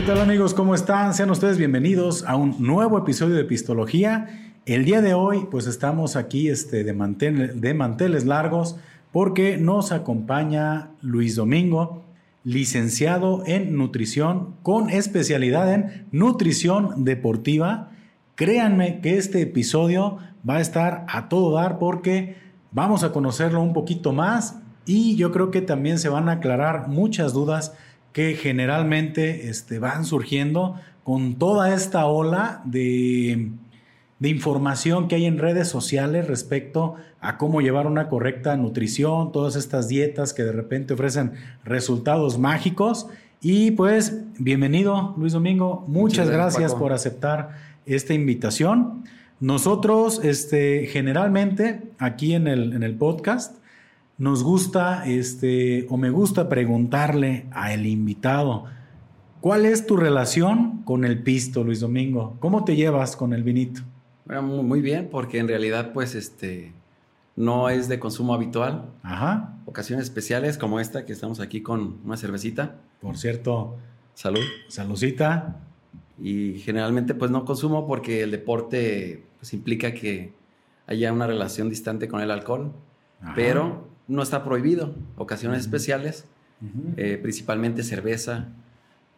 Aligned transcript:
¿Qué 0.00 0.06
tal 0.06 0.20
amigos? 0.22 0.54
¿Cómo 0.54 0.74
están? 0.74 1.12
Sean 1.12 1.30
ustedes 1.30 1.58
bienvenidos 1.58 2.24
a 2.26 2.34
un 2.34 2.56
nuevo 2.58 2.96
episodio 2.96 3.34
de 3.34 3.42
Epistología. 3.42 4.54
El 4.64 4.86
día 4.86 5.02
de 5.02 5.12
hoy 5.12 5.46
pues 5.50 5.66
estamos 5.66 6.16
aquí 6.16 6.48
este, 6.48 6.84
de, 6.84 6.94
de 7.54 7.74
manteles 7.74 8.24
largos 8.24 8.76
porque 9.12 9.58
nos 9.58 9.92
acompaña 9.92 10.88
Luis 11.02 11.36
Domingo, 11.36 12.02
licenciado 12.44 13.42
en 13.44 13.76
nutrición 13.76 14.54
con 14.62 14.88
especialidad 14.88 15.70
en 15.70 16.06
nutrición 16.12 17.04
deportiva. 17.04 17.90
Créanme 18.36 19.02
que 19.02 19.18
este 19.18 19.42
episodio 19.42 20.16
va 20.48 20.56
a 20.56 20.60
estar 20.62 21.04
a 21.10 21.28
todo 21.28 21.52
dar 21.52 21.78
porque 21.78 22.36
vamos 22.72 23.04
a 23.04 23.12
conocerlo 23.12 23.60
un 23.60 23.74
poquito 23.74 24.14
más 24.14 24.60
y 24.86 25.16
yo 25.16 25.30
creo 25.30 25.50
que 25.50 25.60
también 25.60 25.98
se 25.98 26.08
van 26.08 26.30
a 26.30 26.32
aclarar 26.32 26.88
muchas 26.88 27.34
dudas 27.34 27.74
que 28.12 28.34
generalmente 28.34 29.48
este, 29.48 29.78
van 29.78 30.04
surgiendo 30.04 30.76
con 31.04 31.36
toda 31.36 31.74
esta 31.74 32.06
ola 32.06 32.62
de, 32.64 33.50
de 34.18 34.28
información 34.28 35.08
que 35.08 35.16
hay 35.16 35.26
en 35.26 35.38
redes 35.38 35.68
sociales 35.68 36.28
respecto 36.28 36.96
a 37.20 37.38
cómo 37.38 37.60
llevar 37.60 37.86
una 37.86 38.08
correcta 38.08 38.56
nutrición, 38.56 39.32
todas 39.32 39.56
estas 39.56 39.88
dietas 39.88 40.32
que 40.32 40.42
de 40.42 40.52
repente 40.52 40.94
ofrecen 40.94 41.32
resultados 41.64 42.38
mágicos. 42.38 43.08
Y 43.40 43.70
pues, 43.72 44.22
bienvenido 44.38 45.14
Luis 45.16 45.32
Domingo, 45.32 45.84
muchas, 45.88 46.28
gracias, 46.28 46.74
por 46.74 46.92
aceptar 46.92 47.56
esta 47.86 48.12
invitación. 48.12 49.04
Nosotros, 49.40 50.20
este, 50.22 50.86
generalmente, 50.86 51.80
aquí 51.98 52.34
en 52.34 52.46
el, 52.46 52.74
en 52.74 52.82
el 52.82 52.94
podcast, 52.96 53.56
nos 54.20 54.44
gusta, 54.44 55.06
este, 55.06 55.86
o 55.88 55.96
me 55.96 56.10
gusta 56.10 56.50
preguntarle 56.50 57.46
a 57.52 57.72
el 57.72 57.86
invitado, 57.86 58.66
¿cuál 59.40 59.64
es 59.64 59.86
tu 59.86 59.96
relación 59.96 60.82
con 60.84 61.06
el 61.06 61.22
pisto, 61.22 61.64
Luis 61.64 61.80
Domingo? 61.80 62.36
¿Cómo 62.38 62.62
te 62.64 62.76
llevas 62.76 63.16
con 63.16 63.32
el 63.32 63.42
vinito? 63.42 63.80
Bueno, 64.26 64.42
muy 64.42 64.82
bien, 64.82 65.08
porque 65.10 65.38
en 65.38 65.48
realidad, 65.48 65.94
pues, 65.94 66.14
este, 66.14 66.74
no 67.34 67.70
es 67.70 67.88
de 67.88 67.98
consumo 67.98 68.34
habitual. 68.34 68.90
Ajá. 69.02 69.56
Ocasiones 69.64 70.04
especiales 70.04 70.58
como 70.58 70.80
esta, 70.80 71.06
que 71.06 71.14
estamos 71.14 71.40
aquí 71.40 71.62
con 71.62 71.96
una 72.04 72.18
cervecita. 72.18 72.76
Por 73.00 73.16
cierto. 73.16 73.78
Salud. 74.12 74.44
Saludcita. 74.68 75.56
Y 76.22 76.58
generalmente, 76.58 77.14
pues, 77.14 77.30
no 77.30 77.46
consumo 77.46 77.86
porque 77.86 78.22
el 78.22 78.30
deporte, 78.32 79.24
pues, 79.38 79.54
implica 79.54 79.94
que 79.94 80.34
haya 80.86 81.10
una 81.10 81.26
relación 81.26 81.70
distante 81.70 82.06
con 82.06 82.20
el 82.20 82.30
alcohol. 82.30 82.74
Pero 83.34 83.89
no 84.10 84.22
está 84.22 84.44
prohibido. 84.44 84.94
Ocasiones 85.16 85.60
especiales, 85.60 86.26
eh, 86.96 87.18
principalmente 87.22 87.82
cerveza, 87.82 88.48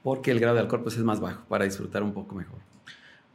porque 0.03 0.31
el 0.31 0.39
grado 0.39 0.57
de 0.57 0.61
alcohol 0.61 0.83
pues, 0.83 0.97
es 0.97 1.03
más 1.03 1.19
bajo 1.19 1.45
para 1.49 1.65
disfrutar 1.65 2.03
un 2.03 2.13
poco 2.13 2.35
mejor. 2.35 2.59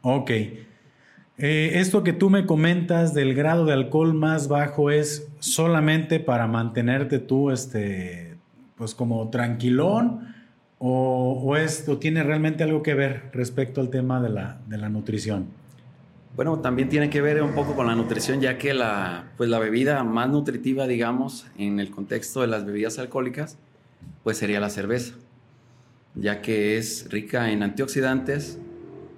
Ok. 0.02 0.30
Eh, 0.30 1.72
esto 1.74 2.02
que 2.02 2.12
tú 2.12 2.30
me 2.30 2.46
comentas 2.46 3.12
del 3.12 3.34
grado 3.34 3.64
de 3.64 3.72
alcohol 3.72 4.14
más 4.14 4.48
bajo 4.48 4.90
es 4.90 5.28
solamente 5.40 6.20
para 6.20 6.46
mantenerte 6.46 7.18
tú, 7.18 7.50
este, 7.50 8.36
pues 8.76 8.94
como 8.94 9.28
tranquilón, 9.28 10.34
o, 10.80 11.56
esto 11.56 11.98
tiene 11.98 12.22
realmente 12.22 12.62
algo 12.62 12.84
que 12.84 12.94
ver 12.94 13.30
respecto 13.32 13.80
al 13.80 13.90
tema 13.90 14.20
de 14.22 14.28
la, 14.28 14.60
de 14.68 14.78
la 14.78 14.88
nutrición. 14.88 15.46
Bueno, 16.38 16.60
también 16.60 16.88
tiene 16.88 17.10
que 17.10 17.20
ver 17.20 17.42
un 17.42 17.52
poco 17.52 17.74
con 17.74 17.88
la 17.88 17.96
nutrición, 17.96 18.40
ya 18.40 18.58
que 18.58 18.72
la, 18.72 19.32
pues 19.36 19.50
la 19.50 19.58
bebida 19.58 20.04
más 20.04 20.28
nutritiva, 20.28 20.86
digamos, 20.86 21.48
en 21.58 21.80
el 21.80 21.90
contexto 21.90 22.42
de 22.42 22.46
las 22.46 22.64
bebidas 22.64 23.00
alcohólicas, 23.00 23.58
pues 24.22 24.38
sería 24.38 24.60
la 24.60 24.70
cerveza, 24.70 25.14
ya 26.14 26.40
que 26.40 26.78
es 26.78 27.08
rica 27.10 27.50
en 27.50 27.64
antioxidantes, 27.64 28.56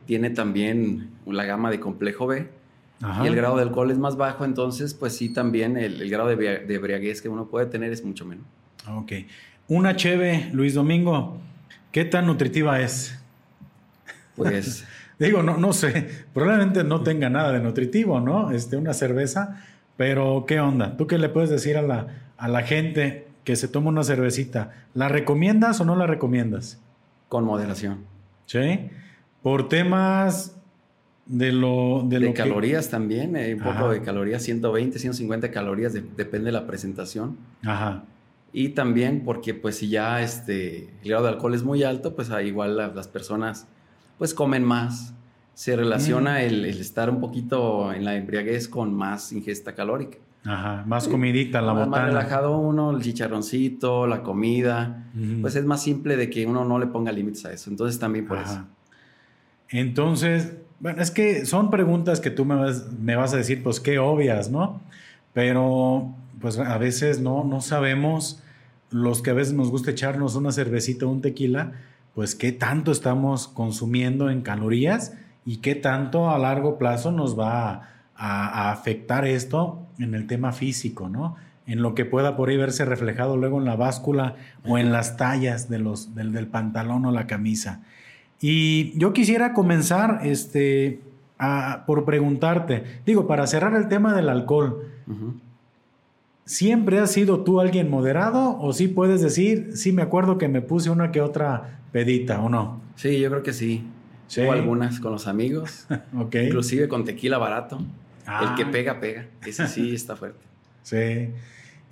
tiene 0.06 0.30
también 0.30 1.10
la 1.26 1.44
gama 1.44 1.70
de 1.70 1.78
complejo 1.78 2.26
B 2.26 2.48
y 3.22 3.26
el 3.26 3.36
grado 3.36 3.56
de 3.56 3.64
alcohol 3.64 3.90
es 3.90 3.98
más 3.98 4.16
bajo, 4.16 4.46
entonces 4.46 4.94
pues 4.94 5.14
sí 5.14 5.28
también 5.28 5.76
el, 5.76 6.08
grado 6.08 6.30
de, 6.30 6.36
de, 6.36 6.74
embriaguez 6.74 7.20
que 7.20 7.28
uno 7.28 7.48
puede 7.48 7.66
tener 7.66 7.92
es 7.92 8.02
mucho 8.02 8.24
menos. 8.24 8.46
Ok. 8.88 9.12
Una 9.68 9.94
cheve, 9.94 10.48
Luis 10.54 10.72
Domingo, 10.72 11.36
¿qué 11.92 12.06
tan 12.06 12.24
nutritiva 12.24 12.80
es? 12.80 13.14
Pues 14.36 14.86
Digo, 15.20 15.42
no, 15.42 15.58
no 15.58 15.74
sé, 15.74 16.08
probablemente 16.32 16.82
no 16.82 17.02
tenga 17.02 17.28
nada 17.28 17.52
de 17.52 17.60
nutritivo, 17.60 18.20
¿no? 18.20 18.50
Este, 18.52 18.78
una 18.78 18.94
cerveza, 18.94 19.62
pero 19.98 20.46
¿qué 20.48 20.60
onda? 20.60 20.96
¿Tú 20.96 21.06
qué 21.06 21.18
le 21.18 21.28
puedes 21.28 21.50
decir 21.50 21.76
a 21.76 21.82
la, 21.82 22.32
a 22.38 22.48
la 22.48 22.62
gente 22.62 23.28
que 23.44 23.54
se 23.54 23.68
toma 23.68 23.90
una 23.90 24.02
cervecita? 24.02 24.86
¿La 24.94 25.08
recomiendas 25.08 25.78
o 25.80 25.84
no 25.84 25.94
la 25.94 26.06
recomiendas? 26.06 26.80
Con 27.28 27.44
moderación. 27.44 27.98
¿Sí? 28.46 28.88
Por 29.42 29.68
temas 29.68 30.56
de 31.26 31.52
lo... 31.52 32.02
De, 32.08 32.18
de 32.18 32.32
calorías 32.32 32.88
también, 32.88 33.36
eh, 33.36 33.54
un 33.54 33.60
poco 33.60 33.90
de 33.90 34.00
calorías, 34.00 34.42
120, 34.42 34.98
150 34.98 35.50
calorías, 35.50 35.92
depende 35.92 36.46
de 36.46 36.52
la 36.52 36.66
presentación. 36.66 37.36
Ajá. 37.62 38.04
Y 38.54 38.70
también 38.70 39.22
porque 39.24 39.52
pues 39.52 39.76
si 39.76 39.90
ya 39.90 40.22
este, 40.22 40.88
el 41.02 41.10
grado 41.10 41.24
de 41.24 41.28
alcohol 41.30 41.54
es 41.54 41.62
muy 41.62 41.82
alto, 41.82 42.16
pues 42.16 42.30
igual 42.42 42.76
las 42.76 43.06
personas 43.06 43.68
pues 44.20 44.34
comen 44.34 44.62
más. 44.64 45.14
Se 45.54 45.74
relaciona 45.74 46.34
mm. 46.34 46.42
el, 46.42 46.64
estar 46.66 47.08
un 47.08 47.20
poquito 47.20 47.90
en 47.90 48.04
la 48.04 48.16
embriaguez 48.16 48.68
con 48.68 48.94
más 48.94 49.32
ingesta 49.32 49.74
calórica. 49.74 50.18
Ajá, 50.44 50.84
más 50.86 51.08
comidita, 51.08 51.62
la 51.62 51.72
más, 51.72 51.86
botana. 51.86 52.04
Más 52.04 52.12
relajado 52.12 52.58
uno, 52.58 52.90
el 52.90 53.00
chicharroncito, 53.00 54.06
la 54.06 54.22
comida. 54.22 55.06
Pues 55.40 55.56
es 55.56 55.64
más 55.64 55.82
simple 55.82 56.18
de 56.18 56.28
que 56.28 56.44
uno 56.44 56.66
no 56.66 56.78
le 56.78 56.86
ponga 56.86 57.12
límites 57.12 57.46
a 57.46 57.52
eso. 57.54 57.70
Entonces 57.70 57.98
también 57.98 58.26
por 58.26 58.36
eso. 58.36 58.62
Entonces, 59.70 60.52
bueno, 60.80 61.00
es 61.00 61.10
que 61.10 61.46
son 61.46 61.70
preguntas 61.70 62.20
que 62.20 62.30
tú 62.30 62.44
me 62.44 62.56
vas, 62.56 62.92
me 62.92 63.16
vas 63.16 63.32
a 63.32 63.38
decir, 63.38 63.62
pues 63.62 63.80
qué 63.80 63.98
obvias, 63.98 64.50
¿no? 64.50 64.82
Pero 65.32 66.14
pues 66.42 66.58
a 66.58 66.76
veces 66.76 67.20
no, 67.20 67.42
no 67.44 67.62
sabemos, 67.62 68.42
los 68.90 69.22
que 69.22 69.30
a 69.30 69.34
veces 69.34 69.54
nos 69.54 69.70
gusta 69.70 69.92
echarnos 69.92 70.34
una 70.34 70.52
cervecita 70.52 71.06
o 71.06 71.08
un 71.08 71.22
tequila, 71.22 71.72
pues 72.14 72.34
qué 72.34 72.52
tanto 72.52 72.92
estamos 72.92 73.48
consumiendo 73.48 74.30
en 74.30 74.42
calorías 74.42 75.14
y 75.44 75.58
qué 75.58 75.74
tanto 75.74 76.30
a 76.30 76.38
largo 76.38 76.78
plazo 76.78 77.12
nos 77.12 77.38
va 77.38 77.88
a, 78.14 78.70
afectar 78.70 79.26
esto 79.26 79.86
en 79.98 80.14
el 80.14 80.26
tema 80.26 80.52
físico, 80.52 81.08
¿no? 81.08 81.36
En 81.66 81.82
lo 81.82 81.94
que 81.94 82.04
pueda 82.04 82.36
por 82.36 82.48
ahí 82.50 82.56
verse 82.56 82.84
reflejado 82.84 83.36
luego 83.36 83.58
en 83.58 83.64
la 83.64 83.76
báscula 83.76 84.36
o 84.66 84.76
en 84.76 84.92
las 84.92 85.16
tallas 85.16 85.70
de 85.70 85.78
los, 85.78 86.14
del, 86.14 86.46
pantalón 86.48 87.06
o 87.06 87.12
la 87.12 87.26
camisa. 87.26 87.82
Y 88.40 88.98
yo 88.98 89.12
quisiera 89.12 89.54
comenzar 89.54 90.20
este, 90.24 91.00
por 91.86 92.04
preguntarte, 92.04 93.00
digo, 93.06 93.26
para 93.26 93.46
cerrar 93.46 93.74
el 93.74 93.88
tema 93.88 94.14
del 94.14 94.28
alcohol, 94.28 94.84
¿siempre 96.44 96.98
has 96.98 97.12
sido 97.12 97.40
tú 97.40 97.60
alguien 97.60 97.88
moderado 97.88 98.58
o 98.58 98.72
sí 98.72 98.88
puedes 98.88 99.22
decir, 99.22 99.70
sí 99.74 99.92
me 99.92 100.02
acuerdo 100.02 100.36
que 100.36 100.48
me 100.48 100.60
puse 100.60 100.90
una 100.90 101.12
que 101.12 101.22
otra 101.22 101.79
pedita, 101.92 102.40
¿o 102.40 102.48
no? 102.48 102.80
Sí, 102.96 103.18
yo 103.20 103.30
creo 103.30 103.42
que 103.42 103.52
sí. 103.52 103.84
sí. 104.26 104.42
O 104.42 104.52
algunas 104.52 105.00
con 105.00 105.12
los 105.12 105.26
amigos. 105.26 105.86
ok. 106.18 106.34
Inclusive 106.34 106.88
con 106.88 107.04
tequila 107.04 107.38
barato. 107.38 107.78
El 108.26 108.54
que 108.54 108.62
ah. 108.62 108.68
pega, 108.70 109.00
pega. 109.00 109.26
Ese 109.44 109.66
sí 109.66 109.94
está 109.94 110.16
fuerte. 110.16 110.44
Sí. 110.82 111.30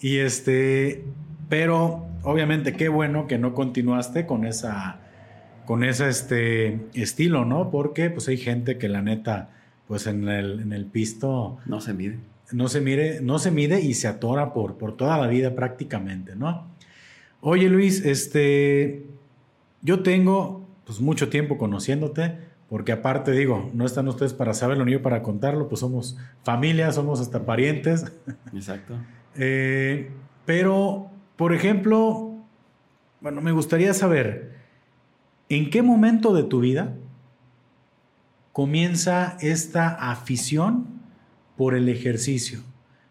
Y 0.00 0.18
este, 0.18 1.04
pero 1.48 2.06
obviamente 2.22 2.74
qué 2.74 2.88
bueno 2.88 3.26
que 3.26 3.38
no 3.38 3.54
continuaste 3.54 4.26
con 4.26 4.44
esa, 4.44 5.00
con 5.66 5.82
ese 5.82 6.08
este, 6.08 6.80
estilo, 6.94 7.44
¿no? 7.44 7.70
Porque 7.70 8.10
pues 8.10 8.28
hay 8.28 8.36
gente 8.36 8.78
que 8.78 8.88
la 8.88 9.02
neta, 9.02 9.50
pues 9.86 10.06
en 10.06 10.28
el, 10.28 10.60
en 10.60 10.72
el 10.72 10.86
pisto... 10.86 11.58
No 11.66 11.80
se 11.80 11.94
mide. 11.94 12.18
No 12.52 12.68
se 12.68 12.80
mide, 12.80 13.20
no 13.20 13.38
se 13.38 13.50
mide 13.50 13.80
y 13.80 13.94
se 13.94 14.08
atora 14.08 14.52
por, 14.52 14.78
por 14.78 14.96
toda 14.96 15.18
la 15.18 15.26
vida 15.26 15.54
prácticamente, 15.54 16.36
¿no? 16.36 16.66
Oye 17.40 17.68
Luis, 17.68 18.04
este, 18.04 19.06
yo 19.82 20.02
tengo 20.02 20.66
pues 20.84 21.00
mucho 21.00 21.28
tiempo 21.28 21.58
conociéndote, 21.58 22.38
porque 22.68 22.92
aparte 22.92 23.32
digo, 23.32 23.70
no 23.74 23.86
están 23.86 24.08
ustedes 24.08 24.34
para 24.34 24.54
saberlo 24.54 24.84
ni 24.84 24.92
yo 24.92 25.02
para 25.02 25.22
contarlo, 25.22 25.68
pues 25.68 25.80
somos 25.80 26.16
familia, 26.42 26.92
somos 26.92 27.20
hasta 27.20 27.44
parientes. 27.44 28.12
Exacto. 28.52 28.94
Eh, 29.40 30.10
pero, 30.46 31.10
por 31.36 31.52
ejemplo, 31.52 32.34
bueno, 33.20 33.40
me 33.40 33.52
gustaría 33.52 33.94
saber, 33.94 34.56
¿en 35.48 35.70
qué 35.70 35.80
momento 35.80 36.34
de 36.34 36.42
tu 36.42 36.58
vida 36.58 36.96
comienza 38.52 39.36
esta 39.40 39.90
afición 40.10 40.86
por 41.56 41.76
el 41.76 41.88
ejercicio? 41.88 42.62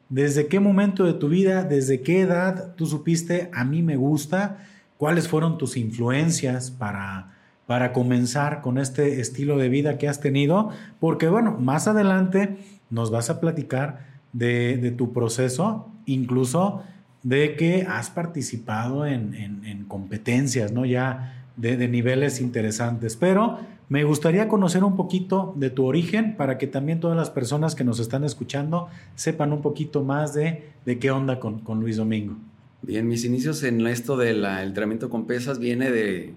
¿Desde 0.09 0.47
qué 0.47 0.59
momento 0.59 1.05
de 1.05 1.13
tu 1.13 1.29
vida, 1.29 1.63
desde 1.63 2.01
qué 2.01 2.21
edad 2.21 2.75
tú 2.75 2.87
supiste, 2.87 3.49
a 3.53 3.63
mí 3.63 3.83
me 3.83 3.95
gusta? 3.95 4.57
¿Cuáles 4.97 5.27
fueron 5.27 5.57
tus 5.57 5.77
influencias 5.77 6.71
para, 6.71 7.35
para 7.65 7.93
comenzar 7.93 8.61
con 8.61 8.77
este 8.77 9.21
estilo 9.21 9.57
de 9.57 9.69
vida 9.69 9.97
que 9.97 10.07
has 10.07 10.19
tenido? 10.19 10.69
Porque 10.99 11.27
bueno, 11.27 11.55
más 11.59 11.87
adelante 11.87 12.57
nos 12.89 13.11
vas 13.11 13.29
a 13.29 13.39
platicar 13.39 14.07
de, 14.33 14.93
tu 14.97 15.13
proceso, 15.13 15.87
incluso 16.05 16.83
de 17.23 17.55
que 17.55 17.85
has 17.89 18.09
participado 18.09 19.05
en, 19.05 19.85
competencias, 19.87 20.71
¿no? 20.71 20.85
Ya, 20.85 21.45
de, 21.55 21.87
niveles 21.87 22.41
interesantes. 22.41 23.15
Pero 23.15 23.59
me 23.89 24.03
gustaría 24.03 24.47
conocer 24.47 24.83
un 24.83 24.95
poquito 24.95 25.53
de 25.55 25.69
tu 25.69 25.85
origen 25.85 26.35
para 26.35 26.57
que 26.57 26.67
también 26.67 26.99
todas 26.99 27.17
las 27.17 27.29
personas 27.29 27.75
que 27.75 27.83
nos 27.83 27.99
están 27.99 28.23
escuchando 28.23 28.87
sepan 29.15 29.53
un 29.53 29.61
poquito 29.61 30.03
más 30.03 30.33
de, 30.33 30.69
de 30.85 30.99
qué 30.99 31.11
onda 31.11 31.39
con, 31.39 31.59
con, 31.59 31.79
Luis 31.79 31.97
Domingo. 31.97 32.35
Bien, 32.81 33.07
mis 33.07 33.25
inicios 33.25 33.63
en 33.63 33.85
esto 33.87 34.17
del 34.17 34.45
entrenamiento 34.45 35.09
con 35.09 35.25
pesas 35.25 35.59
viene 35.59 35.91
de, 35.91 36.35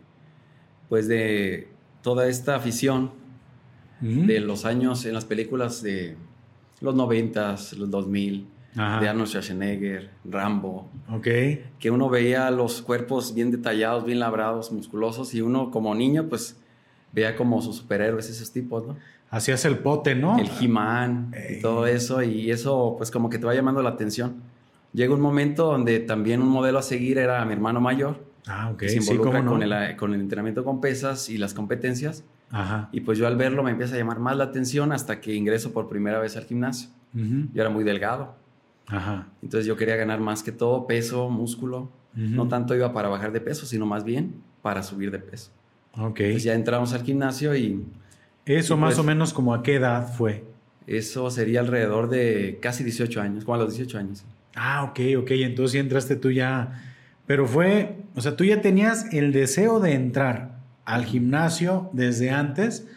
pues 0.89 1.07
de 1.07 1.69
toda 2.03 2.29
esta 2.29 2.57
afición 2.57 3.13
de 4.01 4.41
los 4.41 4.65
años 4.65 5.05
en 5.05 5.13
las 5.13 5.27
películas 5.27 5.83
de 5.83 6.17
los 6.81 6.95
noventas, 6.95 7.75
los 7.75 7.91
2000, 7.91 8.47
de 8.75 9.09
Arnold 9.09 9.29
Schwarzenegger, 9.29 10.11
Rambo. 10.25 10.89
Ok. 11.11 11.27
Que 11.79 11.91
uno 11.91 12.09
veía 12.09 12.51
los 12.51 12.81
cuerpos 12.83 13.35
bien 13.35 13.51
detallados, 13.51 14.05
bien 14.05 14.19
labrados, 14.19 14.73
musculosos, 14.73 15.35
y 15.35 15.43
uno 15.43 15.71
como 15.71 15.95
niño, 15.95 16.29
pues 16.29 16.57
veía 17.13 17.37
como 17.37 17.61
sus 17.61 17.77
superhéroes, 17.77 18.31
esos 18.31 18.51
tipos, 18.51 18.87
¿no? 18.87 18.97
Hacías 19.29 19.65
el 19.65 19.79
pote, 19.79 20.15
¿no? 20.15 20.39
El 20.39 20.49
He-Man 20.61 21.35
y 21.51 21.61
todo 21.61 21.87
eso, 21.87 22.23
y 22.23 22.51
eso, 22.51 22.95
pues 22.97 23.11
como 23.11 23.29
que 23.29 23.39
te 23.39 23.47
va 23.47 23.55
llamando 23.55 23.83
la 23.83 23.91
atención. 23.91 24.43
Llega 24.93 25.15
un 25.15 25.21
momento 25.21 25.67
donde 25.67 26.01
también 26.01 26.43
un 26.43 26.49
modelo 26.49 26.79
a 26.79 26.83
seguir 26.83 27.19
era 27.19 27.45
mi 27.45 27.53
hermano 27.53 27.81
mayor. 27.81 28.25
Ah, 28.47 28.71
ok. 28.73 28.79
Que 28.79 28.89
se 28.89 28.97
involucra 28.97 29.45
con, 29.45 29.63
el, 29.63 29.97
con 29.97 30.15
el 30.15 30.21
entrenamiento 30.21 30.65
con 30.65 30.81
pesas 30.81 31.29
y 31.29 31.39
las 31.39 31.55
competencias. 31.55 32.25
Ajá. 32.51 32.89
Y 32.93 33.01
pues 33.01 33.19
yo 33.19 33.27
al 33.27 33.37
verlo 33.37 33.63
me 33.63 33.71
empieza 33.71 33.95
a 33.95 33.99
llamar 33.99 34.19
más 34.19 34.37
la 34.37 34.45
atención 34.45 34.93
hasta 34.93 35.21
que 35.21 35.35
ingreso 35.35 35.73
por 35.73 35.89
primera 35.89 36.19
vez 36.19 36.37
al 36.37 36.45
gimnasio. 36.45 36.91
Yo 37.13 37.61
era 37.61 37.71
muy 37.71 37.85
delgado. 37.85 38.35
Ajá. 38.87 39.29
Entonces 39.43 39.67
yo 39.67 39.77
quería 39.77 39.97
ganar 39.97 40.21
más 40.21 40.43
que 40.43 40.53
todo 40.53 40.87
peso, 40.87 41.29
músculo. 41.29 41.91
No 42.15 42.49
tanto 42.49 42.75
iba 42.75 42.93
para 42.93 43.09
bajar 43.09 43.31
de 43.33 43.41
peso, 43.41 43.67
sino 43.67 43.87
más 43.87 44.03
bien 44.03 44.35
para 44.63 44.83
subir 44.83 45.11
de 45.11 45.21
peso. 45.21 45.51
Ok. 45.93 46.21
Entonces 46.21 46.45
ya 46.45 46.55
entramos 46.55 46.93
al 46.93 47.03
gimnasio 47.03 47.55
y... 47.55 47.85
¿Eso 48.47 48.77
más 48.77 48.95
pues 48.95 48.99
o 48.99 49.05
menos 49.05 49.33
como 49.33 49.55
a 49.55 49.63
qué 49.63 49.77
edad 49.77 50.13
fue? 50.13 50.45
Eso 50.87 51.31
sería 51.31 51.61
alrededor 51.61 52.09
de 52.09 52.59
casi 52.61 52.83
18 52.83 53.21
años, 53.21 53.45
como 53.45 53.55
a 53.55 53.59
los 53.59 53.77
18 53.77 53.99
años. 53.99 54.25
Ah, 54.55 54.85
ok, 54.85 55.01
ok. 55.19 55.31
Entonces 55.33 55.75
ya 55.75 55.81
entraste 55.81 56.17
tú 56.17 56.31
ya... 56.31 56.87
Pero 57.27 57.47
fue, 57.47 57.97
o 58.17 58.21
sea, 58.21 58.35
tú 58.37 58.45
ya 58.45 58.61
tenías 58.61 59.13
el 59.13 59.33
deseo 59.33 59.79
de 59.79 59.93
entrar 59.93 60.59
al 60.85 61.05
gimnasio 61.05 61.89
desde 61.93 62.31
antes 62.31 62.89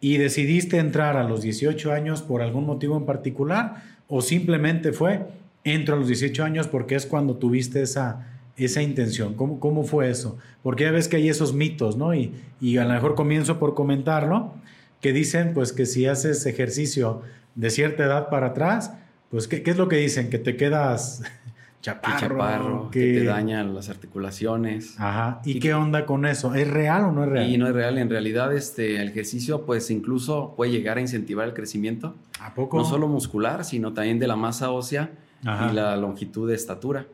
y 0.00 0.18
decidiste 0.18 0.78
entrar 0.78 1.16
a 1.16 1.24
los 1.24 1.40
18 1.40 1.92
años 1.92 2.20
por 2.20 2.42
algún 2.42 2.66
motivo 2.66 2.96
en 2.96 3.06
particular 3.06 3.82
o 4.08 4.20
simplemente 4.20 4.92
fue 4.92 5.26
entro 5.64 5.94
a 5.94 5.98
los 5.98 6.08
18 6.08 6.44
años 6.44 6.68
porque 6.68 6.94
es 6.94 7.06
cuando 7.06 7.36
tuviste 7.36 7.80
esa, 7.82 8.26
esa 8.56 8.82
intención. 8.82 9.34
¿Cómo, 9.34 9.60
¿Cómo 9.60 9.84
fue 9.84 10.10
eso? 10.10 10.36
Porque 10.62 10.84
ya 10.84 10.90
ves 10.90 11.08
que 11.08 11.16
hay 11.16 11.28
esos 11.28 11.54
mitos, 11.54 11.96
¿no? 11.96 12.14
Y, 12.14 12.34
y 12.60 12.76
a 12.78 12.84
lo 12.84 12.92
mejor 12.92 13.14
comienzo 13.14 13.58
por 13.58 13.74
comentarlo, 13.74 14.54
que 15.00 15.12
dicen 15.12 15.52
pues 15.54 15.72
que 15.72 15.86
si 15.86 16.06
haces 16.06 16.44
ejercicio 16.46 17.22
de 17.54 17.70
cierta 17.70 18.04
edad 18.04 18.28
para 18.28 18.48
atrás, 18.48 18.92
pues 19.30 19.46
¿qué, 19.48 19.62
qué 19.62 19.70
es 19.70 19.78
lo 19.78 19.88
que 19.88 19.96
dicen? 19.96 20.28
Que 20.28 20.38
te 20.38 20.56
quedas 20.56 21.22
chaparro, 21.80 22.90
que, 22.90 23.14
te 23.14 23.24
dañan 23.24 23.74
las 23.74 23.88
articulaciones. 23.88 24.98
Ajá. 24.98 25.40
¿Y, 25.44 25.60
qué 25.60 25.72
onda 25.72 26.04
con 26.04 26.26
eso? 26.26 26.54
¿Es 26.54 26.68
real 26.68 27.04
o 27.04 27.12
no 27.12 27.24
es 27.24 27.30
real? 27.30 27.48
Y 27.48 27.56
no 27.56 27.66
es 27.66 27.72
real. 27.72 27.96
En 27.98 28.10
realidad, 28.10 28.52
este, 28.54 29.00
el 29.00 29.08
ejercicio, 29.08 29.64
pues 29.64 29.90
incluso 29.90 30.54
puede 30.56 30.72
llegar 30.72 30.98
a 30.98 31.00
incentivar 31.00 31.46
el 31.46 31.54
crecimiento. 31.54 32.16
¿A 32.40 32.54
poco? 32.54 32.78
No 32.78 32.84
solo 32.84 33.08
muscular, 33.08 33.64
sino 33.64 33.92
también 33.92 34.18
de 34.18 34.26
la 34.26 34.36
masa 34.36 34.70
ósea 34.70 35.10
y 35.42 35.74
la 35.74 35.96
longitud 35.96 36.48
de 36.48 36.54
estatura. 36.54 37.06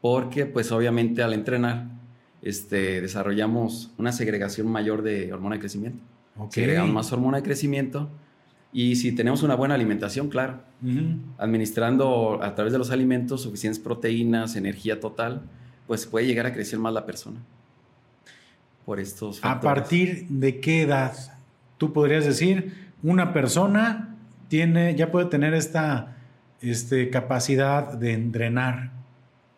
Porque, 0.00 0.46
pues 0.46 0.72
obviamente, 0.72 1.22
al 1.22 1.32
entrenar, 1.32 1.88
este, 2.42 3.00
desarrollamos 3.00 3.90
una 3.98 4.12
segregación 4.12 4.68
mayor 4.68 5.02
de 5.02 5.32
hormona 5.32 5.56
de 5.56 5.60
crecimiento. 5.60 6.02
Okay. 6.36 6.62
Segregamos 6.62 6.92
más 6.92 7.12
hormona 7.12 7.38
de 7.38 7.42
crecimiento 7.42 8.08
y 8.72 8.96
si 8.96 9.12
tenemos 9.12 9.42
una 9.42 9.54
buena 9.54 9.74
alimentación, 9.74 10.28
claro, 10.28 10.60
administrando 11.38 12.40
a 12.42 12.54
través 12.54 12.72
de 12.72 12.78
los 12.78 12.90
alimentos 12.90 13.42
suficientes 13.42 13.78
proteínas, 13.78 14.56
energía 14.56 15.00
total, 15.00 15.42
pues 15.86 16.06
puede 16.06 16.26
llegar 16.26 16.46
a 16.46 16.52
crecer 16.52 16.78
más 16.78 16.92
la 16.92 17.06
persona. 17.06 17.40
Por 18.84 19.00
estos 19.00 19.40
factores. 19.40 19.58
¿A 19.58 19.74
partir 19.74 20.26
de 20.28 20.60
qué 20.60 20.82
edad 20.82 21.14
tú 21.78 21.92
podrías 21.92 22.24
decir 22.24 22.92
una 23.02 23.32
persona 23.32 24.16
tiene, 24.48 24.94
ya 24.94 25.10
puede 25.10 25.26
tener 25.26 25.54
esta 25.54 26.16
este, 26.60 27.10
capacidad 27.10 27.92
de 27.94 28.12
entrenar? 28.12 28.92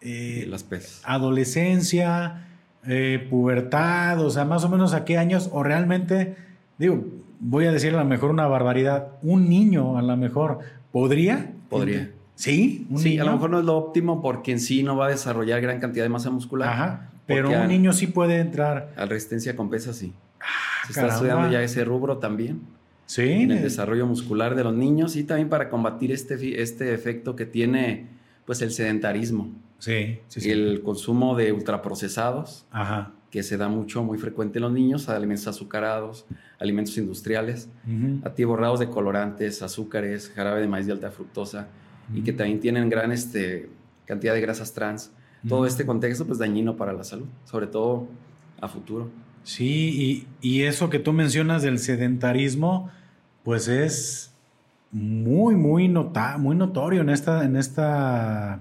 Eh, 0.01 0.47
las 0.49 0.63
pesas. 0.63 1.03
Adolescencia, 1.05 2.47
eh, 2.87 3.27
pubertad, 3.29 4.25
o 4.25 4.31
sea, 4.31 4.45
más 4.45 4.63
o 4.63 4.69
menos 4.69 4.95
a 4.95 5.05
qué 5.05 5.19
años, 5.19 5.51
o 5.53 5.65
realmente, 5.65 6.37
digo, 6.79 7.05
voy 7.41 7.67
a 7.67 7.73
decir 7.73 7.95
a 7.95 7.99
lo 7.99 8.05
mejor 8.05 8.31
una 8.31 8.47
barbaridad, 8.47 9.09
un 9.23 9.49
niño 9.49 9.99
a 9.99 10.03
lo 10.03 10.17
mejor 10.17 10.61
podría. 10.93 11.53
Podría. 11.69 12.11
¿Sí? 12.35 12.87
sí, 12.97 13.19
a 13.19 13.25
lo 13.25 13.33
mejor 13.33 13.51
no 13.51 13.59
es 13.59 13.65
lo 13.65 13.77
óptimo 13.77 14.23
porque 14.23 14.53
en 14.53 14.61
sí 14.61 14.85
no 14.85 14.97
va 14.97 15.07
a 15.07 15.09
desarrollar 15.09 15.61
gran 15.61 15.81
cantidad 15.81 16.05
de 16.05 16.09
masa 16.09 16.31
muscular. 16.31 16.69
Ajá, 16.69 17.11
pero 17.27 17.51
un 17.51 17.69
niño 17.69 17.93
sí 17.93 18.07
puede 18.07 18.39
entrar. 18.39 18.93
A 18.97 19.07
resistencia 19.07 19.57
con 19.57 19.69
pesas, 19.69 19.97
sí. 19.97 20.13
Ah, 20.41 20.47
Se 20.87 20.93
está 20.93 21.09
estudiando 21.09 21.51
ya 21.51 21.63
ese 21.63 21.85
rubro 21.85 22.19
también. 22.19 22.61
Sí. 23.07 23.29
En 23.29 23.51
el 23.51 23.63
desarrollo 23.63 24.07
muscular 24.07 24.55
de 24.55 24.65
los 24.65 24.75
niños 24.75 25.17
y 25.17 25.25
también 25.25 25.49
para 25.49 25.69
combatir 25.69 26.13
este, 26.13 26.63
este 26.63 26.95
efecto 26.95 27.35
que 27.35 27.45
tiene 27.45 28.07
pues 28.45 28.63
el 28.63 28.71
sedentarismo. 28.71 29.51
Sí, 29.79 30.21
sí, 30.29 30.41
sí. 30.41 30.51
El 30.51 30.83
consumo 30.83 31.37
de 31.37 31.53
ultraprocesados. 31.53 32.67
Ajá 32.71 33.13
que 33.31 33.43
se 33.43 33.57
da 33.57 33.69
mucho, 33.69 34.03
muy 34.03 34.19
frecuente 34.19 34.59
en 34.59 34.63
los 34.63 34.73
niños, 34.73 35.09
alimentos 35.09 35.47
azucarados, 35.49 36.27
alimentos 36.59 36.97
industriales, 36.97 37.69
atiborrados 38.25 38.81
de 38.81 38.89
colorantes, 38.89 39.63
azúcares, 39.63 40.33
jarabe 40.35 40.61
de 40.61 40.69
maíz 40.69 40.87
de 40.87 40.93
alta 40.93 41.11
fructosa 41.11 41.69
y 42.15 42.23
que 42.23 42.33
también 42.33 42.61
tienen 42.61 42.89
gran 42.89 43.13
este, 43.13 43.69
cantidad 44.07 44.33
de 44.33 44.41
grasas 44.41 44.73
trans. 44.73 45.13
Todo 45.47 45.67
este 45.67 45.87
contexto 45.87 46.27
pues 46.27 46.39
dañino 46.39 46.77
para 46.77 46.93
la 46.93 47.05
salud, 47.05 47.27
sobre 47.45 47.67
todo 47.67 48.09
a 48.61 48.69
futuro. 48.69 49.11
Sí, 49.45 50.27
y, 50.41 50.63
eso 50.63 50.91
que 50.91 50.99
tú 50.99 51.13
mencionas 51.13 51.63
del 51.63 51.79
sedentarismo, 51.79 52.91
pues 53.45 53.69
es 53.69 54.33
muy, 54.91 55.55
muy, 55.55 55.89
nota, 55.89 56.39
muy 56.39 56.57
notorio 56.57 57.03
en 57.03 57.11
esta, 57.11 57.45
en 57.45 57.57
esta 57.57 58.61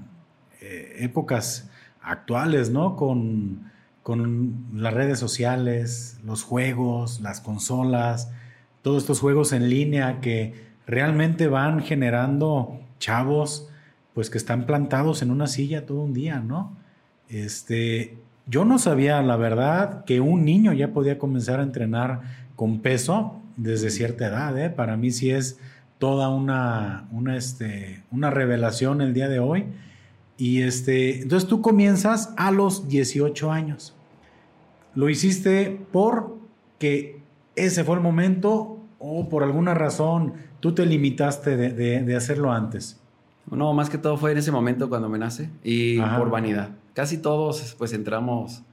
eh, 0.68 1.04
épocas 1.04 1.70
actuales, 2.02 2.70
¿no? 2.70 2.96
Con 2.96 3.68
con 4.08 4.68
las 4.74 4.94
redes 4.94 5.20
sociales, 5.20 6.18
los 6.24 6.42
juegos, 6.42 7.20
las 7.20 7.42
consolas, 7.42 8.32
todos 8.82 9.04
estos 9.04 9.20
juegos 9.20 9.52
en 9.52 9.70
línea 9.70 10.22
que 10.22 10.54
realmente 10.86 11.50
van 11.50 11.82
generando 11.82 12.80
chavos 13.00 13.68
pues 14.14 14.30
que 14.30 14.38
están 14.38 14.66
plantados 14.66 15.22
en 15.24 15.30
una 15.30 15.48
silla 15.48 15.86
todo 15.86 16.00
un 16.00 16.14
día, 16.14 16.40
¿no? 16.40 16.72
Este, 17.28 18.16
yo 18.46 18.64
no 18.64 18.80
sabía 18.80 19.22
la 19.24 19.36
verdad 19.36 20.06
que 20.06 20.22
un 20.22 20.46
niño 20.46 20.72
ya 20.72 20.94
podía 20.94 21.18
comenzar 21.20 21.60
a 21.60 21.64
entrenar 21.64 22.22
con 22.56 22.80
peso 22.80 23.42
desde 23.58 23.90
cierta 23.90 24.28
edad, 24.28 24.58
¿eh? 24.58 24.70
Para 24.70 24.96
mí 24.96 25.12
sí 25.12 25.32
es 25.32 25.60
toda 25.98 26.30
una, 26.30 27.10
una, 27.12 27.36
este, 27.36 28.04
una 28.10 28.30
revelación 28.30 29.02
el 29.02 29.14
día 29.14 29.28
de 29.28 29.40
hoy. 29.40 29.66
Y 30.38 30.62
este, 30.62 31.22
entonces 31.22 31.50
tú 31.50 31.62
comienzas 31.62 32.34
a 32.38 32.52
los 32.52 32.88
18 32.88 33.52
años. 33.52 33.96
¿Lo 34.94 35.10
hiciste 35.10 35.80
porque 35.92 37.22
ese 37.56 37.84
fue 37.84 37.96
el 37.96 38.02
momento 38.02 38.80
o 39.00 39.30
por 39.30 39.44
alguna 39.44 39.74
razón 39.74 40.34
tú 40.60 40.74
te 40.74 40.86
limitaste 40.86 41.58
de, 41.58 42.16
hacerlo 42.16 42.52
antes? 42.52 43.00
No, 43.50 43.74
más 43.74 43.90
que 43.90 43.98
todo 43.98 44.18
fue 44.18 44.32
en 44.32 44.38
ese 44.38 44.52
momento 44.52 44.90
cuando 44.90 45.10
me 45.10 45.18
nace 45.18 45.50
y 45.64 46.00
por 46.00 46.30
vanidad. 46.30 46.72
Casi 46.94 47.18
todos 47.18 47.76
pues 47.78 47.94
entramos 47.94 48.64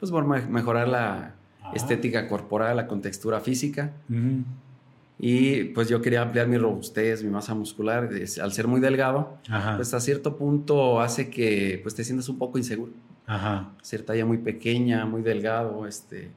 pues 0.00 0.10
por 0.10 0.24
mejorar 0.26 0.88
la 0.88 1.34
estética 1.72 2.28
corporal, 2.28 2.76
la 2.76 2.86
contextura 2.86 3.40
física. 3.40 3.92
Y 5.18 5.64
pues 5.66 5.88
yo 5.88 6.02
quería 6.02 6.22
ampliar 6.22 6.48
mi 6.48 6.58
robustez, 6.58 7.22
mi 7.22 7.30
masa 7.30 7.54
muscular. 7.54 8.10
Al 8.42 8.52
ser 8.52 8.66
muy 8.66 8.80
delgado, 8.80 9.38
pues 9.76 9.94
a 9.94 10.00
cierto 10.00 10.36
punto 10.36 11.00
hace 11.00 11.30
que 11.30 11.80
pues 11.82 11.94
te 11.94 12.04
sientas 12.04 12.28
un 12.28 12.38
poco 12.38 12.58
inseguro. 12.58 12.92
Ajá. 13.26 13.72
Ser 13.82 14.02
talla 14.02 14.26
muy 14.26 14.38
pequeña, 14.38 15.06
muy 15.06 15.22
delgado, 15.22 15.86
este, 15.86 16.30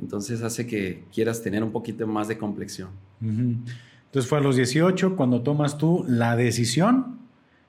entonces 0.00 0.42
hace 0.42 0.66
que 0.66 1.04
quieras 1.12 1.42
tener 1.42 1.62
un 1.62 1.72
poquito 1.72 2.06
más 2.06 2.26
de 2.28 2.38
complexión. 2.38 2.88
Entonces 3.20 4.28
fue 4.28 4.38
a 4.38 4.40
los 4.40 4.56
18 4.56 5.14
cuando 5.14 5.42
tomas 5.42 5.78
tú 5.78 6.04
la 6.08 6.36
decisión 6.36 7.18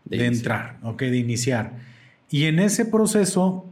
de, 0.05 0.25
entrar, 0.25 0.79
ok, 0.81 1.01
de 1.01 1.17
iniciar. 1.17 1.73
Y 2.29 2.45
en 2.45 2.59
ese 2.59 2.85
proceso, 2.85 3.65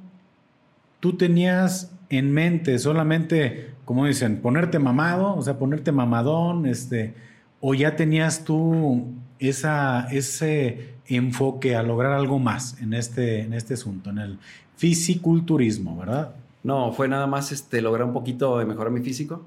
tú 1.00 1.16
tenías 1.16 1.92
en 2.10 2.32
mente 2.32 2.80
solamente, 2.80 3.72
como 3.86 4.06
dicen, 4.06 4.38
ponerte 4.42 4.80
mamado, 4.80 5.36
o 5.36 5.42
sea, 5.42 5.58
ponerte 5.58 5.92
mamadón, 5.92 6.66
este, 6.66 7.13
o 7.62 7.74
ya 7.74 7.96
tenías 7.96 8.44
tú 8.44 9.06
esa, 9.38 10.08
ese 10.12 10.96
enfoque 11.08 11.75
a 11.75 11.84
lograr 11.84 12.13
algo 12.13 12.39
más 12.39 12.80
en 12.82 12.94
este, 12.94 13.42
en 13.42 13.54
este 13.54 13.75
asunto, 13.75 14.10
en 14.10 14.20
el 14.20 14.39
fisiculturismo, 14.75 15.98
¿verdad? 15.98 16.36
No, 16.63 16.92
fue 16.92 17.08
nada 17.08 17.28
más 17.28 17.51
este, 17.51 17.82
lograr 17.82 18.08
un 18.08 18.13
poquito 18.13 18.58
de 18.60 18.66
mejorar 18.66 18.92
mi 18.92 19.01
físico. 19.01 19.46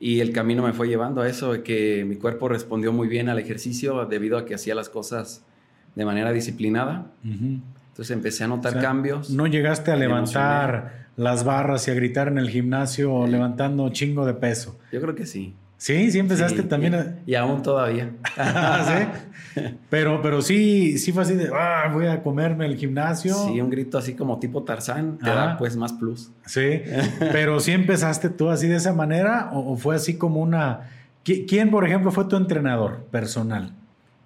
Y 0.00 0.20
el 0.20 0.32
camino 0.32 0.62
me 0.62 0.72
fue 0.72 0.88
llevando 0.88 1.22
a 1.22 1.28
eso, 1.28 1.62
que 1.62 2.04
mi 2.06 2.16
cuerpo 2.16 2.48
respondió 2.48 2.92
muy 2.92 3.08
bien 3.08 3.28
al 3.28 3.38
ejercicio 3.38 4.04
debido 4.06 4.38
a 4.38 4.44
que 4.44 4.54
hacía 4.54 4.74
las 4.74 4.88
cosas 4.88 5.44
de 5.94 6.04
manera 6.04 6.32
disciplinada. 6.32 7.12
Entonces 7.94 8.16
empecé 8.16 8.42
a 8.42 8.48
notar 8.48 8.80
cambios. 8.80 9.30
¿No 9.30 9.46
llegaste 9.46 9.92
a 9.92 9.96
levantar 9.96 11.04
las 11.14 11.44
barras 11.44 11.86
y 11.86 11.92
a 11.92 11.94
gritar 11.94 12.26
en 12.26 12.38
el 12.38 12.50
gimnasio 12.50 13.24
levantando 13.28 13.88
chingo 13.90 14.26
de 14.26 14.34
peso? 14.34 14.76
Yo 14.90 15.00
creo 15.00 15.14
que 15.14 15.26
sí. 15.26 15.54
Sí, 15.76 16.10
sí 16.10 16.18
empezaste 16.18 16.64
también. 16.64 17.20
Y, 17.24 17.36
aún 17.36 17.62
todavía. 17.62 18.10
¿Sí? 18.34 19.62
Pero, 19.90 20.20
pero 20.22 20.42
sí, 20.42 20.98
sí 20.98 21.12
fue 21.12 21.22
así 21.22 21.34
de, 21.34 21.52
ah, 21.54 21.88
voy 21.92 22.08
a 22.08 22.20
comerme 22.20 22.66
el 22.66 22.74
gimnasio. 22.74 23.32
Sí, 23.46 23.60
un 23.60 23.70
grito 23.70 23.96
así 23.96 24.14
como 24.14 24.40
tipo 24.40 24.64
Tarzán 24.64 25.18
te 25.18 25.30
da 25.30 25.56
pues 25.56 25.76
más 25.76 25.92
plus. 25.92 26.32
Sí, 26.46 26.82
pero 27.30 27.60
sí 27.60 27.70
empezaste 27.70 28.28
tú 28.28 28.50
así 28.50 28.66
de 28.66 28.74
esa 28.74 28.92
manera 28.92 29.50
o 29.52 29.76
fue 29.76 29.94
así 29.94 30.18
como 30.18 30.40
una... 30.40 30.90
¿Quién, 31.22 31.70
por 31.70 31.86
ejemplo, 31.86 32.10
fue 32.10 32.24
tu 32.24 32.34
entrenador 32.34 33.04
personal? 33.12 33.72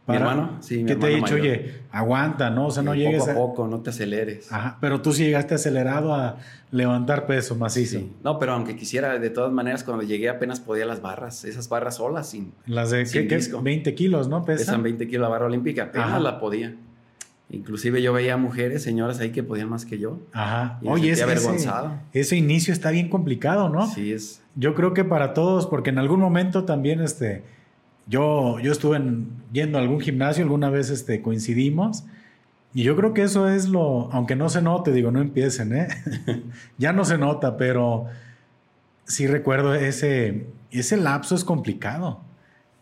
Mi 0.08 0.16
hermano, 0.16 0.56
sí, 0.60 0.78
mi 0.78 0.86
que 0.86 0.96
te 0.96 1.06
he 1.06 1.16
dicho, 1.16 1.34
oye, 1.34 1.82
aguanta, 1.92 2.48
¿no? 2.48 2.68
O 2.68 2.70
sea, 2.70 2.82
no 2.82 2.94
llegues 2.94 3.24
poco 3.24 3.30
a 3.30 3.34
poco, 3.34 3.68
no 3.68 3.80
te 3.80 3.90
aceleres. 3.90 4.50
Ajá, 4.50 4.78
pero 4.80 5.02
tú 5.02 5.12
sí 5.12 5.24
llegaste 5.24 5.54
acelerado 5.54 6.14
a 6.14 6.38
levantar 6.70 7.26
peso 7.26 7.54
macizo. 7.56 7.98
Sí. 7.98 8.12
No, 8.24 8.38
pero 8.38 8.52
aunque 8.52 8.74
quisiera, 8.74 9.18
de 9.18 9.30
todas 9.30 9.52
maneras, 9.52 9.84
cuando 9.84 10.02
llegué 10.02 10.30
apenas 10.30 10.60
podía 10.60 10.86
las 10.86 11.02
barras, 11.02 11.44
esas 11.44 11.68
barras 11.68 11.96
solas, 11.96 12.30
sin 12.30 12.52
Las 12.66 12.90
de, 12.90 13.04
¿qué, 13.04 13.40
20 13.62 13.94
kilos, 13.94 14.28
¿no? 14.28 14.44
Pesan, 14.44 14.66
Pesan 14.66 14.82
20 14.82 15.08
kilos 15.08 15.22
la 15.22 15.28
barra 15.28 15.46
olímpica, 15.46 15.84
apenas 15.84 16.22
la 16.22 16.40
podía. 16.40 16.74
Inclusive 17.50 18.02
yo 18.02 18.12
veía 18.12 18.36
mujeres, 18.36 18.82
señoras 18.82 19.20
ahí 19.20 19.30
que 19.30 19.42
podían 19.42 19.68
más 19.68 19.84
que 19.84 19.98
yo. 19.98 20.20
Ajá. 20.32 20.78
Oye, 20.84 21.10
es 21.10 21.22
avergonzado. 21.22 21.92
Ese, 22.12 22.20
ese, 22.20 22.36
inicio 22.36 22.72
está 22.74 22.90
bien 22.90 23.08
complicado, 23.08 23.70
¿no? 23.70 23.86
Sí, 23.86 24.12
es. 24.12 24.42
Yo 24.54 24.74
creo 24.74 24.92
que 24.92 25.04
para 25.04 25.32
todos, 25.32 25.66
porque 25.66 25.90
en 25.90 25.98
algún 25.98 26.20
momento 26.20 26.64
también, 26.64 27.00
este 27.00 27.42
yo, 28.08 28.58
yo 28.60 28.72
estuve 28.72 29.00
yendo 29.52 29.78
a 29.78 29.82
algún 29.82 30.00
gimnasio, 30.00 30.42
alguna 30.42 30.70
vez 30.70 30.90
este, 30.90 31.20
coincidimos. 31.20 32.04
Y 32.74 32.82
yo 32.82 32.96
creo 32.96 33.14
que 33.14 33.22
eso 33.22 33.48
es 33.48 33.68
lo, 33.68 34.10
aunque 34.12 34.36
no 34.36 34.48
se 34.48 34.62
note, 34.62 34.92
digo, 34.92 35.10
no 35.10 35.20
empiecen, 35.20 35.74
¿eh? 35.74 35.88
ya 36.78 36.92
no 36.92 37.04
se 37.04 37.18
nota, 37.18 37.56
pero 37.56 38.06
sí 39.04 39.26
recuerdo 39.26 39.74
ese, 39.74 40.46
ese 40.70 40.96
lapso 40.96 41.34
es 41.34 41.44
complicado, 41.44 42.20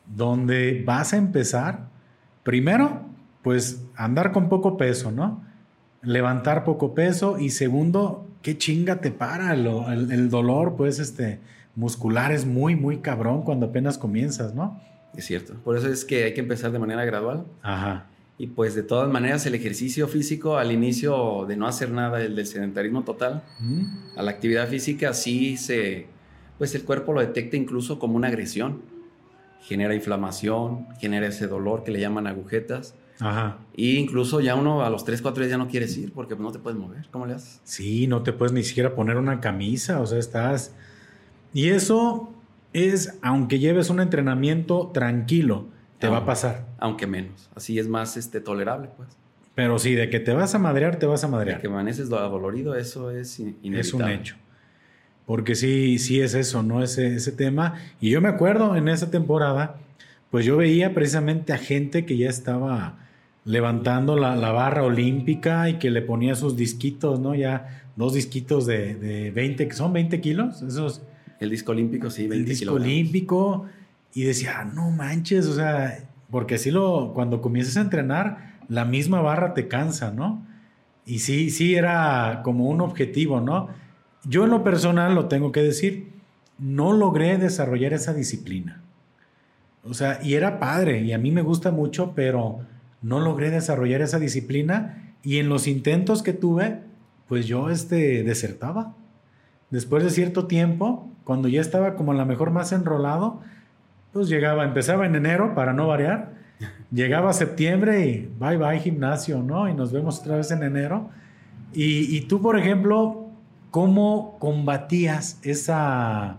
donde 0.06 0.82
vas 0.84 1.12
a 1.12 1.16
empezar, 1.16 1.88
primero, 2.42 3.02
pues 3.42 3.84
andar 3.96 4.32
con 4.32 4.48
poco 4.48 4.76
peso, 4.76 5.12
¿no? 5.12 5.42
Levantar 6.02 6.64
poco 6.64 6.94
peso 6.94 7.38
y 7.38 7.50
segundo, 7.50 8.26
qué 8.42 8.58
chinga 8.58 9.00
te 9.00 9.10
para, 9.12 9.54
el, 9.54 10.10
el 10.10 10.30
dolor, 10.30 10.74
pues, 10.76 10.98
este, 10.98 11.40
muscular 11.76 12.32
es 12.32 12.44
muy, 12.44 12.74
muy 12.74 12.98
cabrón 12.98 13.42
cuando 13.42 13.66
apenas 13.66 13.98
comienzas, 13.98 14.54
¿no? 14.54 14.80
Es 15.16 15.24
cierto. 15.24 15.54
Por 15.64 15.76
eso 15.76 15.88
es 15.88 16.04
que 16.04 16.24
hay 16.24 16.34
que 16.34 16.40
empezar 16.40 16.72
de 16.72 16.78
manera 16.78 17.04
gradual. 17.04 17.46
Ajá. 17.62 18.06
Y 18.38 18.48
pues 18.48 18.74
de 18.74 18.82
todas 18.82 19.10
maneras 19.10 19.46
el 19.46 19.54
ejercicio 19.54 20.08
físico 20.08 20.58
al 20.58 20.70
inicio 20.70 21.46
de 21.48 21.56
no 21.56 21.66
hacer 21.66 21.90
nada, 21.90 22.20
el 22.20 22.36
del 22.36 22.46
sedentarismo 22.46 23.02
total, 23.02 23.42
a 24.14 24.22
la 24.22 24.30
actividad 24.30 24.68
física 24.68 25.14
sí 25.14 25.56
se, 25.56 26.08
pues 26.58 26.74
el 26.74 26.84
cuerpo 26.84 27.14
lo 27.14 27.20
detecta 27.20 27.56
incluso 27.56 27.98
como 27.98 28.16
una 28.16 28.28
agresión. 28.28 28.82
Genera 29.62 29.94
inflamación, 29.94 30.86
genera 31.00 31.26
ese 31.26 31.46
dolor 31.46 31.82
que 31.82 31.90
le 31.90 31.98
llaman 31.98 32.26
agujetas. 32.26 32.94
Ajá. 33.18 33.58
Y 33.74 33.96
incluso 33.96 34.40
ya 34.40 34.54
uno 34.54 34.84
a 34.84 34.90
los 34.90 35.06
3, 35.06 35.22
4 35.22 35.42
días 35.42 35.50
ya 35.52 35.56
no 35.56 35.68
quieres 35.68 35.96
ir 35.96 36.12
porque 36.12 36.36
no 36.36 36.52
te 36.52 36.58
puedes 36.58 36.78
mover. 36.78 37.08
¿Cómo 37.10 37.24
le 37.24 37.32
haces? 37.32 37.62
Sí, 37.64 38.06
no 38.06 38.22
te 38.22 38.34
puedes 38.34 38.52
ni 38.52 38.62
siquiera 38.62 38.94
poner 38.94 39.16
una 39.16 39.40
camisa, 39.40 40.00
o 40.00 40.06
sea, 40.06 40.18
estás... 40.18 40.74
Y 41.54 41.70
eso 41.70 42.34
es, 42.72 43.18
aunque 43.22 43.58
lleves 43.58 43.90
un 43.90 44.00
entrenamiento 44.00 44.90
tranquilo, 44.92 45.66
te 45.98 46.08
va 46.08 46.18
a 46.18 46.24
pasar. 46.26 46.66
Aunque 46.78 47.06
menos. 47.06 47.50
Así 47.54 47.78
es 47.78 47.88
más 47.88 48.16
este, 48.16 48.40
tolerable, 48.40 48.90
pues. 48.96 49.08
Pero 49.54 49.78
sí, 49.78 49.94
de 49.94 50.10
que 50.10 50.20
te 50.20 50.34
vas 50.34 50.54
a 50.54 50.58
madrear, 50.58 50.96
te 50.96 51.06
vas 51.06 51.24
a 51.24 51.28
madrear. 51.28 51.56
De 51.56 51.62
que 51.62 51.68
amaneces 51.68 52.10
dolorido, 52.10 52.74
eso 52.76 53.10
es 53.10 53.38
inevitable. 53.40 53.80
Es 53.80 53.94
un 53.94 54.08
hecho. 54.08 54.36
Porque 55.24 55.54
sí, 55.54 55.98
sí 55.98 56.20
es 56.20 56.34
eso, 56.34 56.62
¿no? 56.62 56.82
Ese, 56.82 57.14
ese 57.14 57.32
tema. 57.32 57.74
Y 58.00 58.10
yo 58.10 58.20
me 58.20 58.28
acuerdo 58.28 58.76
en 58.76 58.88
esa 58.88 59.10
temporada, 59.10 59.76
pues 60.30 60.44
yo 60.44 60.58
veía 60.58 60.92
precisamente 60.92 61.54
a 61.54 61.58
gente 61.58 62.04
que 62.04 62.18
ya 62.18 62.28
estaba 62.28 62.98
levantando 63.46 64.16
la, 64.16 64.34
barra 64.52 64.82
olímpica 64.82 65.70
y 65.70 65.74
que 65.78 65.90
le 65.90 66.02
ponía 66.02 66.34
sus 66.34 66.56
disquitos, 66.56 67.18
¿no? 67.20 67.34
Ya 67.34 67.86
dos 67.96 68.12
disquitos 68.12 68.66
de, 68.66 68.96
de 68.96 69.30
20, 69.30 69.72
¿son 69.72 69.92
20 69.92 70.20
kilos? 70.20 70.62
Esos 70.62 71.02
el 71.40 71.50
disco 71.50 71.72
olímpico, 71.72 72.10
sí, 72.10 72.26
20 72.26 72.36
El 72.36 72.44
disco 72.44 72.74
olímpico. 72.74 73.66
Y 74.14 74.22
decía, 74.22 74.60
ah, 74.60 74.64
no 74.64 74.90
manches, 74.90 75.46
o 75.46 75.54
sea, 75.54 76.08
porque 76.30 76.54
así 76.54 76.70
lo, 76.70 77.12
cuando 77.14 77.42
comienzas 77.42 77.76
a 77.76 77.82
entrenar, 77.82 78.56
la 78.68 78.84
misma 78.84 79.20
barra 79.20 79.52
te 79.54 79.68
cansa, 79.68 80.10
¿no? 80.10 80.46
Y 81.04 81.18
sí, 81.18 81.50
sí 81.50 81.74
era 81.74 82.40
como 82.42 82.68
un 82.68 82.80
objetivo, 82.80 83.40
¿no? 83.40 83.68
Yo 84.24 84.44
en 84.44 84.50
lo 84.50 84.64
personal 84.64 85.14
lo 85.14 85.26
tengo 85.26 85.52
que 85.52 85.62
decir, 85.62 86.12
no 86.58 86.92
logré 86.92 87.36
desarrollar 87.38 87.92
esa 87.92 88.14
disciplina. 88.14 88.82
O 89.84 89.94
sea, 89.94 90.18
y 90.22 90.34
era 90.34 90.58
padre, 90.58 91.02
y 91.02 91.12
a 91.12 91.18
mí 91.18 91.30
me 91.30 91.42
gusta 91.42 91.70
mucho, 91.70 92.12
pero 92.16 92.60
no 93.02 93.20
logré 93.20 93.50
desarrollar 93.50 94.02
esa 94.02 94.18
disciplina 94.18 95.14
y 95.22 95.38
en 95.38 95.48
los 95.48 95.68
intentos 95.68 96.22
que 96.22 96.32
tuve, 96.32 96.80
pues 97.28 97.46
yo 97.46 97.70
este, 97.70 98.24
desertaba. 98.24 98.94
Después 99.70 100.02
de 100.02 100.10
cierto 100.10 100.46
tiempo, 100.46 101.08
cuando 101.26 101.48
ya 101.48 101.60
estaba 101.60 101.96
como 101.96 102.12
a 102.12 102.14
la 102.14 102.24
mejor 102.24 102.52
más 102.52 102.70
enrolado, 102.70 103.40
pues 104.12 104.28
llegaba, 104.28 104.62
empezaba 104.62 105.06
en 105.06 105.16
enero 105.16 105.56
para 105.56 105.72
no 105.72 105.88
variar, 105.88 106.34
llegaba 106.92 107.32
septiembre 107.32 108.06
y 108.06 108.32
bye 108.38 108.56
bye 108.56 108.78
gimnasio, 108.78 109.42
¿no? 109.42 109.68
Y 109.68 109.74
nos 109.74 109.90
vemos 109.90 110.20
otra 110.20 110.36
vez 110.36 110.52
en 110.52 110.62
enero. 110.62 111.10
Y, 111.72 112.20
tú, 112.22 112.40
por 112.40 112.56
ejemplo, 112.56 113.26
¿cómo 113.72 114.38
combatías 114.38 115.40
esa... 115.42 116.38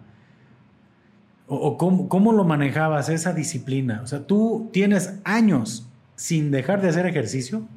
o, 1.48 1.78
cómo, 1.78 2.08
cómo 2.08 2.32
lo 2.32 2.46
manejabas, 2.46 3.10
esa 3.10 3.34
disciplina? 3.34 4.00
O 4.04 4.08
sea, 4.08 4.26
tú 4.26 4.70
tienes 4.72 5.20
años 5.26 5.88
sin 6.16 6.50
dejar 6.50 6.82
de 6.82 6.88
hacer 6.88 7.06
ejercicio. 7.06 7.68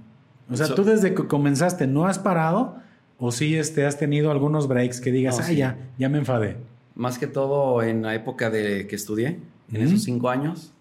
O 0.49 0.57
sea, 0.57 0.75
tú 0.75 0.85
desde 0.85 1.13
que 1.13 1.27
comenzaste 1.27 1.89
no 1.89 2.07
has 2.07 2.21
parado 2.21 2.77
o 3.19 3.33
sí 3.33 3.57
este, 3.57 3.85
has 3.85 3.99
tenido 3.99 4.31
algunos 4.31 4.69
breaks 4.69 5.01
que 5.01 5.11
digas, 5.11 5.41
ah, 5.41 5.53
ya, 5.53 5.77
ya 5.99 6.09
me 6.09 6.19
enfadé. 6.19 6.57
Más 7.01 7.19
que 7.19 7.27
todo 7.27 7.83
en 7.83 8.03
la 8.03 8.15
época 8.15 8.51
de 8.51 8.87
que 8.87 8.97
estudié, 8.97 9.39
en 9.73 9.83
esos 9.83 10.03
cinco 10.03 10.29
años, 10.29 10.73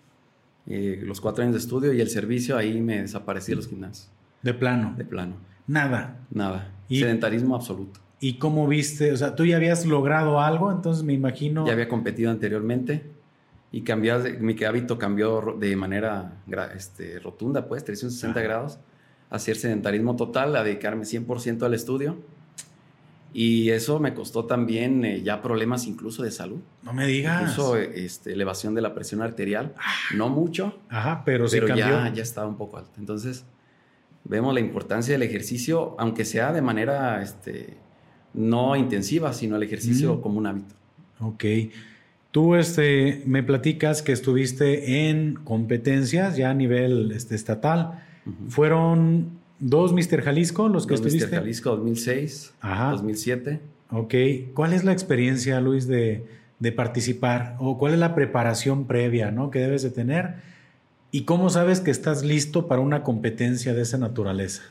eh, 0.68 1.02
los 1.04 1.22
cuatro 1.22 1.44
años 1.44 1.56
de 1.56 1.60
estudio 1.60 1.94
y 1.94 2.02
el 2.02 2.10
servicio, 2.10 2.58
ahí 2.58 2.82
me 2.82 3.02
desaparecí 3.02 3.54
de 3.54 3.56
los 3.56 3.68
gimnasios. 3.68 4.12
De 4.42 4.54
plano. 4.54 4.94
De 4.98 5.06
plano. 5.06 5.36
Nada. 5.66 6.18
Nada. 6.30 6.74
Sedentarismo 6.90 7.56
absoluto. 7.56 8.02
¿Y 8.20 8.34
cómo 8.34 8.68
viste? 8.68 9.14
O 9.14 9.18
sea, 9.18 9.36
tú 9.36 9.46
ya 9.46 9.56
habías 9.56 9.86
logrado 9.86 10.42
algo, 10.42 10.72
entonces 10.72 11.04
me 11.04 11.14
imagino. 11.14 11.66
Ya 11.66 11.72
había 11.72 11.88
competido 11.88 12.32
anteriormente 12.32 13.04
y 13.72 13.82
cambió, 13.82 14.20
mi 14.42 14.62
hábito 14.64 14.98
cambió 14.98 15.56
de 15.58 15.76
manera 15.78 16.42
este, 16.76 17.20
rotunda, 17.20 17.66
pues, 17.68 17.86
360 17.86 18.42
grados 18.42 18.80
hacer 19.30 19.56
sedentarismo 19.56 20.16
total, 20.16 20.56
a 20.56 20.64
dedicarme 20.64 21.04
100% 21.04 21.64
al 21.64 21.74
estudio. 21.74 22.18
Y 23.32 23.70
eso 23.70 24.00
me 24.00 24.14
costó 24.14 24.46
también 24.46 25.06
eh, 25.06 25.22
ya 25.22 25.42
problemas 25.42 25.86
incluso 25.86 26.24
de 26.24 26.32
salud. 26.32 26.60
No 26.82 26.94
me 26.94 27.06
digas. 27.06 27.42
Incluso 27.42 27.78
este, 27.78 28.34
elevación 28.34 28.74
de 28.74 28.82
la 28.82 28.96
presión 28.96 29.22
arterial. 29.22 29.74
Ah. 29.78 29.94
No 30.16 30.30
mucho. 30.30 30.80
Ajá, 30.90 31.24
pero, 31.26 31.46
pero 31.50 31.68
ya, 31.76 32.12
ya 32.14 32.24
estaba 32.24 32.48
un 32.48 32.58
poco 32.58 32.78
alta. 32.78 32.94
Entonces, 32.98 33.46
vemos 34.24 34.54
la 34.54 34.60
importancia 34.60 35.14
del 35.14 35.24
ejercicio, 35.24 35.96
aunque 36.00 36.26
sea 36.26 36.52
de 36.54 36.62
manera 36.62 37.22
este, 37.22 37.78
no 38.34 38.76
intensiva, 38.76 39.34
sino 39.34 39.58
el 39.58 39.64
ejercicio 39.64 40.22
como 40.22 40.40
un 40.40 40.48
hábito. 40.48 40.76
Ok. 41.20 41.46
Tú 42.32 42.56
este, 42.56 43.24
me 43.26 43.44
platicas 43.44 44.02
que 44.02 44.12
estuviste 44.12 45.10
en 45.10 45.36
competencias 45.36 46.38
ya 46.38 46.52
a 46.52 46.54
nivel 46.54 47.12
este, 47.12 47.36
estatal. 47.36 48.04
Fueron 48.50 49.39
dos 49.60 49.94
Mr. 49.94 50.22
Jalisco 50.22 50.70
los 50.70 50.86
que 50.86 50.96
dos 50.96 51.06
estuviste. 51.06 51.28
Mr. 51.28 51.42
Jalisco 51.42 51.70
2006, 51.72 52.54
2007. 52.62 53.60
Ok. 53.92 54.14
¿Cuál 54.54 54.74
es 54.74 54.84
la 54.84 54.92
experiencia, 54.92 55.60
Luis, 55.62 55.88
de, 55.88 56.26
participar? 56.76 57.56
¿O 57.60 57.78
cuál 57.78 57.94
es 57.94 58.00
la 58.00 58.16
preparación 58.16 58.86
previa 58.86 59.32
¿no? 59.32 59.52
que 59.52 59.60
debes 59.60 59.84
de 59.84 59.90
tener? 59.90 60.36
¿Y 61.12 61.24
cómo 61.24 61.50
sabes 61.50 61.82
que 61.82 61.92
estás 61.92 62.24
listo 62.24 62.68
para 62.68 62.82
una 62.82 63.04
competencia 63.04 63.74
de 63.74 63.82
esa 63.82 63.98
naturaleza? 63.98 64.64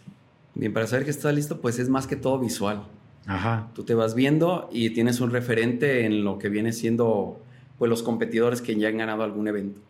Bien, 0.54 0.72
para 0.72 0.86
saber 0.86 1.04
que 1.04 1.10
estás 1.10 1.34
listo, 1.34 1.60
pues 1.60 1.78
es 1.78 1.88
más 1.88 2.06
que 2.06 2.16
todo 2.16 2.38
visual. 2.38 2.84
Ajá. 3.26 3.68
Tú 3.74 3.84
te 3.84 3.94
vas 3.94 4.14
viendo 4.14 4.68
y 4.72 4.90
tienes 4.90 5.20
un 5.20 5.30
referente 5.30 6.06
en 6.06 6.24
lo 6.24 6.38
que 6.38 6.48
viene 6.48 6.72
siendo 6.72 7.40
pues, 7.78 7.88
los 7.88 8.02
competidores 8.02 8.62
que 8.62 8.76
ya 8.76 8.88
han 8.88 8.98
ganado 8.98 9.22
algún 9.24 9.48
evento 9.48 9.80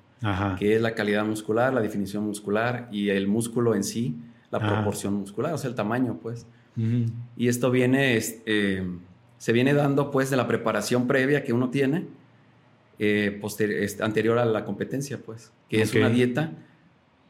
que 0.59 0.75
es 0.75 0.83
la 0.83 0.95
calidad 0.95 1.25
muscular, 1.25 1.73
la 1.73 1.81
definición 1.81 2.27
muscular 2.27 2.89
y 2.91 3.11
el 3.11 3.29
músculo 3.29 3.75
en 3.75 3.85
sí, 3.85 4.17
la 4.51 4.59
proporción 4.59 5.15
muscular, 5.15 5.53
o 5.53 5.59
sea, 5.59 5.71
el 5.71 5.77
tamaño, 5.77 6.19
pues. 6.23 6.47
Y 7.37 7.49
esto 7.49 7.73
viene 7.73 8.17
eh, 8.47 8.87
se 9.39 9.53
viene 9.53 9.73
dando 9.73 10.11
pues 10.11 10.31
de 10.31 10.37
la 10.37 10.47
preparación 10.47 11.07
previa 11.07 11.43
que 11.45 11.53
uno 11.53 11.71
tiene 11.71 12.07
eh, 12.99 13.41
anterior 14.01 14.39
a 14.39 14.45
la 14.45 14.65
competencia, 14.65 15.19
pues, 15.19 15.53
que 15.69 15.81
es 15.81 15.95
una 15.95 16.11
dieta 16.11 16.53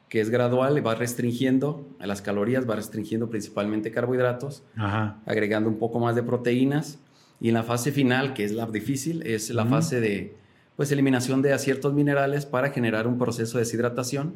que 0.09 0.21
es 0.23 0.31
gradual, 0.31 0.85
va 0.87 0.95
restringiendo 0.95 1.87
a 1.99 2.07
las 2.07 2.23
calorías, 2.23 2.69
va 2.69 2.77
restringiendo 2.77 3.29
principalmente 3.29 3.91
carbohidratos, 3.91 4.63
agregando 5.27 5.69
un 5.69 5.79
poco 5.79 6.01
más 6.01 6.17
de 6.17 6.23
proteínas. 6.23 6.99
Y 7.41 7.49
en 7.49 7.55
la 7.55 7.63
fase 7.63 7.93
final, 7.93 8.33
que 8.33 8.45
es 8.45 8.53
la 8.53 8.65
difícil, 8.67 9.23
es 9.27 9.51
la 9.51 9.67
fase 9.67 10.01
de 10.01 10.35
pues, 10.77 10.91
eliminación 10.93 11.43
de 11.43 11.57
ciertos 11.59 11.93
minerales 11.93 12.47
para 12.47 12.71
generar 12.71 13.07
un 13.07 13.19
proceso 13.19 13.59
de 13.59 13.65
deshidratación. 13.65 14.33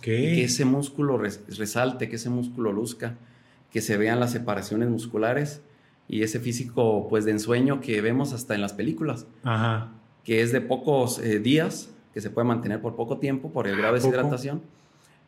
Que 0.00 0.44
ese 0.44 0.64
músculo 0.64 1.18
resalte, 1.18 2.08
que 2.08 2.16
ese 2.16 2.30
músculo 2.30 2.72
luzca, 2.72 3.14
que 3.72 3.80
se 3.80 3.96
vean 3.96 4.20
las 4.20 4.32
separaciones 4.32 4.88
musculares 4.88 5.62
y 6.08 6.22
ese 6.22 6.40
físico 6.40 7.08
pues 7.08 7.24
de 7.24 7.32
ensueño 7.32 7.80
que 7.80 8.00
vemos 8.00 8.32
hasta 8.32 8.54
en 8.54 8.60
las 8.60 8.72
películas, 8.72 9.26
que 10.24 10.42
es 10.42 10.52
de 10.52 10.60
pocos 10.60 11.18
eh, 11.18 11.38
días, 11.38 11.90
que 12.12 12.20
se 12.20 12.30
puede 12.30 12.46
mantener 12.46 12.80
por 12.80 12.94
poco 12.94 13.18
tiempo 13.18 13.50
por 13.50 13.66
el 13.66 13.76
grado 13.76 13.94
de 13.94 14.00
deshidratación 14.00 14.62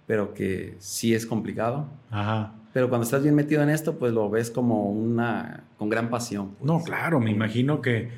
pero 0.06 0.34
que 0.34 0.76
sí 0.78 1.14
es 1.14 1.26
complicado. 1.26 1.86
Ajá. 2.10 2.52
Pero 2.72 2.88
cuando 2.88 3.04
estás 3.04 3.22
bien 3.22 3.34
metido 3.34 3.62
en 3.62 3.70
esto, 3.70 3.98
pues 3.98 4.12
lo 4.12 4.30
ves 4.30 4.50
como 4.50 4.90
una, 4.90 5.64
con 5.78 5.88
gran 5.88 6.10
pasión. 6.10 6.50
Pues. 6.58 6.66
No, 6.66 6.82
claro, 6.82 7.20
me 7.20 7.30
imagino 7.30 7.80
que, 7.80 8.10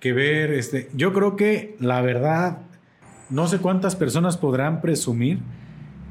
que 0.00 0.12
ver, 0.12 0.50
este, 0.52 0.90
yo 0.94 1.12
creo 1.12 1.36
que 1.36 1.76
la 1.78 2.00
verdad, 2.00 2.58
no 3.30 3.46
sé 3.46 3.58
cuántas 3.58 3.96
personas 3.96 4.36
podrán 4.36 4.80
presumir 4.80 5.40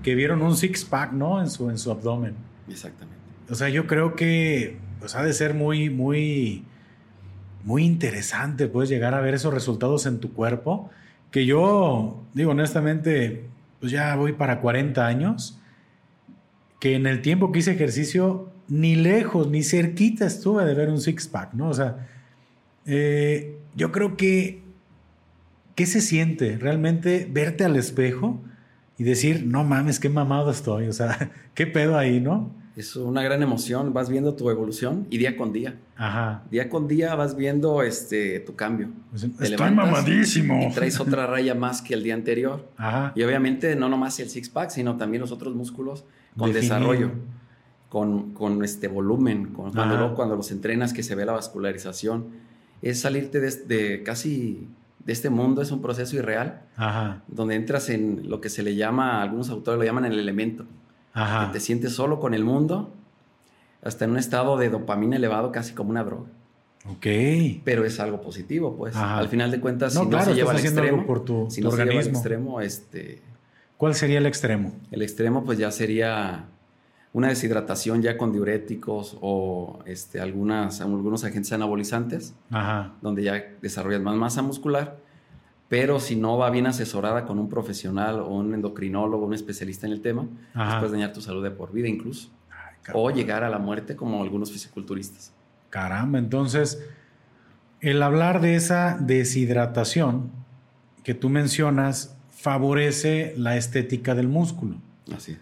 que 0.08 0.16
vieron 0.16 0.42
un 0.42 0.56
six-pack, 0.56 1.12
¿no? 1.12 1.42
En 1.42 1.50
su, 1.50 1.70
en 1.70 1.78
su 1.78 1.92
abdomen. 1.92 2.34
Exactamente. 2.70 3.20
O 3.50 3.56
sea, 3.56 3.68
yo 3.68 3.88
creo 3.88 4.16
que 4.16 4.78
pues, 5.02 5.16
ha 5.16 5.22
de 5.22 5.34
ser 5.34 5.54
muy, 5.54 5.90
muy, 5.90 6.64
muy 7.66 7.84
interesante, 7.84 8.70
puedes 8.70 8.90
llegar 8.90 9.14
a 9.14 9.20
ver 9.20 9.34
esos 9.34 9.54
resultados 9.54 10.06
en 10.06 10.20
tu 10.22 10.32
cuerpo, 10.32 10.90
que 11.30 11.46
yo, 11.46 12.24
digo 12.34 12.52
honestamente, 12.52 13.50
pues 13.82 13.92
ya 13.92 14.16
voy 14.16 14.32
para 14.32 14.62
40 14.62 15.06
años, 15.06 15.60
que 16.80 16.96
en 16.96 17.06
el 17.06 17.22
tiempo 17.22 17.52
que 17.52 17.60
hice 17.60 17.74
ejercicio, 17.74 18.50
ni 18.70 18.96
lejos, 18.96 19.50
ni 19.50 19.62
cerquita 19.62 20.26
estuve 20.26 20.64
de 20.64 20.74
ver 20.74 20.88
un 20.88 21.02
six-pack, 21.02 21.54
¿no? 21.54 21.68
O 21.68 21.74
sea, 21.74 22.08
eh, 22.86 23.58
yo 23.76 23.92
creo 23.92 24.16
que, 24.16 24.62
¿qué 25.76 25.86
se 25.86 26.00
siente 26.00 26.58
realmente 26.58 27.28
verte 27.30 27.66
al 27.66 27.76
espejo 27.76 28.42
y 28.98 29.04
decir, 29.04 29.46
no 29.46 29.63
mames, 29.63 30.00
qué 30.00 30.10
mamado 30.10 30.51
estoy? 30.51 30.88
O 30.88 30.94
sea, 30.94 31.32
¿qué 31.54 31.68
pedo 31.68 31.98
ahí, 31.98 32.20
no? 32.20 32.51
es 32.77 32.96
una 32.96 33.24
gran 33.24 33.42
emoción, 33.42 33.92
vas 33.92 34.08
viendo 34.08 34.36
tu 34.36 34.51
evolución 34.51 35.08
y 35.10 35.18
día 35.18 35.36
con 35.36 35.51
día. 35.51 35.80
Ajá. 35.96 36.44
Día 36.51 36.70
con 36.70 36.88
día 36.88 37.16
vas 37.16 37.36
viendo 37.36 37.82
este, 37.82 38.39
tu 38.39 38.56
cambio. 38.56 38.89
Pues, 39.10 39.24
estoy 39.24 39.72
mamadísimo. 39.72 40.68
Y 40.70 40.72
traes 40.72 41.00
otra 41.00 41.25
raya 41.27 41.56
más 41.56 41.82
que 41.82 41.96
el 41.96 42.04
día 42.04 42.13
anterior. 42.13 42.70
Ajá. 42.77 43.13
Y 43.16 43.24
obviamente 43.24 43.75
no 43.75 43.89
nomás 43.89 44.20
el 44.20 44.30
six-pack, 44.30 44.70
sino 44.70 44.96
también 44.96 45.22
los 45.22 45.32
otros 45.32 45.56
músculos 45.56 46.06
con 46.38 46.54
desarrollo, 46.54 47.10
con, 47.89 48.34
con, 48.36 48.63
este 48.63 48.88
volumen, 48.88 49.48
con, 49.54 49.74
cuando, 49.74 50.13
cuando 50.13 50.36
los 50.36 50.51
entrenas 50.51 50.94
que 50.94 51.01
se 51.01 51.16
ve 51.16 51.25
la 51.25 51.32
vascularización. 51.32 52.27
Es 52.84 53.00
salirte 53.00 53.39
de, 53.39 53.50
de 53.50 54.04
casi 54.04 54.68
de 55.08 55.14
este 55.14 55.30
mundo, 55.30 55.62
es 55.62 55.72
un 55.72 55.82
proceso 55.82 56.18
irreal, 56.18 56.62
Ajá. 56.76 57.24
donde 57.30 57.56
entras 57.56 57.90
en 57.90 58.30
lo 58.30 58.42
que 58.42 58.50
se 58.50 58.62
le 58.62 58.76
llama, 58.76 59.24
algunos 59.24 59.50
autores 59.50 59.80
lo 59.80 59.86
llaman 59.86 60.06
el 60.06 60.20
elemento 60.20 60.66
que 61.16 61.54
te 61.54 61.60
sientes 61.60 61.94
solo 61.94 62.20
con 62.20 62.36
el 62.36 62.44
mundo, 62.44 62.94
hasta 63.82 64.06
en 64.06 64.12
un 64.12 64.18
estado 64.18 64.58
de 64.58 64.70
dopamina 64.70 65.16
elevado, 65.16 65.52
casi 65.52 65.74
como 65.74 65.90
una 65.90 66.04
droga. 66.04 66.28
Ok. 66.90 67.08
Pero 67.63 67.86
es 67.86 68.00
algo 68.00 68.22
positivo, 68.22 68.76
pues. 68.78 68.96
Al 68.96 69.28
final 69.30 69.50
de 69.50 69.60
cuentas, 69.60 69.93
si 69.93 70.06
no 70.06 70.22
se 70.22 70.36
lleva 70.36 70.52
al 70.52 70.60
extremo, 70.60 71.06
por 71.08 71.26
tu, 71.26 71.50
si 71.50 71.62
no 71.62 71.72
se 71.72 71.86
lleva 71.86 72.02
al 72.02 72.08
extremo, 72.08 72.62
este... 72.62 73.22
¿Cuál 73.78 73.96
sería 73.96 74.20
el 74.20 74.26
extremo? 74.26 74.74
El 74.91 75.02
extremo, 75.02 75.43
pues 75.43 75.58
ya 75.58 75.72
sería 75.72 76.46
una 77.13 77.30
deshidratación 77.30 78.02
ya 78.02 78.17
con 78.17 78.32
diuréticos 78.32 79.17
o 79.22 79.80
este, 79.86 80.20
algunas, 80.20 80.82
algunos 80.82 81.24
agentes 81.24 81.52
anabolizantes, 81.54 82.36
donde 83.02 83.24
ya 83.24 83.43
desarrollas 83.62 84.02
más 84.02 84.15
masa 84.15 84.41
muscular 84.41 84.98
pero 85.70 86.00
si 86.00 86.15
no 86.15 86.38
va 86.38 86.50
bien 86.50 86.65
asesorada 86.65 87.26
con 87.26 87.39
un 87.39 87.50
profesional 87.50 88.20
o 88.22 88.28
un 88.30 88.54
endocrinólogo, 88.54 89.26
un 89.26 89.34
especialista 89.34 89.86
en 89.86 89.93
el 89.93 90.02
tema, 90.02 90.28
pues 90.54 90.76
puedes 90.76 90.91
dañar 90.91 91.13
tu 91.13 91.22
salud 91.22 91.43
de 91.43 91.52
por 91.52 91.72
vida 91.72 91.88
incluso. 91.88 92.30
o 92.93 93.12
llegar 93.12 93.43
a 93.43 93.50
la 93.50 93.60
muerte 93.60 93.98
como 93.98 94.24
algunos 94.24 94.50
fisiculturistas. 94.50 95.34
Caramba, 95.70 96.20
entonces, 96.20 96.82
el 97.82 98.02
hablar 98.02 98.39
de 98.39 98.56
esa 98.56 98.98
deshidratación 98.98 100.32
que 101.04 101.13
tú 101.13 101.28
mencionas 101.28 102.17
favorece 102.30 103.34
la 103.36 103.58
estética 103.58 104.15
del 104.15 104.30
músculo. 104.30 104.78
Así. 105.13 105.38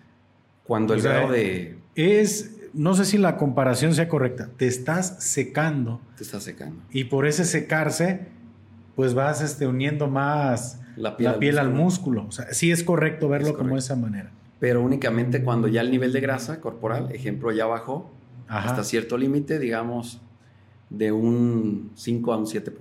Cuando 0.66 0.94
el 0.94 1.02
grado 1.02 1.32
de... 1.32 1.78
Es, 1.96 2.58
no 2.74 2.94
sé 2.94 3.06
si 3.06 3.18
la 3.18 3.38
comparación 3.38 3.94
sea 3.94 4.08
correcta, 4.08 4.50
te 4.58 4.68
estás 4.68 5.24
secando. 5.24 6.02
Te 6.18 6.24
estás 6.24 6.44
secando. 6.44 6.82
Y 6.92 7.06
por 7.06 7.26
ese 7.26 7.46
secarse 7.46 8.28
pues 8.96 9.14
vas 9.14 9.42
este, 9.42 9.68
uniendo 9.68 10.08
más 10.08 10.80
la 10.96 11.18
piel, 11.18 11.60
al, 11.60 11.72
músculo. 11.72 12.26
O 12.28 12.32
sea, 12.32 12.54
sí 12.54 12.72
es 12.72 12.84
correcto 12.84 13.28
verlo 13.28 13.56
como 13.56 13.74
de 13.74 13.80
esa 13.80 13.96
manera. 13.96 14.32
Pero 14.60 14.82
únicamente 14.82 15.44
cuando 15.44 15.68
ya 15.68 15.82
el 15.82 15.92
nivel 15.92 16.14
de 16.14 16.22
grasa 16.22 16.62
corporal, 16.62 17.12
ejemplo, 17.12 17.52
ya 17.52 17.66
bajó 17.66 18.10
hasta 18.48 18.84
cierto 18.84 19.18
límite, 19.18 19.60
digamos, 19.60 20.22
de 20.90 21.12
un 21.12 21.92
5 21.96 22.34
a 22.34 22.38
un 22.38 22.46
7%, 22.46 22.72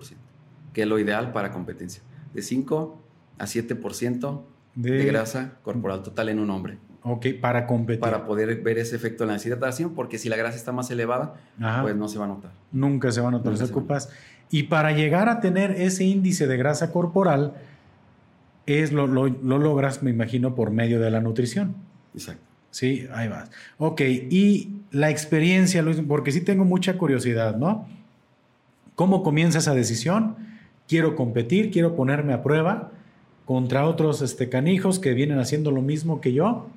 que 0.73 0.83
es 0.83 0.89
lo 0.89 0.99
ideal 0.99 1.33
para 1.33 1.51
competencia. 1.51 2.03
De 2.33 2.43
5 2.43 2.99
a 3.39 3.45
7% 3.45 4.43
de, 4.77 5.05
grasa 5.05 5.59
corporal 5.63 6.03
total 6.03 6.29
en 6.29 6.39
un 6.39 6.51
hombre. 6.51 6.79
Ok, 7.07 7.27
para 7.39 7.67
competir. 7.67 8.01
Para 8.01 8.25
poder 8.25 8.63
ver 8.63 8.79
ese 8.79 8.97
efecto 8.97 9.25
en 9.25 9.29
la 9.29 9.35
deshidratación, 9.35 9.95
porque 9.95 10.17
si 10.17 10.31
la 10.31 10.37
grasa 10.37 10.57
está 10.57 10.73
más 10.73 10.91
elevada, 10.91 11.35
pues 11.83 11.95
no 11.95 12.09
se 12.09 12.19
va 12.19 12.25
a 12.25 12.29
notar. 12.29 12.51
Nunca 12.73 13.13
se 13.13 13.21
va 13.21 13.29
a 13.29 13.31
notar. 13.31 13.57
se 13.59 13.65
ocupas. 13.65 14.09
Y 14.51 14.65
para 14.65 14.93
llegar 14.93 15.29
a 15.29 15.41
tener 15.41 15.73
ese 15.73 16.05
índice 16.05 16.47
de 16.47 16.57
grasa 16.57 16.93
corporal, 16.93 17.55
es 18.65 18.91
lo, 18.93 19.07
lo, 19.07 19.29
logras, 19.29 20.03
me 20.03 20.11
imagino, 20.11 20.55
por 20.55 20.71
medio 20.71 20.99
de 20.99 21.11
la 21.11 21.21
nutrición. 21.21 21.77
Exacto. 22.15 22.43
Sí, 22.71 23.07
ahí 23.13 23.29
vas. 23.29 23.51
Ok, 23.77 24.01
y 24.01 24.81
la 24.91 25.11
experiencia, 25.11 25.83
Luis, 25.83 26.01
porque 26.09 26.33
sí 26.33 26.41
tengo 26.41 26.65
mucha 26.65 26.97
curiosidad, 26.97 27.57
¿no? 27.57 27.87
¿Cómo 28.95 29.23
comienza 29.23 29.59
esa 29.59 29.75
decisión? 29.75 30.37
Quiero 30.89 31.17
competir, 31.17 31.71
quiero 31.71 31.95
ponerme 31.95 32.33
a 32.33 32.43
prueba 32.43 32.93
contra 33.45 33.87
otros 33.87 34.23
este, 34.23 34.49
canijos 34.49 34.99
que 34.99 35.13
vienen 35.13 35.39
haciendo 35.39 35.71
lo 35.71 35.83
mismo 35.83 36.21
que 36.21 36.33
yo. 36.33 36.69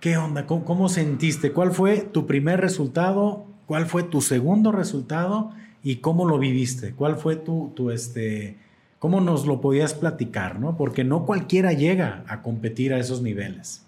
¿Qué 0.00 0.16
onda? 0.16 0.46
¿Cómo, 0.46 0.64
¿Cómo, 0.64 0.88
sentiste? 0.88 1.52
¿Cuál 1.52 1.72
fue 1.72 2.00
tu 2.00 2.26
primer 2.26 2.60
resultado? 2.60 3.44
¿Cuál 3.66 3.86
fue 3.86 4.02
tu 4.02 4.20
segundo 4.20 4.72
resultado? 4.72 5.52
y 5.82 5.96
cómo 5.96 6.28
lo 6.28 6.38
viviste, 6.38 6.92
cuál 6.92 7.16
fue 7.16 7.36
tu, 7.36 7.72
tu 7.74 7.90
este, 7.90 8.56
cómo 8.98 9.20
nos 9.20 9.46
lo 9.46 9.60
podías 9.60 9.94
platicar, 9.94 10.58
¿no? 10.60 10.76
Porque 10.76 11.04
no 11.04 11.24
cualquiera 11.24 11.72
llega 11.72 12.24
a 12.28 12.42
competir 12.42 12.92
a 12.92 12.98
esos 12.98 13.22
niveles. 13.22 13.84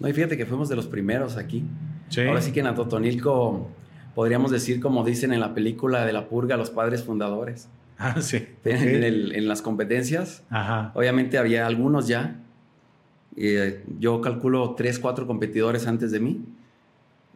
No, 0.00 0.08
y 0.08 0.12
fíjate 0.12 0.36
que 0.36 0.46
fuimos 0.46 0.68
de 0.68 0.76
los 0.76 0.86
primeros 0.86 1.36
aquí. 1.36 1.64
Ahora 2.26 2.40
sí 2.40 2.52
que 2.52 2.60
en 2.60 2.68
Atotonilco 2.68 3.68
podríamos 4.14 4.50
decir, 4.50 4.80
como 4.80 5.04
dicen 5.04 5.32
en 5.32 5.40
la 5.40 5.54
película 5.54 6.06
de 6.06 6.12
La 6.12 6.28
Purga, 6.28 6.56
los 6.56 6.70
padres 6.70 7.04
fundadores. 7.04 7.68
Ah, 7.98 8.22
sí. 8.22 8.46
En, 8.64 9.48
las 9.48 9.60
competencias, 9.60 10.44
Ajá. 10.50 10.92
obviamente 10.94 11.36
había 11.36 11.66
algunos 11.66 12.06
ya. 12.06 12.36
Eh, 13.36 13.84
yo 13.98 14.20
calculo 14.20 14.74
tres, 14.74 14.98
cuatro 14.98 15.26
competidores 15.26 15.86
antes 15.86 16.10
de 16.10 16.20
mí. 16.20 16.44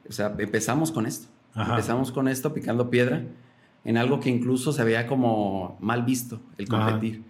O 0.09 0.13
sea, 0.13 0.35
empezamos 0.39 0.91
con 0.93 1.07
esto. 1.07 1.29
Empezamos 1.55 2.11
con 2.13 2.29
esto 2.29 2.55
picando 2.55 2.89
piedra 2.89 3.25
en 3.85 3.97
algo 3.97 4.21
que 4.21 4.31
incluso 4.31 4.73
se 4.73 4.85
veía 4.85 5.07
como 5.07 5.77
mal 5.81 6.03
visto 6.03 6.41
el 6.59 6.69
competir. 6.69 7.23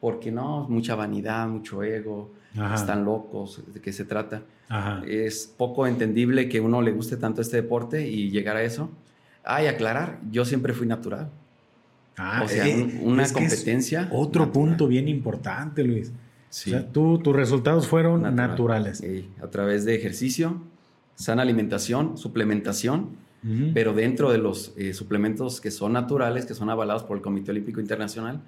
Porque 0.00 0.30
no, 0.30 0.66
mucha 0.68 0.94
vanidad, 0.94 1.48
mucho 1.48 1.82
ego, 1.82 2.32
están 2.74 3.04
locos, 3.04 3.62
¿de 3.72 3.80
qué 3.80 3.92
se 3.92 4.04
trata? 4.04 4.42
Es 5.06 5.46
poco 5.46 5.86
entendible 5.86 6.48
que 6.48 6.60
uno 6.60 6.82
le 6.82 6.92
guste 6.92 7.16
tanto 7.16 7.40
este 7.40 7.56
deporte 7.56 8.08
y 8.08 8.30
llegar 8.30 8.56
a 8.56 8.62
eso. 8.62 8.90
Ah, 9.44 9.62
y 9.62 9.66
aclarar, 9.66 10.20
yo 10.30 10.44
siempre 10.44 10.72
fui 10.72 10.86
natural. 10.86 11.30
Ah, 12.16 12.42
o 12.44 12.48
sea, 12.48 12.66
eh, 12.66 13.00
una 13.02 13.30
competencia. 13.30 14.08
otro 14.10 14.50
punto 14.50 14.88
bien 14.88 15.06
importante, 15.06 15.84
Luis. 15.84 16.12
Sí. 16.56 16.70
O 16.70 16.78
sea, 16.78 16.90
tú, 16.90 17.18
tus 17.18 17.36
resultados 17.36 17.86
fueron 17.86 18.34
naturales. 18.34 19.04
A 19.42 19.48
través 19.48 19.84
de 19.84 19.94
ejercicio, 19.94 20.62
sana 21.14 21.42
alimentación, 21.42 22.16
suplementación 22.16 23.26
pero 23.74 23.92
dentro 23.92 24.32
de 24.32 24.38
los 24.38 24.72
eh, 24.76 24.92
suplementos 24.92 25.60
que 25.60 25.70
son 25.70 25.92
naturales, 25.92 26.46
que 26.46 26.54
son 26.54 26.68
avalados 26.68 27.04
por 27.04 27.16
el 27.16 27.22
Comité 27.22 27.52
Olímpico 27.52 27.80
Internacional, 27.80 28.40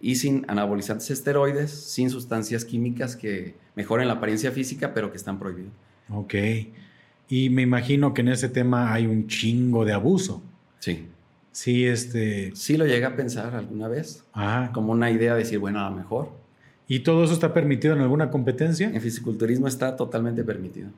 y 0.00 0.14
sin 0.14 0.44
anabolizantes 0.48 1.10
esteroides, 1.10 1.70
sin 1.70 2.08
sustancias 2.08 2.64
químicas 2.64 3.16
que 3.16 3.56
mejoren 3.74 4.08
la 4.08 4.14
apariencia 4.14 4.50
física, 4.50 4.94
pero 4.94 5.10
que 5.10 5.16
están 5.16 5.38
prohibidos. 5.38 5.72
Ok. 6.10 6.34
Y 7.28 7.50
me 7.50 7.62
imagino 7.62 8.14
que 8.14 8.22
en 8.22 8.28
ese 8.28 8.48
tema 8.48 8.92
hay 8.94 9.06
un 9.06 9.26
chingo 9.26 9.84
de 9.84 9.92
abuso. 9.92 10.42
Sí. 10.78 11.06
Sí, 11.52 11.84
este. 11.84 12.54
Sí 12.54 12.76
lo 12.76 12.86
llegué 12.86 13.04
a 13.04 13.16
pensar 13.16 13.54
alguna 13.54 13.88
vez, 13.88 14.24
Ajá. 14.32 14.70
como 14.72 14.92
una 14.92 15.10
idea 15.10 15.34
de 15.34 15.40
decir, 15.40 15.58
bueno, 15.58 15.84
a 15.84 15.90
lo 15.90 15.96
mejor. 15.96 16.37
¿Y 16.88 17.00
todo 17.00 17.22
eso 17.22 17.34
está 17.34 17.52
permitido 17.52 17.94
en 17.94 18.00
alguna 18.00 18.30
competencia? 18.30 18.90
En 18.92 19.00
fisiculturismo 19.00 19.68
está 19.68 19.94
totalmente 19.94 20.42
permitido. 20.42 20.88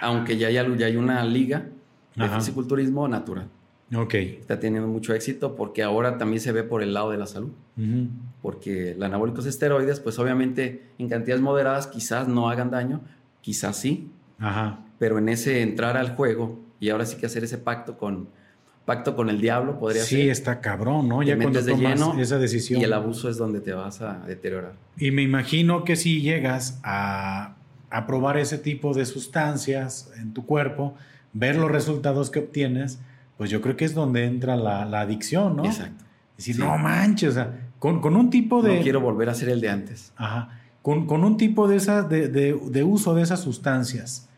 Aunque 0.00 0.38
ya 0.38 0.48
hay, 0.48 0.54
ya 0.78 0.86
hay 0.86 0.96
una 0.96 1.22
liga 1.24 1.66
de 2.16 2.24
Ajá. 2.24 2.40
fisiculturismo 2.40 3.06
natural. 3.06 3.46
Ok. 3.94 4.14
Está 4.14 4.58
teniendo 4.58 4.88
mucho 4.88 5.12
éxito 5.14 5.54
porque 5.54 5.82
ahora 5.82 6.16
también 6.16 6.40
se 6.40 6.50
ve 6.52 6.62
por 6.64 6.82
el 6.82 6.94
lado 6.94 7.10
de 7.10 7.18
la 7.18 7.26
salud. 7.26 7.50
Ujú. 7.76 8.08
Porque 8.40 8.92
el 8.92 9.02
anabólicos 9.02 9.44
esteroides, 9.46 10.00
pues 10.00 10.18
obviamente 10.18 10.82
en 10.98 11.08
cantidades 11.10 11.42
moderadas 11.42 11.86
quizás 11.88 12.26
no 12.26 12.48
hagan 12.48 12.70
daño, 12.70 13.02
quizás 13.42 13.76
sí, 13.76 14.08
Ajá. 14.38 14.80
pero 14.98 15.18
en 15.18 15.28
ese 15.28 15.60
entrar 15.60 15.98
al 15.98 16.16
juego 16.16 16.58
y 16.80 16.88
ahora 16.88 17.04
sí 17.04 17.16
que 17.18 17.26
hacer 17.26 17.44
ese 17.44 17.58
pacto 17.58 17.98
con 17.98 18.28
pacto 18.84 19.16
con 19.16 19.30
el 19.30 19.40
diablo 19.40 19.78
podría 19.78 20.02
Sí, 20.02 20.16
ser 20.16 20.28
está 20.30 20.60
cabrón, 20.60 21.08
¿no? 21.08 21.22
Ya 21.22 21.36
cuando 21.36 21.64
tomas 21.64 21.80
lleno 21.80 22.20
esa 22.20 22.38
decisión. 22.38 22.80
y 22.80 22.84
el 22.84 22.92
abuso 22.92 23.28
es 23.30 23.36
donde 23.38 23.60
te 23.60 23.72
vas 23.72 24.00
a 24.02 24.18
deteriorar. 24.26 24.72
Y 24.98 25.10
me 25.10 25.22
imagino 25.22 25.84
que 25.84 25.96
si 25.96 26.20
llegas 26.20 26.80
a, 26.84 27.54
a 27.90 28.06
probar 28.06 28.36
ese 28.36 28.58
tipo 28.58 28.92
de 28.92 29.06
sustancias 29.06 30.12
en 30.18 30.34
tu 30.34 30.44
cuerpo, 30.44 30.94
ver 31.32 31.56
los 31.56 31.70
resultados 31.70 32.30
que 32.30 32.40
obtienes, 32.40 32.98
pues 33.38 33.48
yo 33.50 33.60
creo 33.60 33.76
que 33.76 33.84
es 33.86 33.94
donde 33.94 34.24
entra 34.26 34.54
la, 34.56 34.84
la 34.84 35.00
adicción, 35.00 35.56
¿no? 35.56 35.64
Exacto. 35.64 36.04
Decir, 36.36 36.54
Sí. 36.56 36.60
no 36.60 36.76
manches, 36.78 37.30
o 37.30 37.32
sea, 37.32 37.68
con, 37.78 38.00
con 38.00 38.16
un 38.16 38.28
tipo 38.30 38.60
de... 38.62 38.76
No 38.76 38.82
quiero 38.82 39.00
volver 39.00 39.28
a 39.30 39.34
ser 39.34 39.48
el 39.48 39.60
de 39.60 39.70
antes. 39.70 40.12
Ajá. 40.16 40.60
Con, 40.82 41.06
con 41.06 41.24
un 41.24 41.36
tipo 41.38 41.66
de, 41.68 41.76
esas, 41.76 42.08
de, 42.10 42.28
de- 42.28 42.52
de 42.70 42.84
uso 42.84 43.14
de 43.14 43.22
esas 43.22 43.40
sustancias, 43.40 44.28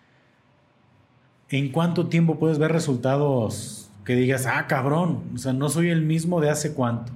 ¿en 1.49 1.71
cuánto 1.73 2.07
tiempo 2.07 2.39
puedes 2.39 2.59
ver 2.59 2.73
resultados 2.73 3.86
que 4.07 4.14
digas, 4.16 4.47
ah, 4.47 4.66
cabrón, 4.66 5.23
o 5.35 5.38
sea, 5.38 5.53
no 5.53 5.69
soy 5.69 5.90
el 5.90 6.01
mismo 6.03 6.40
de 6.40 6.49
hace 6.49 6.73
cuánto? 6.73 7.12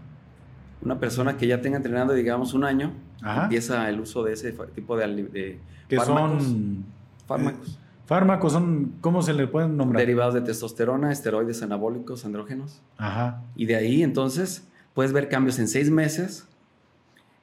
Una 0.83 0.99
persona 0.99 1.37
que 1.39 1.47
ya 1.47 1.61
tenga 1.63 1.77
entrenando, 1.77 2.13
digamos, 2.13 2.53
un 2.53 2.65
año, 2.65 2.93
Ajá. 3.23 3.45
empieza 3.45 3.89
el 3.89 4.01
uso 4.01 4.23
de 4.25 4.33
ese 4.35 4.53
tipo 4.75 4.97
de, 4.97 5.07
de 5.25 5.61
Que 5.89 5.97
fármacos, 5.97 6.43
son... 6.45 6.85
fármacos 7.27 7.79
Fármacos 8.07 8.53
son, 8.53 8.95
¿cómo 9.01 9.23
se 9.23 9.33
le 9.33 9.47
pueden 9.47 9.77
nombrar? 9.77 10.01
derivados 10.01 10.35
de 10.35 10.41
testosterona, 10.41 11.13
esteroides 11.13 11.63
anabólicos, 11.63 12.25
andrógenos. 12.25 12.83
Ajá. 12.99 13.41
Y 13.55 13.67
de 13.67 13.77
ahí 13.77 14.03
entonces 14.03 14.67
puedes 14.95 15.13
ver 15.13 15.29
cambios 15.29 15.61
en 15.61 15.69
seis 15.69 15.91
meses, 15.91 16.49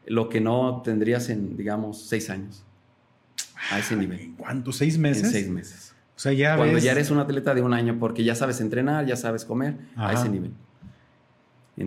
lo 0.06 0.28
que 0.28 0.42
no 0.42 0.82
tendrías 0.84 1.30
en, 1.30 1.56
digamos, 1.56 2.06
seis 2.08 2.30
años. 2.30 2.66
A 3.72 3.80
ese 3.80 3.96
nivel. 3.96 4.20
¿En 4.20 4.34
cuánto? 4.34 4.74
¿Seis 4.74 4.96
En 4.96 5.02
meses? 5.04 5.32
seis 5.32 5.48
meses. 5.50 5.87
O 6.18 6.20
sea, 6.20 6.34
ya 6.34 6.58
Cuando 6.58 6.74
ves... 6.74 6.84
ya 6.84 6.92
eres 6.94 7.12
un 7.12 7.20
atleta 7.20 7.54
de 7.54 7.62
un 7.62 7.74
año, 7.74 7.98
porque 8.00 8.24
ya 8.26 8.34
sabes 8.36 8.60
entrenar, 8.60 9.06
ya 9.06 9.16
sabes 9.16 9.46
comer, 9.46 9.76
a 9.96 10.12
ese 10.14 10.28
nivel. 10.30 10.52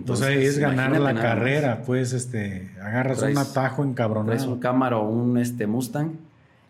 o 0.08 0.16
sea, 0.16 0.30
es 0.30 0.58
ganar 0.58 0.98
la 1.00 1.14
carrera, 1.14 1.82
pues, 1.84 2.12
este, 2.12 2.70
agarras 2.80 3.18
Traes- 3.22 3.32
un 3.32 3.38
atajo 3.38 3.76
Traes 3.82 3.90
encabronado. 3.90 4.52
un 4.52 4.60
Camaro 4.60 5.00
o 5.02 5.08
un 5.10 5.36
este, 5.36 5.66
Mustang 5.66 6.12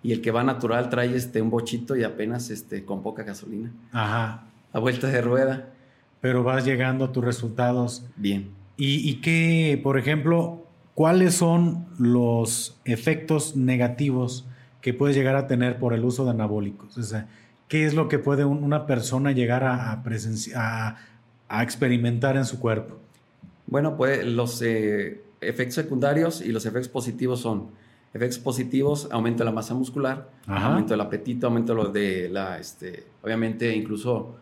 y 0.02 0.12
el 0.12 0.22
que 0.22 0.30
va 0.30 0.42
natural 0.42 0.88
trae 0.88 1.14
este, 1.14 1.42
un 1.42 1.50
bochito 1.50 1.94
y 1.96 2.02
apenas 2.04 2.48
este, 2.48 2.84
con 2.86 3.02
poca 3.02 3.22
gasolina. 3.24 3.70
Ajá. 3.92 4.44
A 4.72 4.78
vuelta 4.78 5.08
de 5.08 5.20
rueda, 5.20 5.66
Pero 6.22 6.42
vas 6.42 6.64
llegando 6.64 7.04
a 7.06 7.12
tus 7.12 7.22
resultados. 7.24 8.04
bien. 8.16 8.50
¿Y, 8.78 9.06
y 9.10 9.16
qué, 9.16 9.78
por 9.82 9.98
ejemplo, 9.98 10.64
cuáles 10.94 11.34
son 11.34 11.84
los 11.98 12.78
efectos 12.86 13.54
negativos 13.54 14.46
que 14.80 14.94
puedes 14.94 15.14
llegar 15.14 15.36
a 15.36 15.46
tener 15.46 15.78
por 15.78 15.92
el 15.92 16.02
uso 16.02 16.24
de 16.24 16.30
anabólicos? 16.30 16.96
O 16.96 17.02
sea, 17.02 17.26
¿qué 17.70 17.86
es 17.86 17.94
lo 17.94 18.08
que 18.08 18.18
puede 18.18 18.44
un- 18.44 18.62
una 18.62 18.84
persona 18.86 19.32
llegar 19.32 19.64
a, 19.64 19.92
a 19.92 20.04
presenci- 20.04 20.52
a- 20.54 20.96
a 21.48 21.62
experimentar 21.62 22.36
en 22.36 22.44
su 22.44 22.60
cuerpo? 22.60 22.98
Bueno, 23.66 23.96
pues 23.96 24.26
los 24.26 24.60
eh, 24.62 25.22
efectos 25.40 25.76
secundarios 25.76 26.42
y 26.42 26.52
los 26.52 26.66
efectos 26.66 26.88
positivos 26.88 27.40
son 27.40 27.68
efectos 28.12 28.40
positivos, 28.40 29.08
aumento 29.12 29.38
de 29.38 29.44
la 29.46 29.52
masa 29.52 29.72
muscular, 29.74 30.28
Ajá. 30.46 30.66
aumento 30.66 30.92
del 30.94 31.00
apetito, 31.00 31.46
aumento 31.46 31.88
de 31.90 32.28
la, 32.28 32.58
este, 32.58 33.04
obviamente 33.22 33.74
incluso 33.74 34.34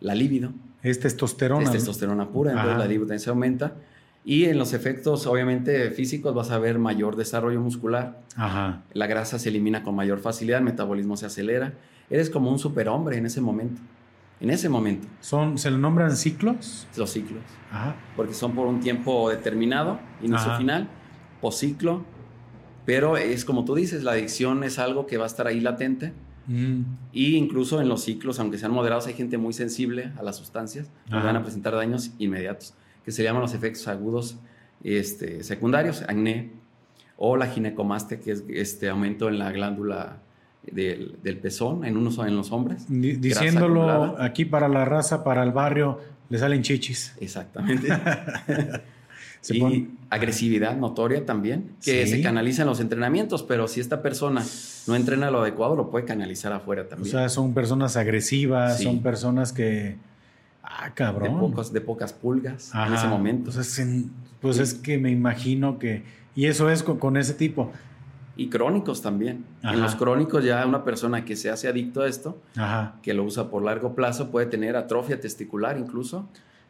la 0.00 0.14
libido, 0.14 0.52
Es 0.82 1.00
testosterona. 1.00 1.64
es 1.64 1.72
testosterona 1.72 2.28
pura, 2.28 2.52
entonces 2.52 2.78
la 2.78 2.84
libido 2.86 3.02
también 3.06 3.20
se 3.20 3.30
aumenta. 3.30 3.72
Y 4.24 4.44
en 4.46 4.58
los 4.58 4.72
efectos, 4.74 5.26
obviamente, 5.26 5.90
físicos 5.90 6.34
vas 6.34 6.50
a 6.50 6.58
ver 6.58 6.78
mayor 6.78 7.16
desarrollo 7.16 7.60
muscular, 7.60 8.20
Ajá. 8.36 8.82
la 8.92 9.06
grasa 9.08 9.38
se 9.40 9.48
elimina 9.50 9.82
con 9.82 9.94
mayor 9.96 10.18
facilidad, 10.20 10.58
el 10.58 10.64
metabolismo 10.64 11.16
se 11.16 11.26
acelera, 11.26 11.74
eres 12.10 12.30
como 12.30 12.50
un 12.50 12.58
superhombre 12.58 13.16
en 13.18 13.26
ese 13.26 13.40
momento, 13.40 13.80
en 14.40 14.50
ese 14.50 14.68
momento, 14.68 15.06
Son, 15.20 15.58
¿Se 15.58 15.70
le 15.70 15.78
nombran 15.78 16.16
ciclos? 16.16 16.86
los 16.96 17.10
ciclos. 17.10 17.42
Ajá. 17.70 17.96
porque 18.16 18.32
son 18.34 18.54
por 18.54 18.66
un 18.66 18.80
tiempo 18.80 19.28
determinado, 19.28 19.98
inicio 20.20 20.48
Ajá. 20.50 20.58
final, 20.58 20.88
posciclo, 21.40 22.04
pero 22.84 23.16
es 23.16 23.44
como 23.44 23.64
tú 23.64 23.74
dices, 23.74 24.04
la 24.04 24.12
adicción 24.12 24.62
es 24.64 24.78
algo 24.78 25.06
que 25.06 25.16
va 25.18 25.24
a 25.24 25.26
estar 25.26 25.46
ahí 25.46 25.60
latente 25.60 26.12
Mm. 26.48 26.82
y 27.12 27.34
incluso 27.34 27.80
en 27.82 27.88
los 27.88 28.04
ciclos, 28.04 28.38
aunque 28.38 28.56
sean 28.56 28.70
moderados, 28.70 29.08
hay 29.08 29.14
gente 29.14 29.36
muy 29.36 29.52
sensible 29.52 30.12
a 30.16 30.22
las 30.22 30.36
sustancias, 30.36 30.88
que 31.08 31.16
Ajá. 31.16 31.26
van 31.26 31.34
a 31.34 31.42
presentar 31.42 31.74
daños 31.74 32.12
inmediatos, 32.20 32.72
que 33.04 33.10
se 33.10 33.24
llaman 33.24 33.42
los 33.42 33.52
efectos 33.52 33.88
agudos 33.88 34.38
este, 34.84 35.42
secundarios, 35.42 36.02
acné, 36.02 36.52
o 37.16 37.36
la 37.36 37.48
ginecomastia, 37.48 38.20
que 38.20 38.30
es 38.30 38.44
este 38.48 38.88
aumento 38.88 39.28
en 39.28 39.40
la 39.40 39.50
glándula 39.50 40.18
del, 40.70 41.16
del 41.22 41.38
pezón 41.38 41.84
en, 41.84 41.96
unos, 41.96 42.18
en 42.18 42.36
los 42.36 42.52
hombres. 42.52 42.86
Diciéndolo 42.88 44.16
aquí 44.20 44.44
para 44.44 44.68
la 44.68 44.84
raza, 44.84 45.22
para 45.24 45.42
el 45.42 45.52
barrio, 45.52 46.00
le 46.28 46.38
salen 46.38 46.62
chichis. 46.62 47.14
Exactamente. 47.20 47.88
Y 49.48 49.88
agresividad 50.10 50.76
notoria 50.76 51.24
también, 51.24 51.70
que 51.84 52.04
Sí. 52.04 52.12
se 52.16 52.22
canaliza 52.22 52.62
en 52.62 52.68
los 52.68 52.80
entrenamientos, 52.80 53.42
pero 53.44 53.68
si 53.68 53.80
esta 53.80 54.02
persona 54.02 54.44
no 54.88 54.96
entrena 54.96 55.30
lo 55.30 55.40
adecuado, 55.42 55.76
lo 55.76 55.88
puede 55.90 56.04
canalizar 56.04 56.52
afuera 56.52 56.82
O 56.82 56.86
también. 56.86 57.10
sea, 57.12 57.28
son 57.28 57.54
personas 57.54 57.96
agresivas, 57.96 58.78
Sí. 58.78 58.84
son 58.84 59.02
personas 59.02 59.52
que. 59.52 59.96
Ah, 60.64 60.86
de, 60.88 60.94
cabrón. 60.94 61.38
pocos, 61.38 61.72
de 61.72 61.80
pocas 61.80 62.12
pulgas 62.12 62.72
en 62.74 62.92
ese 62.94 63.06
momento. 63.06 63.50
O 63.50 63.52
sea, 63.52 63.62
es 63.62 63.80
pues 64.40 64.58
es 64.58 64.74
que 64.74 64.98
me 64.98 65.10
imagino 65.12 65.78
que. 65.78 66.02
Y 66.34 66.46
eso 66.46 66.68
es 66.68 66.82
con, 66.82 66.98
con 66.98 67.16
ese 67.16 67.34
tipo. 67.34 67.70
Y 68.36 68.48
crónicos 68.48 69.00
también. 69.02 69.44
Ajá. 69.62 69.74
En 69.74 69.80
los 69.82 69.94
crónicos 69.96 70.44
ya 70.44 70.64
una 70.66 70.84
persona 70.84 71.24
que 71.24 71.36
se 71.36 71.50
hace 71.50 71.68
adicto 71.68 72.02
a 72.02 72.08
esto, 72.08 72.38
Ajá. 72.56 72.96
que 73.02 73.14
lo 73.14 73.24
usa 73.24 73.48
por 73.50 73.62
largo 73.64 73.94
plazo, 73.94 74.30
puede 74.30 74.46
tener 74.46 74.76
atrofia 74.76 75.20
testicular 75.20 75.78
incluso. 75.78 76.28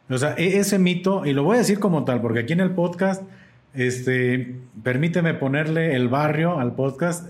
O 0.09 0.17
sea, 0.17 0.35
e- 0.37 0.57
ese 0.59 0.79
mito, 0.79 1.25
y 1.25 1.33
lo 1.33 1.43
voy 1.43 1.55
a 1.55 1.59
decir 1.59 1.79
como 1.79 2.05
tal, 2.05 2.21
porque 2.21 2.39
aquí 2.39 2.53
en 2.53 2.61
el 2.61 2.71
podcast, 2.71 3.23
este, 3.73 4.55
permíteme 4.83 5.33
ponerle 5.33 5.95
el 5.95 6.07
barrio 6.07 6.59
al 6.59 6.73
podcast. 6.75 7.29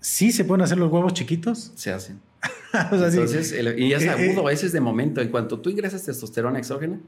Sí 0.00 0.32
se 0.32 0.44
pueden 0.44 0.62
hacer 0.62 0.78
los 0.78 0.92
huevos 0.92 1.14
chiquitos. 1.14 1.72
Se 1.74 1.92
hacen. 1.92 2.20
o 2.92 2.98
sea, 2.98 3.10
sí. 3.10 3.16
Entonces, 3.18 3.52
el- 3.52 3.78
y 3.78 3.92
es 3.94 4.02
Eh, 4.02 4.10
agudo, 4.10 4.50
eh. 4.50 4.52
ese 4.52 4.66
es 4.66 4.72
de 4.72 4.80
momento. 4.80 5.20
En 5.20 5.28
cuanto 5.28 5.60
tú 5.60 5.70
ingresas 5.70 6.04
testosterona 6.04 6.58
exógena, 6.58 6.98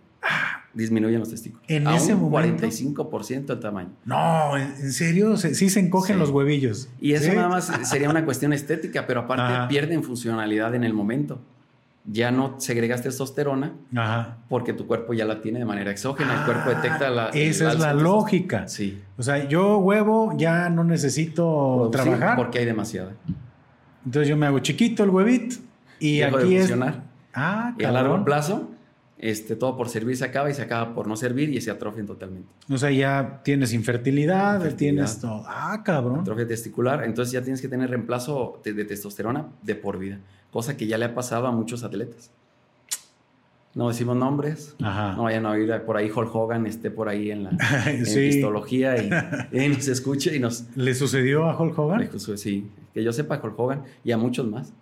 disminuyen 0.74 1.20
los 1.20 1.30
testículos. 1.30 1.64
En 1.68 1.86
a 1.86 1.96
ese 1.96 2.14
un 2.14 2.30
momento. 2.30 2.66
45% 2.66 3.52
el 3.52 3.60
tamaño. 3.60 3.90
No, 4.04 4.56
¿en 4.56 4.92
serio? 4.92 5.36
Se- 5.36 5.54
sí 5.54 5.70
se 5.70 5.80
encogen 5.80 6.16
Sí. 6.16 6.20
los 6.20 6.30
huevillos. 6.30 6.88
Y 7.00 7.12
eso 7.14 7.30
¿Sí? 7.30 7.36
nada 7.36 7.48
más 7.48 7.72
sería 7.84 8.10
una 8.10 8.24
cuestión 8.24 8.52
estética, 8.52 9.06
pero 9.06 9.20
aparte 9.20 9.42
Ajá. 9.54 9.68
pierden 9.68 10.02
funcionalidad 10.02 10.74
en 10.74 10.84
el 10.84 10.92
momento. 10.94 11.40
Ya 12.06 12.30
no 12.30 12.56
segregas 12.60 13.02
testosterona 13.02 13.72
Ajá. 13.96 14.36
porque 14.50 14.74
tu 14.74 14.86
cuerpo 14.86 15.14
ya 15.14 15.24
la 15.24 15.40
tiene 15.40 15.60
de 15.60 15.64
manera 15.64 15.90
exógena. 15.90 16.40
el 16.40 16.44
cuerpo 16.44 16.68
detecta 16.70 17.08
la. 17.08 17.26
Ah, 17.26 17.30
Esa 17.32 17.72
es 17.72 17.78
la 17.78 17.94
lógica. 17.94 18.68
Sí. 18.68 19.00
O 19.16 19.22
sea, 19.22 19.48
yo 19.48 19.78
huevo 19.78 20.34
ya 20.36 20.68
no 20.68 20.84
necesito 20.84 21.88
Producir 21.90 22.12
trabajar. 22.18 22.36
Porque 22.36 22.58
hay 22.58 22.66
demasiada. 22.66 23.12
Entonces 24.04 24.28
yo 24.28 24.36
me 24.36 24.44
hago 24.46 24.58
chiquito 24.58 25.02
el 25.02 25.08
huevito 25.10 25.56
y 25.98 26.18
Dejo 26.18 26.36
de 26.36 26.44
aquí 26.44 26.56
es. 26.56 26.74
Ah, 27.32 27.74
Y 27.78 27.84
a 27.84 27.90
largo 27.90 28.22
plazo, 28.24 28.70
este, 29.30 29.56
todo 29.56 29.76
por 29.76 29.88
servir 29.88 30.16
se 30.18 30.24
acaba 30.26 30.50
y 30.50 30.54
se 30.54 30.60
acaba 30.62 30.94
por 30.94 31.06
no 31.06 31.16
servir 31.16 31.48
y 31.48 31.60
se 31.60 31.70
atrofian 31.70 32.06
totalmente. 32.06 32.48
O 32.70 32.76
sea, 32.76 32.90
ya 32.90 33.40
tienes 33.42 33.72
infertilidad, 33.72 34.56
Infertilidad. 34.56 34.76
tienes 35.06 35.18
todo. 35.20 35.42
Ah, 35.46 35.82
cabrón. 35.82 36.20
Atrofia 36.20 36.46
testicular, 36.46 37.02
entonces 37.04 37.32
ya 37.32 37.42
tienes 37.42 37.62
que 37.62 37.68
tener 37.68 37.88
reemplazo 37.88 38.60
de, 38.62 38.74
de 38.74 38.84
testosterona 38.84 39.46
de 39.62 39.74
por 39.76 39.98
vida, 39.98 40.20
cosa 40.50 40.76
que 40.76 40.86
ya 40.86 40.98
le 40.98 41.06
ha 41.06 41.14
pasado 41.14 41.46
a 41.46 41.52
muchos 41.52 41.84
atletas. 41.84 42.30
No 43.74 43.88
decimos 43.88 44.16
nombres, 44.16 44.76
Ajá. 44.82 45.14
no 45.16 45.24
vayan 45.24 45.46
a 45.46 45.50
oír 45.50 45.72
por 45.84 45.96
ahí 45.96 46.08
Hulk 46.08 46.32
Hogan 46.32 46.64
esté 46.66 46.92
por 46.92 47.08
ahí 47.08 47.32
en 47.32 47.42
la 47.44 47.50
en 47.86 48.02
histología 48.02 48.96
y, 49.02 49.10
y 49.64 49.68
nos 49.68 49.88
escuche 49.88 50.36
y 50.36 50.38
nos... 50.38 50.64
¿Le 50.76 50.94
sucedió 50.94 51.46
a 51.46 51.60
Hulk 51.60 51.76
Hogan? 51.76 52.08
Sí, 52.36 52.70
que 52.92 53.02
yo 53.02 53.12
sepa 53.12 53.40
Hulk 53.42 53.58
Hogan 53.58 53.82
y 54.04 54.12
a 54.12 54.16
muchos 54.16 54.46
más. 54.46 54.72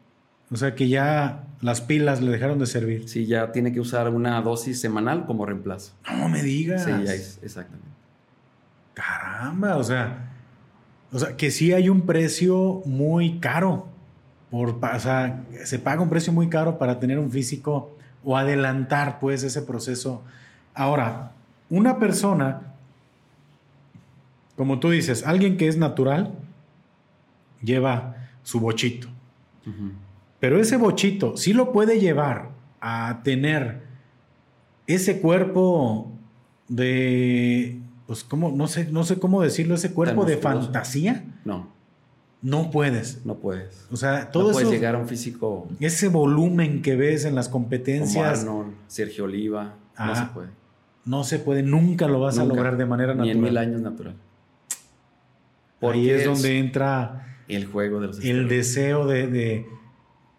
O 0.53 0.57
sea, 0.57 0.75
que 0.75 0.89
ya 0.89 1.45
las 1.61 1.81
pilas 1.81 2.21
le 2.21 2.31
dejaron 2.31 2.59
de 2.59 2.67
servir. 2.67 3.09
Sí, 3.09 3.27
ya 3.27 3.53
tiene 3.53 3.73
que 3.73 3.81
usar 3.81 4.09
una 4.11 4.41
dosis 4.43 4.81
semanal 4.81 5.25
como 5.25 5.47
reemplazo. 5.47 5.93
No 6.19 6.29
me 6.29 6.43
digas. 6.43 6.85
Sí, 6.85 6.91
ya 6.91 7.15
es, 7.15 7.39
exactamente. 7.43 7.89
Caramba, 8.95 9.77
o 9.77 9.85
sea, 9.85 10.31
o 11.11 11.19
sea, 11.19 11.37
que 11.37 11.51
sí 11.51 11.73
hay 11.73 11.89
un 11.89 12.03
precio 12.03 12.83
muy 12.85 13.39
caro. 13.39 13.89
Por, 14.51 14.79
o 14.83 15.01
sea, 15.01 15.45
se 15.65 15.79
paga 15.79 16.03
un 16.03 16.11
precio 16.11 16.33
muy 16.33 16.51
caro 16.51 16.79
para 16.79 17.01
tener 17.01 17.19
un 17.19 17.31
físico 17.31 17.97
o 18.23 18.37
adelantar 18.37 19.19
pues 19.19 19.43
ese 19.43 19.63
proceso 19.63 20.23
Ahora, 20.75 21.33
una 21.69 21.99
persona, 21.99 22.63
como 24.57 24.79
tú 24.79 24.91
dices, 24.91 25.27
alguien 25.27 25.57
que 25.57 25.69
es 25.69 25.77
natural, 25.77 26.33
lleva 27.63 28.17
su 28.43 28.61
bochito. 28.61 29.09
Pero 30.43 30.59
ese 30.59 30.77
bochito 30.77 31.37
sí 31.37 31.53
lo 31.53 31.71
puede 31.71 32.01
llevar 32.01 32.51
a 32.81 33.21
tener 33.23 33.83
ese 34.89 35.21
cuerpo 35.21 36.11
de, 36.67 37.79
pues, 38.09 38.25
¿cómo? 38.25 38.51
No 38.51 38.67
sé, 38.67 38.91
no 38.91 39.05
sé 39.05 39.21
cómo 39.21 39.41
decirlo, 39.41 39.77
ese 39.77 39.93
cuerpo 39.93 40.25
de 40.25 40.39
fantasía. 40.39 41.23
No. 41.45 41.69
No 42.43 42.73
puedes. 42.73 43.25
No 43.25 43.37
puedes. 43.37 43.87
O 43.93 43.97
sea, 43.97 44.33
todo 44.33 44.49
no 44.49 44.55
puedes 44.55 44.69
llegar 44.69 44.97
a 44.97 44.99
un 44.99 45.07
físico. 45.07 45.69
Ese 45.79 46.09
volumen 46.09 46.83
que 46.83 46.97
ves 46.97 47.25
en 47.25 47.37
las 47.37 47.49
competencias. 47.49 48.41
Como 48.41 48.63
Arnold, 48.63 48.77
Sergio 48.89 49.27
Oliva. 49.27 49.77
no 49.97 50.17
se 50.17 50.25
puede. 50.25 50.49
No 51.05 51.23
se 51.23 51.39
puede, 51.39 51.63
nunca 51.63 52.09
lo 52.09 52.19
vas 52.19 52.41
a 52.41 52.45
lograr 52.45 52.77
de 52.77 52.87
manera 52.87 53.15
natural. 53.15 53.27
Ni 53.29 53.31
en 53.31 53.41
mil 53.41 53.57
años 53.57 53.81
natural. 53.81 54.17
Ahí 55.83 56.11
es, 56.11 56.25
donde 56.25 56.59
entra. 56.59 57.29
El 57.47 57.67
juego 57.67 58.01
de 58.01 58.09
los 58.09 58.25
El 58.25 58.49
deseo 58.49 59.07
de, 59.07 59.67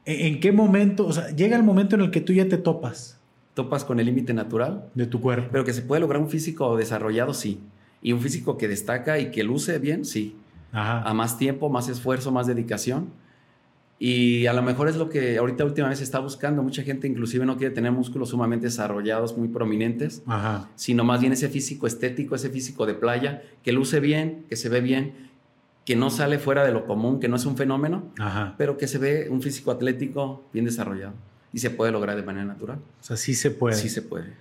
¿En 0.06 0.39
qué 0.39 0.52
momento? 0.52 1.08
O 1.08 1.13
sea, 1.13 1.30
llega 1.30 1.56
el 1.56 1.63
momento 1.63 1.96
en 1.96 2.02
el 2.02 2.12
que 2.12 2.22
tú 2.22 2.34
ya 2.34 2.48
te 2.48 2.58
topas. 2.58 3.20
Topas 3.54 3.86
con 3.86 4.00
el 4.00 4.06
límite 4.08 4.34
natural. 4.34 4.89
De 4.96 5.06
tu 5.06 5.22
cuerpo. 5.22 5.50
Pero 5.52 5.63
que 5.63 5.74
se 5.74 5.82
puede 5.82 6.02
lograr 6.02 6.22
un 6.22 6.30
físico 6.30 6.76
desarrollado, 6.76 7.34
sí. 7.34 7.60
Y 8.02 8.12
un 8.12 8.20
físico 8.20 8.58
que 8.58 8.68
destaca 8.68 9.20
y 9.20 9.32
que 9.32 9.44
luce 9.44 9.80
bien, 9.80 10.04
sí 10.04 10.36
a 10.74 11.13
más 11.13 11.38
tiempo, 11.38 11.70
más 11.70 11.88
esfuerzo, 11.88 12.32
más 12.32 12.48
dedicación. 12.48 13.12
Y 14.00 14.48
a 14.48 14.54
lo 14.54 14.63
mejor 14.63 14.89
es 14.89 14.98
lo 14.98 15.08
que 15.08 15.38
ahorita 15.38 15.63
últimamente 15.63 16.00
se 16.00 16.04
está 16.04 16.20
buscando. 16.20 16.63
Mucha 16.63 16.84
gente 16.84 17.08
inclusive 17.08 17.46
no 17.46 17.58
quiere 17.58 17.74
tener 17.74 17.92
músculos 17.92 18.30
sumamente 18.30 18.66
desarrollados, 18.66 19.38
muy 19.38 19.48
prominentes, 19.48 20.24
sino 20.76 21.04
más 21.04 21.22
bien 21.22 21.32
ese 21.32 21.48
físico 21.48 21.88
estético, 21.88 22.36
ese 22.36 22.50
físico 22.50 22.86
de 22.86 22.96
playa, 22.96 23.44
que 23.63 23.72
luce 23.72 24.00
bien, 24.00 24.46
que 24.50 24.56
se 24.56 24.68
ve 24.68 24.82
bien, 24.82 25.32
que 25.86 25.96
no 25.96 26.10
sale 26.10 26.39
fuera 26.39 26.63
de 26.63 26.72
lo 26.72 26.86
común, 26.86 27.19
que 27.19 27.28
no 27.28 27.36
es 27.36 27.46
un 27.46 27.58
fenómeno, 27.58 28.04
pero 28.58 28.78
que 28.78 28.88
se 28.88 28.98
ve 28.98 29.28
un 29.30 29.41
físico 29.41 29.72
atlético 29.72 30.43
bien 30.54 30.65
desarrollado 30.65 31.13
y 31.52 31.60
se 31.60 31.69
puede 31.69 31.91
lograr 31.91 32.15
de 32.15 32.24
manera 32.24 32.46
natural. 32.46 32.80
O 33.02 33.04
sea, 33.04 33.17
sí 33.17 33.36
se 33.36 33.52
puede. 33.52 33.76
Sí 33.76 33.89
se 33.89 34.02
puede. 34.02 34.34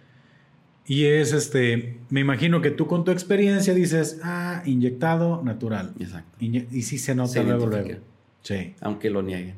Y 0.86 1.04
es 1.04 1.32
este, 1.32 1.98
me 2.10 2.20
imagino 2.20 2.60
que 2.60 2.70
tú 2.70 2.86
con 2.86 3.04
tu 3.04 3.10
experiencia 3.10 3.74
dices, 3.74 4.20
ah, 4.24 4.62
inyectado 4.64 5.42
natural. 5.44 5.92
Exacto. 5.98 6.36
y 6.40 6.82
sí 6.82 6.98
se 6.98 7.14
nota 7.14 7.42
luego, 7.42 7.66
luego. 7.66 7.98
Sí. 8.42 8.74
Aunque 8.80 9.10
lo 9.10 9.22
nieguen. 9.22 9.56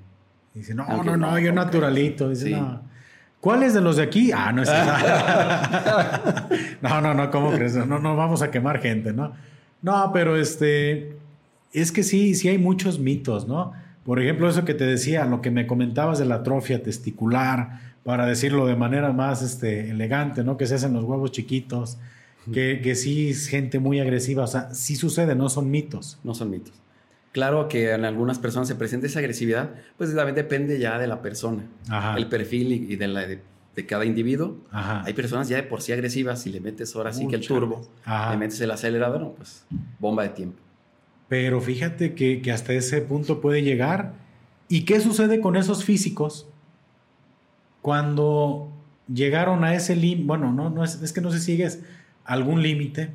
Dice, 0.54 0.74
no, 0.74 1.02
no, 1.02 1.16
no, 1.16 1.38
yo 1.38 1.52
naturalito. 1.52 2.28
Dice, 2.28 2.50
no. 2.50 2.82
¿Cuáles 3.40 3.74
de 3.74 3.80
los 3.80 3.96
de 3.96 4.04
aquí? 4.04 4.30
Ah, 4.32 4.52
no 4.52 4.62
es 4.62 4.70
No, 6.82 7.00
no, 7.00 7.12
no, 7.12 7.30
¿cómo 7.30 7.50
crees? 7.52 7.74
No, 7.74 7.98
no 7.98 8.16
vamos 8.16 8.40
a 8.40 8.50
quemar 8.50 8.80
gente, 8.80 9.12
¿no? 9.12 9.32
No, 9.82 10.10
pero 10.14 10.36
este, 10.36 11.16
es 11.74 11.92
que 11.92 12.02
sí, 12.02 12.34
sí 12.34 12.48
hay 12.48 12.58
muchos 12.58 12.98
mitos, 12.98 13.46
¿no? 13.46 13.72
Por 14.04 14.20
ejemplo, 14.20 14.48
eso 14.48 14.64
que 14.64 14.74
te 14.74 14.84
decía, 14.84 15.24
lo 15.26 15.42
que 15.42 15.50
me 15.50 15.66
comentabas 15.66 16.18
de 16.18 16.24
la 16.24 16.36
atrofia 16.36 16.82
testicular, 16.82 17.80
para 18.04 18.26
decirlo 18.26 18.66
de 18.66 18.76
manera 18.76 19.12
más 19.12 19.42
este, 19.42 19.90
elegante, 19.90 20.44
¿no? 20.44 20.56
Que 20.56 20.66
se 20.66 20.76
hacen 20.76 20.92
los 20.92 21.04
huevos 21.04 21.32
chiquitos, 21.32 21.98
que, 22.52 22.80
que 22.82 22.94
sí 22.94 23.30
es 23.30 23.48
gente 23.48 23.78
muy 23.78 23.98
agresiva, 23.98 24.44
o 24.44 24.46
sea, 24.46 24.72
sí 24.74 24.96
sucede, 24.96 25.34
no 25.34 25.48
son 25.48 25.70
mitos. 25.70 26.18
No 26.22 26.34
son 26.34 26.50
mitos. 26.50 26.74
Claro 27.32 27.66
que 27.66 27.90
en 27.90 28.04
algunas 28.04 28.38
personas 28.38 28.68
se 28.68 28.76
presenta 28.76 29.08
esa 29.08 29.18
agresividad, 29.18 29.70
pues 29.98 30.14
también 30.14 30.36
depende 30.36 30.78
ya 30.78 30.98
de 30.98 31.08
la 31.08 31.20
persona, 31.20 31.64
el 32.16 32.28
perfil 32.28 32.70
y, 32.72 32.94
de, 32.94 33.08
la, 33.08 33.26
de, 33.26 33.40
cada 33.88 34.04
individuo. 34.04 34.58
Hay 34.70 35.14
personas 35.14 35.48
ya 35.48 35.56
de 35.56 35.64
por 35.64 35.82
sí 35.82 35.92
agresivas, 35.92 36.42
si 36.42 36.50
le 36.50 36.60
metes 36.60 36.94
ahora 36.94 37.12
sí 37.12 37.26
que 37.26 37.34
el 37.34 37.44
turbo, 37.44 37.90
le 38.30 38.36
metes 38.36 38.60
el 38.60 38.70
acelerador, 38.70 39.34
pues 39.36 39.64
bomba 39.98 40.22
de 40.22 40.28
tiempo. 40.28 40.63
Pero 41.28 41.60
fíjate 41.60 42.14
que, 42.14 42.42
que 42.42 42.52
hasta 42.52 42.72
ese 42.72 43.00
punto 43.00 43.40
puede 43.40 43.62
llegar. 43.62 44.14
¿Y 44.68 44.84
qué 44.84 45.00
sucede 45.00 45.40
con 45.40 45.56
esos 45.56 45.84
físicos 45.84 46.46
cuando 47.84 48.72
llegaron 49.12 49.64
a 49.64 49.74
ese 49.74 49.94
límite, 49.94 50.26
bueno, 50.26 50.52
no, 50.52 50.70
no 50.70 50.84
es, 50.84 51.12
que 51.12 51.20
no 51.20 51.30
si 51.30 51.38
sigues 51.38 51.82
algún 52.24 52.62
límite 52.62 53.10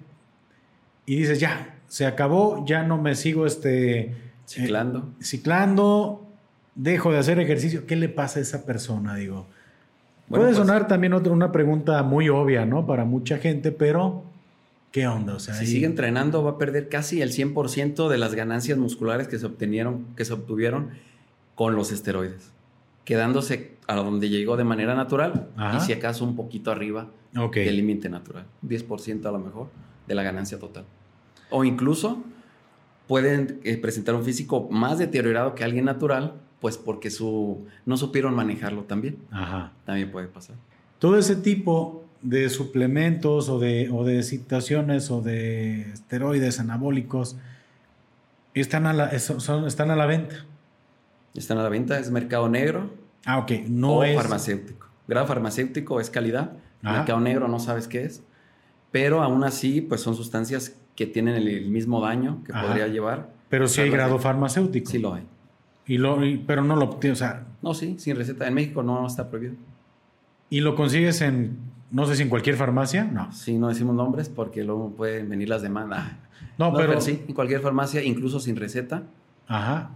y 1.05 1.15
dices, 1.15 1.39
ya, 1.39 1.75
se 1.87 2.05
acabó, 2.05 2.63
ya 2.67 2.83
no 2.83 3.01
me 3.01 3.15
sigo 3.15 3.47
este... 3.47 3.99
Eh, 3.99 4.15
ciclando. 4.45 5.09
ciclando, 5.19 6.27
dejo 6.75 7.11
de 7.11 7.17
hacer 7.17 7.39
ejercicio. 7.39 7.87
¿Qué 7.87 7.95
le 7.95 8.09
pasa 8.09 8.39
a 8.39 8.41
esa 8.43 8.65
persona? 8.65 9.15
Digo, 9.15 9.47
puede 10.27 10.45
pues 10.45 10.57
sonar 10.57 10.87
también 10.87 11.13
otra, 11.13 11.33
una 11.33 11.51
pregunta 11.51 12.01
muy 12.03 12.29
obvia, 12.29 12.65
¿no? 12.65 12.85
Para 12.85 13.05
mucha 13.05 13.39
gente, 13.39 13.71
pero 13.71 14.23
¿qué 14.91 15.07
onda? 15.07 15.35
O 15.35 15.39
sea, 15.39 15.53
si 15.53 15.65
sigue 15.65 15.85
entrenando 15.85 16.43
va 16.43 16.51
a 16.51 16.57
perder 16.57 16.89
casi 16.89 17.21
el 17.21 17.31
100% 17.31 18.09
de 18.09 18.17
las 18.17 18.35
ganancias 18.35 18.77
musculares 18.77 19.27
que 19.27 19.39
se 19.39 19.45
obtenieron, 19.45 20.05
que 20.15 20.25
se 20.25 20.33
obtuvieron 20.33 20.89
con 21.55 21.75
los 21.75 21.91
esteroides 21.91 22.51
quedándose 23.09 23.71
a 23.87 23.95
donde 23.95 24.29
llegó 24.29 24.55
de 24.55 24.63
manera 24.63 24.93
natural 24.93 25.49
y 25.75 25.79
si 25.79 25.93
acaso 25.93 26.23
un 26.23 26.35
poquito 26.35 26.69
arriba 26.69 27.09
del 27.33 27.75
límite 27.75 28.07
natural, 28.07 28.45
10% 28.63 29.25
a 29.25 29.31
lo 29.31 29.39
mejor 29.39 29.69
de 30.07 30.13
la 30.13 30.21
ganancia 30.21 30.59
total. 30.59 30.85
O 31.49 31.63
incluso 31.63 32.23
pueden 33.07 33.61
eh, 33.63 33.77
presentar 33.77 34.13
un 34.13 34.23
físico 34.23 34.67
más 34.69 34.99
deteriorado 34.99 35.55
que 35.55 35.63
alguien 35.63 35.85
natural, 35.85 36.35
pues 36.59 36.77
porque 36.77 37.09
su, 37.09 37.65
no 37.87 37.97
supieron 37.97 38.35
manejarlo 38.35 38.83
también. 38.83 39.17
Ajá. 39.31 39.73
También 39.85 40.11
puede 40.11 40.27
pasar. 40.27 40.55
Todo 40.99 41.17
ese 41.17 41.35
tipo 41.35 41.98
de 42.21 42.49
suplementos 42.49 43.49
o 43.49 43.59
de, 43.59 43.89
o 43.91 44.03
de 44.03 44.23
situaciones 44.23 45.09
o 45.11 45.21
de 45.21 45.91
esteroides 45.91 46.59
anabólicos 46.59 47.37
están 48.53 48.85
a 48.85 48.93
la, 48.93 49.17
son, 49.19 49.67
están 49.67 49.91
a 49.91 49.95
la 49.95 50.05
venta. 50.05 50.45
Están 51.33 51.57
a 51.59 51.63
la 51.63 51.69
venta, 51.69 51.99
es 51.99 52.11
mercado 52.11 52.49
negro. 52.49 52.91
Ah, 53.25 53.37
ok. 53.39 53.51
No 53.67 53.97
o 53.97 54.03
es... 54.03 54.15
farmacéutico. 54.15 54.87
Grado 55.07 55.27
farmacéutico 55.27 55.99
es 55.99 56.09
calidad. 56.09 56.53
Mercado 56.81 57.19
negro 57.19 57.47
no 57.47 57.59
sabes 57.59 57.87
qué 57.87 58.03
es. 58.03 58.23
Pero 58.91 59.21
aún 59.21 59.43
así, 59.43 59.81
pues 59.81 60.01
son 60.01 60.15
sustancias 60.15 60.75
que 60.95 61.05
tienen 61.05 61.35
el, 61.35 61.69
mismo 61.69 62.01
daño 62.01 62.43
que 62.43 62.53
podría 62.53 62.87
llevar. 62.87 63.29
Pero 63.49 63.67
sí 63.67 63.81
hay 63.81 63.89
grado 63.89 64.19
farmacéutico. 64.19 64.89
Sí 64.89 64.99
lo 64.99 65.13
hay. 65.13 65.23
Y 65.85 65.97
lo, 65.97 66.19
pero 66.45 66.63
no 66.63 66.75
lo, 66.75 66.89
o 66.89 67.15
sea... 67.15 67.45
No, 67.61 67.73
sí, 67.73 67.95
sin 67.97 68.15
receta. 68.15 68.47
En 68.47 68.53
México 68.53 68.83
no 68.83 69.05
está 69.05 69.29
prohibido. 69.29 69.55
¿Y 70.49 70.61
lo 70.61 70.75
consigues 70.75 71.21
en, 71.21 71.57
no 71.91 72.05
sé 72.05 72.15
si 72.15 72.23
en 72.23 72.29
cualquier 72.29 72.55
farmacia? 72.55 73.03
No. 73.03 73.31
Sí, 73.31 73.57
no 73.57 73.69
decimos 73.69 73.95
nombres 73.95 74.29
porque 74.29 74.63
luego 74.63 74.91
pueden 74.91 75.29
venir 75.29 75.49
las 75.49 75.61
demandas. 75.61 76.11
No, 76.57 76.73
pero... 76.73 76.89
pero... 76.89 77.01
sí, 77.01 77.23
en 77.27 77.33
cualquier 77.33 77.61
farmacia, 77.61 78.03
incluso 78.03 78.39
sin 78.39 78.55
receta. 78.55 79.03
Ajá. 79.47 79.91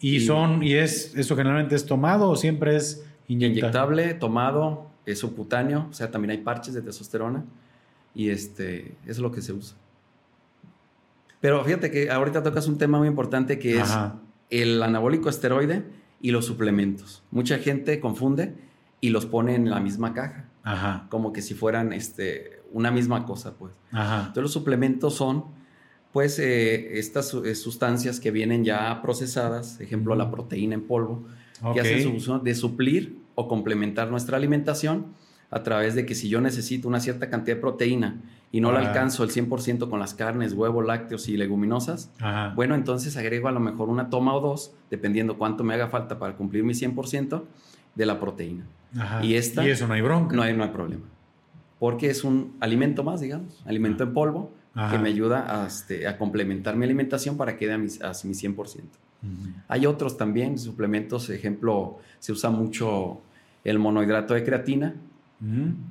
¿Y, 0.00 0.20
son, 0.20 0.62
y 0.62 0.74
es, 0.74 1.14
eso 1.16 1.36
generalmente 1.36 1.74
es 1.74 1.86
tomado 1.86 2.28
o 2.28 2.36
siempre 2.36 2.76
es 2.76 3.04
inyectable? 3.28 4.14
tomado, 4.14 4.90
es 5.06 5.20
subcutáneo, 5.20 5.86
o 5.90 5.92
sea, 5.92 6.10
también 6.10 6.32
hay 6.32 6.38
parches 6.38 6.74
de 6.74 6.82
testosterona 6.82 7.44
y 8.14 8.30
este, 8.30 8.96
eso 9.02 9.10
es 9.10 9.18
lo 9.18 9.32
que 9.32 9.40
se 9.40 9.52
usa. 9.52 9.76
Pero 11.40 11.64
fíjate 11.64 11.90
que 11.90 12.10
ahorita 12.10 12.42
tocas 12.42 12.68
un 12.68 12.78
tema 12.78 12.98
muy 12.98 13.08
importante 13.08 13.58
que 13.58 13.80
es 13.80 13.96
el 14.50 14.82
anabólico 14.82 15.28
esteroide 15.28 15.84
y 16.20 16.30
los 16.30 16.46
suplementos. 16.46 17.22
Mucha 17.30 17.58
gente 17.58 17.98
confunde 17.98 18.54
y 19.00 19.10
los 19.10 19.26
pone 19.26 19.54
en 19.56 19.68
la 19.68 19.80
misma 19.80 20.14
caja. 20.14 20.44
Como 21.08 21.32
que 21.32 21.42
si 21.42 21.54
fueran 21.54 21.92
este, 21.92 22.62
una 22.72 22.90
misma 22.90 23.24
cosa, 23.24 23.54
pues. 23.54 23.72
Entonces 23.92 24.42
los 24.42 24.52
suplementos 24.52 25.14
son 25.14 25.44
pues 26.12 26.38
eh, 26.38 26.98
estas 26.98 27.32
eh, 27.32 27.54
sustancias 27.54 28.20
que 28.20 28.30
vienen 28.30 28.64
ya 28.64 29.00
procesadas, 29.00 29.80
ejemplo 29.80 30.14
la 30.14 30.30
proteína 30.30 30.74
en 30.74 30.86
polvo, 30.86 31.24
que 31.72 31.80
hacen 31.80 32.02
su 32.02 32.10
uso 32.10 32.38
de 32.38 32.54
suplir 32.54 33.18
o 33.34 33.48
complementar 33.48 34.10
nuestra 34.10 34.36
alimentación 34.36 35.06
a 35.50 35.62
través 35.62 35.94
de 35.94 36.04
que 36.04 36.14
si 36.14 36.28
yo 36.28 36.40
necesito 36.40 36.88
una 36.88 37.00
cierta 37.00 37.30
cantidad 37.30 37.56
de 37.56 37.60
proteína 37.60 38.20
y 38.50 38.60
no 38.60 38.72
la 38.72 38.80
alcanzo 38.80 39.22
el 39.22 39.30
100% 39.30 39.88
con 39.88 40.00
las 40.00 40.14
carnes, 40.14 40.54
huevos, 40.54 40.84
lácteos 40.84 41.28
y 41.28 41.36
leguminosas, 41.36 42.10
bueno, 42.54 42.74
entonces 42.74 43.16
agrego 43.16 43.48
a 43.48 43.52
lo 43.52 43.60
mejor 43.60 43.88
una 43.88 44.10
toma 44.10 44.34
o 44.34 44.40
dos, 44.40 44.74
dependiendo 44.90 45.38
cuánto 45.38 45.64
me 45.64 45.74
haga 45.74 45.88
falta 45.88 46.18
para 46.18 46.36
cumplir 46.36 46.64
mi 46.64 46.74
100% 46.74 47.42
de 47.94 48.06
la 48.06 48.18
proteína. 48.18 48.64
Y, 49.22 49.34
esta, 49.34 49.64
y 49.66 49.70
eso 49.70 49.86
no 49.86 49.94
hay 49.94 50.02
bronca. 50.02 50.36
No 50.36 50.42
hay, 50.42 50.56
no 50.56 50.64
hay 50.64 50.70
problema. 50.70 51.04
Porque 51.78 52.10
es 52.10 52.24
un 52.24 52.56
alimento 52.60 53.02
más, 53.02 53.20
digamos, 53.20 53.62
alimento 53.66 54.04
en 54.04 54.12
polvo, 54.12 54.52
que 54.90 54.98
me 54.98 55.10
ayuda 55.10 55.64
a, 55.64 55.66
este, 55.66 56.06
a, 56.06 56.16
complementar 56.16 56.76
mi 56.76 56.84
alimentación 56.84 57.36
para 57.36 57.56
que 57.56 57.66
dé 57.66 57.74
a 57.74 57.78
mi, 57.78 57.88
a 58.02 58.12
mi 58.24 58.34
100%. 58.34 58.82
Hay 59.68 59.86
otros 59.86 60.16
también, 60.16 60.58
suplementos, 60.58 61.30
ejemplo, 61.30 61.98
se 62.18 62.32
usa 62.32 62.50
mucho 62.50 63.20
el 63.64 63.78
monohidrato 63.78 64.34
de 64.34 64.44
creatina, 64.44 64.94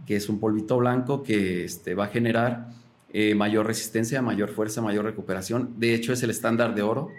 que 0.06 0.16
es 0.16 0.30
un 0.30 0.40
polvito 0.40 0.78
blanco 0.78 1.24
que 1.24 1.66
este, 1.66 1.94
va 1.94 2.06
a 2.06 2.08
generar 2.08 2.70
eh, 3.12 3.36
mayor 3.36 3.68
resistencia, 3.68 4.22
mayor 4.22 4.50
fuerza, 4.50 4.82
mayor 4.82 5.04
recuperación. 5.04 5.74
De 5.78 5.94
hecho, 5.94 6.14
es 6.14 6.24
el 6.24 6.30
estándar 6.30 6.74
de 6.74 6.82
oro 6.82 7.10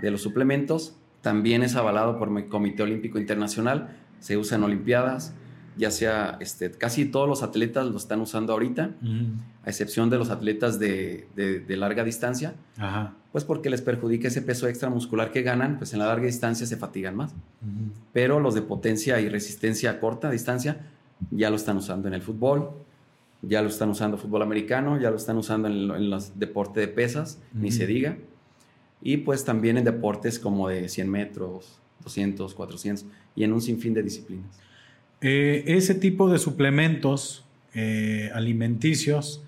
de 0.00 0.10
los 0.10 0.22
suplementos. 0.22 0.96
También 1.22 1.64
es 1.64 1.74
avalado 1.74 2.18
por 2.18 2.28
el 2.36 2.46
Comité 2.46 2.84
Olímpico 2.84 3.18
Internacional, 3.18 3.96
se 4.20 4.36
usa 4.36 4.56
en 4.56 4.64
Olimpiadas, 4.64 5.34
ya 5.76 5.90
sea, 5.90 6.38
este, 6.40 6.70
casi 6.70 7.04
todos 7.04 7.28
los 7.28 7.42
atletas 7.42 7.86
lo 7.86 7.96
están 7.96 8.20
usando 8.20 8.52
ahorita, 8.52 8.90
a 9.62 9.68
excepción 9.68 10.08
de 10.08 10.18
los 10.18 10.30
atletas 10.30 10.78
de, 10.78 11.28
de, 11.34 11.76
larga 11.76 12.02
distancia, 12.02 12.54
pues 13.32 13.44
porque 13.44 13.68
les 13.68 13.82
perjudica 13.82 14.28
ese 14.28 14.40
peso 14.40 14.68
extra 14.68 14.88
muscular 14.88 15.30
que 15.30 15.42
ganan, 15.42 15.76
pues 15.76 15.92
en 15.92 15.98
la 15.98 16.06
larga 16.06 16.26
distancia 16.26 16.66
se 16.66 16.76
fatigan 16.76 17.14
más. 17.14 17.34
Pero 18.12 18.40
los 18.40 18.54
de 18.54 18.62
potencia 18.62 19.20
y 19.20 19.28
resistencia 19.28 19.90
a 19.90 20.00
corta 20.00 20.30
distancia 20.30 20.78
ya 21.30 21.50
lo 21.50 21.56
están 21.56 21.76
usando 21.76 22.08
en 22.08 22.14
el 22.14 22.22
fútbol, 22.22 22.70
ya 23.42 23.60
lo 23.60 23.68
están 23.68 23.90
usando 23.90 24.16
fútbol 24.16 24.42
americano, 24.42 24.98
ya 24.98 25.10
lo 25.10 25.16
están 25.16 25.36
usando 25.36 25.68
en, 25.68 26.10
los 26.10 26.38
deportes 26.38 26.86
de 26.86 26.88
pesas, 26.88 27.38
ni 27.52 27.70
se 27.70 27.86
diga. 27.86 28.16
Y 29.02 29.18
pues 29.18 29.44
también 29.44 29.76
en 29.76 29.84
deportes 29.84 30.38
como 30.38 30.68
de 30.68 30.88
100 30.88 31.10
metros, 31.10 31.78
200, 32.02 32.54
400 32.54 33.06
y 33.36 33.44
en 33.44 33.52
un 33.52 33.60
sinfín 33.60 33.94
de 33.94 34.02
disciplinas. 34.02 34.46
Eh, 35.20 35.64
ese 35.66 35.94
tipo 35.94 36.30
de 36.30 36.38
suplementos 36.38 37.44
eh, 37.74 38.30
alimenticios, 38.34 39.42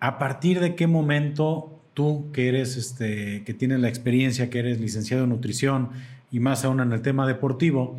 ¿a 0.00 0.18
partir 0.18 0.60
de 0.60 0.74
qué 0.74 0.86
momento 0.86 1.80
tú 1.94 2.26
que 2.32 2.48
eres, 2.48 2.76
este, 2.76 3.42
que 3.44 3.54
tienes 3.54 3.80
la 3.80 3.88
experiencia, 3.88 4.50
que 4.50 4.58
eres 4.58 4.80
licenciado 4.80 5.24
en 5.24 5.30
nutrición 5.30 5.90
y 6.30 6.40
más 6.40 6.64
aún 6.64 6.80
en 6.80 6.92
el 6.92 7.02
tema 7.02 7.26
deportivo, 7.26 7.98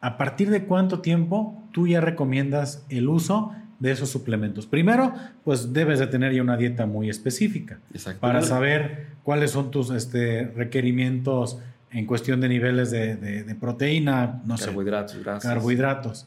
¿a 0.00 0.16
partir 0.16 0.50
de 0.50 0.64
cuánto 0.64 1.00
tiempo 1.00 1.62
tú 1.72 1.86
ya 1.88 2.00
recomiendas 2.00 2.84
el 2.88 3.08
uso 3.08 3.52
de 3.82 3.90
esos 3.90 4.10
suplementos. 4.10 4.64
Primero, 4.64 5.12
pues 5.42 5.72
debes 5.72 5.98
de 5.98 6.06
tener 6.06 6.32
ya 6.32 6.40
una 6.40 6.56
dieta 6.56 6.86
muy 6.86 7.10
específica 7.10 7.80
para 8.20 8.40
saber 8.42 9.08
cuáles 9.24 9.50
son 9.50 9.72
tus 9.72 9.90
este, 9.90 10.44
requerimientos 10.54 11.58
en 11.92 12.06
cuestión 12.06 12.40
de 12.40 12.48
niveles 12.48 12.90
de, 12.90 13.56
proteína, 13.60 14.42
no 14.44 14.56
carbohidratos, 14.56 15.16
sé, 15.16 15.48
carbohidratos. 15.48 16.26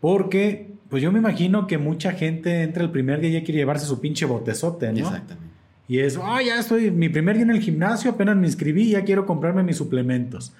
Porque, 0.00 0.72
pues 0.88 1.02
yo 1.02 1.12
me 1.12 1.18
imagino 1.18 1.66
que 1.66 1.78
mucha 1.78 2.12
gente 2.12 2.62
entra 2.62 2.82
el 2.82 2.90
primer 2.90 3.20
día 3.20 3.30
y 3.30 3.32
ya 3.34 3.44
quiere 3.44 3.58
llevarse 3.58 3.86
su 3.86 4.00
pinche 4.00 4.26
botezote, 4.26 4.92
¿no? 4.92 4.98
Exactamente. 4.98 5.52
Y 5.88 5.98
es, 5.98 6.18
ah, 6.22 6.40
ya 6.42 6.58
estoy, 6.58 6.90
mi 6.90 7.08
primer 7.08 7.36
día 7.36 7.44
en 7.44 7.50
el 7.50 7.60
gimnasio, 7.60 8.10
apenas 8.12 8.36
me 8.36 8.46
inscribí, 8.46 8.90
ya 8.90 9.04
quiero 9.04 9.26
comprarme 9.26 9.62
mis 9.62 9.76
suplementos. 9.76 10.52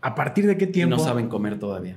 ¿A 0.00 0.14
partir 0.14 0.46
de 0.46 0.56
qué 0.56 0.66
tiempo? 0.66 0.96
no 0.96 1.02
saben 1.02 1.28
comer 1.28 1.58
todavía. 1.58 1.96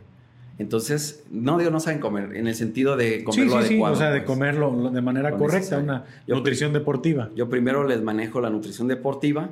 Entonces, 0.58 1.24
no 1.32 1.58
digo 1.58 1.72
no 1.72 1.80
saben 1.80 2.00
comer, 2.00 2.36
en 2.36 2.48
el 2.48 2.54
sentido 2.54 2.98
de 2.98 3.24
comerlo 3.24 3.62
sí, 3.62 3.68
sí, 3.68 3.74
Sí, 3.76 3.82
o 3.82 3.96
sea, 3.96 4.12
de 4.12 4.22
pues, 4.22 4.28
comerlo 4.28 4.92
de 4.92 5.02
manera 5.02 5.32
correcta, 5.32 5.78
una 5.78 6.06
nutrición 6.28 6.74
deportiva. 6.74 7.30
Yo 7.36 7.50
primero 7.50 7.88
les 7.88 8.02
manejo 8.04 8.42
la 8.42 8.50
nutrición 8.50 8.88
deportiva 8.88 9.50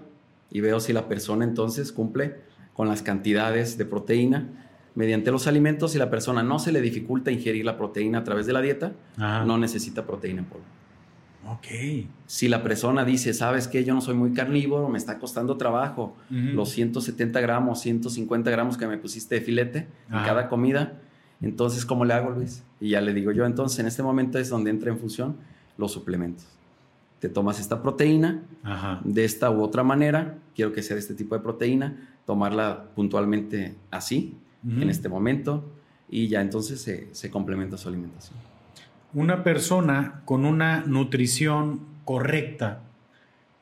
y 0.52 0.62
veo 0.62 0.80
si 0.80 0.94
la 0.94 1.08
persona 1.08 1.46
entonces 1.46 1.92
cumple 1.92 2.38
con 2.74 2.88
las 2.88 3.02
cantidades 3.02 3.78
de 3.78 3.86
proteína 3.86 4.48
mediante 4.96 5.32
los 5.32 5.48
alimentos. 5.48 5.92
Si 5.92 5.98
la 5.98 6.10
persona 6.10 6.44
no 6.44 6.60
se 6.60 6.72
le 6.72 6.82
dificulta 6.82 7.32
ingerir 7.32 7.66
la 7.66 7.78
proteína 7.78 8.20
a 8.20 8.24
través 8.24 8.46
de 8.46 8.54
la 8.54 8.62
dieta, 8.62 8.94
no 9.18 9.58
necesita 9.58 10.06
proteína 10.06 10.40
en 10.40 10.46
polvo. 10.46 10.66
Ok. 11.48 11.68
Si 12.26 12.48
la 12.48 12.64
persona 12.64 13.06
dice, 13.06 13.34
sabes 13.34 13.68
que 13.68 13.84
yo 13.84 13.94
no 13.94 14.02
soy 14.02 14.16
muy 14.16 14.34
carnívoro, 14.34 14.90
me 14.90 14.98
está 14.98 15.20
costando 15.20 15.58
trabajo, 15.58 16.16
los 16.30 16.70
170 16.70 17.40
gramos, 17.42 17.82
150 17.82 18.52
gramos 18.52 18.78
que 18.78 18.88
me 18.88 18.98
pusiste 18.98 19.36
de 19.36 19.42
filete 19.42 19.88
en 20.10 20.24
cada 20.24 20.48
comida, 20.50 21.00
entonces, 21.42 21.86
¿cómo 21.86 22.06
le 22.06 22.14
hago, 22.14 22.32
Luis? 22.32 22.64
Y 22.80 22.90
ya 22.90 23.02
le 23.02 23.14
digo 23.14 23.32
yo, 23.32 23.46
entonces, 23.46 23.80
en 23.80 23.88
este 23.88 24.04
momento 24.04 24.40
es 24.40 24.50
donde 24.50 24.70
entra 24.70 24.92
en 24.92 25.00
función 25.00 25.38
los 25.78 25.92
suplementos. 25.92 26.46
Te 27.20 27.30
tomas 27.30 27.60
esta 27.60 27.82
proteína 27.82 28.44
de 29.04 29.26
esta 29.26 29.52
u 29.52 29.62
otra 29.62 29.84
manera, 29.84 30.38
quiero 30.56 30.72
que 30.74 30.82
sea 30.82 30.96
de 30.96 31.02
este 31.02 31.16
tipo 31.16 31.36
de 31.36 31.42
proteína, 31.42 32.10
tomarla 32.26 32.86
puntualmente 32.96 33.76
así, 33.92 34.38
en 34.66 34.90
este 34.90 35.08
momento, 35.08 35.64
y 36.10 36.28
ya 36.28 36.42
entonces 36.42 36.82
se, 36.82 37.14
se 37.14 37.30
complementa 37.30 37.78
su 37.78 37.88
alimentación. 37.88 38.38
Una 39.14 39.44
persona 39.44 40.22
con 40.26 40.46
una 40.46 40.82
nutrición 40.86 41.82
correcta 42.06 42.82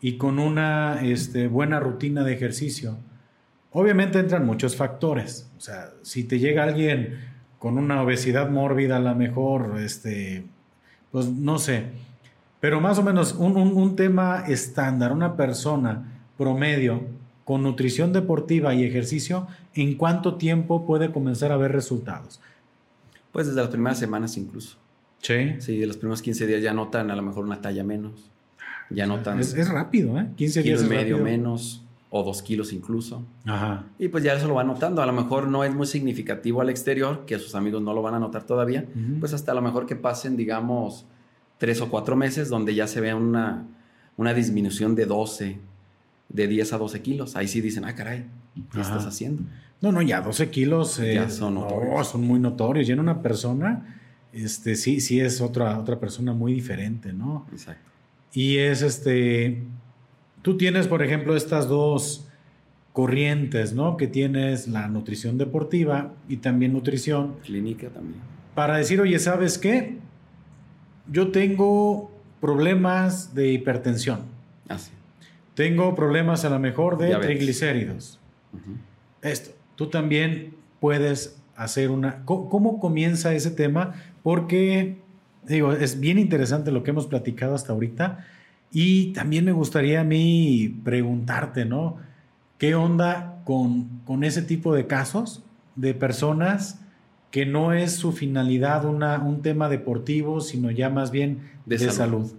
y 0.02 0.18
con 0.18 0.40
una 0.40 1.02
este, 1.02 1.48
buena 1.48 1.80
rutina 1.80 2.24
de 2.24 2.34
ejercicio, 2.34 2.98
obviamente 3.72 4.20
entran 4.20 4.46
muchos 4.46 4.76
factores. 4.76 5.50
O 5.58 5.62
sea, 5.62 5.92
si 6.02 6.24
te 6.24 6.40
llega 6.40 6.64
alguien 6.64 7.20
con 7.60 7.78
una 7.78 8.02
obesidad 8.02 8.50
mórbida, 8.50 8.98
a 8.98 9.00
lo 9.00 9.16
mejor, 9.16 9.80
este, 9.80 10.46
pues 11.12 11.28
no 11.28 11.58
sé, 11.60 11.86
pero 12.68 12.82
más 12.82 13.00
o 13.00 13.02
menos 13.02 13.34
un, 13.40 13.56
un 13.56 13.96
tema 13.96 14.44
estándar, 14.46 15.14
una 15.14 15.38
persona 15.38 16.20
promedio 16.38 17.06
con 17.46 17.64
nutrición 17.64 18.12
deportiva 18.12 18.76
y 18.76 18.84
ejercicio, 18.84 19.48
¿en 19.74 19.96
cuánto 19.96 20.36
tiempo 20.36 20.86
puede 20.86 21.14
comenzar 21.14 21.54
a 21.54 21.56
ver 21.56 21.72
resultados? 21.72 22.42
Pues 23.32 23.48
desde 23.48 23.62
las 23.62 23.70
primeras 23.70 24.00
semanas 24.00 24.36
incluso. 24.36 24.76
Sí. 25.22 25.56
Sí, 25.60 25.78
de 25.78 25.88
los 25.88 25.96
primeros 25.96 26.22
15 26.22 26.46
días 26.46 26.62
ya 26.62 26.74
notan 26.74 27.10
a 27.10 27.16
lo 27.16 27.22
mejor 27.22 27.46
una 27.46 27.62
talla 27.62 27.86
menos. 27.86 28.30
Ya 28.90 29.08
notan. 29.08 29.40
Es, 29.40 29.54
es 29.54 29.70
rápido, 29.70 30.20
¿eh? 30.20 30.28
15 30.36 30.62
días. 30.62 30.84
y 30.84 30.88
medio 30.88 31.20
menos, 31.20 31.86
o 32.10 32.22
dos 32.22 32.42
kilos 32.42 32.74
incluso. 32.74 33.24
Ajá. 33.46 33.86
Y 33.98 34.10
pues 34.10 34.26
ya 34.26 34.34
eso 34.34 34.46
lo 34.46 34.56
va 34.56 34.66
notando. 34.66 35.02
A 35.02 35.06
lo 35.06 35.14
mejor 35.14 35.48
no 35.48 35.64
es 35.64 35.74
muy 35.74 35.88
significativo 35.88 36.60
al 36.60 36.70
exterior, 36.70 37.24
que 37.26 37.40
sus 37.40 37.56
amigos 37.56 37.82
no 37.82 37.94
lo 37.94 38.02
van 38.02 38.16
a 38.16 38.20
notar 38.20 38.44
todavía. 38.44 38.84
Pues 39.22 39.32
hasta 39.34 39.54
a 39.54 39.56
lo 39.56 39.62
mejor 39.62 39.86
que 39.86 39.96
pasen, 39.96 40.36
digamos, 40.36 41.06
tres 41.58 41.82
o 41.82 41.90
cuatro 41.90 42.16
meses 42.16 42.50
donde 42.50 42.76
ya 42.76 42.88
se 42.88 43.02
vea 43.02 43.16
una, 43.16 43.66
una 44.16 44.34
disminución 44.34 44.96
de 44.96 45.06
12, 45.06 45.58
de 46.30 46.48
10 46.48 46.74
a 46.74 46.78
12 46.78 47.02
kilos. 47.02 47.36
Ahí 47.36 47.48
sí 47.48 47.62
dicen, 47.62 47.86
ah, 47.86 47.96
caray, 47.96 48.26
¿qué 48.72 48.82
estás 48.82 49.06
haciendo? 49.06 49.44
No, 49.82 49.92
no, 49.92 50.02
ya 50.02 50.22
12 50.22 50.50
kilos. 50.50 50.98
ya 50.98 51.24
eh, 51.24 51.30
son 51.30 51.56
notorios. 51.56 52.08
son 52.08 52.22
muy 52.22 52.40
notorios. 52.40 52.88
Ya 52.88 52.94
en 52.94 53.00
una 53.00 53.22
persona 53.22 53.98
este, 54.34 54.76
sí, 54.76 55.00
sí 55.00 55.20
es 55.20 55.42
otra, 55.42 55.80
otra 55.80 56.00
persona 56.00 56.34
muy 56.34 56.54
diferente, 56.54 57.14
¿no? 57.14 57.48
Exacto. 57.52 57.90
Y 58.34 58.58
es 58.58 58.82
este, 58.82 59.64
tú 60.42 60.58
tienes, 60.58 60.88
por 60.88 61.02
ejemplo, 61.02 61.36
estas 61.36 61.68
dos 61.68 62.28
corrientes, 62.94 63.74
¿no? 63.74 63.98
Que 63.98 64.08
tienes 64.08 64.68
la 64.68 64.88
nutrición 64.88 65.38
deportiva 65.38 66.14
y 66.28 66.38
también 66.38 66.74
nutrición. 66.74 67.36
Clínica 67.44 67.90
también. 67.90 68.20
Para 68.54 68.78
decir, 68.78 69.00
oye, 69.02 69.18
¿sabes 69.20 69.58
qué? 69.58 69.98
Yo 71.12 71.32
tengo 71.32 72.12
problemas 72.40 73.34
de 73.34 73.52
hipertensión. 73.52 74.22
Así. 74.68 74.92
Tengo 75.56 75.96
problemas 75.96 76.46
a 76.46 76.50
lo 76.50 76.60
mejor 76.60 76.98
de 76.98 77.16
triglicéridos. 77.16 78.20
Esto, 79.22 79.52
tú 79.76 79.88
también 79.88 80.54
puedes 80.80 81.40
hacer 81.56 81.90
una... 81.90 82.24
¿Cómo, 82.26 82.80
comienza 82.80 83.34
ese 83.34 83.50
tema? 83.50 83.96
Porque, 84.22 84.98
digo, 85.48 85.74
es 85.74 86.00
bien 86.00 86.20
interesante 86.20 86.72
lo 86.72 86.84
que 86.84 86.92
hemos 86.92 87.08
platicado 87.08 87.56
hasta 87.56 87.74
ahorita 87.74 88.26
y 88.72 89.14
también 89.14 89.46
me 89.46 89.52
gustaría 89.52 90.02
a 90.02 90.04
mí 90.04 90.80
preguntarte, 90.84 91.66
¿no? 91.66 91.98
¿Qué 92.60 92.76
onda 92.76 93.42
con, 93.44 94.02
con 94.06 94.24
ese 94.24 94.44
tipo 94.44 94.76
de 94.76 94.86
casos 94.86 95.44
de 95.76 95.94
personas 95.94 96.82
que 97.32 97.46
no 97.46 97.74
es 97.74 97.94
su 97.94 98.12
finalidad 98.12 98.86
una, 98.86 99.20
un 99.20 99.42
tema 99.42 99.70
deportivo, 99.70 100.42
sino 100.42 100.72
ya 100.72 100.90
más 100.90 101.12
bien 101.12 101.42
de, 101.66 101.78
salud? 101.78 102.32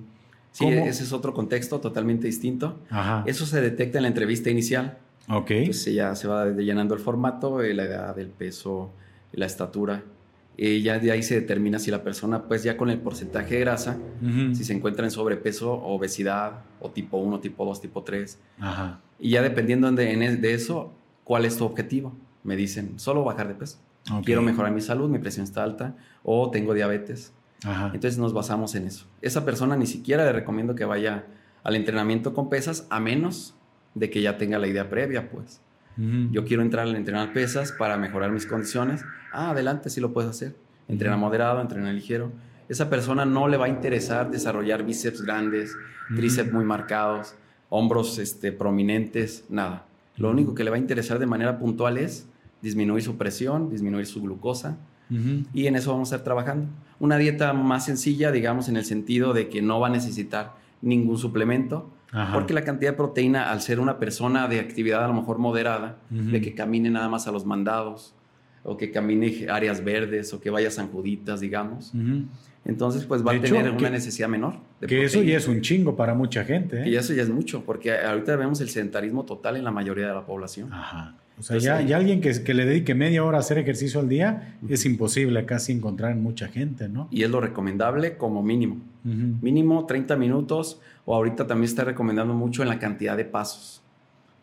Sí, 0.53 0.67
ese 0.67 1.05
es 1.05 1.13
otro 1.13 1.35
contexto 1.35 1.81
totalmente 1.81 2.27
distinto. 2.27 2.79
Eso 3.27 3.47
se 3.47 3.61
detecta 3.61 3.99
en 3.99 4.03
la 4.03 4.09
entrevista 4.09 4.51
inicial. 4.51 4.99
Ok. 5.29 5.51
Entonces 5.51 5.95
ya 5.95 6.15
se 6.15 6.27
va 6.27 6.47
llenando 6.51 6.95
el 6.95 7.01
formato, 7.01 7.61
la 7.61 7.85
edad, 7.85 8.19
el 8.19 8.29
peso, 8.29 8.91
la 9.33 9.47
estatura. 9.47 10.03
Y 10.61 10.83
ya 10.83 10.99
de 10.99 11.13
ahí 11.13 11.23
se 11.23 11.37
determina 11.37 11.79
si 11.79 11.93
la 11.93 12.03
persona, 12.03 12.43
pues 12.43 12.65
ya 12.65 12.77
con 12.77 12.91
el 12.91 12.99
porcentaje 12.99 13.55
de 13.55 13.61
grasa, 13.61 13.97
si 14.53 14.65
se 14.65 14.73
encuentra 14.73 15.05
en 15.05 15.13
sobrepeso, 15.13 15.73
obesidad, 15.73 16.63
o 16.81 16.91
tipo 16.91 17.19
1, 17.19 17.39
tipo 17.39 17.65
2, 17.65 17.81
tipo 17.81 18.03
3. 18.03 18.39
Y 19.21 19.31
ya 19.31 19.43
dependiendo 19.43 19.91
de, 19.93 20.37
de, 20.37 20.55
eso, 20.55 20.93
¿cuál 21.23 21.45
es 21.45 21.57
tu 21.57 21.65
objetivo? 21.65 22.13
Me 22.43 22.57
dicen, 22.57 22.99
solo 22.99 23.23
bajar 23.23 23.47
de 23.47 23.55
peso. 23.55 23.79
Quiero 24.25 24.43
mejorar 24.43 24.73
mi 24.73 24.81
salud, 24.81 25.09
mi 25.11 25.19
presión 25.19 25.45
está 25.45 25.63
alta, 25.63 25.97
o 26.23 26.51
tengo 26.51 26.75
diabetes. 26.75 27.33
Entonces 27.65 28.19
nos 28.19 28.33
basamos 28.33 28.75
en 28.75 28.87
eso. 28.87 29.07
Esa 29.21 29.45
persona 29.45 29.77
ni 29.77 29.87
siquiera 29.87 30.25
le 30.25 30.33
recomiendo 30.33 30.75
que 30.75 30.85
vaya 30.85 31.27
al 31.65 31.77
entrenamiento 31.77 32.33
con 32.33 32.49
pesas, 32.49 32.87
a 32.91 33.01
menos 33.01 33.55
de 33.95 34.11
que 34.11 34.23
ya 34.23 34.39
tenga 34.39 34.59
la 34.59 34.67
idea 34.67 34.89
previa, 34.89 35.31
pues. 35.31 35.61
Yo 36.31 36.45
quiero 36.45 36.63
entrar 36.63 36.87
al 36.87 36.95
entrenar 36.95 37.33
pesas 37.33 37.73
para 37.73 37.97
mejorar 37.97 38.31
mis 38.31 38.47
condiciones. 38.47 39.05
Ah, 39.33 39.51
adelante, 39.51 39.91
sí 39.91 40.01
lo 40.01 40.13
puedes 40.13 40.31
hacer. 40.31 40.55
Entrena 40.87 41.17
moderado, 41.17 41.61
entrena 41.61 41.93
ligero. 41.93 42.31
Esa 42.69 42.89
persona 42.89 43.25
no 43.25 43.49
le 43.49 43.57
va 43.57 43.67
a 43.67 43.69
interesar 43.69 44.31
desarrollar 44.31 44.85
bíceps 44.85 45.23
grandes, 45.23 45.77
tríceps 46.15 46.53
muy 46.53 46.65
marcados, 46.65 47.35
hombros 47.69 48.19
este, 48.19 48.53
prominentes, 48.53 49.45
nada. 49.49 49.87
Lo 50.17 50.31
único 50.31 50.55
que 50.55 50.63
le 50.63 50.71
va 50.71 50.77
a 50.77 50.79
interesar 50.79 51.19
de 51.19 51.27
manera 51.27 51.59
puntual 51.59 51.99
es 51.99 52.29
disminuir 52.63 53.03
su 53.03 53.17
presión, 53.17 53.71
disminuir 53.71 54.07
su 54.07 54.21
glucosa. 54.23 54.77
Y 55.55 55.67
en 55.67 55.75
eso 55.77 55.91
vamos 55.93 56.13
a 56.13 56.17
estar 56.17 56.25
trabajando. 56.25 56.67
Una 57.01 57.17
dieta 57.17 57.55
más 57.55 57.87
sencilla, 57.87 58.31
digamos, 58.31 58.69
en 58.69 58.77
el 58.77 58.85
sentido 58.85 59.33
de 59.33 59.49
que 59.49 59.63
no 59.63 59.81
va 59.81 59.87
a 59.87 59.91
necesitar 59.91 60.55
ningún 60.83 61.17
suplemento, 61.17 61.91
porque 62.35 62.53
la 62.53 62.63
cantidad 62.63 62.91
de 62.91 62.97
proteína, 62.97 63.51
al 63.51 63.61
ser 63.63 63.81
una 63.81 63.99
persona 63.99 64.49
de 64.49 64.61
actividad 64.61 65.03
a 65.05 65.09
lo 65.09 65.15
mejor 65.15 65.39
moderada, 65.39 65.97
de 66.11 66.41
que 66.43 66.55
camine 66.55 66.91
nada 66.91 67.09
más 67.09 67.27
a 67.27 67.33
los 67.33 67.47
mandados, 67.47 68.15
o 68.65 68.77
que 68.77 68.91
camine 68.91 69.47
áreas 69.51 69.83
verdes, 69.83 70.35
o 70.35 70.41
que 70.41 70.51
vaya 70.51 70.69
a 70.69 70.71
San 70.71 70.89
Juditas, 70.89 71.41
digamos. 71.41 71.93
Entonces, 72.67 73.07
pues 73.07 73.27
va 73.27 73.31
De 73.33 73.39
a 73.39 73.41
hecho, 73.41 73.55
tener 73.55 73.71
que- 73.73 73.79
una 73.79 73.91
necesidad 73.91 74.29
menor. 74.29 74.55
de 74.81 74.89
Que 74.89 75.05
eso 75.05 75.23
ya 75.23 75.39
es 75.39 75.49
un 75.49 75.63
chingo 75.63 75.97
para 75.97 76.13
mucha 76.13 76.45
gente. 76.45 76.83
¿eh? 76.83 76.89
Y 76.91 76.97
eso 76.97 77.15
ya 77.15 77.23
es 77.23 77.31
mucho, 77.31 77.65
porque 77.65 77.97
ahorita 77.97 78.37
vemos 78.37 78.61
el 78.61 78.69
sedentarismo 78.69 79.25
total 79.25 79.57
en 79.57 79.65
la 79.65 79.71
mayoría 79.71 80.07
de 80.09 80.13
la 80.15 80.27
población. 80.27 80.71
Ajá. 80.73 81.15
O 81.39 81.43
sea, 81.43 81.57
Entonces, 81.57 81.63
ya, 81.65 81.81
ya 81.89 81.97
alguien 81.99 82.21
que, 82.21 82.43
que 82.43 82.55
le 82.55 82.65
dedique 82.65 82.95
media 82.95 83.25
hora 83.25 83.37
a 83.39 83.41
hacer 83.41 83.59
ejercicio 83.59 84.01
al 84.01 84.09
día 84.09 84.57
es 84.69 84.85
imposible 84.85 85.45
casi 85.47 85.73
encontrar 85.73 86.11
en 86.13 86.23
mucha 86.23 86.49
gente, 86.49 86.89
¿no? 86.89 87.09
Y 87.11 87.23
es 87.23 87.31
lo 87.31 87.41
recomendable 87.41 88.17
como 88.17 88.43
mínimo. 88.43 88.77
Ujú. 89.05 89.37
Mínimo 89.41 89.87
30 89.87 90.17
minutos, 90.17 90.81
o 91.05 91.15
ahorita 91.15 91.47
también 91.47 91.69
está 91.69 91.85
recomendando 91.85 92.35
mucho 92.35 92.63
en 92.63 92.69
la 92.69 92.79
cantidad 92.79 93.17
de 93.17 93.25
pasos. 93.25 93.83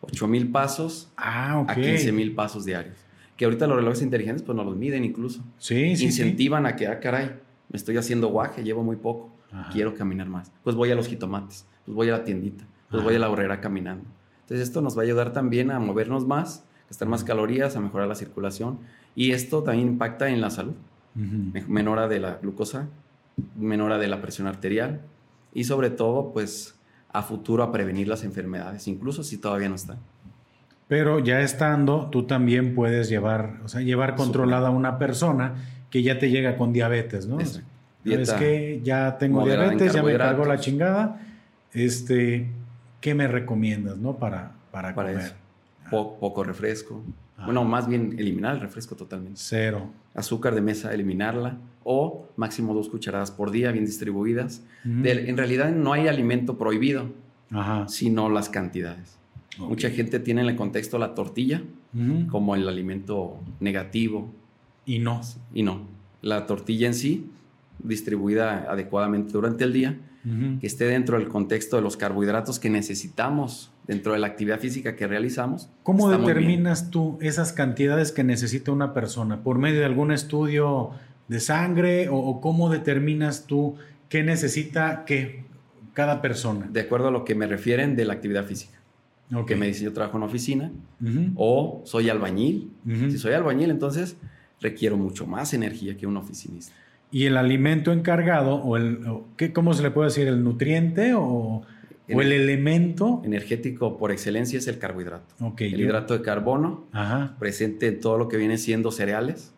8000 0.00 0.50
pasos 0.52 1.08
Ah, 1.16 1.58
ok. 1.60 1.70
a 1.70 1.74
15000 1.74 2.34
pasos 2.34 2.64
diarios. 2.64 2.94
Que 3.36 3.44
ahorita 3.44 3.66
los 3.66 3.76
relojes 3.76 4.02
inteligentes 4.02 4.42
pues 4.42 4.56
nos 4.56 4.64
los 4.64 4.76
miden 4.76 5.04
incluso. 5.04 5.42
Sí, 5.58 5.90
sí, 5.90 5.96
sí. 5.96 6.04
Incentivan 6.06 6.64
a 6.66 6.76
que, 6.76 6.86
ah, 6.86 7.00
caray, 7.00 7.26
me 7.70 7.76
estoy 7.76 7.96
haciendo 7.96 8.28
guaje, 8.28 8.62
llevo 8.62 8.82
muy 8.82 8.96
poco, 8.96 9.30
Ajá. 9.52 9.70
quiero 9.72 9.94
caminar 9.94 10.28
más. 10.28 10.50
Pues 10.64 10.74
voy 10.76 10.90
a 10.90 10.94
los 10.94 11.08
jitomates, 11.08 11.66
pues 11.84 11.94
voy 11.94 12.08
a 12.08 12.12
la 12.12 12.24
tiendita, 12.24 12.64
pues 12.90 13.00
Ajá. 13.00 13.04
voy 13.04 13.16
a 13.16 13.18
la 13.18 13.28
horrera 13.28 13.60
caminando. 13.60 14.04
Entonces 14.42 14.68
esto 14.68 14.80
nos 14.80 14.96
va 14.96 15.02
a 15.02 15.04
ayudar 15.04 15.32
también 15.32 15.70
a 15.70 15.78
movernos 15.80 16.26
más, 16.26 16.64
gastar 16.88 17.08
más 17.08 17.24
calorías, 17.24 17.76
a 17.76 17.80
mejorar 17.80 18.08
la 18.08 18.14
circulación. 18.14 18.78
Y 19.14 19.32
esto 19.32 19.62
también 19.62 19.88
impacta 19.88 20.28
en 20.28 20.40
la 20.40 20.50
salud. 20.50 20.74
Ujú. 21.16 21.50
Me- 21.52 21.64
menora 21.66 22.08
de 22.08 22.20
la 22.20 22.36
glucosa, 22.36 22.86
menora 23.56 23.98
de 23.98 24.08
la 24.08 24.20
presión 24.20 24.46
arterial 24.46 25.00
y 25.54 25.64
sobre 25.64 25.90
todo, 25.90 26.32
pues 26.32 26.74
a 27.12 27.22
futuro 27.22 27.62
a 27.62 27.72
prevenir 27.72 28.08
las 28.08 28.24
enfermedades, 28.24 28.86
incluso 28.88 29.22
si 29.24 29.38
todavía 29.38 29.68
no 29.70 29.74
están. 29.74 29.96
Pero 30.88 31.18
ya 31.18 31.40
estando, 31.40 32.08
tú 32.12 32.24
también 32.24 32.74
puedes 32.74 33.08
llevar, 33.08 33.60
o 33.64 33.68
sea, 33.68 33.80
llevar 33.80 34.14
controlada 34.14 34.68
a 34.68 34.70
una 34.70 34.98
persona 34.98 35.54
que 35.90 36.02
ya 36.02 36.18
te 36.18 36.30
llega 36.30 36.56
con 36.56 36.72
diabetes, 36.72 37.26
¿no? 37.26 37.40
Eso. 37.40 37.54
¿Sabes 38.04 38.26
Dieta 38.28 38.36
qué? 38.38 38.80
Ya 38.84 39.18
tengo 39.18 39.44
diabetes, 39.44 39.92
ya 39.94 40.02
me 40.02 40.16
cargó 40.16 40.44
la 40.44 40.60
chingada. 40.60 41.20
Este, 41.72 42.48
¿qué 43.00 43.14
me 43.14 43.26
recomiendas, 43.26 43.96
no? 43.98 44.16
Para, 44.16 44.52
para, 44.70 44.94
para 44.94 45.08
comer. 45.12 45.26
eso. 45.26 45.34
Po- 45.90 46.18
poco 46.18 46.44
refresco. 46.44 47.02
Ah. 47.38 47.44
Bueno, 47.46 47.64
más 47.64 47.86
bien 47.88 48.14
eliminar 48.18 48.54
el 48.54 48.60
refresco 48.60 48.94
totalmente. 48.96 49.38
Cero. 49.42 49.90
Azúcar 50.14 50.54
de 50.54 50.60
mesa, 50.62 50.92
eliminarla. 50.94 51.58
O 51.84 52.26
máximo 52.36 52.74
dos 52.74 52.88
cucharadas 52.88 53.30
por 53.30 53.50
día, 53.50 53.70
bien 53.72 53.84
distribuidas. 53.84 54.62
En 54.84 55.36
realidad 55.36 55.70
no 55.70 55.92
hay 55.92 56.08
alimento 56.08 56.58
prohibido, 56.58 57.10
Ajá. 57.50 57.86
sino 57.88 58.28
las 58.28 58.48
cantidades. 58.48 59.18
Mucha 59.58 59.90
gente 59.90 60.18
tiene 60.18 60.40
en 60.42 60.48
el 60.48 60.56
contexto 60.56 60.98
la 60.98 61.14
tortilla 61.14 61.62
como 62.30 62.54
el 62.56 62.68
alimento 62.68 63.38
negativo, 63.60 64.30
Y 64.84 64.98
no. 64.98 65.20
Y 65.54 65.62
no, 65.62 65.82
la 66.22 66.46
tortilla 66.46 66.86
en 66.88 66.94
sí, 66.94 67.30
distribuida 67.82 68.66
adecuadamente 68.70 69.32
durante 69.32 69.64
el 69.64 69.72
día, 69.72 69.96
que 70.60 70.66
esté 70.66 70.86
dentro 70.86 71.18
del 71.18 71.28
contexto 71.28 71.76
de 71.76 71.82
los 71.82 71.96
carbohidratos 71.96 72.58
que 72.58 72.68
necesitamos 72.68 73.70
dentro 73.86 74.12
de 74.12 74.18
la 74.18 74.26
actividad 74.26 74.58
física 74.58 74.96
que 74.96 75.06
realizamos. 75.06 75.70
¿Cómo 75.82 76.10
determinas 76.10 76.90
tú 76.90 77.18
esas 77.20 77.52
cantidades 77.52 78.12
que 78.12 78.24
necesita 78.24 78.72
una 78.72 78.92
persona? 78.92 79.42
¿Por 79.42 79.58
medio 79.58 79.80
de 79.80 79.86
algún 79.86 80.12
estudio 80.12 80.90
de 81.28 81.40
sangre 81.40 82.08
o, 82.08 82.16
o 82.16 82.40
cómo 82.40 82.68
determinas 82.70 83.46
tú 83.46 83.76
qué 84.08 84.22
necesita 84.22 85.04
qué 85.04 85.44
cada 85.94 86.20
persona? 86.20 86.68
De 86.70 86.80
acuerdo 86.80 87.08
a 87.08 87.10
lo 87.10 87.24
que 87.24 87.34
me 87.34 87.46
refieren 87.46 87.96
de 87.96 88.04
la 88.04 88.14
actividad 88.14 88.44
física. 88.44 88.78
Ok. 89.34 89.48
Que 89.48 89.56
me 89.56 89.66
dice 89.66 89.84
yo 89.84 89.92
trabajo 89.92 90.18
en 90.18 90.22
oficina 90.24 90.70
Ujú. 91.02 91.32
o 91.36 91.82
soy 91.84 92.08
albañil. 92.08 92.70
Si 92.86 93.18
soy 93.18 93.32
albañil, 93.32 93.70
entonces 93.70 94.16
requiero 94.60 94.96
mucho 94.96 95.26
más 95.26 95.52
energía 95.52 95.96
que 95.96 96.06
un 96.06 96.16
oficinista. 96.16 96.72
Y 97.10 97.24
el 97.26 97.36
alimento 97.36 97.92
encargado, 97.92 98.56
o 98.56 98.76
el, 98.76 99.06
o 99.06 99.26
¿qué, 99.36 99.52
¿cómo 99.52 99.74
se 99.74 99.82
le 99.82 99.90
puede 99.90 100.08
decir? 100.08 100.28
¿El 100.28 100.42
nutriente 100.42 101.14
o, 101.14 101.62
o 102.12 102.20
el 102.20 102.32
elemento? 102.32 103.20
Energético 103.24 103.96
por 103.96 104.12
excelencia 104.12 104.58
es 104.58 104.66
el 104.68 104.78
carbohidrato. 104.78 105.34
Ok, 105.44 105.62
el 105.62 105.72
yo- 105.76 105.86
hidrato 105.86 106.14
de 106.14 106.22
carbono 106.22 106.84
Ajá. 106.92 107.36
presente 107.38 107.88
en 107.88 108.00
todo 108.00 108.18
lo 108.18 108.28
que 108.28 108.36
viene 108.36 108.58
siendo 108.58 108.90
cereales, 108.92 109.52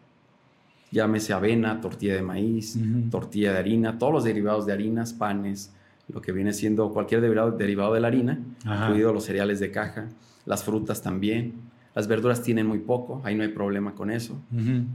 llámese 0.90 1.32
avena, 1.32 1.80
tortilla 1.80 2.14
de 2.14 2.22
maíz, 2.22 2.78
tortilla 3.10 3.52
de 3.52 3.58
harina, 3.58 3.98
todos 3.98 4.12
los 4.12 4.24
derivados 4.24 4.64
de 4.66 4.72
harinas, 4.72 5.12
panes, 5.12 5.72
lo 6.08 6.22
que 6.22 6.32
viene 6.32 6.52
siendo 6.54 6.90
cualquier 6.92 7.20
derivado, 7.20 7.50
derivado 7.52 7.92
de 7.94 8.00
la 8.00 8.08
harina, 8.08 8.40
Ajá. 8.64 8.86
incluido 8.86 9.12
los 9.12 9.24
cereales 9.24 9.60
de 9.60 9.70
caja, 9.70 10.08
las 10.46 10.64
frutas 10.64 11.02
también. 11.02 11.68
Las 11.94 12.06
verduras 12.06 12.42
tienen 12.42 12.66
muy 12.66 12.78
poco, 12.78 13.20
ahí 13.24 13.34
no 13.34 13.42
hay 13.42 13.48
problema 13.48 13.94
con 13.94 14.10
eso. 14.10 14.40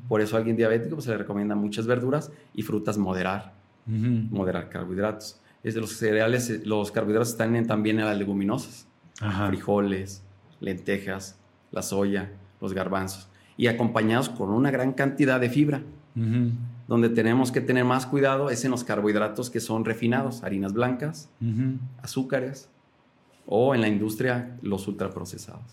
Por 0.07 0.21
eso 0.21 0.35
a 0.35 0.39
alguien 0.39 0.55
diabético 0.55 0.95
pues, 0.95 1.05
se 1.05 1.11
le 1.11 1.17
recomienda 1.17 1.53
muchas 1.53 1.85
verduras 1.85 2.31
y 2.53 2.61
frutas 2.61 2.97
moderar, 2.97 3.53
moderar 3.85 4.69
carbohidratos. 4.69 5.39
Es 5.63 5.73
de 5.75 5.81
los 5.81 5.93
cereales, 5.93 6.49
eh, 6.49 6.61
los 6.65 6.91
carbohidratos 6.91 7.29
están 7.29 7.55
en- 7.55 7.67
también 7.67 7.99
en 7.99 8.05
las 8.05 8.17
leguminosas 8.17 8.87
Ajá. 9.21 9.47
frijoles, 9.47 10.23
lentejas, 10.59 11.37
la 11.71 11.81
soya, 11.81 12.31
los 12.61 12.73
garbanzos, 12.73 13.29
y 13.57 13.67
acompañados 13.67 14.29
con 14.29 14.49
una 14.49 14.71
gran 14.71 14.93
cantidad 14.93 15.39
de 15.39 15.49
fibra. 15.49 15.81
Donde 16.87 17.09
tenemos 17.09 17.51
que 17.51 17.59
tener 17.61 17.85
más 17.85 18.05
cuidado 18.05 18.49
es 18.51 18.63
en 18.65 18.71
los 18.71 18.83
carbohidratos 18.83 19.49
que 19.49 19.59
son 19.59 19.83
refinados, 19.85 20.43
harinas 20.43 20.73
blancas, 20.73 21.29
azúcares, 22.01 22.69
o 23.45 23.73
en 23.73 23.81
la 23.81 23.87
industria 23.87 24.57
los 24.61 24.87
ultraprocesados. 24.87 25.63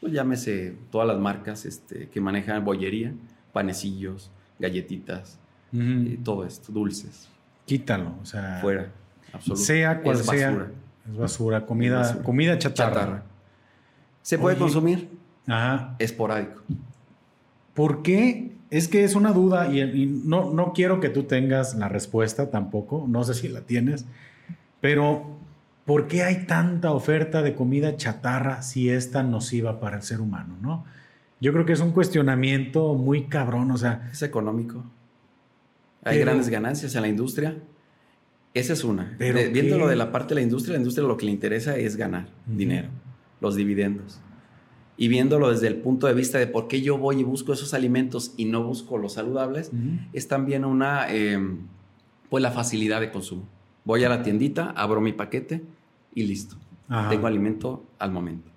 Pues 0.00 0.12
llámese 0.12 0.76
todas 0.90 1.06
las 1.08 1.18
marcas 1.18 1.64
este, 1.66 2.08
que 2.08 2.20
manejan 2.20 2.64
bollería, 2.64 3.12
panecillos, 3.52 4.30
galletitas, 4.58 5.38
y 5.72 6.16
todo 6.18 6.44
esto, 6.46 6.72
dulces, 6.72 7.28
Quítalo, 7.66 8.14
o 8.22 8.24
sea, 8.24 8.58
fuera, 8.62 8.88
sea 9.54 10.00
cual 10.00 10.16
Es 10.16 10.26
sea, 10.26 10.50
basura, 10.50 10.66
es 11.10 11.16
basura, 11.16 11.66
comida, 11.66 11.98
basura. 11.98 12.22
comida 12.22 12.58
chatarra. 12.58 12.94
chatarra. 12.94 13.22
¿Se 14.22 14.38
puede 14.38 14.56
Oye. 14.56 14.62
consumir? 14.62 15.08
Ajá. 15.46 15.94
Esporádico. 15.98 16.62
¿Por 17.74 18.02
qué? 18.02 18.56
Es 18.70 18.88
que 18.88 19.04
es 19.04 19.14
una 19.14 19.32
duda 19.32 19.68
y, 19.72 19.80
y 19.80 20.06
no, 20.24 20.52
no 20.52 20.72
quiero 20.72 20.98
que 21.00 21.08
tú 21.08 21.24
tengas 21.24 21.74
la 21.74 21.88
respuesta 21.88 22.50
tampoco, 22.50 23.04
no 23.08 23.22
sé 23.22 23.34
si 23.34 23.48
la 23.48 23.60
tienes, 23.60 24.06
pero 24.80 25.36
¿por 25.84 26.08
qué 26.08 26.24
hay 26.24 26.46
tanta 26.46 26.90
oferta 26.92 27.42
de 27.42 27.54
comida 27.54 27.96
chatarra 27.96 28.62
si 28.62 28.90
es 28.90 29.12
tan 29.12 29.30
nociva 29.30 29.78
para 29.78 29.96
el 29.98 30.02
ser 30.02 30.20
humano, 30.20 30.56
no? 30.60 30.84
Yo 31.40 31.52
creo 31.52 31.64
que 31.66 31.74
es 31.74 31.80
un 31.80 31.92
cuestionamiento 31.92 32.94
muy 32.94 33.24
cabrón, 33.24 33.70
o 33.70 33.76
sea, 33.76 34.08
Es 34.10 34.22
económico. 34.22 34.82
Hay 36.06 36.18
Pero- 36.18 36.26
grandes 36.30 36.48
ganancias 36.48 36.94
en 36.94 37.02
la 37.02 37.08
industria. 37.08 37.56
Esa 38.54 38.72
es 38.72 38.84
una. 38.84 39.14
Pero 39.18 39.38
De- 39.38 39.48
viéndolo 39.48 39.86
de 39.88 39.96
la 39.96 40.10
parte 40.12 40.30
de 40.34 40.36
la 40.36 40.42
industria, 40.42 40.72
la 40.74 40.78
industria 40.78 41.06
lo 41.06 41.16
que 41.16 41.26
le 41.26 41.32
interesa 41.32 41.76
es 41.76 41.96
ganar 41.96 42.28
dinero, 42.46 42.88
los 43.40 43.54
dividendos. 43.56 44.20
Y 44.96 45.08
viéndolo 45.08 45.50
desde 45.50 45.66
el 45.66 45.76
punto 45.76 46.06
de 46.06 46.14
vista 46.14 46.38
de 46.38 46.46
por 46.46 46.68
qué 46.68 46.80
yo 46.80 46.96
voy 46.96 47.20
y 47.20 47.22
busco 47.22 47.52
esos 47.52 47.74
alimentos 47.74 48.32
y 48.38 48.46
no 48.46 48.62
busco 48.64 48.96
los 48.96 49.12
saludables, 49.14 49.70
es 50.14 50.26
también 50.28 50.64
una, 50.64 51.06
eh, 51.10 51.38
pues 52.30 52.42
la 52.42 52.50
facilidad 52.50 53.00
de 53.02 53.10
consumo. 53.10 53.46
Voy 53.84 54.04
a 54.04 54.08
la 54.08 54.22
tiendita, 54.22 54.70
abro 54.70 55.00
mi 55.02 55.12
paquete 55.12 55.62
y 56.14 56.22
listo. 56.22 56.56
ajá. 56.88 57.10
Tengo 57.10 57.26
alimento 57.26 57.84
al 57.98 58.12
momento. 58.12 58.48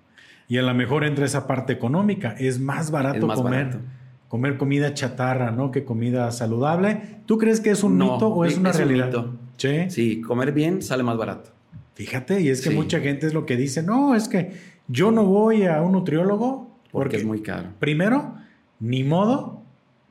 y 0.48 0.56
a 0.58 0.62
lo 0.62 0.74
mejor 0.74 1.04
entra 1.04 1.24
esa 1.26 1.46
parte 1.46 1.72
económica, 1.72 2.34
es 2.38 2.58
más 2.58 2.90
barato 2.90 3.18
Es 3.18 3.24
más 3.24 3.38
comer. 3.40 3.66
barato. 3.66 3.84
Comer 4.30 4.56
comida 4.56 4.94
chatarra, 4.94 5.50
¿no? 5.50 5.70
Que 5.70 5.84
comida 5.84 6.30
saludable. 6.30 7.18
¿Tú 7.26 7.36
crees 7.36 7.60
que 7.60 7.70
es 7.70 7.82
un 7.84 7.98
No, 7.98 8.12
mito 8.14 8.28
o 8.28 8.44
es 8.46 8.52
es 8.52 8.58
una 8.58 8.70
un 8.70 8.76
realidad? 8.76 9.06
mito. 9.08 9.34
Sí. 9.58 9.90
Sí, 9.90 10.20
comer 10.22 10.52
bien 10.52 10.80
sale 10.82 11.02
más 11.02 11.18
barato. 11.18 11.50
Fíjate, 11.94 12.40
y 12.40 12.48
es 12.48 12.62
que 12.62 12.70
Sí. 12.70 12.74
mucha 12.76 13.00
gente 13.00 13.26
es 13.26 13.34
lo 13.34 13.44
que 13.44 13.56
dice, 13.58 13.82
no, 13.82 14.14
es 14.14 14.28
que 14.28 14.52
yo 14.88 15.10
no 15.10 15.24
voy 15.26 15.64
a 15.66 15.82
un 15.82 15.92
nutriólogo 15.92 16.70
Porque, 16.90 16.90
porque, 16.92 17.16
es 17.18 17.24
muy 17.26 17.42
caro. 17.42 17.68
primero, 17.78 18.36
ni 18.78 19.04
modo 19.04 19.62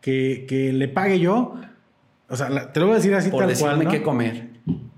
que, 0.01 0.45
que 0.47 0.71
le 0.73 0.87
pague 0.89 1.19
yo. 1.19 1.55
O 2.29 2.35
sea, 2.35 2.49
la- 2.49 2.71
te 2.71 2.79
lo 2.79 2.85
voy 2.87 2.93
a 2.93 2.97
decir 2.97 3.15
así 3.15 3.31
Por 3.31 3.47
tal 3.47 3.57
cual. 3.57 3.83
¿no? 3.85 3.89
qué 3.89 4.03
comer. 4.03 4.49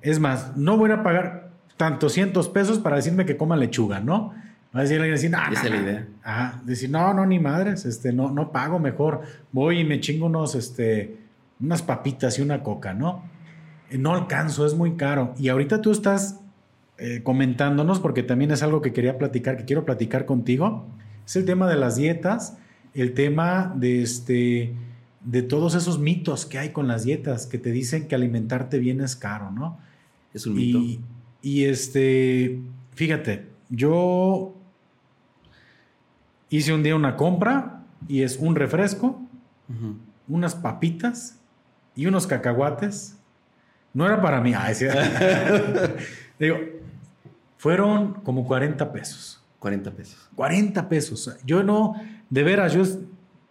Es 0.02 0.20
más, 0.20 0.58
no 0.58 0.78
voy 0.78 0.92
a 0.92 1.02
pagar 1.04 1.52
tantos 1.78 2.12
cientos 2.14 2.50
pesos 2.50 2.80
para 2.80 2.98
decirme 2.98 3.26
que 3.26 3.38
coma 3.38 3.56
lechuga, 3.56 4.00
¿no? 4.02 4.34
Va 4.74 4.80
a 4.80 4.84
decir 4.84 4.98
alguien 5.00 5.16
así, 5.16 5.28
no, 5.30 5.38
Esa 5.38 5.50
no, 5.50 5.54
es 5.58 5.64
la 5.72 5.76
no". 5.78 5.84
idea. 5.84 6.08
Ajá, 6.24 6.62
decir, 6.66 6.90
no, 6.90 7.14
no, 7.14 7.26
ni 7.26 7.40
madres, 7.40 7.86
este, 7.86 8.14
no, 8.14 8.32
no 8.32 8.52
pago 8.52 8.80
mejor. 8.80 9.22
Voy 9.52 9.80
y 9.80 9.84
me 9.84 10.00
chingo 10.00 10.28
unos, 10.28 10.56
este, 10.56 11.18
unas 11.60 11.82
papitas 11.82 12.40
y 12.40 12.42
una 12.42 12.64
coca, 12.64 12.94
¿no? 12.94 13.24
Eh, 13.90 13.98
No 13.98 14.14
alcanzo, 14.14 14.66
es 14.66 14.74
muy 14.74 14.94
caro. 14.96 15.34
Y 15.38 15.50
ahorita 15.50 15.82
tú 15.82 15.92
estás 15.92 16.40
eh, 16.98 17.22
comentándonos, 17.24 18.00
porque 18.00 18.24
también 18.24 18.52
es 18.52 18.64
algo 18.64 18.82
que 18.82 18.94
quería 18.94 19.18
platicar, 19.18 19.58
que 19.58 19.66
quiero 19.66 19.84
platicar 19.86 20.26
contigo, 20.26 20.86
es 21.26 21.36
el 21.36 21.46
tema 21.46 21.68
de 21.68 21.76
las 21.76 21.96
dietas, 21.98 22.58
el 22.94 23.14
tema 23.14 23.74
de 23.76 24.02
este 24.04 24.74
de 25.24 25.44
todos 25.44 25.76
esos 25.76 26.00
mitos 26.00 26.48
que 26.48 26.58
hay 26.58 26.70
con 26.70 26.88
las 26.88 27.04
dietas 27.04 27.46
que 27.46 27.60
te 27.60 27.72
dicen 27.72 28.08
que 28.08 28.16
alimentarte 28.16 28.80
bien 28.80 29.02
es 29.02 29.16
caro, 29.16 29.52
¿no? 29.52 29.78
Es 30.34 30.48
un 30.48 30.56
mito. 30.56 30.80
Y, 31.44 31.66
este, 31.66 32.60
fíjate, 32.96 33.46
yo 33.70 34.56
hice 36.52 36.74
un 36.74 36.84
día 36.84 36.96
una 36.96 37.16
compra 37.16 37.82
y 38.08 38.22
es 38.22 38.38
un 38.38 38.56
refresco, 38.56 39.20
unas 40.28 40.54
papitas 40.54 41.40
y 41.96 42.06
unos 42.06 42.28
cacahuates. 42.28 43.18
No 43.94 44.06
era 44.06 44.22
para 44.22 44.40
mí. 44.42 44.54
Sí. 44.74 44.86
Digo, 46.40 46.58
fueron 47.58 48.14
como 48.24 48.46
40 48.46 48.92
pesos. 48.92 49.44
40 49.60 49.92
pesos. 49.92 50.30
40 50.36 50.90
pesos. 50.90 51.38
Yo 51.46 51.64
no, 51.64 51.96
de 52.30 52.44
veras, 52.44 52.74
yo 52.74 52.84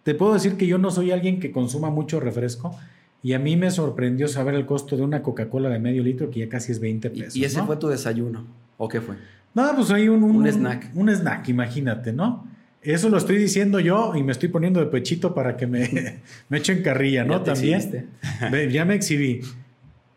te 0.03 0.13
puedo 0.13 0.33
decir 0.33 0.57
que 0.57 0.67
yo 0.67 0.77
no 0.77 0.91
soy 0.91 1.11
alguien 1.11 1.39
que 1.39 1.51
consuma 1.51 1.89
mucho 1.89 2.19
refresco 2.19 2.75
y 3.23 3.33
a 3.33 3.39
mí 3.39 3.55
me 3.55 3.71
sorprendió 3.71 4.27
saber 4.27 4.55
el 4.55 4.65
costo 4.65 4.97
de 4.97 5.03
una 5.03 5.21
Coca-Cola 5.21 5.69
de 5.69 5.79
medio 5.79 6.03
litro 6.03 6.29
que 6.29 6.41
ya 6.41 6.49
casi 6.49 6.71
es 6.71 6.79
20 6.79 7.07
¿Y, 7.07 7.19
pesos. 7.21 7.35
y 7.35 7.45
ese 7.45 7.59
¿no? 7.59 7.65
fue 7.67 7.77
tu 7.77 7.87
desayuno? 7.87 8.45
¿O 8.77 8.87
qué 8.89 8.99
fue? 8.99 9.15
No, 9.53 9.73
pues 9.75 9.91
hay 9.91 10.09
un, 10.09 10.23
Un 10.23 10.47
snack. 10.47 10.91
Un 10.95 11.09
snack, 11.09 11.47
imagínate, 11.49 12.11
¿no? 12.11 12.50
Eso 12.81 13.09
lo 13.09 13.17
estoy 13.17 13.37
diciendo 13.37 13.79
yo 13.79 14.15
y 14.15 14.23
me 14.23 14.31
estoy 14.31 14.49
poniendo 14.49 14.79
de 14.79 14.87
pechito 14.87 15.35
para 15.35 15.55
que 15.55 15.67
me, 15.67 16.21
me 16.49 16.57
echen 16.57 16.81
carrilla, 16.81 17.23
¿no? 17.23 17.37
Ya 17.37 17.43
te 17.43 17.51
También. 17.51 17.75
exhibiste. 17.79 18.71
Ya 18.71 18.85
me 18.85 18.95
exhibí. 18.95 19.41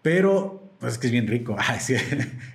Pero, 0.03 0.63
pues 0.79 0.95
es 0.95 0.99
que 0.99 1.09
es 1.09 1.13
bien 1.13 1.27
rico. 1.27 1.57
Ay, 1.59 1.79
sí. 1.81 1.95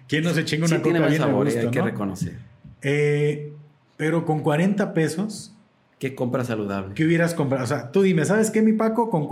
¿Quién 0.08 0.24
no 0.24 0.34
se 0.34 0.46
chinga 0.46 0.66
una 0.66 0.78
sí 0.78 0.84
tiene 0.84 1.00
coca 1.00 1.08
buen 1.08 1.12
bien 1.12 1.22
a 1.22 1.26
sabor, 1.26 1.46
gusto, 1.46 1.60
hay 1.60 1.70
que 1.70 1.80
no? 1.80 1.86
reconocer. 1.86 2.34
Eh, 2.82 3.54
pero 3.98 4.26
con 4.26 4.40
40 4.42 4.94
pesos, 4.94 5.54
¿Qué 6.00 6.16
compra 6.16 6.46
saludable? 6.46 6.96
¿qué 6.96 7.06
hubieras 7.06 7.34
comprado? 7.34 7.66
O 7.66 7.68
sea, 7.68 7.92
tú 7.92 8.02
dime, 8.02 8.24
¿sabes 8.24 8.52
qué, 8.52 8.62
mi 8.62 8.72
Paco? 8.72 9.10
Con 9.10 9.28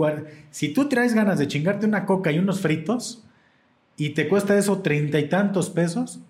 si 0.50 0.68
tú 0.68 0.86
traes 0.88 1.14
ganas 1.14 1.38
de 1.38 1.48
chingarte 1.48 1.86
una 1.86 2.04
coca 2.04 2.30
y 2.30 2.38
unos 2.38 2.60
fritos 2.60 3.24
y 3.96 4.10
te 4.10 4.28
cuesta 4.28 4.56
eso 4.56 4.80
treinta 4.80 5.18
y 5.18 5.30
tantos 5.30 5.70
pesos, 5.70 6.20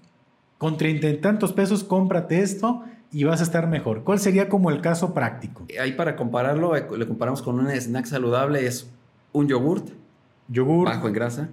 con 0.56 0.78
treinta 0.78 1.08
y 1.08 1.16
tantos 1.16 1.52
pesos 1.52 1.82
cómprate 1.82 2.40
esto 2.40 2.84
y 3.10 3.24
vas 3.24 3.40
a 3.40 3.44
estar 3.44 3.66
mejor. 3.66 4.04
¿Cuál 4.04 4.18
sería 4.18 4.48
como 4.48 4.70
el 4.70 4.80
caso 4.80 5.14
práctico? 5.14 5.66
Ahí 5.80 5.92
para 5.92 6.16
compararlo, 6.16 6.76
eh, 6.76 6.86
le 6.96 7.06
comparamos 7.06 7.42
con 7.42 7.58
un 7.58 7.70
snack 7.70 8.06
saludable, 8.06 8.66
es 8.66 8.90
un 9.32 9.48
yogurt 9.48 9.90
Yogur 10.48 10.86
bajo 10.88 11.08
en 11.08 11.12
grasa, 11.14 11.48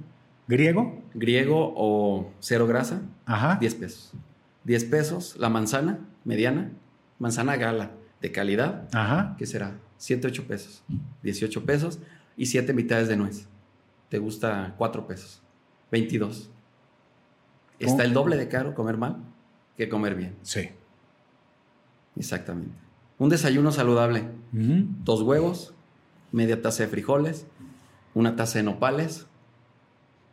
griego. 0.48 1.02
griego 1.14 1.74
o 1.76 2.32
cero 2.40 2.66
grasa, 2.68 3.02
Ajá. 3.26 3.58
10 3.60 3.76
pesos. 3.76 4.14
10 4.64 4.86
pesos, 4.86 5.36
la 5.38 5.50
manzana 5.50 6.00
mediana, 6.24 6.72
manzana 7.20 7.56
gala 7.58 7.92
de 8.22 8.32
calidad, 8.32 8.88
Ajá. 8.94 9.36
¿qué 9.38 9.46
será? 9.46 9.78
7, 9.98 10.28
8 10.28 10.48
pesos, 10.48 10.84
18 11.24 11.66
pesos 11.66 12.00
y 12.38 12.46
7 12.48 12.74
mitades 12.74 13.08
de 13.08 13.18
nuez. 13.18 13.48
¿Te 14.10 14.18
gusta 14.18 14.76
4 14.78 15.08
pesos? 15.08 15.42
22. 15.92 16.50
Está 17.80 18.04
el 18.04 18.14
doble 18.14 18.38
de 18.38 18.48
caro 18.48 18.74
comer 18.74 18.98
mal 18.98 19.18
que 19.76 19.90
comer 19.90 20.16
bien. 20.16 20.36
Sí. 20.42 20.70
Exactamente. 22.16 22.76
Un 23.18 23.30
desayuno 23.30 23.72
saludable. 23.72 24.24
Dos 24.52 25.22
huevos, 25.22 25.74
media 26.32 26.62
taza 26.62 26.84
de 26.84 26.90
frijoles, 26.90 27.46
una 28.14 28.36
taza 28.36 28.60
de 28.60 28.64
nopales 28.64 29.26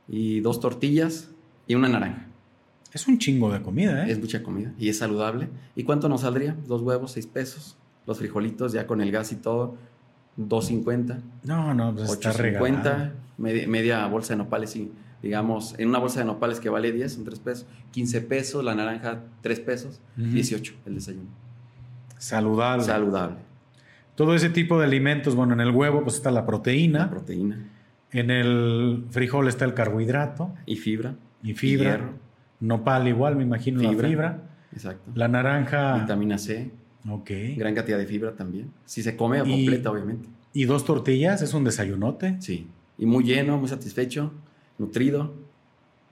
y 0.08 0.40
dos 0.40 0.60
tortillas 0.60 1.30
y 1.66 1.74
una 1.74 1.88
naranja. 1.88 2.26
Es 2.92 3.06
un 3.08 3.18
chingo 3.18 3.52
de 3.52 3.62
comida, 3.62 4.06
¿eh? 4.06 4.12
Es 4.12 4.18
mucha 4.20 4.42
comida 4.42 4.72
y 4.78 4.88
es 4.88 4.98
saludable. 4.98 5.48
¿Y 5.74 5.84
cuánto 5.84 6.08
nos 6.08 6.22
saldría? 6.22 6.56
Dos 6.66 6.82
huevos, 6.82 7.12
seis 7.12 7.26
pesos. 7.26 7.76
Los 8.06 8.18
frijolitos 8.18 8.72
ya 8.72 8.86
con 8.86 9.00
el 9.00 9.10
gas 9.12 9.32
y 9.32 9.36
todo, 9.36 9.76
2.50. 10.38 11.20
No, 11.44 11.72
no, 11.72 11.94
pues 11.94 12.10
está 12.10 12.32
regalado. 12.32 12.82
8.50, 12.82 13.12
media, 13.38 13.68
media 13.68 14.06
bolsa 14.08 14.34
de 14.34 14.38
nopales 14.38 14.74
y 14.76 14.90
digamos, 15.22 15.76
en 15.78 15.88
una 15.88 15.98
bolsa 16.00 16.18
de 16.18 16.26
nopales 16.26 16.58
que 16.58 16.68
vale 16.68 16.90
10, 16.90 17.12
son 17.12 17.24
3 17.24 17.38
pesos, 17.38 17.66
15 17.92 18.20
pesos, 18.22 18.64
la 18.64 18.74
naranja 18.74 19.22
3 19.40 19.60
pesos, 19.60 20.00
Ujú. 20.18 20.30
18 20.30 20.74
el 20.84 20.94
desayuno. 20.96 21.28
Saludable. 22.22 22.84
Saludable. 22.84 23.36
Todo 24.14 24.34
ese 24.36 24.48
tipo 24.48 24.78
de 24.78 24.84
alimentos, 24.84 25.34
bueno, 25.34 25.54
en 25.54 25.60
el 25.60 25.70
huevo 25.70 26.02
pues 26.04 26.14
está 26.16 26.30
la 26.30 26.46
proteína, 26.46 27.00
La 27.00 27.10
proteína 27.10 27.58
en 28.12 28.30
el 28.30 29.04
frijol 29.10 29.48
está 29.48 29.64
el 29.64 29.72
carbohidrato 29.74 30.52
y 30.66 30.76
fibra. 30.76 31.14
y 31.42 31.54
fibra, 31.54 31.90
hierro. 31.92 32.10
nopal 32.60 33.08
igual, 33.08 33.36
me 33.36 33.42
imagino 33.42 33.80
Fibra. 33.80 33.96
la 34.02 34.08
fibra, 34.08 34.42
Exacto. 34.72 35.10
la 35.14 35.28
naranja, 35.28 35.96
Vitamina 35.98 36.36
C, 36.38 36.70
ok, 37.08 37.30
gran 37.56 37.74
cantidad 37.74 37.96
de 37.98 38.06
fibra 38.06 38.32
también. 38.32 38.70
Si 38.84 39.02
se 39.02 39.16
come 39.16 39.38
Y- 39.38 39.40
completa, 39.64 39.90
obviamente. 39.90 40.28
y 40.52 40.64
dos 40.66 40.84
tortillas, 40.84 41.40
es 41.42 41.54
un 41.54 41.64
desayunote, 41.64 42.36
Sí. 42.40 42.68
Y 42.98 43.06
muy 43.06 43.24
lleno, 43.24 43.56
muy 43.58 43.68
satisfecho, 43.68 44.30
nutrido 44.78 45.32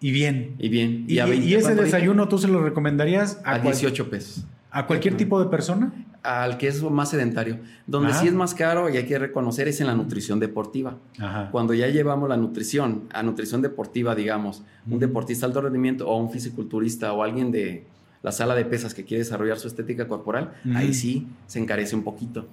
y 0.01 0.11
bien. 0.11 0.57
y 0.59 0.69
bien. 0.71 1.05
Y, 1.07 1.19
a 1.21 1.27
20, 1.27 1.47
y 1.47 1.55
ese 1.55 1.75
desayuno 1.77 2.27
tú 2.29 2.39
se 2.39 2.49
lo 2.49 2.63
recomendarías 2.65 3.41
a, 3.45 3.57
a 3.57 3.61
cual- 3.61 3.75
18 3.75 4.09
pesos. 4.11 4.47
A 4.71 4.87
cualquier 4.87 5.17
tipo 5.17 5.43
de 5.43 5.49
persona? 5.49 5.93
Al 6.23 6.59
que 6.59 6.69
es 6.69 6.83
más 6.83 7.11
sedentario. 7.11 7.59
Donde 7.87 8.11
Ajá. 8.11 8.21
sí 8.21 8.29
es 8.29 8.35
más 8.35 8.55
caro 8.55 8.91
y 8.91 8.97
hay 8.97 9.07
que 9.07 9.19
reconocer 9.19 9.69
es 9.69 9.81
en 9.81 9.87
la 9.87 9.95
nutrición 9.95 10.39
deportiva. 10.39 10.97
Ajá. 11.19 11.49
Cuando 11.51 11.75
ya 11.75 11.89
llevamos 11.89 12.29
la 12.29 12.37
nutrición 12.37 13.05
a 13.13 13.23
nutrición 13.23 13.63
deportiva, 13.63 14.15
digamos, 14.15 14.63
un 14.89 14.99
deportista 14.99 15.47
de 15.47 15.51
alto 15.51 15.63
rendimiento 15.63 16.09
o 16.09 16.17
un 16.17 16.31
fisiculturista 16.31 17.13
o 17.13 17.23
alguien 17.23 17.51
de 17.51 17.85
la 18.23 18.33
sala 18.33 18.55
de 18.55 18.65
pesas 18.65 18.93
que 18.93 19.05
quiere 19.05 19.25
desarrollar 19.25 19.59
su 19.59 19.69
estética 19.69 20.07
corporal, 20.07 20.53
ahí 20.75 20.93
sí 20.93 21.27
se 21.47 21.59
encarece 21.59 21.97
un 21.97 22.03
poquito. 22.03 22.47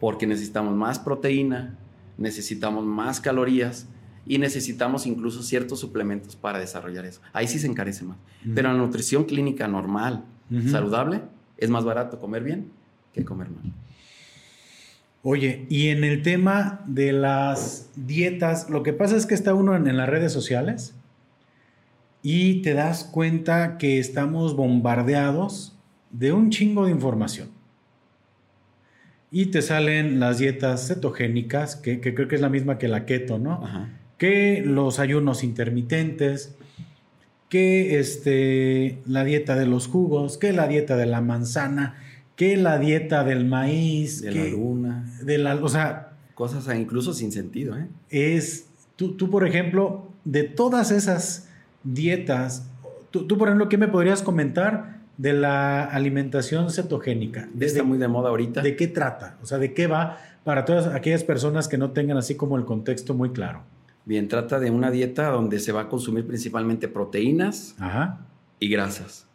Porque 0.00 0.26
necesitamos 0.26 0.74
más 0.74 0.98
proteína, 0.98 1.76
necesitamos 2.16 2.84
más 2.84 3.20
calorías 3.20 3.86
y 4.26 4.38
necesitamos 4.38 5.06
incluso 5.06 5.42
ciertos 5.42 5.80
suplementos 5.80 6.36
para 6.36 6.58
desarrollar 6.58 7.04
eso. 7.04 7.20
Ahí 7.32 7.46
sí 7.46 7.58
se 7.58 7.66
encarece 7.66 8.04
más. 8.04 8.16
Pero 8.54 8.72
la 8.72 8.78
nutrición 8.78 9.24
clínica 9.24 9.68
normal, 9.68 10.24
saludable, 10.70 11.22
es 11.56 11.70
más 11.70 11.84
barato 11.84 12.18
comer 12.18 12.42
bien 12.42 12.70
que 13.12 13.24
comer 13.24 13.48
mal. 13.48 13.72
Oye, 15.22 15.64
y 15.70 15.88
en 15.88 16.04
el 16.04 16.22
tema 16.22 16.82
de 16.86 17.12
las 17.12 17.90
dietas, 17.96 18.68
lo 18.68 18.82
que 18.82 18.92
pasa 18.92 19.16
es 19.16 19.24
que 19.24 19.34
está 19.34 19.54
uno 19.54 19.74
en, 19.74 19.86
en 19.86 19.96
las 19.96 20.08
redes 20.08 20.32
sociales 20.32 20.94
y 22.22 22.62
te 22.62 22.74
das 22.74 23.04
cuenta 23.04 23.78
que 23.78 23.98
estamos 23.98 24.56
bombardeados 24.56 25.78
de 26.10 26.32
un 26.32 26.50
chingo 26.50 26.86
de 26.86 26.90
información. 26.90 27.48
Y 29.30 29.46
te 29.46 29.62
salen 29.62 30.20
las 30.20 30.38
dietas 30.38 30.88
cetogénicas, 30.88 31.76
que, 31.76 32.00
que 32.00 32.14
creo 32.14 32.28
que 32.28 32.36
es 32.36 32.40
la 32.40 32.48
misma 32.48 32.78
que 32.78 32.88
la 32.88 33.04
keto, 33.04 33.38
¿no? 33.38 33.64
Ajá. 33.64 33.88
que 34.16 34.62
los 34.64 35.00
ayunos 35.00 35.42
intermitentes, 35.42 36.56
que 37.54 38.00
este, 38.00 38.98
la 39.06 39.22
dieta 39.22 39.54
de 39.54 39.64
los 39.64 39.86
jugos, 39.86 40.38
que 40.38 40.52
la 40.52 40.66
dieta 40.66 40.96
de 40.96 41.06
la 41.06 41.20
manzana, 41.20 41.94
que 42.34 42.56
la 42.56 42.80
dieta 42.80 43.22
del 43.22 43.44
maíz, 43.44 44.22
De 44.22 44.30
que 44.30 44.44
la 44.46 44.50
luna. 44.50 45.18
de 45.22 45.38
la, 45.38 45.54
o 45.54 45.68
sea, 45.68 46.14
Cosas 46.34 46.66
incluso 46.76 47.14
sin 47.14 47.30
sentido, 47.30 47.78
¿eh? 47.78 47.86
es, 48.10 48.66
tú, 48.96 49.12
tú, 49.12 49.30
por 49.30 49.46
ejemplo, 49.46 50.10
de 50.24 50.42
todas 50.42 50.90
esas 50.90 51.48
dietas, 51.84 52.66
tú, 53.12 53.28
tú, 53.28 53.38
por 53.38 53.46
ejemplo, 53.46 53.68
¿qué 53.68 53.78
me 53.78 53.86
podrías 53.86 54.20
comentar 54.22 54.98
de 55.16 55.34
la 55.34 55.84
alimentación 55.84 56.72
cetogénica? 56.72 57.48
¿De, 57.54 57.66
Está 57.66 57.84
muy 57.84 57.98
de 57.98 58.08
moda 58.08 58.30
ahorita. 58.30 58.62
de 58.62 58.74
qué 58.74 58.88
trata? 58.88 59.38
O 59.44 59.46
sea, 59.46 59.58
¿de 59.58 59.72
qué 59.74 59.86
va 59.86 60.18
para 60.42 60.64
todas 60.64 60.88
aquellas 60.88 61.22
personas 61.22 61.68
que 61.68 61.78
no 61.78 61.92
tengan 61.92 62.16
así 62.16 62.34
como 62.34 62.56
el 62.56 62.64
contexto 62.64 63.14
muy 63.14 63.30
claro? 63.30 63.62
Bien, 64.06 64.28
trata 64.28 64.60
de 64.60 64.70
una 64.70 64.90
dieta 64.90 65.30
donde 65.30 65.58
se 65.60 65.72
va 65.72 65.82
a 65.82 65.88
consumir 65.88 66.26
principalmente 66.26 66.88
proteínas 66.88 67.74
Ajá. 67.78 68.20
y 68.60 68.68
grasas. 68.68 69.26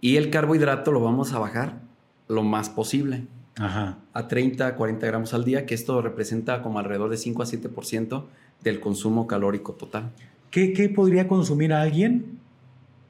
Y 0.00 0.16
el 0.16 0.30
carbohidrato 0.30 0.90
lo 0.92 1.00
vamos 1.00 1.32
a 1.32 1.38
bajar 1.38 1.80
lo 2.28 2.42
más 2.42 2.70
posible, 2.70 3.24
Ajá. 3.56 3.98
a 4.14 4.28
30, 4.28 4.74
40 4.74 5.06
gramos 5.06 5.34
al 5.34 5.44
día, 5.44 5.66
que 5.66 5.74
esto 5.74 6.00
representa 6.00 6.62
como 6.62 6.78
alrededor 6.78 7.10
de 7.10 7.16
5 7.18 7.42
a 7.42 7.46
7% 7.46 8.24
del 8.62 8.80
consumo 8.80 9.26
calórico 9.26 9.72
total. 9.74 10.10
¿Qué, 10.50 10.72
qué 10.72 10.88
podría 10.88 11.28
consumir 11.28 11.72
a 11.74 11.82
alguien? 11.82 12.38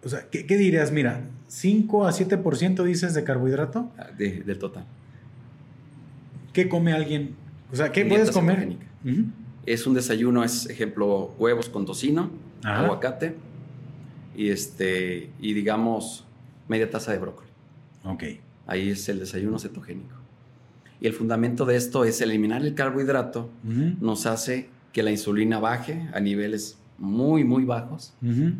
O 0.05 0.09
sea, 0.09 0.29
¿qué, 0.31 0.47
qué 0.47 0.57
dirías? 0.57 0.91
Mira, 0.93 1.23
5 1.49 2.07
a 2.07 2.13
7% 2.13 2.83
dices 2.85 3.15
de 3.15 3.23
carbohidrato. 3.25 3.91
ah, 3.99 4.07
de- 4.17 4.43
del 4.43 4.59
total. 4.59 4.85
¿Qué 6.53 6.69
come 6.69 6.93
alguien? 6.93 7.35
O 7.73 7.77
sea, 7.77 7.93
¿qué 7.93 8.05
puedes 8.05 8.31
comer? 8.31 8.77
Ujú. 9.05 9.25
Es 9.73 9.87
un 9.87 9.95
desayuno, 9.95 10.45
es 10.45 10.67
ejemplo, 10.71 11.35
huevos 11.39 11.69
con 11.69 11.85
tocino, 11.85 12.31
Ajá. 12.65 12.85
aguacate 12.87 13.35
y, 14.37 14.49
este, 14.51 15.31
y 15.41 15.53
digamos 15.53 16.25
media 16.69 16.91
taza 16.91 17.13
de 17.13 17.19
brócoli. 17.19 17.49
Ok. 18.05 18.25
Ahí 18.67 18.91
es 18.91 19.09
el 19.09 19.19
desayuno 19.19 19.59
cetogénico. 19.59 20.15
Y 21.01 21.07
el 21.07 21.13
fundamento 21.13 21.65
de 21.65 21.77
esto 21.77 22.05
es 22.05 22.21
eliminar 22.21 22.63
el 22.63 22.75
carbohidrato 22.75 23.51
Ujú. 23.65 23.95
nos 24.01 24.27
hace 24.27 24.69
que 24.93 25.03
la 25.03 25.11
insulina 25.11 25.59
baje 25.61 26.09
a 26.13 26.21
niveles 26.21 26.79
muy, 26.99 27.45
muy 27.45 27.65
bajos. 27.65 28.15
Ujú. 28.23 28.53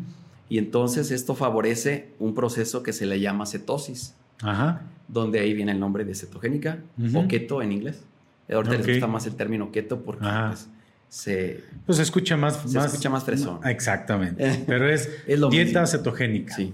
Y 0.47 0.57
entonces 0.57 1.11
esto 1.11 1.35
favorece 1.35 2.13
un 2.19 2.33
proceso 2.33 2.81
que 2.81 2.93
se 2.93 3.05
le 3.05 3.19
llama 3.19 3.45
cetosis, 3.45 4.15
Ajá. 4.41 4.83
donde 5.07 5.39
ahí 5.39 5.53
viene 5.53 5.71
el 5.73 5.79
nombre 5.79 6.05
de 6.05 6.15
cetogénica 6.15 6.79
Ujú. 6.97 7.19
o 7.19 7.27
keto 7.27 7.61
en 7.61 7.71
inglés. 7.71 8.03
Ahorita 8.51 8.75
Ok. 8.75 8.79
les 8.79 8.87
gusta 8.95 9.07
más 9.07 9.25
el 9.27 9.35
término 9.35 9.71
keto 9.71 10.01
porque 10.01 10.25
pues, 10.47 10.67
se... 11.09 11.63
Pues 11.85 11.97
se 11.97 12.03
escucha 12.03 12.37
más. 12.37 12.61
Se 12.65 12.77
escucha 12.79 13.09
más 13.09 13.23
fresón. 13.23 13.59
Exactamente. 13.65 14.63
Pero 14.67 14.89
es, 14.89 15.09
Es 15.27 15.39
lo 15.39 15.49
dieta 15.49 15.81
mismo. 15.81 15.97
cetogénica. 15.97 16.55
Sí. 16.55 16.73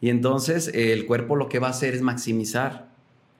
Y 0.00 0.10
entonces 0.10 0.68
eh, 0.68 0.92
el 0.92 1.06
cuerpo 1.06 1.36
lo 1.36 1.48
que 1.48 1.58
va 1.58 1.68
a 1.68 1.70
hacer 1.70 1.94
es 1.94 2.02
maximizar 2.02 2.88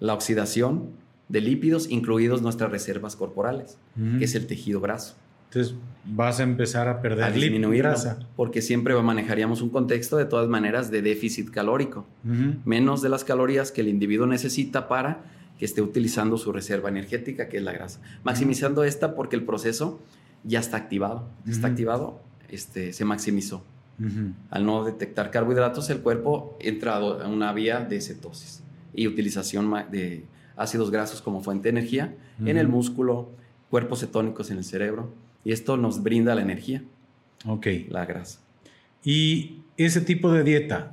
la 0.01 0.15
oxidación 0.15 0.91
de 1.29 1.41
lípidos, 1.41 1.91
incluidos 1.91 2.43
nuestras 2.43 2.71
reservas 2.71 3.15
corporales, 3.17 3.77
que 4.19 4.25
es 4.25 4.35
el 4.35 4.47
tejido 4.47 4.81
graso. 4.81 5.15
Entonces 5.51 5.75
vas 6.05 6.41
a 6.41 6.43
empezar 6.43 6.89
a 6.89 7.01
perder 7.01 7.25
a 7.25 7.31
disminuir 7.31 7.83
grasa. 7.83 8.19
Porque 8.37 8.61
siempre 8.63 8.95
manejaríamos 9.01 9.61
un 9.63 9.71
contexto 9.71 10.17
de 10.17 10.25
todas 10.25 10.49
maneras 10.49 10.91
de 10.91 11.03
déficit 11.03 11.51
calórico, 11.51 12.07
menos 12.65 13.03
de 13.03 13.09
las 13.09 13.25
calorías 13.25 13.73
que 13.73 13.81
el 13.83 13.89
individuo 13.89 14.27
necesita 14.27 14.89
para 14.89 15.23
que 15.59 15.65
esté 15.65 15.83
utilizando 15.83 16.39
su 16.39 16.53
reserva 16.53 16.89
energética, 16.89 17.49
que 17.49 17.57
es 17.59 17.63
la 17.63 17.73
grasa. 17.73 18.01
Maximizando 18.25 18.85
esta 18.85 19.15
porque 19.15 19.37
el 19.37 19.43
proceso 19.43 20.01
ya 20.45 20.61
está 20.61 20.77
activado. 20.77 21.29
Está 21.47 21.69
activado, 21.69 22.21
este, 22.49 22.93
se 22.93 23.05
maximizó. 23.05 23.63
Al 24.51 24.65
no 24.65 24.85
detectar 24.85 25.33
carbohidratos, 25.33 25.91
el 25.91 26.01
cuerpo 26.01 26.57
entra 26.61 26.97
a 26.97 27.29
una 27.29 27.53
vía 27.53 27.81
de 27.81 28.01
cetosis 28.01 28.63
y 28.95 29.09
utilización 29.09 29.73
de 29.91 30.25
ácidos 30.57 30.93
grasos 30.93 31.21
como 31.21 31.41
fuente 31.41 31.65
de 31.65 31.71
energía 31.71 32.15
en 32.45 32.59
el 32.59 32.69
músculo, 32.69 33.31
cuerpos 33.71 34.01
cetónicos 34.01 34.51
en 34.51 34.59
el 34.59 34.65
cerebro 34.65 35.13
y 35.45 35.53
esto 35.53 35.77
nos 35.77 36.03
brinda 36.03 36.35
la 36.35 36.43
energía. 36.43 36.85
Ok. 37.47 37.67
La 37.89 38.05
grasa. 38.05 38.41
¿Y 39.03 39.63
ese 39.77 40.01
tipo 40.01 40.33
de 40.33 40.45
dieta, 40.45 40.93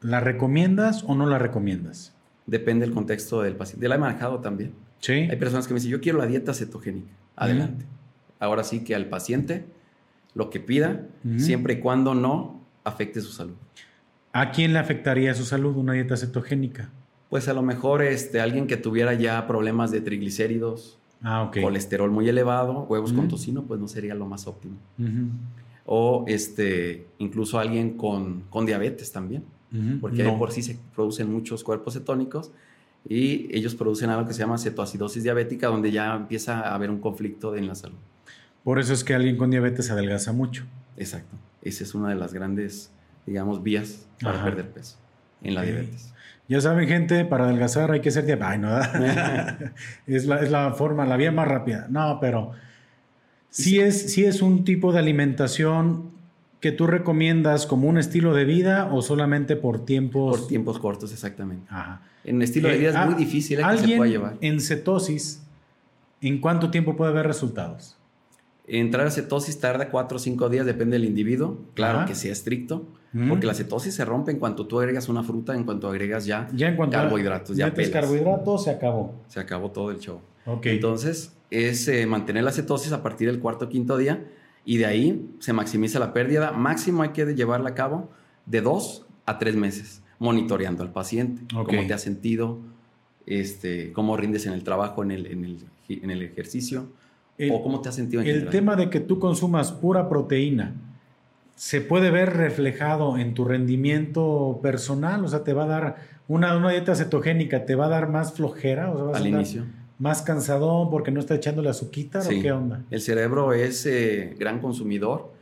la 0.00 0.20
recomiendas 0.20 1.04
o 1.06 1.14
no 1.14 1.26
la 1.26 1.38
recomiendas? 1.38 2.14
Depende 2.46 2.86
del 2.86 2.94
contexto 2.94 3.42
del 3.42 3.56
paciente. 3.56 3.88
La 3.88 3.96
he 3.96 3.98
manejado 3.98 4.40
también. 4.40 4.72
Sí. 5.00 5.12
Hay 5.12 5.36
personas 5.36 5.66
que 5.66 5.74
me 5.74 5.78
dicen, 5.78 5.92
yo 5.92 6.00
quiero 6.00 6.18
la 6.18 6.26
dieta 6.26 6.54
cetogénica. 6.54 7.12
Adelante. 7.36 7.84
Ahora 8.40 8.64
sí 8.64 8.82
que 8.82 8.96
al 8.96 9.06
paciente 9.06 9.64
lo 10.34 10.50
que 10.50 10.58
pida, 10.58 11.06
siempre 11.36 11.74
y 11.74 11.80
cuando 11.80 12.14
no 12.14 12.60
afecte 12.82 13.20
su 13.20 13.30
salud. 13.30 13.54
¿A 14.32 14.50
quién 14.50 14.72
le 14.72 14.78
afectaría 14.78 15.34
su 15.34 15.44
salud 15.44 15.76
una 15.76 15.92
dieta 15.92 16.16
cetogénica? 16.16 16.90
Pues 17.28 17.48
a 17.48 17.52
lo 17.52 17.62
mejor 17.62 18.02
este, 18.02 18.40
alguien 18.40 18.66
que 18.66 18.76
tuviera 18.76 19.14
ya 19.14 19.46
problemas 19.46 19.92
de 19.92 20.00
triglicéridos, 20.00 21.00
Ah, 21.22 21.50
Colesterol 21.52 22.10
muy 22.10 22.28
elevado, 22.28 22.86
huevos 22.88 23.12
con 23.12 23.28
tocino, 23.28 23.64
pues 23.64 23.78
no 23.78 23.88
sería 23.88 24.14
lo 24.14 24.26
más 24.26 24.46
óptimo. 24.46 24.76
O 25.84 26.24
este, 26.28 27.06
incluso 27.18 27.58
alguien 27.58 27.96
con, 27.96 28.44
con 28.48 28.64
diabetes 28.64 29.12
también, 29.12 29.44
porque 30.00 30.24
por 30.24 30.50
sí 30.50 30.62
se 30.62 30.78
producen 30.94 31.30
muchos 31.30 31.62
cuerpos 31.62 31.94
cetónicos 31.94 32.52
y 33.06 33.54
ellos 33.54 33.74
producen 33.74 34.10
algo 34.10 34.26
que 34.26 34.32
se 34.32 34.40
llama 34.40 34.56
cetoacidosis 34.56 35.22
diabética, 35.22 35.68
donde 35.68 35.90
ya 35.90 36.14
empieza 36.14 36.60
a 36.60 36.74
haber 36.74 36.90
un 36.90 37.00
conflicto 37.00 37.54
en 37.54 37.66
la 37.66 37.74
salud. 37.74 37.98
Por 38.64 38.78
eso 38.78 38.92
es 38.92 39.04
que 39.04 39.14
alguien 39.14 39.36
con 39.36 39.50
diabetes 39.50 39.90
adelgaza 39.90 40.32
mucho. 40.32 40.64
Exacto. 40.96 41.36
Esa 41.62 41.84
es 41.84 41.94
una 41.94 42.10
de 42.10 42.14
las 42.14 42.32
grandes, 42.32 42.90
digamos, 43.26 43.62
vías 43.62 44.06
para 44.22 44.44
perder 44.44 44.70
peso 44.70 44.96
en 45.42 45.54
la 45.54 45.62
diabetes. 45.62 46.12
Ya 46.48 46.60
saben, 46.60 46.88
gente, 46.88 47.24
para 47.24 47.44
adelgazar 47.44 47.92
hay 47.92 48.00
que 48.00 48.10
ser 48.10 48.26
diabético. 48.26 48.50
Ay, 48.50 48.58
no. 48.58 49.70
es, 50.06 50.26
la, 50.26 50.40
es 50.40 50.50
la 50.50 50.72
forma, 50.72 51.06
la 51.06 51.16
vía 51.16 51.32
más 51.32 51.46
rápida. 51.46 51.86
No, 51.88 52.18
pero 52.20 52.52
sí 53.50 53.78
es, 53.80 54.12
sí 54.12 54.24
es 54.24 54.42
un 54.42 54.64
tipo 54.64 54.92
de 54.92 54.98
alimentación 54.98 56.10
que 56.60 56.72
tú 56.72 56.86
recomiendas 56.86 57.66
como 57.66 57.88
un 57.88 57.98
estilo 57.98 58.34
de 58.34 58.44
vida 58.44 58.90
o 58.92 59.00
solamente 59.00 59.56
por 59.56 59.84
tiempos. 59.84 60.40
Por 60.40 60.48
tiempos 60.48 60.78
cortos, 60.78 61.12
exactamente. 61.12 61.66
Ajá. 61.70 62.02
En 62.24 62.42
estilo 62.42 62.68
de 62.68 62.76
vida 62.76 62.90
es 62.90 63.06
muy 63.06 63.14
difícil 63.14 63.60
¿eh? 63.60 63.62
que 63.70 63.78
se 63.78 63.96
pueda 63.96 64.10
llevar. 64.10 64.36
En 64.40 64.60
cetosis, 64.60 65.42
¿en 66.20 66.40
cuánto 66.40 66.70
tiempo 66.70 66.96
puede 66.96 67.12
haber 67.12 67.26
resultados? 67.26 67.96
Entrar 68.72 69.04
a 69.04 69.10
cetosis 69.10 69.58
tarda 69.58 69.90
4 69.90 70.16
o 70.16 70.18
5 70.20 70.48
días, 70.48 70.64
depende 70.64 70.96
del 70.96 71.04
individuo. 71.04 71.58
Claro 71.74 72.06
que 72.06 72.14
sea 72.14 72.30
estricto, 72.30 72.86
porque 73.28 73.44
la 73.44 73.54
cetosis 73.54 73.94
se 73.94 74.04
rompe 74.04 74.30
en 74.30 74.38
cuanto 74.38 74.68
tú 74.68 74.78
agregas 74.78 75.08
una 75.08 75.24
fruta, 75.24 75.56
en 75.56 75.64
cuanto 75.64 75.88
agregas 75.88 76.24
ya, 76.24 76.48
ya 76.54 76.68
en 76.68 76.76
cuanto 76.76 76.96
carbohidratos. 76.96 77.56
Ya 77.56 77.66
metes 77.66 77.90
carbohidratos, 77.90 78.62
se 78.62 78.70
acabó. 78.70 79.16
Se 79.26 79.40
acabó 79.40 79.72
todo 79.72 79.90
el 79.90 79.98
show. 79.98 80.20
Entonces, 80.62 81.32
es 81.50 81.88
eh, 81.88 82.06
mantener 82.06 82.44
la 82.44 82.52
cetosis 82.52 82.92
a 82.92 83.02
partir 83.02 83.28
del 83.28 83.40
cuarto 83.40 83.64
o 83.64 83.68
quinto 83.68 83.96
día 83.96 84.24
y 84.64 84.76
de 84.76 84.86
ahí 84.86 85.34
se 85.40 85.52
maximiza 85.52 85.98
la 85.98 86.12
pérdida. 86.12 86.52
Máximo 86.52 87.02
hay 87.02 87.08
que 87.08 87.26
llevarla 87.34 87.70
a 87.70 87.74
cabo 87.74 88.08
de 88.46 88.60
2 88.60 89.04
a 89.26 89.38
3 89.38 89.56
meses, 89.56 90.00
monitoreando 90.20 90.84
al 90.84 90.92
paciente, 90.92 91.42
cómo 91.52 91.86
te 91.88 91.92
has 91.92 92.02
sentido, 92.02 92.60
este, 93.26 93.92
cómo 93.92 94.16
rindes 94.16 94.46
en 94.46 94.52
el 94.52 94.62
trabajo, 94.62 95.02
en 95.02 95.10
el, 95.10 95.26
en 95.26 95.44
el, 95.44 95.58
en 95.88 96.10
el 96.12 96.22
ejercicio 96.22 96.86
¿O 97.50 97.62
cómo 97.62 97.80
te 97.80 97.88
has 97.88 97.94
sentido 97.94 98.22
en 98.22 98.28
El 98.28 98.48
tema 98.48 98.76
de 98.76 98.90
que 98.90 99.00
tú 99.00 99.18
consumas 99.18 99.72
pura 99.72 100.08
proteína, 100.08 100.74
¿se 101.56 101.80
puede 101.80 102.10
ver 102.10 102.36
reflejado 102.36 103.18
en 103.18 103.34
tu 103.34 103.44
rendimiento 103.44 104.60
personal? 104.62 105.24
O 105.24 105.28
sea, 105.28 105.44
te 105.44 105.52
va 105.52 105.64
a 105.64 105.66
dar 105.66 105.96
una, 106.28 106.56
una 106.56 106.70
dieta 106.70 106.94
cetogénica, 106.94 107.64
¿te 107.64 107.74
va 107.74 107.86
a 107.86 107.88
dar 107.88 108.08
más 108.08 108.32
flojera? 108.32 108.90
O 108.90 109.14
Al 109.14 109.26
inicio. 109.26 109.64
¿Más 109.98 110.22
cansadón 110.22 110.90
porque 110.90 111.10
no 111.10 111.20
está 111.20 111.34
echándole 111.34 111.68
azuquita 111.68 112.20
o 112.20 112.28
qué 112.28 112.52
onda? 112.52 112.82
El 112.90 113.02
cerebro 113.02 113.52
es 113.52 113.84
eh, 113.84 114.34
gran 114.38 114.60
consumidor. 114.60 115.32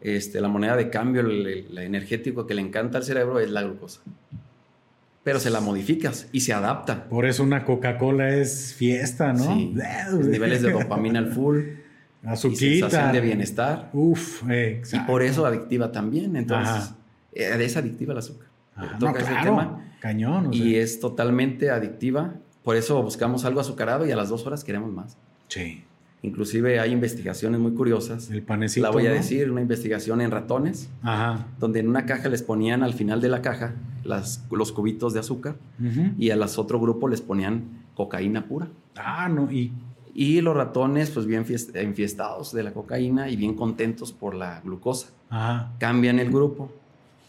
Este, 0.00 0.40
la 0.40 0.46
moneda 0.46 0.76
de 0.76 0.88
cambio, 0.88 1.22
el, 1.22 1.76
energético 1.78 2.46
que 2.46 2.54
le 2.54 2.62
encanta 2.62 2.98
al 2.98 3.04
cerebro 3.04 3.40
es 3.40 3.50
la 3.50 3.62
glucosa 3.62 4.02
pero 5.22 5.40
se 5.40 5.50
la 5.50 5.60
modificas 5.60 6.28
y 6.32 6.40
se 6.40 6.52
adapta. 6.52 7.04
Por 7.08 7.26
eso 7.26 7.42
una 7.42 7.64
Coca-Cola 7.64 8.34
es 8.34 8.74
fiesta, 8.74 9.32
¿no? 9.32 9.54
Sí. 9.54 9.74
niveles 10.24 10.62
de 10.62 10.72
dopamina 10.72 11.18
al 11.18 11.32
full. 11.32 11.60
Azuquita. 12.24 12.88
sensación 12.88 13.12
de 13.12 13.20
bienestar. 13.20 13.90
Uf, 13.92 14.42
exacto. 14.50 14.96
Y 14.96 15.06
por 15.06 15.22
eso 15.22 15.46
adictiva 15.46 15.92
también. 15.92 16.36
Entonces, 16.36 16.94
eh, 17.32 17.56
es 17.60 17.76
adictiva 17.76 18.12
el 18.12 18.18
azúcar. 18.18 18.48
no, 19.00 19.12
claro. 19.12 19.80
Cañón. 20.00 20.52
Y 20.52 20.76
es 20.76 21.00
totalmente 21.00 21.70
adictiva. 21.70 22.34
Por 22.62 22.76
eso 22.76 23.02
buscamos 23.02 23.44
algo 23.44 23.60
azucarado 23.60 24.06
y 24.06 24.12
a 24.12 24.16
las 24.16 24.28
dos 24.28 24.46
horas 24.46 24.64
queremos 24.64 24.92
más. 24.92 25.16
Sí. 25.48 25.84
Inclusive 26.22 26.80
hay 26.80 26.90
investigaciones 26.90 27.60
muy 27.60 27.72
curiosas. 27.72 28.30
El 28.30 28.42
panecito. 28.42 28.84
La 28.84 28.90
voy 28.90 29.06
a 29.06 29.12
decir, 29.12 29.50
una 29.50 29.60
investigación 29.60 30.20
en 30.20 30.30
ratones, 30.30 30.90
Ajá. 31.02 31.46
donde 31.60 31.80
en 31.80 31.88
una 31.88 32.06
caja 32.06 32.28
les 32.28 32.42
ponían 32.42 32.82
al 32.82 32.92
final 32.94 33.20
de 33.20 33.28
la 33.28 33.40
caja 33.40 33.74
las, 34.02 34.44
los 34.50 34.72
cubitos 34.72 35.14
de 35.14 35.20
azúcar 35.20 35.56
y 36.18 36.30
a 36.30 36.36
las 36.36 36.58
otro 36.58 36.80
grupo 36.80 37.08
les 37.08 37.20
ponían 37.20 37.84
cocaína 37.94 38.46
pura. 38.46 38.68
Ah, 38.96 39.28
no, 39.28 39.50
y... 39.50 39.72
Y 40.14 40.40
los 40.40 40.56
ratones, 40.56 41.10
pues 41.10 41.26
bien 41.26 41.44
enfiestados 41.74 42.52
de 42.52 42.64
la 42.64 42.72
cocaína 42.72 43.30
y 43.30 43.36
bien 43.36 43.54
contentos 43.54 44.10
por 44.10 44.34
la 44.34 44.60
glucosa. 44.62 45.10
Ajá. 45.30 45.70
Cambian 45.78 46.18
el 46.18 46.30
grupo, 46.30 46.72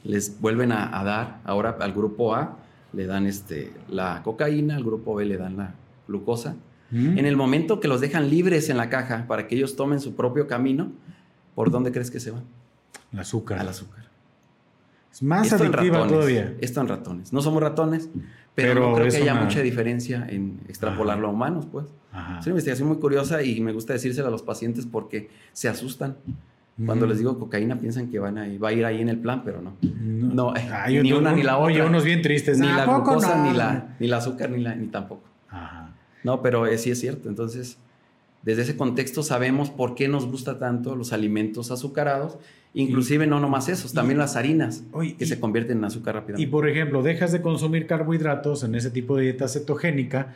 les 0.04 0.42
vuelven 0.42 0.72
a, 0.72 1.00
a, 1.00 1.04
dar, 1.04 1.40
ahora 1.44 1.78
al 1.80 1.94
grupo 1.94 2.34
A 2.34 2.58
le 2.94 3.06
dan 3.06 3.28
este, 3.28 3.72
la 3.90 4.24
cocaína, 4.24 4.76
al 4.76 4.84
grupo 4.84 5.14
B 5.14 5.26
le 5.26 5.38
dan 5.38 5.58
la 5.58 5.76
glucosa 6.08 6.56
en 6.92 7.26
el 7.26 7.36
momento 7.36 7.80
que 7.80 7.88
los 7.88 8.02
dejan 8.02 8.30
libres 8.30 8.70
en 8.70 8.78
la 8.78 8.90
caja 8.90 9.26
para 9.28 9.48
que 9.48 9.56
ellos 9.56 9.76
tomen 9.76 10.00
su 10.00 10.16
propio 10.16 10.48
camino, 10.48 10.92
¿por 11.56 11.72
dónde 11.72 11.92
crees 11.92 12.10
que 12.10 12.20
se 12.20 12.32
van? 12.32 12.44
Al 13.14 13.20
azúcar. 13.20 13.60
Al 13.60 13.70
azúcar. 13.70 14.06
Es 15.12 15.24
más 15.24 15.52
adictiva 15.52 16.08
todavía. 16.08 16.54
Esto 16.62 16.82
en 16.82 16.88
ratones. 16.88 17.34
No 17.34 17.42
somos 17.42 17.62
ratones, 17.62 18.10
pero, 18.56 18.90
no 18.90 18.96
creo 18.96 19.10
que 19.10 19.18
haya 19.18 19.36
mucha 19.36 19.62
diferencia 19.62 20.26
en 20.30 20.60
extrapolarlo 20.68 21.28
a 21.28 21.32
humanos, 21.32 21.68
pues. 21.72 21.86
Es 22.40 22.46
una 22.46 22.52
investigación 22.52 22.88
muy 22.88 22.98
curiosa 22.98 23.44
y 23.44 23.60
me 23.62 23.72
gusta 23.72 23.94
decírsela 23.94 24.28
a 24.28 24.32
los 24.32 24.42
pacientes 24.42 24.86
porque 24.86 25.30
se 25.54 25.70
asustan. 25.70 26.18
Cuando 26.86 27.06
les 27.06 27.18
digo 27.18 27.38
cocaína 27.38 27.78
piensan 27.78 28.10
que 28.10 28.20
van 28.20 28.38
a, 28.38 28.48
va 28.58 28.70
a 28.70 28.74
ir 28.74 28.86
ahí 28.86 29.02
en 29.02 29.10
el 29.10 29.20
plan, 29.20 29.44
pero 29.44 29.62
no. 29.62 29.76
No, 29.82 30.54
ni 30.88 31.12
una 31.12 31.34
ni 31.34 31.44
la 31.44 31.58
otra. 31.58 31.74
Oye, 31.74 31.84
unos 31.84 32.06
bien 32.06 32.22
tristes. 32.22 32.58
Ni 32.58 32.68
la 32.68 32.86
glucosa, 32.86 33.44
ni, 33.44 33.56
la, 33.56 33.96
ni 34.00 34.08
la 34.08 34.18
azúcar, 34.18 34.50
ni, 34.50 34.62
la, 34.62 34.76
ni 34.76 34.88
tampoco. 34.88 35.29
No, 36.24 36.42
pero 36.42 36.66
sí 36.78 36.92
es 36.92 37.00
cierto. 37.00 37.30
Entonces, 37.30 37.78
desde 38.44 38.62
ese 38.62 38.78
contexto 38.78 39.24
sabemos 39.24 39.70
por 39.70 39.96
qué 39.96 40.08
nos 40.08 40.26
gusta 40.26 40.58
tanto 40.60 40.96
los 40.96 41.12
alimentos 41.12 41.72
azucarados, 41.72 42.38
inclusive 42.74 43.28
no 43.28 43.40
nomás 43.40 43.68
esos, 43.68 43.94
también 43.94 44.18
las 44.18 44.36
harinas 44.36 44.84
que 45.18 45.26
se 45.26 45.40
convierten 45.40 45.80
en 45.80 45.86
azúcar 45.86 46.16
rápidamente. 46.16 46.44
Y 46.44 46.48
por 46.48 46.68
ejemplo, 46.70 47.04
dejas 47.04 47.32
de 47.32 47.42
consumir 47.42 47.86
carbohidratos 47.86 48.64
en 48.64 48.76
ese 48.76 48.92
tipo 48.92 49.18
de 49.18 49.24
dieta 49.24 49.48
cetogénica. 49.48 50.36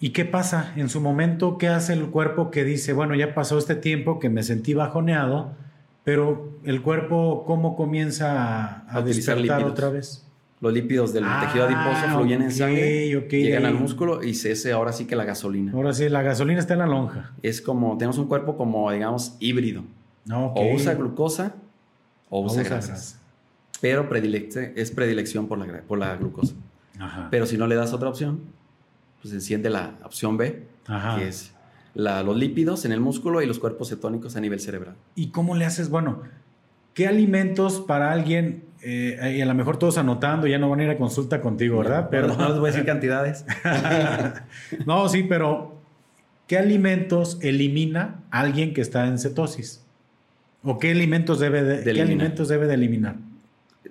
¿Y 0.00 0.10
qué 0.10 0.24
pasa? 0.24 0.72
En 0.76 0.88
su 0.88 1.00
momento, 1.00 1.58
¿qué 1.58 1.68
hace 1.68 1.92
el 1.92 2.06
cuerpo 2.06 2.50
que 2.50 2.64
dice, 2.64 2.92
bueno, 2.92 3.14
ya 3.14 3.34
pasó 3.34 3.58
este 3.58 3.74
tiempo 3.74 4.18
que 4.18 4.28
me 4.28 4.42
sentí 4.42 4.74
bajoneado, 4.74 5.52
pero 6.02 6.58
el 6.64 6.82
cuerpo, 6.82 7.44
¿cómo 7.46 7.76
comienza 7.76 8.82
a, 8.82 8.98
a 8.98 9.02
despertar 9.02 9.64
otra 9.64 9.90
vez? 9.90 10.23
Los 10.64 10.72
lípidos 10.72 11.12
del 11.12 11.24
tejido 11.40 11.66
adiposo 11.66 12.06
ah, 12.06 12.14
fluyen 12.14 12.40
en 12.40 12.50
sangre, 12.50 13.06
llegan 13.30 13.66
al 13.66 13.74
músculo 13.74 14.22
y 14.22 14.32
se 14.32 14.52
hace 14.52 14.72
ahora 14.72 14.94
sí 14.94 15.04
que 15.04 15.14
la 15.14 15.24
gasolina. 15.24 15.72
Ahora 15.72 15.92
sí, 15.92 16.08
la 16.08 16.22
gasolina 16.22 16.58
está 16.58 16.72
en 16.72 16.78
la 16.78 16.86
lonja. 16.86 17.32
Es 17.42 17.60
como, 17.60 17.98
tenemos 17.98 18.16
un 18.16 18.28
cuerpo 18.28 18.56
como, 18.56 18.90
digamos, 18.90 19.36
híbrido. 19.40 19.84
O 20.32 20.74
usa 20.74 20.94
glucosa 20.94 21.54
o 22.30 22.40
usa, 22.40 22.62
grasas. 22.62 23.20
Pero 23.82 24.08
es 24.10 24.90
predilección 24.90 25.48
por 25.48 25.58
la, 25.58 25.82
por 25.82 25.98
la 25.98 26.16
glucosa. 26.16 26.54
Pero 27.30 27.44
si 27.44 27.58
no 27.58 27.66
le 27.66 27.74
das 27.74 27.92
otra 27.92 28.08
opción, 28.08 28.40
pues 29.20 29.34
enciende 29.34 29.68
la 29.68 29.98
opción 30.02 30.38
B, 30.38 30.64
que 31.18 31.28
es 31.28 31.52
los 31.94 32.36
lípidos 32.38 32.86
en 32.86 32.92
el 32.92 33.00
músculo 33.00 33.42
y 33.42 33.46
los 33.46 33.58
cuerpos 33.58 33.90
cetónicos 33.90 34.34
a 34.36 34.40
nivel 34.40 34.60
cerebral. 34.60 34.96
¿Y 35.14 35.28
cómo 35.28 35.56
le 35.56 35.66
haces? 35.66 35.90
Bueno, 35.90 36.22
¿qué 36.94 37.06
alimentos 37.06 37.82
para 37.82 38.12
alguien 38.12 38.64
eh, 38.84 39.36
y 39.38 39.40
a 39.40 39.46
lo 39.46 39.54
mejor 39.54 39.78
todos 39.78 39.96
anotando, 39.96 40.46
ya 40.46 40.58
no 40.58 40.68
van 40.68 40.80
a 40.80 40.84
ir 40.84 40.90
a 40.90 40.98
consulta 40.98 41.40
contigo, 41.40 41.78
¿verdad? 41.78 42.08
Pero 42.10 42.28
no 42.28 42.48
les 42.48 42.58
voy 42.58 42.68
a 42.68 42.72
decir 42.72 42.84
cantidades. 42.84 43.46
no, 44.86 45.08
sí, 45.08 45.22
pero 45.22 45.78
¿qué 46.46 46.58
alimentos 46.58 47.38
elimina 47.40 48.22
alguien 48.30 48.74
que 48.74 48.82
está 48.82 49.06
en 49.06 49.18
cetosis? 49.18 49.82
¿O 50.62 50.78
qué 50.78 50.90
alimentos 50.90 51.40
debe 51.40 51.62
de, 51.62 51.92
¿qué 51.92 52.02
alimentos 52.02 52.48
debe 52.48 52.66
de 52.66 52.74
eliminar? 52.74 53.16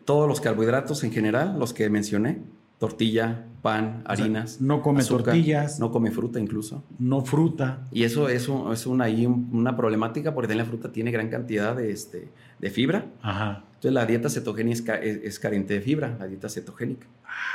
Todos 0.05 0.27
los 0.27 0.41
carbohidratos 0.41 1.03
en 1.03 1.11
general, 1.11 1.57
los 1.57 1.73
que 1.73 1.89
mencioné, 1.89 2.41
tortilla, 2.79 3.45
pan, 3.61 4.03
harinas. 4.05 4.59
no 4.59 4.81
come 4.81 5.03
tortillas. 5.03 5.79
No 5.79 5.91
come 5.91 6.11
fruta 6.11 6.39
incluso. 6.39 6.83
No 6.99 7.21
fruta. 7.21 7.87
Y 7.91 8.03
eso, 8.03 8.29
eso 8.29 8.73
es 8.73 8.85
una, 8.85 9.05
una 9.07 9.75
problemática 9.77 10.35
porque 10.35 10.53
la 10.53 10.65
fruta 10.65 10.91
tiene 10.91 11.09
gran 11.11 11.29
cantidad 11.29 11.75
de, 11.75 11.91
este, 11.91 12.29
de 12.59 12.69
fibra. 12.69 13.05
Ajá. 13.21 13.63
Entonces 13.83 13.95
la 13.95 14.05
dieta 14.05 14.29
cetogénica 14.29 14.95
es, 14.95 15.39
carente 15.39 15.73
de 15.73 15.81
fibra, 15.81 16.15
la 16.17 16.25
dieta 16.25 16.47
cetogénica. 16.47 17.05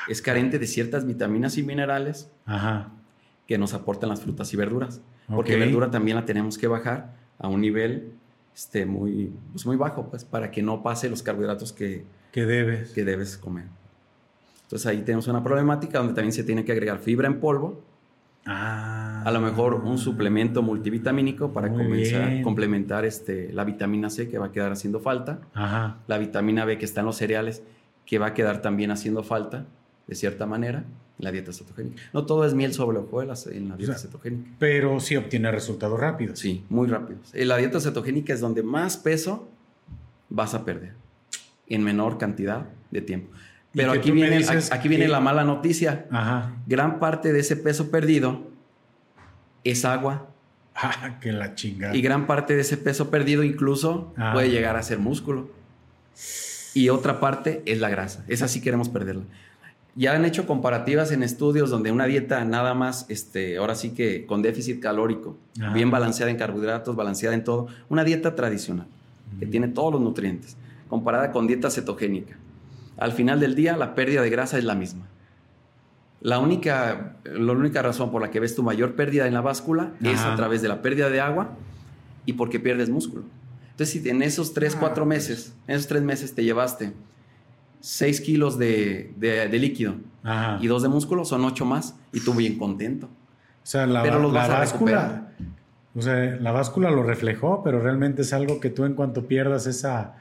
Es 0.09 0.20
carente 0.20 0.59
de 0.59 0.66
ciertas 0.66 1.07
vitaminas 1.07 1.57
y 1.57 1.62
minerales 1.62 2.31
Ajá. 2.45 2.91
que 3.47 3.57
nos 3.57 3.72
aportan 3.72 4.11
las 4.11 4.20
frutas 4.20 4.53
y 4.53 4.59
verduras. 4.59 5.01
Porque 5.26 5.57
verdura 5.57 5.91
también 5.91 6.18
la 6.18 6.26
tenemos 6.26 6.59
que 6.59 6.66
bajar 6.66 7.14
a 7.39 7.49
un 7.49 7.62
nivel 7.62 8.12
este, 8.55 8.85
muy, 8.85 9.33
pues 9.53 9.64
muy 9.64 9.76
bajo, 9.76 10.11
pues, 10.11 10.26
para 10.26 10.51
que 10.51 10.62
no 10.62 10.83
pase 10.83 11.09
los 11.09 11.22
carbohidratos 11.22 11.72
que, 11.72 12.05
que, 12.31 12.45
debes. 12.45 12.91
que 12.91 13.05
debes 13.07 13.39
comer. 13.39 13.64
Entonces 14.64 14.87
ahí 14.87 15.01
tenemos 15.01 15.29
una 15.29 15.43
problemática 15.43 15.97
donde 15.97 16.12
también 16.12 16.35
se 16.35 16.45
tiene 16.45 16.62
que 16.62 16.72
agregar 16.72 16.99
fibra 16.99 17.26
en 17.26 17.41
polvo. 17.41 17.83
Ah, 18.51 19.22
a 19.26 19.30
lo 19.30 19.40
mejor 19.40 19.74
un 19.74 19.99
suplemento 19.99 20.62
multivitamínico 20.62 21.53
para 21.53 21.70
comenzar, 21.70 22.40
complementar 22.40 23.05
este, 23.05 23.53
la 23.53 23.64
vitamina 23.64 24.09
C 24.09 24.28
que 24.28 24.38
va 24.38 24.46
a 24.46 24.53
quedar 24.53 24.72
haciendo 24.72 25.01
falta. 25.01 25.40
Ajá. 25.53 25.99
La 26.07 26.16
vitamina 26.16 26.64
B 26.64 26.78
que 26.78 26.86
está 26.86 27.01
en 27.01 27.07
los 27.07 27.16
cereales 27.16 27.62
que 28.07 28.18
va 28.18 28.28
a 28.28 28.34
quedar 28.34 28.62
también 28.62 28.90
haciendo 28.90 29.22
falta, 29.22 29.66
de 30.07 30.14
cierta 30.14 30.46
manera 30.46 30.84
la 31.18 31.30
dieta 31.30 31.53
cetogénica. 31.53 32.01
No 32.14 32.24
todo 32.24 32.46
es 32.46 32.55
miel 32.55 32.72
sobre 32.72 32.99
hojuelas 32.99 33.46
en 33.49 33.68
la 33.68 33.76
dieta 33.76 33.99
cetogénica. 33.99 34.51
Pero 34.59 34.99
sí 34.99 35.16
obtiene 35.16 35.51
resultados 35.51 36.01
rápidos. 36.01 36.38
Sí, 36.38 36.64
muy 36.70 36.88
rápidos. 36.88 37.34
En 37.34 37.49
la 37.49 37.59
dieta 37.59 37.80
cetogénica 37.80 38.32
es 38.32 38.40
donde 38.40 38.62
más 38.62 38.96
peso 38.96 39.49
vas 40.30 40.55
a 40.55 40.64
perder 40.64 40.94
en 41.66 41.82
menor 41.82 42.16
cantidad 42.16 42.66
de 42.90 43.03
tiempo. 43.03 43.28
Pero 43.72 43.92
aquí 43.92 44.10
viene, 44.10 44.44
aquí 44.70 44.88
viene 44.88 45.08
la 45.08 45.20
mala 45.20 45.44
noticia. 45.44 46.06
Ajá. 46.10 46.54
Gran 46.66 46.98
parte 46.98 47.32
de 47.32 47.40
ese 47.40 47.56
peso 47.56 47.90
perdido 47.90 48.48
es 49.64 49.84
agua. 49.84 50.26
Ah, 50.80 51.18
que 51.20 51.32
la 51.32 51.56
chingada. 51.56 51.96
Y 51.96 52.00
gran 52.00 52.28
parte 52.28 52.54
de 52.54 52.60
ese 52.60 52.76
peso 52.76 53.10
perdido 53.10 53.42
incluso 53.42 54.14
ah. 54.16 54.30
puede 54.32 54.48
llegar 54.48 54.76
a 54.76 54.82
ser 54.84 55.00
músculo. 55.00 55.50
Y 56.72 56.88
otra 56.90 57.18
parte 57.18 57.64
es 57.66 57.80
la 57.80 57.88
grasa. 57.88 58.24
Esa 58.28 58.46
sí 58.46 58.60
queremos 58.60 58.88
perderla. 58.88 59.24
Ya 59.96 60.14
han 60.14 60.24
hecho 60.24 60.46
comparativas 60.46 61.10
en 61.10 61.24
estudios 61.24 61.70
donde 61.70 61.90
una 61.90 62.04
dieta 62.04 62.44
nada 62.44 62.74
más, 62.74 63.06
este, 63.08 63.56
ahora 63.56 63.74
sí 63.74 63.90
que 63.90 64.24
con 64.26 64.40
déficit 64.42 64.80
calórico, 64.80 65.36
bien 65.74 65.90
balanceada 65.90 66.30
en 66.30 66.36
carbohidratos, 66.36 66.94
balanceada 66.94 67.34
en 67.34 67.42
todo, 67.42 67.66
una 67.88 68.04
dieta 68.04 68.36
tradicional, 68.36 68.86
que 69.40 69.46
tiene 69.46 69.66
todos 69.66 69.94
los 69.94 70.00
nutrientes, 70.00 70.56
comparada 70.88 71.32
con 71.32 71.48
dieta 71.48 71.68
cetogénica. 71.68 72.36
Al 72.99 73.12
final 73.12 73.40
del 73.40 73.55
día, 73.55 73.76
la 73.76 73.94
pérdida 73.94 74.22
de 74.22 74.30
grasa 74.30 74.59
es 74.59 74.64
la 74.64 74.74
misma. 74.74 75.07
La 76.20 76.40
única, 76.40 77.16
la 77.24 77.53
única 77.53 77.80
razón 77.80 78.11
por 78.11 78.20
la 78.20 78.30
que 78.30 78.40
ves 78.40 78.57
tu 78.57 78.64
mayor 78.64 78.96
pérdida 78.96 79.26
en 79.28 79.34
la 79.34 79.40
báscula 79.40 79.92
es 80.03 80.20
a 80.20 80.34
través 80.34 80.62
de 80.62 80.68
la 80.68 80.82
pérdida 80.82 81.11
de 81.11 81.20
agua 81.20 81.51
y 82.26 82.32
porque 82.32 82.59
pierdes 82.59 82.90
músculo. 82.90 83.22
Entonces, 83.70 84.03
si 84.03 84.09
en 84.09 84.22
esos 84.22 84.53
3, 84.53 84.74
4 84.74 85.03
ah, 85.03 85.07
meses, 85.07 85.55
en 85.68 85.76
esos 85.76 85.86
3 85.86 86.03
meses 86.03 86.34
te 86.34 86.42
llevaste 86.42 86.92
6 87.80 88.20
kilos 88.22 88.59
de, 88.59 89.14
líquido 89.53 89.94
y 90.61 90.66
2 90.66 90.82
de 90.82 90.88
músculo, 90.88 91.24
son 91.24 91.44
8 91.44 91.64
más 91.64 91.94
y 92.12 92.20
tú 92.20 92.34
bien 92.34 92.59
contento. 92.59 93.07
O 93.07 93.70
sea, 93.70 93.86
la, 93.86 94.03
báscula, 94.03 95.28
o 95.94 96.03
sea, 96.03 96.36
la 96.40 96.51
báscula 96.51 96.90
lo 96.90 97.05
reflejó, 97.05 97.62
pero 97.62 97.80
realmente 97.80 98.22
es 98.22 98.32
algo 98.32 98.59
que 98.59 98.70
tú 98.70 98.84
en 98.84 98.94
cuanto 98.94 99.26
pierdas 99.26 99.66
esa, 99.66 100.16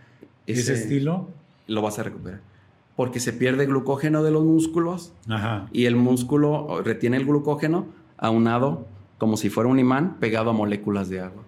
ese, 0.45 0.73
estilo... 0.73 1.29
Lo 1.65 1.81
vas 1.81 1.97
a 1.99 2.03
recuperar. 2.03 2.41
Porque 2.97 3.21
se 3.21 3.31
pierde 3.31 3.65
glucógeno 3.65 4.23
de 4.23 4.31
los 4.31 4.43
músculos 4.43 5.13
y 5.71 5.85
el 5.85 5.95
músculo 5.95 6.81
retiene 6.83 7.15
el 7.15 7.25
glucógeno 7.25 7.85
aunado 8.17 8.85
como 9.17 9.37
si 9.37 9.49
fuera 9.49 9.69
un 9.69 9.79
imán 9.79 10.17
pegado 10.19 10.49
a 10.49 10.53
moléculas 10.53 11.07
de 11.07 11.21
agua. 11.21 11.43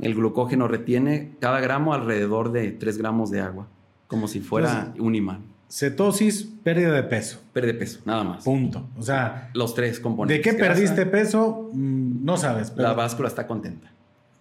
El 0.00 0.16
glucógeno 0.16 0.66
retiene 0.66 1.36
cada 1.38 1.60
gramo 1.60 1.94
alrededor 1.94 2.50
de 2.50 2.72
3 2.72 2.98
gramos 2.98 3.30
de 3.30 3.40
agua 3.42 3.68
como 4.12 4.28
si 4.28 4.40
fuera 4.40 4.92
un 4.98 5.14
imán. 5.14 5.52
Cetosis, 5.70 6.46
pérdida 6.62 6.92
de 6.92 7.02
peso. 7.02 7.40
Pérdida 7.54 7.72
de 7.72 7.78
peso, 7.78 8.00
nada 8.04 8.22
más. 8.24 8.44
Punto. 8.44 8.90
O 8.98 9.02
sea, 9.02 9.48
los 9.54 9.74
tres 9.74 10.00
componentes. 10.00 10.44
¿De 10.44 10.50
qué 10.50 10.58
perdiste 10.58 11.06
peso? 11.06 11.70
Mm, 11.72 12.22
no 12.22 12.36
sabes. 12.36 12.74
la 12.76 12.92
báscula 12.92 13.28
está 13.28 13.46
contenta. 13.46 13.90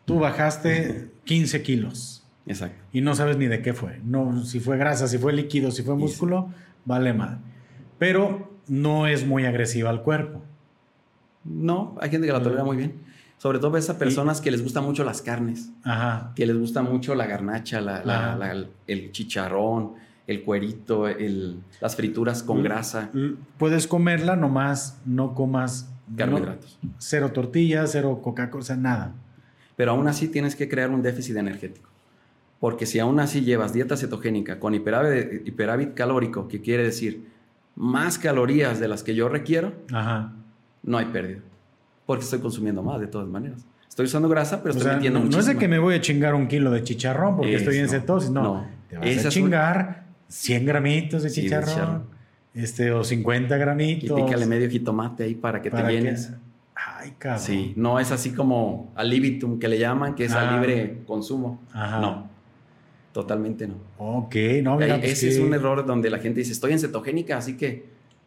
Tú 0.04 0.20
bajaste 0.20 1.12
15 1.24 1.62
kilos. 1.62 2.21
Exacto. 2.46 2.84
Y 2.92 3.02
no 3.02 3.16
sabes 3.16 3.38
ni 3.38 3.46
de 3.48 3.62
qué 3.62 3.74
fue. 3.74 4.00
No, 4.04 4.44
si 4.44 4.60
fue 4.60 4.78
grasa, 4.78 5.08
si 5.08 5.18
fue 5.18 5.34
líquido, 5.34 5.72
si 5.72 5.84
fue 5.84 5.96
músculo, 5.96 6.50
vale 6.86 7.14
mal. 7.14 7.40
Pero 8.00 8.52
no 8.68 9.08
es 9.08 9.26
muy 9.26 9.46
agresiva 9.46 9.90
al 9.90 10.02
cuerpo. 10.02 10.42
No, 11.44 11.96
hay 12.00 12.10
gente 12.10 12.28
que 12.28 12.34
la 12.34 12.42
tolera 12.42 12.64
muy 12.64 12.78
bien. 12.78 12.94
Sobre 13.38 13.58
todo 13.58 13.76
esas 13.78 13.96
personas 13.96 14.40
que 14.40 14.52
les 14.52 14.62
gustan 14.62 14.84
mucho 14.84 15.04
las 15.04 15.22
carnes, 15.24 15.72
Ajá. 15.84 16.32
que 16.36 16.46
les 16.46 16.56
gusta 16.58 16.84
mucho 16.84 17.16
la 17.16 17.26
garnacha, 17.26 17.82
la, 17.82 18.66
el 18.86 19.12
chicharrón, 19.12 19.94
el 20.28 20.44
cuerito, 20.44 21.08
el, 21.08 21.60
las 21.80 21.96
frituras 21.96 22.44
con 22.44 22.62
grasa. 22.62 23.10
Puedes 23.58 23.88
comerla, 23.88 24.36
nomás 24.36 25.00
no 25.06 25.34
comas 25.34 25.92
carbohidratos. 26.16 26.78
cero 27.00 27.32
tortillas, 27.32 27.92
cero 27.94 28.20
Coca-Cola, 28.24 28.76
nada. 28.78 29.14
Pero 29.76 29.92
aún 29.92 30.08
así 30.08 30.28
tienes 30.28 30.56
que 30.56 30.70
crear 30.70 30.92
un 30.92 31.02
déficit 31.02 31.36
energético. 31.38 31.90
Porque 32.62 32.86
si 32.86 33.00
aún 33.00 33.20
así 33.20 33.42
llevas 33.42 33.74
dieta 33.74 33.98
cetogénica 33.98 34.58
con 34.58 34.74
hiperávit, 34.74 35.94
calórico, 35.94 36.48
que 36.48 36.62
quiere 36.62 36.84
decir 36.84 37.28
más 37.76 38.18
calorías 38.18 38.80
de 38.80 38.88
las 38.88 39.04
que 39.04 39.16
yo 39.16 39.28
requiero, 39.28 39.74
no 40.84 40.98
hay 40.98 41.06
pérdida 41.08 41.42
porque 42.12 42.26
estoy 42.26 42.40
consumiendo 42.40 42.84
más 42.84 43.00
de 43.00 43.08
todas 43.08 43.30
maneras. 43.30 43.66
Estoy 43.88 44.06
usando 44.06 44.28
grasa, 44.28 44.62
pero 44.62 44.76
estoy 44.76 44.96
metiendo 44.96 45.20
no, 45.20 45.30
No 45.30 45.40
es 45.40 45.46
de 45.46 45.58
que 45.58 45.70
me 45.70 45.80
voy 45.80 45.96
a 45.96 46.02
chingar 46.02 46.36
un 46.36 46.48
kilo 46.48 46.70
de 46.70 46.84
chicharrón 46.84 47.38
porque 47.38 47.56
estoy 47.56 47.78
en 47.78 47.88
cetosis, 47.88 48.30
no. 48.30 48.44
no. 48.44 48.68
Te 48.90 48.98
vas 48.98 49.26
a 49.26 49.30
chingar 49.30 50.04
100 50.28 50.66
gramitos 50.66 51.24
de 51.24 51.32
chicharrón, 51.32 52.04
este, 52.54 52.92
o 52.92 53.06
50 53.06 53.56
gramitos. 53.56 54.20
Y 54.20 54.24
pícale 54.24 54.46
medio 54.46 54.70
jitomate 54.70 55.24
ahí 55.24 55.36
para 55.36 55.62
que 55.62 55.72
te 55.72 55.82
llenes. 55.84 56.34
Ay, 56.76 57.14
cabrón. 57.18 57.42
Sí, 57.42 57.74
no 57.78 57.98
es 57.98 58.12
así 58.12 58.32
como 58.32 58.92
al 58.96 59.10
libitum 59.10 59.58
que 59.58 59.70
le 59.70 59.80
llaman, 59.80 60.14
que 60.14 60.26
es 60.26 60.34
al 60.34 60.56
libre 60.56 61.04
consumo. 61.06 61.62
Ajá. 61.72 62.00
No, 62.00 62.30
totalmente 63.12 63.68
no. 63.68 63.76
Ok, 63.98 64.36
no, 64.64 64.78
mira, 64.78 65.00
pues 65.00 65.14
Ese 65.14 65.30
es 65.30 65.40
un 65.40 65.54
error 65.54 65.86
donde 65.86 66.10
la 66.10 66.20
gente 66.20 66.40
dice, 66.40 66.52
estoy 66.52 66.72
en 66.74 66.80
cetogénica, 66.80 67.38
así 67.38 67.58
que 67.58 67.86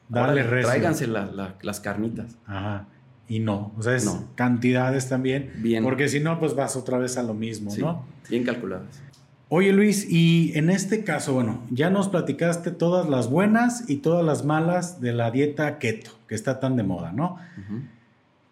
Dale 0.09 0.45
tráiganse 0.45 1.07
las 1.07 1.81
carnitas. 1.81 2.37
Ajá. 2.47 2.89
Y 3.27 3.41
no, 3.41 3.73
o 3.79 3.83
sea, 3.83 3.97
es 3.97 4.11
cantidades 4.35 5.09
también. 5.09 5.51
Bien. 5.57 5.83
Porque 5.83 6.09
si 6.09 6.21
no, 6.21 6.39
pues 6.39 6.55
vas 6.55 6.77
otra 6.77 6.99
vez 6.99 7.17
a 7.17 7.23
lo 7.23 7.33
mismo, 7.33 7.75
¿no? 7.79 8.05
Bien 8.29 8.45
calculadas. 8.45 9.03
Oye 9.49 9.73
Luis, 9.73 10.11
y 10.11 10.53
en 10.57 10.69
este 10.69 11.05
caso, 11.05 11.35
bueno, 11.35 11.63
ya 11.71 11.89
nos 11.89 12.09
platicaste 12.09 12.71
todas 12.71 13.09
las 13.09 13.31
buenas 13.31 13.89
y 13.89 13.97
todas 13.97 14.25
las 14.25 14.45
malas 14.45 15.01
de 15.01 15.13
la 15.13 15.31
dieta 15.31 15.79
keto, 15.79 16.11
que 16.27 16.35
está 16.35 16.61
tan 16.61 16.77
de 16.77 16.83
moda, 16.83 17.13
¿no? 17.13 17.39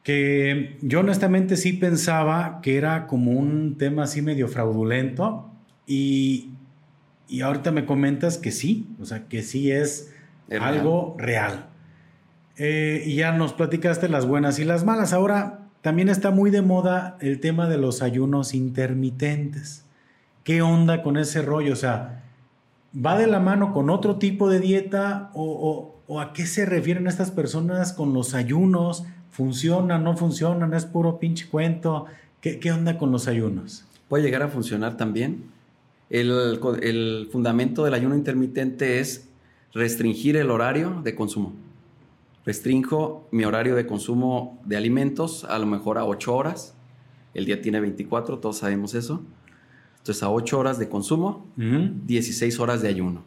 Que 0.02 0.78
yo 0.80 1.00
honestamente 1.00 1.56
sí 1.56 1.74
pensaba 1.74 2.60
que 2.62 2.76
era 2.76 3.06
como 3.06 3.32
un 3.32 3.76
tema 3.78 4.04
así 4.04 4.22
medio 4.22 4.48
fraudulento 4.48 5.51
y, 5.86 6.50
y 7.28 7.40
ahorita 7.40 7.70
me 7.70 7.86
comentas 7.86 8.38
que 8.38 8.52
sí, 8.52 8.86
o 9.00 9.04
sea, 9.04 9.26
que 9.28 9.42
sí 9.42 9.70
es, 9.70 10.12
algo 10.60 11.16
real. 11.18 11.66
Eh, 12.58 13.02
y 13.06 13.14
ya 13.14 13.32
nos 13.32 13.54
platicaste 13.54 14.08
las 14.08 14.26
buenas 14.26 14.58
y 14.58 14.64
las 14.64 14.84
malas. 14.84 15.14
Ahora 15.14 15.60
también 15.80 16.10
está 16.10 16.30
muy 16.30 16.50
de 16.50 16.60
moda 16.60 17.16
el 17.20 17.40
tema 17.40 17.68
de 17.68 17.78
los 17.78 18.02
ayunos 18.02 18.52
intermitentes. 18.52 19.86
¿Qué 20.44 20.60
onda 20.60 21.02
con 21.02 21.16
ese 21.16 21.40
rollo? 21.40 21.72
O 21.72 21.76
sea, 21.76 22.22
¿va 22.94 23.16
de 23.16 23.26
la 23.26 23.40
mano 23.40 23.72
con 23.72 23.88
otro 23.88 24.16
tipo 24.16 24.50
de 24.50 24.60
dieta 24.60 25.30
o, 25.32 25.94
a 26.20 26.34
qué 26.34 26.44
se 26.44 26.66
refieren 26.66 27.06
estas 27.06 27.30
personas 27.30 27.94
con 27.94 28.12
los 28.12 28.34
ayunos? 28.34 29.04
¿Funcionan, 29.30 30.04
no 30.04 30.16
funcionan? 30.18 30.74
¿Es 30.74 30.84
puro 30.84 31.18
pinche 31.18 31.48
cuento? 31.48 32.04
¿Qué, 32.42 32.58
qué 32.58 32.72
onda 32.72 32.98
con 32.98 33.10
los 33.10 33.26
ayunos? 33.26 33.86
Puede 34.08 34.24
llegar 34.24 34.42
a 34.42 34.48
funcionar 34.48 34.98
también. 34.98 35.51
El, 36.12 36.60
el 36.82 37.28
fundamento 37.32 37.84
del 37.84 37.94
ayuno 37.94 38.14
intermitente 38.14 39.00
es 39.00 39.28
restringir 39.72 40.36
el 40.36 40.50
horario 40.50 41.00
de 41.02 41.16
consumo 41.16 41.54
restringo 42.44 43.28
mi 43.30 43.44
horario 43.44 43.74
de 43.74 43.86
consumo 43.86 44.60
de 44.64 44.76
alimentos 44.76 45.44
a 45.44 45.58
lo 45.58 45.66
mejor 45.66 45.98
a 45.98 46.04
8 46.04 46.34
horas. 46.34 46.74
El 47.34 47.44
día 47.44 47.62
tiene 47.62 47.80
24, 47.80 48.38
todos 48.38 48.58
sabemos 48.58 48.94
eso. 48.94 49.22
Entonces, 49.98 50.22
a 50.22 50.30
8 50.30 50.58
horas 50.58 50.78
de 50.78 50.88
consumo, 50.88 51.46
16 51.56 52.58
horas 52.60 52.82
de 52.82 52.88
ayuno. 52.88 53.22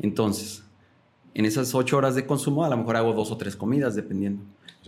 Entonces, 0.00 0.64
en 1.32 1.44
esas 1.44 1.74
8 1.74 1.96
horas 1.96 2.14
de 2.14 2.26
consumo, 2.26 2.64
a 2.64 2.68
lo 2.68 2.76
mejor 2.76 2.96
hago 2.96 3.12
dos 3.12 3.30
o 3.30 3.36
tres 3.36 3.56
comidas, 3.56 3.94
dependiendo. 3.94 4.42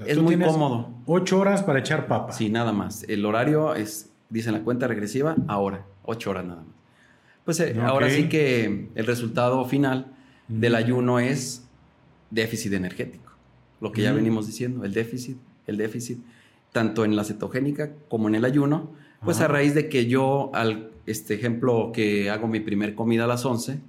es 0.05 0.19
muy 0.19 0.37
cómodo. 0.39 0.91
8 1.07 1.39
horas 1.39 1.63
para 1.63 1.79
echar 1.79 2.09
papa. 2.09 2.33
Sí, 2.33 2.51
nada 2.51 2.73
más. 2.73 3.05
El 3.05 3.25
horario 3.25 3.75
es, 3.75 4.11
dicen 4.31 4.53
la 4.53 4.63
cuenta 4.63 4.89
regresiva, 4.89 5.37
ahora. 5.49 5.87
8 6.05 6.31
horas 6.31 6.45
nada 6.45 6.63
más. 6.63 6.75
Pues 7.45 7.61
eh, 7.61 7.77
ahora 7.81 8.11
sí 8.11 8.29
que 8.29 8.89
el 8.95 9.07
resultado 9.07 9.65
final 9.65 10.13
del 10.49 10.75
ayuno 10.75 11.19
es 11.19 11.67
déficit 12.31 12.73
energético. 12.73 13.33
Lo 13.81 13.93
que 13.93 14.03
ya 14.03 14.13
venimos 14.13 14.47
diciendo, 14.47 14.85
el 14.85 14.93
déficit, 14.93 15.37
el 15.67 15.77
déficit, 15.77 16.19
tanto 16.73 17.05
en 17.05 17.15
la 17.15 17.25
cetogénica 17.25 17.93
como 18.09 18.29
en 18.29 18.35
el 18.35 18.45
ayuno 18.45 18.91
pues 19.25 19.41
a 19.41 19.49
raíz 19.49 19.75
de 19.75 19.89
que 19.89 20.07
yo, 20.07 20.51
al 20.55 20.91
este 21.07 21.35
ejemplo 21.35 21.91
que 21.93 22.31
hago 22.31 22.49
mi 22.49 22.61
primer 22.61 22.95
comida 22.95 23.25
a 23.25 23.27
las 23.27 23.45
11, 23.45 23.81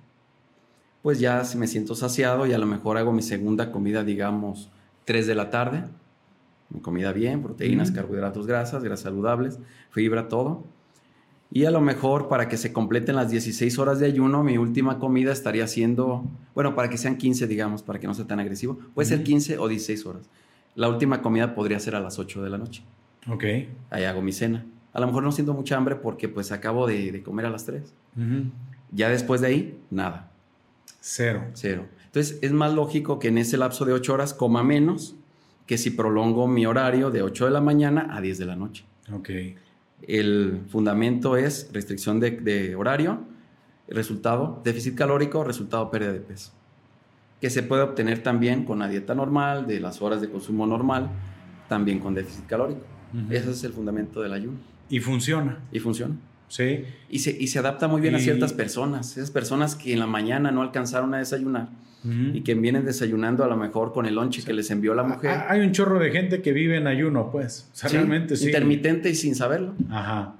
pues 1.01 1.19
ya 1.19 1.43
me 1.55 1.67
siento 1.67 1.95
saciado 1.95 2.47
y 2.47 2.53
a 2.53 2.57
lo 2.57 2.65
mejor 2.65 2.97
hago 2.97 3.11
mi 3.11 3.21
segunda 3.21 3.71
comida, 3.71 4.03
digamos, 4.03 4.69
3 5.05 5.27
de 5.27 5.35
la 5.35 5.49
tarde. 5.49 5.83
Mi 6.69 6.81
comida 6.81 7.13
bien, 7.13 7.41
proteínas, 7.41 7.91
carbohidratos, 7.91 8.45
grasas, 8.45 8.83
grasas 8.83 9.03
saludables, 9.03 9.59
fibra, 9.89 10.27
todo. 10.27 10.63
Y 11.49 11.63
a 11.65 11.71
lo 11.71 11.79
mejor 11.79 12.27
para 12.27 12.49
que 12.49 12.57
se 12.57 12.73
completen 12.73 13.15
las 13.15 13.31
16 13.31 13.79
horas 13.79 13.99
de 13.99 14.05
ayuno, 14.05 14.43
mi 14.43 14.57
última 14.57 14.99
comida 14.99 15.31
estaría 15.31 15.65
siendo, 15.67 16.25
bueno, 16.53 16.75
para 16.75 16.89
que 16.89 16.97
sean 16.97 17.17
15, 17.17 17.47
digamos, 17.47 17.83
para 17.83 17.99
que 17.99 18.07
no 18.07 18.13
sea 18.13 18.27
tan 18.27 18.39
agresivo, 18.39 18.77
puede 18.93 19.07
ser 19.07 19.23
15 19.23 19.57
o 19.57 19.67
16 19.67 20.05
horas. 20.05 20.29
La 20.75 20.89
última 20.89 21.21
comida 21.21 21.55
podría 21.55 21.79
ser 21.79 21.95
a 21.95 22.01
las 22.01 22.19
8 22.19 22.43
de 22.43 22.49
la 22.49 22.57
noche. 22.57 22.83
Ok. 23.29 23.43
Ahí 23.89 24.03
hago 24.03 24.21
mi 24.21 24.33
cena. 24.33 24.65
A 24.93 24.99
lo 24.99 25.07
mejor 25.07 25.23
no 25.23 25.31
siento 25.31 25.53
mucha 25.53 25.77
hambre 25.77 25.95
porque 25.95 26.27
pues 26.27 26.51
acabo 26.51 26.85
de, 26.85 27.23
comer 27.23 27.45
a 27.45 27.49
las 27.49 27.65
3. 27.65 27.93
Ya 28.91 29.09
después 29.09 29.41
de 29.41 29.47
ahí, 29.47 29.79
nada. 29.89 30.31
Cero. 30.99 31.45
Cero. 31.53 31.85
Entonces 32.05 32.39
es 32.41 32.51
más 32.51 32.73
lógico 32.73 33.19
que 33.19 33.29
en 33.29 33.37
ese 33.37 33.57
lapso 33.57 33.85
de 33.85 33.93
8 33.93 34.13
horas 34.13 34.33
coma 34.33 34.63
menos 34.63 35.15
que 35.67 35.77
si 35.77 35.91
prolongo 35.91 36.47
mi 36.47 36.65
horario 36.65 37.11
de 37.11 37.21
8 37.21 37.45
de 37.45 37.51
la 37.51 37.61
mañana 37.61 38.07
a 38.11 38.21
10 38.21 38.37
de 38.39 38.45
la 38.45 38.55
noche. 38.55 38.85
Ok. 39.11 39.29
El 40.01 40.61
fundamento 40.69 41.35
es 41.35 41.69
restricción 41.73 42.19
de, 42.19 42.31
de 42.31 42.75
horario, 42.75 43.19
resultado 43.89 44.61
déficit 44.63 44.95
calórico, 44.95 45.43
resultado 45.43 45.91
pérdida 45.91 46.13
de 46.13 46.21
peso. 46.21 46.53
Que 47.41 47.49
se 47.49 47.63
puede 47.63 47.83
obtener 47.83 48.23
también 48.23 48.63
con 48.63 48.79
la 48.79 48.87
dieta 48.87 49.13
normal, 49.13 49.67
de 49.67 49.79
las 49.79 50.01
horas 50.01 50.21
de 50.21 50.29
consumo 50.29 50.65
normal, 50.65 51.09
también 51.67 51.99
con 51.99 52.15
déficit 52.15 52.47
calórico. 52.47 52.81
Ese 53.29 53.51
es 53.51 53.63
el 53.63 53.73
fundamento 53.73 54.21
del 54.21 54.33
ayuno. 54.33 54.57
Y 54.89 54.99
funciona. 54.99 55.59
Y 55.71 55.79
funciona. 55.79 56.15
Sí. 56.47 56.85
Y 57.09 57.19
se, 57.19 57.31
y 57.37 57.47
se 57.47 57.59
adapta 57.59 57.87
muy 57.87 57.99
bien 57.99 58.15
a 58.15 58.19
ciertas 58.19 58.53
personas. 58.53 59.17
Esas 59.17 59.31
personas 59.31 59.75
que 59.75 59.91
en 59.91 59.99
la 59.99 60.07
mañana 60.07 60.51
no 60.51 60.61
alcanzaron 60.61 61.13
a 61.13 61.17
desayunar 61.17 61.69
y 62.03 62.41
que 62.41 62.53
vienen 62.55 62.85
desayunando 62.85 63.43
a 63.43 63.47
lo 63.47 63.57
mejor 63.57 63.91
con 63.91 64.05
el 64.05 64.15
lonche 64.15 64.43
que 64.43 64.53
les 64.53 64.71
envió 64.71 64.95
la 64.95 65.03
mujer. 65.03 65.43
Hay 65.49 65.59
un 65.59 65.71
chorro 65.71 65.99
de 65.99 66.11
gente 66.11 66.41
que 66.41 66.53
vive 66.53 66.77
en 66.77 66.87
ayuno, 66.87 67.31
pues. 67.31 67.69
O 67.73 67.75
sea, 67.75 67.89
realmente 67.89 68.37
sí. 68.37 68.45
Intermitente 68.45 69.09
y 69.09 69.15
sin 69.15 69.35
saberlo. 69.35 69.73
Ajá. 69.89 70.35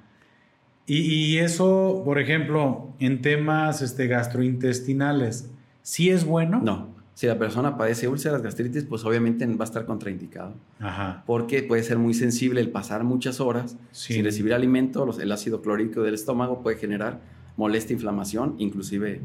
Y, 0.86 1.00
y, 1.00 1.38
eso, 1.40 2.04
por 2.06 2.20
ejemplo, 2.20 2.94
en 3.00 3.22
temas 3.22 3.82
este, 3.82 4.08
gastrointestinales, 4.08 5.50
¿sí 5.82 6.10
es 6.10 6.24
bueno? 6.24 6.62
No. 6.64 6.96
Si 7.14 7.28
la 7.28 7.38
persona 7.38 7.78
padece 7.78 8.08
úlceras, 8.08 8.42
gastritis, 8.42 8.86
pues 8.86 9.04
obviamente 9.04 9.46
va 9.48 9.64
a 9.64 9.68
estar 9.68 9.86
contraindicado. 9.86 10.54
Ajá. 10.80 11.24
Porque 11.26 11.64
puede 11.64 11.84
ser 11.84 11.98
muy 11.98 12.14
sensible 12.14 12.62
el 12.62 12.70
pasar 12.70 13.04
muchas 13.04 13.42
horas 13.42 13.76
sin 13.92 14.24
recibir 14.24 14.54
alimento. 14.54 15.06
el 15.20 15.32
ácido 15.32 15.62
clorhídrico 15.62 16.04
del 16.04 16.14
estómago 16.14 16.62
puede 16.62 16.78
generar 16.78 17.20
molestia, 17.58 17.94
inflamación, 17.96 18.56
inclusive 18.60 19.20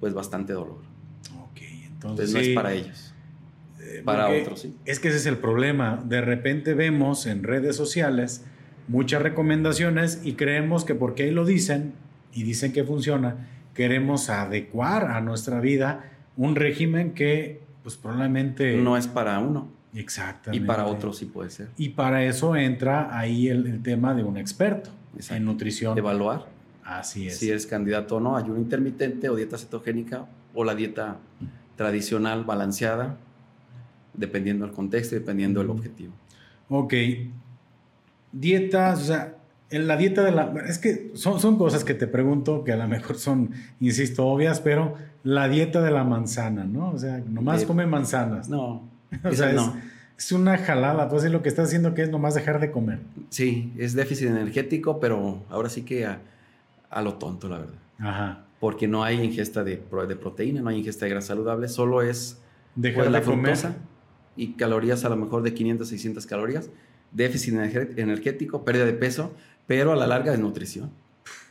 pues 0.00 0.12
bastante 0.12 0.52
dolor. 0.52 0.89
Entonces, 2.00 2.32
no 2.32 2.40
es 2.40 2.48
para 2.50 2.72
ellos. 2.72 3.14
Eh, 3.82 4.02
para 4.04 4.28
otros, 4.28 4.60
sí. 4.60 4.74
Es 4.84 5.00
que 5.00 5.08
ese 5.08 5.18
es 5.18 5.26
el 5.26 5.38
problema. 5.38 6.02
De 6.04 6.20
repente 6.20 6.74
vemos 6.74 7.26
en 7.26 7.42
redes 7.42 7.76
sociales 7.76 8.44
muchas 8.88 9.22
recomendaciones 9.22 10.20
y 10.24 10.34
creemos 10.34 10.84
que 10.84 10.94
porque 10.94 11.24
ahí 11.24 11.30
lo 11.30 11.44
dicen 11.44 11.92
y 12.32 12.42
dicen 12.42 12.72
que 12.72 12.84
funciona, 12.84 13.48
queremos 13.74 14.30
adecuar 14.30 15.10
a 15.10 15.20
nuestra 15.20 15.60
vida 15.60 16.10
un 16.36 16.56
régimen 16.56 17.12
que 17.12 17.60
pues 17.82 17.96
probablemente... 17.96 18.76
No 18.76 18.96
es 18.96 19.06
para 19.06 19.38
uno. 19.38 19.68
Exactamente. 19.94 20.64
Y 20.64 20.66
para 20.66 20.86
otros 20.86 21.18
sí 21.18 21.26
puede 21.26 21.50
ser. 21.50 21.68
Y 21.76 21.90
para 21.90 22.24
eso 22.24 22.54
entra 22.56 23.16
ahí 23.18 23.48
el, 23.48 23.82
tema 23.82 24.14
de 24.14 24.22
un 24.22 24.36
experto 24.36 24.90
en 25.30 25.44
nutrición. 25.44 25.98
Evaluar. 25.98 26.46
Así 26.84 27.26
es. 27.26 27.38
Si 27.38 27.50
eres 27.50 27.66
candidato 27.66 28.16
o 28.16 28.20
no, 28.20 28.36
ayuno 28.36 28.58
intermitente 28.58 29.28
o 29.28 29.36
dieta 29.36 29.58
cetogénica 29.58 30.26
o 30.54 30.64
la 30.64 30.74
dieta 30.74 31.18
tradicional 31.80 32.44
balanceada, 32.44 33.16
dependiendo 34.12 34.66
del 34.66 34.74
contexto 34.74 35.16
y 35.16 35.20
dependiendo 35.20 35.60
del 35.60 35.70
objetivo. 35.70 36.12
Ok. 36.68 36.92
Dietas, 38.32 39.00
o 39.00 39.04
sea, 39.04 39.36
en 39.70 39.86
la 39.86 39.96
dieta 39.96 40.22
de 40.22 40.30
la... 40.30 40.52
Es 40.68 40.76
que 40.78 41.10
son, 41.14 41.40
son 41.40 41.56
cosas 41.56 41.82
que 41.82 41.94
te 41.94 42.06
pregunto 42.06 42.64
que 42.64 42.72
a 42.72 42.76
lo 42.76 42.86
mejor 42.86 43.16
son, 43.16 43.52
insisto, 43.80 44.26
obvias, 44.26 44.60
pero 44.60 44.94
la 45.24 45.48
dieta 45.48 45.80
de 45.80 45.90
la 45.90 46.04
manzana, 46.04 46.64
¿no? 46.64 46.90
O 46.90 46.98
sea, 46.98 47.22
nomás 47.26 47.64
come 47.64 47.86
manzanas. 47.86 48.50
No. 48.50 48.86
o 49.24 49.32
sea, 49.32 49.50
es, 49.50 49.62
es, 50.18 50.32
una 50.32 50.58
jalada, 50.58 51.08
pues 51.08 51.24
es 51.24 51.32
lo 51.32 51.40
que 51.40 51.48
estás 51.48 51.68
haciendo 51.68 51.94
que 51.94 52.02
es 52.02 52.10
nomás 52.10 52.34
dejar 52.34 52.60
de 52.60 52.70
comer. 52.70 52.98
Sí, 53.30 53.72
es 53.78 53.94
déficit 53.94 54.28
energético, 54.28 55.00
pero 55.00 55.44
ahora 55.48 55.70
sí 55.70 55.80
que 55.80 56.04
a, 56.04 56.20
lo 57.02 57.14
tonto, 57.14 57.48
la 57.48 57.56
verdad. 57.60 57.74
Ajá. 58.00 58.44
Porque 58.60 58.86
no 58.86 59.02
hay 59.02 59.20
ingesta 59.22 59.64
de, 59.64 59.82
de 60.08 60.16
proteína, 60.16 60.60
no 60.60 60.68
hay 60.68 60.78
ingesta 60.78 61.06
de 61.06 61.10
grasa 61.10 61.28
saludable, 61.28 61.66
solo 61.68 62.02
es 62.02 62.40
dejar 62.74 63.06
pues, 63.06 63.12
de 63.12 63.22
comer. 63.22 63.58
y 64.36 64.52
calorías 64.52 65.04
a 65.04 65.08
lo 65.08 65.16
mejor 65.16 65.42
de 65.42 65.54
500, 65.54 65.88
600 65.88 66.26
calorías, 66.26 66.70
déficit 67.10 67.54
energético, 67.96 68.64
pérdida 68.64 68.84
de 68.84 68.92
peso, 68.92 69.34
pero 69.66 69.92
a 69.92 69.96
la 69.96 70.06
larga 70.06 70.32
es 70.32 70.38
nutrición. 70.38 70.90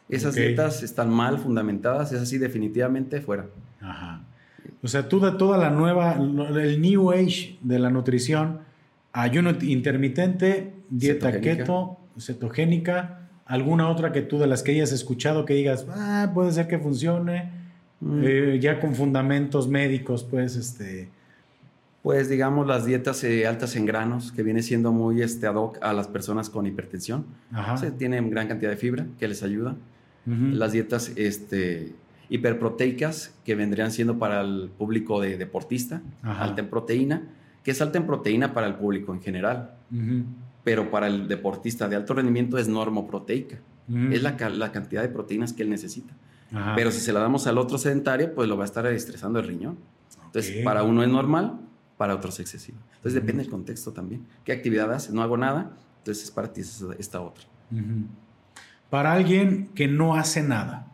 Esas 0.07 0.36
dietas 0.36 0.84
están 0.84 1.10
mal 1.10 1.39
fundamentadas, 1.39 2.12
es 2.12 2.22
así 2.22 2.38
definitivamente 2.38 3.22
fuera. 3.22 3.47
Ajá. 3.82 4.24
O 4.82 4.88
sea, 4.88 5.10
tú 5.10 5.20
de 5.20 5.32
toda 5.34 5.57
la 5.57 5.70
nueva, 5.70 6.14
el 6.14 6.82
New 6.82 7.12
Age 7.12 7.57
de 7.62 7.80
la 7.80 7.89
nutrición, 7.89 8.62
ayuno 9.12 9.55
intermitente, 9.62 10.74
dieta 10.89 11.41
keto, 11.41 11.97
cetogénica, 12.18 13.29
alguna 13.50 13.89
otra 13.89 14.12
que 14.12 14.22
tú 14.22 14.38
de 14.38 14.47
las 14.47 14.64
que 14.64 14.72
hayas 14.72 14.91
escuchado 14.91 15.43
que 15.43 15.56
digas, 15.56 15.86
ah, 15.89 16.32
puede 16.34 16.52
ser 16.52 16.68
que 16.68 16.78
funcione, 16.78 17.50
mm. 18.00 18.22
eh, 18.24 18.60
ya 18.62 18.80
con 18.80 18.93
fundamentos 18.95 19.68
médicos, 19.68 20.24
pues, 20.24 20.56
este 20.56 21.10
pues 22.02 22.30
digamos 22.30 22.66
las 22.66 22.86
dietas 22.86 23.24
eh, 23.26 23.45
altas 23.45 23.76
en 23.76 23.86
granos, 23.86 24.32
que 24.32 24.41
viene 24.41 24.64
siendo 24.64 24.93
muy 24.93 25.22
este, 25.22 25.47
ad 25.47 25.56
hoc 25.56 25.78
a 25.82 25.91
las 25.91 26.08
personas 26.08 26.50
con 26.50 26.66
hipertensión. 26.66 27.26
Se 27.78 27.91
tienen 27.91 28.30
gran 28.30 28.47
cantidad 28.47 28.72
de 28.72 28.78
fibra 28.78 29.06
que 29.20 29.28
les 29.28 29.43
ayuda. 29.43 29.76
Las 30.26 30.72
dietas 30.72 31.12
este, 31.16 31.93
hiperproteicas, 32.30 33.36
que 33.43 33.56
vendrían 33.56 33.91
siendo 33.91 34.20
para 34.20 34.41
el 34.41 34.70
público 34.78 35.20
de 35.20 35.38
deportista, 35.38 36.02
alta 36.22 36.62
en 36.62 36.70
proteína, 36.70 37.24
que 37.64 37.72
es 37.72 37.82
alta 37.82 37.97
en 37.97 38.06
proteína 38.06 38.54
para 38.54 38.68
el 38.68 38.76
público 38.76 39.14
en 39.14 39.22
general. 39.22 39.72
Pero 40.70 40.91
para 40.91 41.07
el 41.07 41.28
deportista 41.28 41.89
de 41.89 41.95
alto 41.95 42.13
rendimiento 42.13 42.59
es 42.59 42.67
normoproteica. 42.67 43.57
Es 44.11 44.22
la, 44.22 44.38
la, 44.49 44.72
cantidad 44.72 45.01
de 45.01 45.09
proteínas 45.09 45.51
que 45.51 45.63
él 45.63 45.72
necesita. 45.72 46.13
Pero 46.76 46.91
si 46.91 46.99
se 46.99 47.11
la 47.11 47.22
damos 47.22 47.47
al 47.47 47.57
otro 47.57 47.80
sedentario, 47.80 48.36
pues 48.36 48.47
lo 48.47 48.55
va 48.55 48.65
a 48.65 48.65
estar 48.65 48.86
estresando 48.86 49.39
el 49.39 49.47
riñón. 49.47 49.80
Entonces, 50.28 50.63
para 50.63 50.84
uno 50.84 51.01
es 51.01 51.09
normal, 51.09 51.59
para 51.97 52.13
otros 52.13 52.39
excesivo. 52.39 52.78
Entonces 52.97 53.15
depende 53.15 53.41
del 53.41 53.51
contexto 53.51 53.93
también. 53.93 54.28
¿Qué 54.43 54.51
actividad 54.51 54.93
haces? 54.93 55.11
No 55.11 55.24
hago 55.24 55.38
nada, 55.38 55.72
entonces 55.97 56.30
para 56.30 56.53
ti 56.53 56.61
es 56.61 56.86
esta 56.99 57.20
otra. 57.20 57.45
Para 58.91 59.13
alguien 59.13 59.70
que 59.74 59.88
no 59.88 60.13
hace 60.13 60.43
nada, 60.43 60.86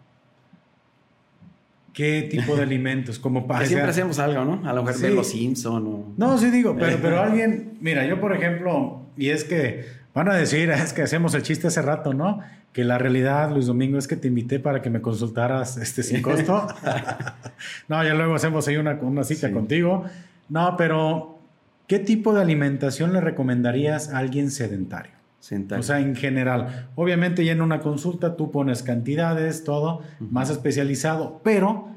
¿qué 1.92 2.30
tipo 2.32 2.56
de 2.56 2.62
alimentos? 2.64 3.20
Como 3.20 3.46
para 3.46 3.66
siempre 3.66 3.90
hacemos 3.90 4.20
algo, 4.20 4.46
¿no? 4.46 4.70
A 4.70 4.72
lo 4.72 4.84
mejor 4.84 5.02
ver 5.02 5.12
los 5.12 5.28
Simpson 5.28 5.86
o... 5.86 6.14
No, 6.16 6.38
sí 6.38 6.50
digo, 6.50 6.78
pero, 6.80 6.98
pero 7.02 7.22
alguien, 7.24 7.78
mira, 7.82 8.06
yo 8.06 8.22
por 8.22 8.34
ejemplo, 8.34 9.05
y 9.18 9.30
es 9.30 9.44
que 9.44 9.86
van 10.14 10.30
a 10.30 10.36
decir, 10.36 10.70
es 10.72 10.94
que 10.94 11.04
hacemos 11.04 11.34
el 11.36 11.44
chiste 11.44 11.68
hace 11.68 11.82
rato, 11.82 12.14
¿no? 12.14 12.40
Que 12.74 12.84
la 12.84 12.98
realidad, 12.98 13.52
Luis 13.52 13.68
Domingo, 13.68 13.98
es 13.98 14.08
que 14.08 14.16
te 14.16 14.28
invité 14.28 14.60
para 14.60 14.82
que 14.82 14.90
me 14.90 15.02
consultaras 15.02 15.78
este, 15.78 16.04
sin 16.04 16.22
costo. 16.22 16.68
no, 17.88 18.04
ya 18.04 18.14
luego 18.14 18.36
hacemos 18.36 18.68
ahí 18.68 18.78
una, 18.78 18.94
una 19.02 19.24
cita 19.24 19.52
contigo. 19.52 20.06
No, 20.50 20.76
pero 20.78 21.40
¿qué 21.88 22.00
tipo 22.00 22.34
de 22.34 22.42
alimentación 22.42 23.14
le 23.14 23.22
recomendarías 23.22 24.10
a 24.10 24.18
alguien 24.18 24.52
sedentario? 24.52 25.14
sedentario. 25.40 25.80
O 25.80 25.84
sea, 25.84 26.00
en 26.00 26.16
general. 26.16 26.90
Obviamente 26.96 27.46
ya 27.46 27.52
en 27.52 27.62
una 27.62 27.80
consulta 27.80 28.36
tú 28.36 28.52
pones 28.52 28.82
cantidades, 28.82 29.64
todo, 29.64 30.02
más 30.20 30.50
especializado, 30.50 31.40
pero 31.44 31.90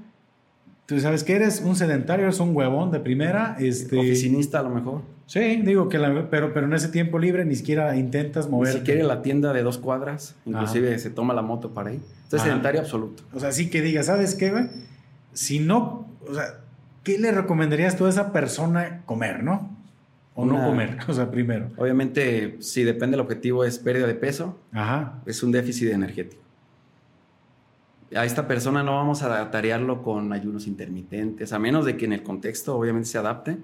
tú 0.84 1.00
sabes 1.00 1.24
que 1.24 1.34
eres 1.34 1.62
un 1.64 1.74
sedentario, 1.74 2.26
eres 2.26 2.40
un 2.40 2.54
huevón 2.54 2.90
de 2.90 3.00
primera. 3.00 3.56
Este, 3.58 3.98
Oficinista 3.98 4.60
a 4.60 4.64
lo 4.64 4.70
mejor. 4.70 5.02
Sí, 5.28 5.60
digo 5.62 5.90
que 5.90 5.98
la, 5.98 6.30
pero, 6.30 6.54
pero 6.54 6.64
en 6.64 6.72
ese 6.72 6.88
tiempo 6.88 7.18
libre 7.18 7.44
ni 7.44 7.54
siquiera 7.54 7.94
intentas 7.96 8.48
moverte. 8.48 8.78
Ni 8.78 8.80
siquiera 8.80 9.06
la 9.06 9.20
tienda 9.20 9.52
de 9.52 9.62
dos 9.62 9.76
cuadras, 9.76 10.34
inclusive 10.46 10.98
se 10.98 11.10
toma 11.10 11.34
la 11.34 11.42
moto 11.42 11.74
para 11.74 11.90
ahí. 11.90 12.00
Entonces, 12.24 12.48
sedentario 12.48 12.80
absoluto. 12.80 13.24
O 13.34 13.38
sea, 13.38 13.52
sí 13.52 13.68
que 13.68 13.82
diga, 13.82 14.02
¿sabes 14.02 14.34
qué, 14.34 14.50
güey? 14.50 14.64
Si 15.34 15.60
no, 15.60 16.08
o 16.26 16.32
sea, 16.34 16.60
¿qué 17.04 17.18
le 17.18 17.30
recomendarías 17.30 17.94
tú 17.94 18.06
a 18.06 18.08
esa 18.08 18.32
persona 18.32 19.02
comer, 19.04 19.44
no? 19.44 19.76
O 20.34 20.46
no 20.46 20.64
comer, 20.64 20.96
o 21.08 21.12
sea, 21.12 21.30
primero. 21.30 21.68
Obviamente, 21.76 22.56
si 22.60 22.82
depende 22.82 23.18
del 23.18 23.20
objetivo, 23.20 23.64
es 23.64 23.78
pérdida 23.78 24.06
de 24.06 24.14
peso, 24.14 24.58
Ajá. 24.72 25.20
es 25.26 25.42
un 25.42 25.52
déficit 25.52 25.90
energético. 25.90 26.42
A 28.14 28.24
esta 28.24 28.48
persona 28.48 28.82
no 28.82 28.94
vamos 28.94 29.22
a 29.22 29.50
tarearlo 29.50 30.02
con 30.02 30.32
ayunos 30.32 30.66
intermitentes, 30.66 31.52
a 31.52 31.59
menos 31.59 31.84
de 31.84 31.96
que 31.96 32.06
en 32.06 32.14
el 32.14 32.22
contexto 32.22 32.74
obviamente 32.76 33.09
se 33.09 33.18
adapte, 33.18 33.59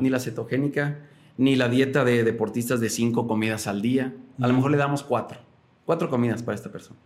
ni 0.00 0.10
la 0.10 0.20
cetogénica, 0.20 0.98
ni 1.38 1.56
la 1.56 1.68
dieta 1.68 2.04
de 2.04 2.22
deportistas 2.22 2.80
de 2.80 2.90
cinco 2.90 3.26
comidas 3.26 3.66
al 3.66 3.80
día. 3.80 4.12
A 4.40 4.48
lo 4.48 4.54
mejor 4.54 4.70
le 4.70 4.76
damos 4.76 5.02
cuatro, 5.02 5.38
cuatro 5.86 6.10
comidas 6.10 6.42
para 6.42 6.54
esta 6.56 6.70
persona. 6.70 6.98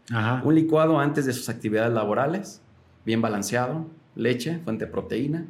Un 0.45 0.55
licuado 0.55 0.99
antes 0.99 1.26
de 1.26 1.32
sus 1.32 1.49
actividades 1.49 1.93
laborales, 1.93 2.61
bien 3.07 3.22
balanceado, 3.22 3.86
leche, 4.16 4.59
fuente 4.64 4.86
de 4.86 4.91
proteína, 4.91 5.47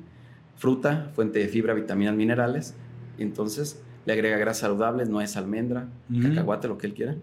fruta, 0.56 1.10
fuente 1.14 1.38
de 1.38 1.48
fibra, 1.48 1.72
vitaminas, 1.72 2.14
minerales. 2.14 2.74
Entonces 3.18 3.82
le 4.04 4.12
agrega 4.12 4.36
grasas 4.36 4.60
saludables, 4.60 5.08
nuez, 5.08 5.38
almendra, 5.38 5.88
cacahuate, 6.22 6.68
lo 6.68 6.76
que 6.76 6.86
él 6.86 6.94
quiera. 6.94 7.16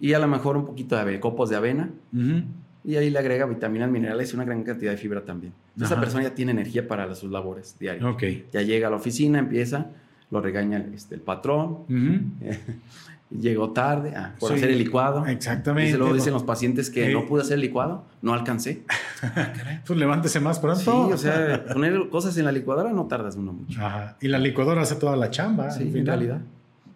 Y 0.00 0.14
a 0.14 0.18
lo 0.18 0.26
mejor 0.26 0.56
un 0.56 0.64
poquito 0.64 0.96
de 0.96 1.20
copos 1.20 1.50
de 1.50 1.56
avena 1.56 1.90
y 2.86 2.94
ahí 2.94 3.10
le 3.10 3.18
agrega 3.18 3.46
vitaminas, 3.46 3.90
minerales 3.90 4.32
y 4.32 4.36
una 4.36 4.44
gran 4.44 4.62
cantidad 4.62 4.92
de 4.92 4.96
fibra 4.96 5.24
también. 5.24 5.52
esa 5.80 5.98
persona 5.98 6.22
ya 6.22 6.34
tiene 6.34 6.52
energía 6.52 6.86
para 6.86 7.12
sus 7.16 7.32
labores 7.32 7.76
diarias. 7.80 8.04
Okay. 8.04 8.46
Ya 8.52 8.62
llega 8.62 8.86
a 8.86 8.90
la 8.90 8.96
oficina, 8.96 9.40
empieza, 9.40 9.90
lo 10.30 10.40
regaña 10.40 10.86
este, 10.94 11.16
el 11.16 11.20
patrón, 11.20 11.78
llegó 13.30 13.72
tarde 13.72 14.12
ah, 14.14 14.36
por 14.38 14.52
hacer 14.52 14.70
el 14.70 14.78
licuado. 14.78 15.26
Exactamente. 15.26 15.90
Y 15.90 15.96
luego 15.96 16.14
dicen 16.14 16.32
los 16.32 16.44
pacientes 16.44 16.88
que 16.88 17.12
no 17.12 17.26
pude 17.26 17.42
hacer 17.42 17.54
el 17.54 17.62
licuado, 17.62 18.04
no 18.22 18.32
alcancé. 18.32 18.84
pues 19.86 19.98
levántese 19.98 20.38
más 20.38 20.60
pronto. 20.60 21.08
Sí, 21.08 21.12
o 21.12 21.18
sea, 21.18 21.64
poner 21.64 22.08
cosas 22.08 22.38
en 22.38 22.44
la 22.44 22.52
licuadora 22.52 22.92
no 22.92 23.06
tardas 23.06 23.34
uno 23.34 23.52
mucho. 23.52 23.84
Ajá. 23.84 24.16
Y 24.20 24.28
la 24.28 24.38
licuadora 24.38 24.82
hace 24.82 24.94
toda 24.94 25.16
la 25.16 25.30
chamba. 25.32 25.72
Sí, 25.72 25.90
en 25.92 26.06
realidad. 26.06 26.40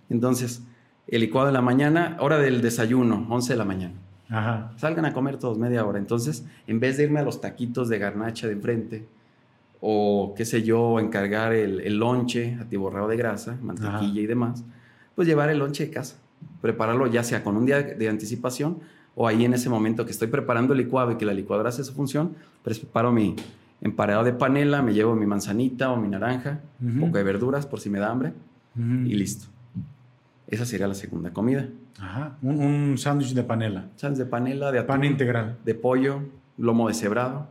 Entonces, 0.08 0.62
el 1.08 1.20
licuado 1.20 1.48
de 1.48 1.52
la 1.52 1.62
mañana, 1.62 2.16
hora 2.20 2.38
del 2.38 2.62
desayuno, 2.62 3.26
11 3.28 3.54
de 3.54 3.56
la 3.56 3.64
mañana. 3.64 3.94
Salgan 4.76 5.04
a 5.04 5.12
comer 5.12 5.38
todos 5.38 5.58
media 5.58 5.84
hora. 5.84 5.98
Entonces, 5.98 6.44
en 6.66 6.80
vez 6.80 6.96
de 6.96 7.04
irme 7.04 7.20
a 7.20 7.22
los 7.22 7.40
taquitos 7.40 7.88
de 7.88 7.98
garnacha 7.98 8.46
de 8.46 8.52
enfrente, 8.54 9.06
o 9.80 10.34
qué 10.36 10.44
sé 10.44 10.62
yo, 10.62 11.00
encargar 11.00 11.52
el, 11.52 11.80
el 11.80 11.98
lonche 11.98 12.56
atiborrado 12.60 13.08
de 13.08 13.16
grasa, 13.16 13.56
mantequilla 13.62 14.20
y 14.20 14.26
demás, 14.26 14.64
pues 15.14 15.26
llevar 15.26 15.50
el 15.50 15.58
lonche 15.58 15.86
de 15.86 15.90
casa. 15.90 16.16
Prepararlo 16.60 17.06
ya 17.06 17.24
sea 17.24 17.42
con 17.42 17.56
un 17.56 17.66
día 17.66 17.82
de 17.82 18.08
anticipación 18.08 18.78
o 19.14 19.26
ahí 19.26 19.44
en 19.44 19.54
ese 19.54 19.68
momento 19.68 20.04
que 20.04 20.12
estoy 20.12 20.28
preparando 20.28 20.72
el 20.72 20.78
licuado 20.78 21.12
y 21.12 21.16
que 21.16 21.24
la 21.24 21.34
licuadora 21.34 21.70
hace 21.70 21.82
su 21.84 21.92
función, 21.92 22.36
pues 22.62 22.78
preparo 22.78 23.12
mi 23.12 23.34
emparedado 23.80 24.24
de 24.24 24.32
panela, 24.32 24.82
me 24.82 24.92
llevo 24.94 25.14
mi 25.16 25.26
manzanita 25.26 25.90
o 25.90 25.96
mi 25.96 26.08
naranja, 26.08 26.60
un 26.80 27.00
poco 27.00 27.18
de 27.18 27.24
verduras 27.24 27.66
por 27.66 27.80
si 27.80 27.90
me 27.90 27.98
da 27.98 28.10
hambre 28.10 28.32
y 28.76 29.14
listo. 29.14 29.46
Esa 30.46 30.64
sería 30.64 30.86
la 30.88 30.94
segunda 30.94 31.32
comida. 31.32 31.68
Ajá. 31.98 32.36
Un, 32.42 32.96
sándwich 32.98 33.34
de 33.34 33.42
panela. 33.42 33.86
Sándwich 33.96 34.18
de 34.18 34.26
panela, 34.26 34.72
de 34.72 34.78
atún. 34.78 34.88
Pan 34.88 35.04
integral. 35.04 35.58
De 35.64 35.74
pollo, 35.74 36.22
lomo 36.56 36.88
de 36.88 36.94
cebrado. 36.94 37.48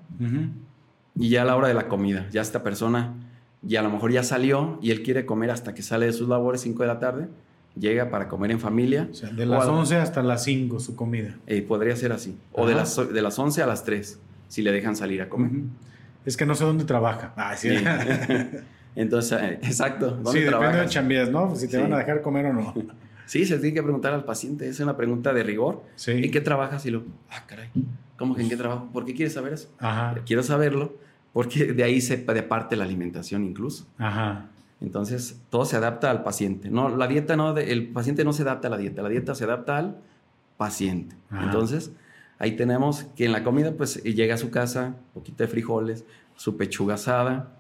Y 1.16 1.30
ya 1.30 1.42
a 1.42 1.46
la 1.46 1.56
hora 1.56 1.68
de 1.68 1.74
la 1.74 1.88
comida, 1.88 2.28
ya 2.32 2.42
esta 2.42 2.64
persona, 2.64 3.14
ya 3.62 3.82
a 3.82 3.84
lo 3.84 3.90
mejor 3.90 4.12
ya 4.12 4.24
salió 4.24 4.80
y 4.82 4.92
él 4.92 5.04
quiere 5.04 5.26
comer 5.26 5.52
hasta 5.52 5.74
que 5.74 5.82
sale 5.82 6.06
de 6.06 6.14
sus 6.14 6.30
labores, 6.30 6.62
5 6.62 6.84
de 6.84 6.88
la 6.88 7.00
tarde, 7.00 7.28
llega 7.78 8.10
para 8.10 8.28
comer 8.28 8.52
en 8.52 8.60
familia. 8.60 9.08
O 9.12 9.14
sea, 9.14 9.30
de 9.30 9.46
las 9.46 9.66
11 9.66 9.98
hasta 9.98 10.24
las 10.24 10.44
5 10.44 10.80
su 10.80 10.96
comida. 10.96 11.36
Eh, 11.48 11.62
podría 11.62 11.96
ser 11.96 12.12
así. 12.12 12.38
O 12.52 12.68
de 12.68 12.76
las, 12.76 12.96
de 12.96 13.22
las 13.22 13.38
11 13.38 13.62
a 13.62 13.68
las 13.68 13.84
3, 13.84 14.20
si 14.48 14.62
le 14.62 14.72
dejan 14.72 14.96
salir 14.96 15.22
a 15.22 15.30
comer. 15.30 15.52
Es 16.26 16.38
que 16.38 16.46
no 16.46 16.56
sé 16.56 16.64
dónde 16.64 16.86
trabaja. 16.86 17.34
Ah, 17.36 17.56
sí. 17.56 17.70
Entonces, 18.96 19.40
eh, 19.42 19.60
exacto. 19.64 20.12
¿dónde 20.12 20.32
sí, 20.32 20.40
depende 20.40 20.78
de 20.80 20.88
chambies, 20.88 21.30
¿no? 21.30 21.56
Si 21.56 21.68
te 21.68 21.78
van 21.78 21.94
a 21.94 21.98
dejar 21.98 22.22
comer 22.22 22.48
o 22.48 22.54
no. 22.54 22.74
Sí, 23.30 23.46
se 23.46 23.60
tiene 23.60 23.76
que 23.76 23.84
preguntar 23.84 24.12
al 24.12 24.24
paciente. 24.24 24.68
Es 24.68 24.80
una 24.80 24.98
pregunta 24.98 25.34
de 25.34 25.44
rigor. 25.44 25.84
Sí. 25.96 26.14
¿En 26.14 26.32
qué 26.32 26.42
trabajas? 26.42 26.84
Y 26.88 26.90
lo, 26.90 27.04
ah, 27.30 27.44
caray. 27.46 27.70
¿Cómo 28.18 28.34
que 28.34 28.42
en 28.42 28.50
qué 28.50 28.58
trabajo? 28.58 28.90
¿Por 28.92 29.06
qué 29.06 29.14
quieres 29.14 29.36
saber 29.36 29.54
eso? 29.54 29.70
Ajá. 29.78 30.16
Quiero 30.26 30.42
saberlo 30.42 30.96
porque 31.32 31.74
de 31.74 31.84
ahí 31.84 32.02
se 32.02 32.18
de 32.18 32.42
parte 32.42 32.76
la 32.76 32.86
alimentación 32.86 33.44
incluso. 33.44 33.86
Ajá. 34.00 34.48
Entonces, 34.82 35.40
todo 35.52 35.64
se 35.66 35.76
adapta 35.76 36.10
al 36.10 36.24
paciente. 36.24 36.72
No, 36.72 36.90
la 36.90 37.06
dieta 37.06 37.36
no, 37.36 37.56
el 37.56 37.90
paciente 37.90 38.24
no 38.24 38.34
se 38.34 38.42
adapta 38.42 38.68
a 38.68 38.72
la 38.72 38.78
dieta, 38.78 39.04
la 39.04 39.10
dieta 39.10 39.36
se 39.36 39.44
adapta 39.44 39.78
al 39.78 39.98
paciente. 40.58 41.16
Entonces, 41.32 41.92
ahí 42.40 42.56
tenemos 42.56 43.04
que 43.16 43.26
en 43.26 43.32
la 43.32 43.44
comida, 43.44 43.74
pues 43.74 44.02
llega 44.04 44.34
a 44.34 44.38
su 44.40 44.50
casa, 44.50 44.96
poquito 45.14 45.44
de 45.44 45.50
frijoles, 45.50 46.04
su 46.36 46.58
pechuga 46.58 46.96
asada, 46.96 47.59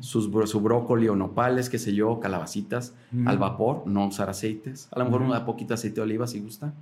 sus, 0.00 0.30
su 0.48 0.60
brócoli 0.60 1.08
o 1.08 1.16
nopales, 1.16 1.68
qué 1.68 1.78
sé 1.78 1.94
yo, 1.94 2.20
calabacitas, 2.20 2.94
al 3.26 3.38
vapor, 3.38 3.82
no 3.86 4.06
usar 4.06 4.30
aceites, 4.30 4.88
a 4.92 4.98
lo 4.98 5.04
mejor 5.06 5.22
una 5.22 5.44
poquita 5.44 5.74
aceite 5.74 5.96
de 5.96 6.02
oliva 6.02 6.26
si 6.26 6.40
gusta. 6.40 6.72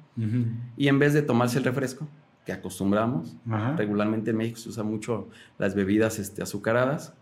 Y 0.77 0.89
en 0.89 0.99
vez 0.99 1.15
de 1.15 1.23
tomarse 1.23 1.59
el 1.59 1.65
refresco, 1.65 2.07
que 2.45 2.53
acostumbramos, 2.53 3.37
regularmente 3.77 4.31
en 4.31 4.37
México 4.37 4.59
se 4.59 4.69
usa 4.69 4.85
mucho 4.85 5.29
las 5.59 5.75
bebidas 5.75 6.19
este, 6.19 6.43
azucaradas, 6.43 7.15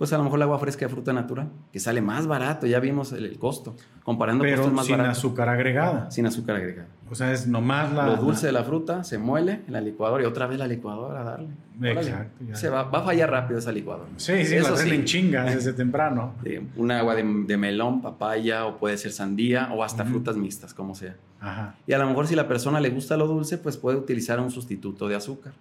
pues 0.00 0.14
a 0.14 0.16
lo 0.16 0.24
mejor 0.24 0.38
el 0.38 0.44
agua 0.44 0.58
fresca 0.58 0.86
de 0.86 0.88
fruta 0.90 1.12
natural, 1.12 1.50
que 1.70 1.78
sale 1.78 2.00
más 2.00 2.26
barato, 2.26 2.66
ya 2.66 2.80
vimos 2.80 3.12
el, 3.12 3.38
costo, 3.38 3.76
comparando 4.02 4.44
Pero 4.44 4.66
más 4.68 4.86
sin 4.86 4.98
azúcar 4.98 5.50
agregada. 5.50 6.10
Sin 6.10 6.24
azúcar 6.24 6.56
agregada. 6.56 6.88
O 7.10 7.14
sea, 7.14 7.34
es 7.34 7.46
nomás 7.46 7.92
la... 7.92 8.06
Lo 8.06 8.16
dulce 8.16 8.46
de 8.46 8.52
la 8.52 8.64
fruta 8.64 9.04
se 9.04 9.18
muele 9.18 9.60
en 9.66 9.74
la 9.74 9.82
licuadora 9.82 10.22
y 10.22 10.26
otra 10.26 10.46
vez 10.46 10.58
la 10.58 10.66
licuadora 10.66 11.20
a 11.20 11.24
darle. 11.24 11.50
Exacto. 11.82 12.46
Se 12.54 12.70
va, 12.70 12.84
va, 12.84 13.00
a 13.00 13.02
fallar 13.02 13.30
rápido 13.30 13.58
esa 13.58 13.72
licuadora. 13.72 14.08
Sí, 14.16 14.46
sí, 14.46 14.54
Eso 14.54 14.70
la 14.70 14.78
sí. 14.78 14.88
en 14.88 15.04
chinga 15.04 15.44
desde 15.54 15.74
temprano. 15.74 16.32
un 16.76 16.90
agua 16.92 17.14
de, 17.14 17.22
melón, 17.58 18.00
papaya 18.00 18.64
o 18.64 18.78
puede 18.78 18.96
ser 18.96 19.12
sandía 19.12 19.68
o 19.70 19.84
hasta 19.84 20.06
frutas 20.06 20.34
mixtas, 20.34 20.72
como 20.72 20.94
sea. 20.94 21.14
Ajá. 21.42 21.74
Y 21.86 21.92
a 21.92 21.98
lo 21.98 22.06
mejor 22.06 22.26
si 22.26 22.34
la 22.34 22.48
persona 22.48 22.80
le 22.80 22.88
gusta 22.88 23.18
lo 23.18 23.26
dulce, 23.26 23.58
pues 23.58 23.76
puede 23.76 23.98
utilizar 23.98 24.40
un 24.40 24.50
sustituto 24.50 25.08
de 25.08 25.16
azúcar. 25.16 25.52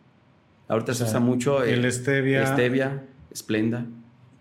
Ahorita 0.70 0.94
se 0.94 1.04
usa 1.04 1.20
mucho 1.20 1.62
el, 1.62 1.84
el 1.84 1.92
stevia. 1.92 2.46
stevia, 2.46 3.04
esplenda. 3.32 3.84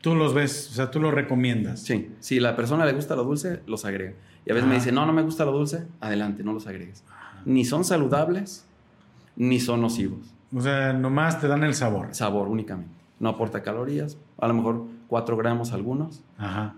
Tú 0.00 0.14
los 0.14 0.32
ves, 0.34 0.70
o 0.70 0.74
sea, 0.74 0.90
tú 0.90 1.00
los 1.00 1.12
recomiendas. 1.12 1.80
Sí, 1.80 2.14
si 2.20 2.38
la 2.40 2.54
persona 2.54 2.86
le 2.86 2.92
gusta 2.92 3.16
lo 3.16 3.24
dulce, 3.24 3.62
los 3.66 3.84
agrega. 3.84 4.14
Y 4.46 4.50
a 4.50 4.54
veces 4.54 4.68
me 4.68 4.76
dice, 4.76 4.92
no, 4.92 5.04
no 5.04 5.12
me 5.12 5.22
gusta 5.22 5.44
lo 5.44 5.52
dulce, 5.52 5.86
adelante, 6.00 6.44
no 6.44 6.52
los 6.52 6.66
agregues. 6.66 7.04
Ni 7.44 7.64
son 7.64 7.84
saludables, 7.84 8.64
ni 9.36 9.60
son 9.60 9.80
nocivos. 9.80 10.34
O 10.54 10.60
sea, 10.60 10.92
nomás 10.92 11.40
te 11.40 11.48
dan 11.48 11.64
el 11.64 11.74
sabor. 11.74 12.14
Sabor 12.14 12.48
únicamente. 12.48 12.92
No 13.20 13.28
aporta 13.28 13.62
calorías, 13.62 14.16
a 14.38 14.46
lo 14.48 14.54
mejor 14.54 14.84
4 15.08 15.36
gramos 15.36 15.72
algunos. 15.72 16.22
Ajá. 16.38 16.76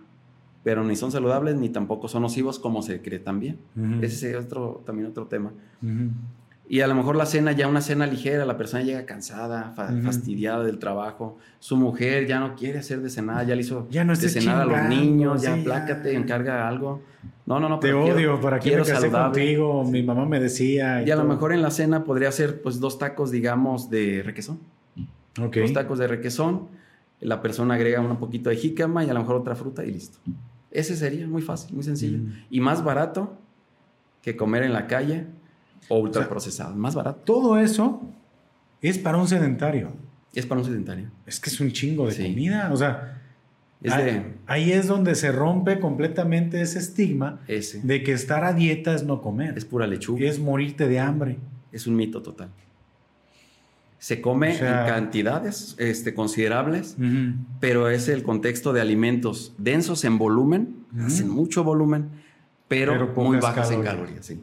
Pero 0.62 0.84
ni 0.84 0.96
son 0.96 1.12
saludables, 1.12 1.56
ni 1.56 1.68
tampoco 1.68 2.08
son 2.08 2.22
nocivos 2.22 2.58
como 2.58 2.82
se 2.82 3.00
cree 3.00 3.18
también. 3.18 3.58
Ese 4.02 4.30
es 4.30 4.44
otro, 4.44 4.82
también 4.84 5.08
otro 5.08 5.26
tema. 5.26 5.52
Y 6.72 6.82
a 6.82 6.86
lo 6.86 6.94
mejor 6.94 7.16
la 7.16 7.26
cena, 7.26 7.50
ya 7.50 7.66
una 7.66 7.80
cena 7.80 8.06
ligera, 8.06 8.46
la 8.46 8.56
persona 8.56 8.84
llega 8.84 9.04
cansada, 9.04 9.74
fastidiada 10.04 10.62
del 10.62 10.78
trabajo, 10.78 11.36
su 11.58 11.76
mujer 11.76 12.28
ya 12.28 12.38
no 12.38 12.54
quiere 12.54 12.78
hacer 12.78 13.00
de 13.00 13.10
cenar, 13.10 13.44
ya 13.44 13.56
le 13.56 13.62
hizo 13.62 13.88
ya 13.90 14.04
no 14.04 14.14
de 14.14 14.28
cenar 14.28 14.60
a 14.60 14.64
los 14.66 14.82
niños, 14.88 15.42
ya 15.42 15.56
plácate, 15.56 16.14
encarga 16.14 16.68
algo. 16.68 17.02
No, 17.44 17.58
no, 17.58 17.68
no. 17.68 17.80
Te 17.80 17.92
odio, 17.92 18.40
¿para 18.40 18.60
qué 18.60 18.76
me 18.76 18.84
casé 18.84 19.10
contigo? 19.10 19.82
Mi 19.82 20.04
mamá 20.04 20.26
me 20.26 20.38
decía. 20.38 21.02
Y, 21.02 21.10
a 21.10 21.16
lo 21.16 21.24
mejor 21.24 21.52
en 21.52 21.60
la 21.60 21.72
cena 21.72 22.04
podría 22.04 22.30
ser 22.30 22.62
pues 22.62 22.78
dos 22.78 23.00
tacos, 23.00 23.32
digamos, 23.32 23.90
de 23.90 24.22
requesón. 24.24 24.60
Ok. 25.42 25.56
Dos 25.56 25.72
tacos 25.72 25.98
de 25.98 26.06
requesón, 26.06 26.68
la 27.18 27.42
persona 27.42 27.74
agrega 27.74 28.00
un 28.00 28.16
poquito 28.18 28.48
de 28.48 28.54
jícama 28.54 29.04
y 29.04 29.10
a 29.10 29.12
lo 29.12 29.18
mejor 29.18 29.34
otra 29.34 29.56
fruta 29.56 29.84
y 29.84 29.90
listo. 29.90 30.20
Ese 30.70 30.94
sería 30.94 31.26
muy 31.26 31.42
fácil, 31.42 31.74
muy 31.74 31.82
sencillo. 31.82 32.20
Y 32.48 32.60
más 32.60 32.84
barato 32.84 33.36
que 34.22 34.36
comer 34.36 34.62
en 34.62 34.72
la 34.72 34.86
calle 34.86 35.26
o 35.88 35.98
ultraprocesado, 35.98 36.74
más 36.76 36.94
barato. 36.94 37.20
Todo 37.24 37.58
eso 37.58 38.02
es 38.80 38.98
para 38.98 39.18
un 39.18 39.28
sedentario. 39.28 39.92
Es 40.34 40.46
para 40.46 40.60
un 40.60 40.66
sedentario. 40.66 41.10
Es 41.26 41.40
que 41.40 41.50
es 41.50 41.60
un 41.60 41.72
chingo 41.72 42.06
de 42.06 42.16
comida. 42.16 42.70
O 42.72 42.76
sea, 42.76 43.20
ahí, 44.46 44.72
es 44.72 44.86
donde 44.86 45.14
se 45.14 45.32
rompe 45.32 45.80
completamente 45.80 46.60
ese 46.60 46.78
estigma 46.78 47.40
de 47.46 48.02
que 48.02 48.12
estar 48.12 48.44
a 48.44 48.52
dieta 48.52 48.94
es 48.94 49.04
no 49.04 49.22
comer. 49.22 49.56
Es 49.56 49.64
pura 49.64 49.86
lechuga. 49.86 50.24
Es 50.26 50.38
morirte 50.38 50.86
de 50.86 51.00
hambre. 51.00 51.38
Es 51.72 51.86
un 51.86 51.96
mito 51.96 52.22
total. 52.22 52.50
Se 53.98 54.22
come 54.22 54.56
en 54.56 54.64
cantidades 54.64 55.74
este, 55.78 56.14
considerables, 56.14 56.96
pero 57.60 57.90
es 57.90 58.08
el 58.08 58.22
contexto 58.22 58.72
de 58.72 58.80
alimentos 58.80 59.52
densos 59.58 60.04
en 60.04 60.16
volumen, 60.16 60.86
hacen 60.98 61.28
mucho 61.28 61.64
volumen, 61.64 62.08
pero, 62.66 63.12
muy 63.14 63.38
bajos 63.38 63.70
en 63.72 63.82
calorías. 63.82 64.24
Sí. 64.24 64.40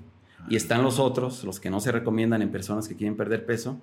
Y 0.49 0.55
están 0.55 0.83
los 0.83 0.99
otros, 0.99 1.43
los 1.43 1.59
que 1.59 1.69
no 1.69 1.79
se 1.79 1.91
recomiendan 1.91 2.41
en 2.41 2.49
personas 2.51 2.87
que 2.87 2.95
quieren 2.95 3.17
perder 3.17 3.45
peso, 3.45 3.79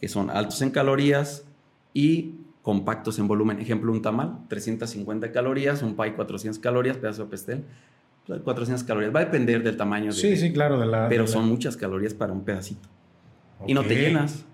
que 0.00 0.08
son 0.08 0.30
altos 0.30 0.60
en 0.62 0.70
calorías 0.70 1.44
y 1.92 2.36
compactos 2.62 3.18
en 3.18 3.28
volumen. 3.28 3.60
Ejemplo, 3.60 3.92
un 3.92 4.00
tamal, 4.00 4.38
350 4.48 5.30
calorías, 5.32 5.82
un 5.82 5.94
pie 5.94 6.14
400 6.14 6.58
calorías, 6.58 6.96
pedazo 6.96 7.24
de 7.24 7.30
pastel, 7.30 7.64
400 8.26 8.66
pues, 8.66 8.84
calorías. 8.84 9.14
Va 9.14 9.20
a 9.20 9.24
depender 9.26 9.62
del 9.62 9.76
tamaño. 9.76 10.12
Sí, 10.12 10.36
sí, 10.36 10.52
claro. 10.52 10.80
De 10.80 10.86
la, 10.86 11.08
pero 11.08 11.24
de 11.24 11.28
la- 11.28 11.32
son 11.34 11.46
muchas 11.48 11.76
calorías 11.76 12.14
para 12.14 12.32
un 12.32 12.42
pedacito. 12.44 12.88
Y 13.66 13.74
no 13.74 13.82
te 13.84 13.94
llenas. 13.94 14.44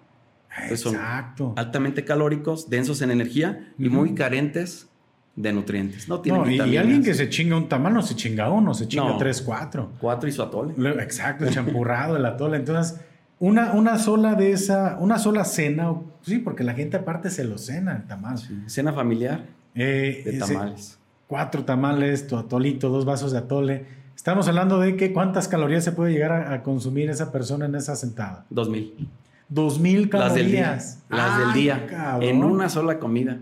Entonces 0.53 0.81
son 0.81 0.97
Exacto. 0.97 1.55
altamente 1.57 2.05
calóricos, 2.05 2.69
densos 2.69 3.01
en 3.03 3.13
energía 3.13 3.73
y 3.79 3.89
muy 3.89 4.15
carentes 4.15 4.90
de 5.37 5.53
nutrientes. 5.53 6.09
No 6.09 6.21
tienen 6.21 6.43
No, 6.43 6.67
y, 6.67 6.77
alguien 6.77 7.03
que 7.03 7.15
se 7.15 7.29
chinga 7.29 7.57
un 7.57 7.69
tamal 7.69 7.95
no 7.95 8.03
se 8.03 8.15
chinga 8.17 8.51
uno, 8.51 8.75
se 8.75 8.89
chinga 8.89 9.05
No. 9.09 9.17
tres, 9.17 9.41
cuatro. 9.41 9.91
Cuatro 10.01 10.29
y 10.29 10.33
su 10.33 10.43
atole. 10.43 10.75
Exacto, 11.03 11.45
el 11.47 11.51
champurrado, 11.55 12.17
el 12.17 12.27
atole. 12.27 12.57
Entonces, 12.57 13.01
una, 13.39 13.73
una 13.73 13.99
sola 13.99 14.35
de 14.35 14.53
esa, 14.53 14.99
una 15.01 15.19
sola 15.19 15.45
cena, 15.45 15.95
sí, 16.23 16.39
porque 16.39 16.63
la 16.65 16.75
gente 16.75 16.99
aparte 16.99 17.31
se 17.31 17.45
lo 17.45 17.57
cena 17.59 17.97
el 17.97 18.07
tamal. 18.07 18.39
Cena 18.67 18.93
familiar 18.93 19.45
Eh, 19.75 20.23
de 20.25 20.31
ese- 20.37 20.55
tamales. 20.55 20.99
cuatro 21.27 21.65
tamales, 21.65 22.27
tu 22.27 22.37
atolito, 22.37 22.89
dos 22.91 23.05
vasos 23.05 23.33
de 23.33 23.39
atole. 23.39 23.87
Estamos 24.15 24.47
hablando 24.49 24.79
de 24.79 24.97
que 24.97 25.15
cuántas 25.15 25.49
calorías 25.49 25.83
se 25.85 25.93
puede 25.93 26.13
llegar 26.13 26.33
a, 26.33 26.53
a 26.53 26.63
consumir 26.63 27.09
esa 27.09 27.33
persona 27.33 27.65
en 27.65 27.75
esa 27.77 27.97
sentada. 27.97 28.45
Dos 28.51 28.69
mil. 28.69 29.09
Dos 29.49 29.81
mil 29.81 30.11
Las 30.13 30.35
del 30.35 30.49
día. 30.51 30.63
calorías. 30.65 30.99
Las 31.09 31.39
del 31.39 31.53
día. 31.55 32.19
En 32.21 32.45
una 32.45 32.69
sola 32.69 32.99
comida. 32.99 33.39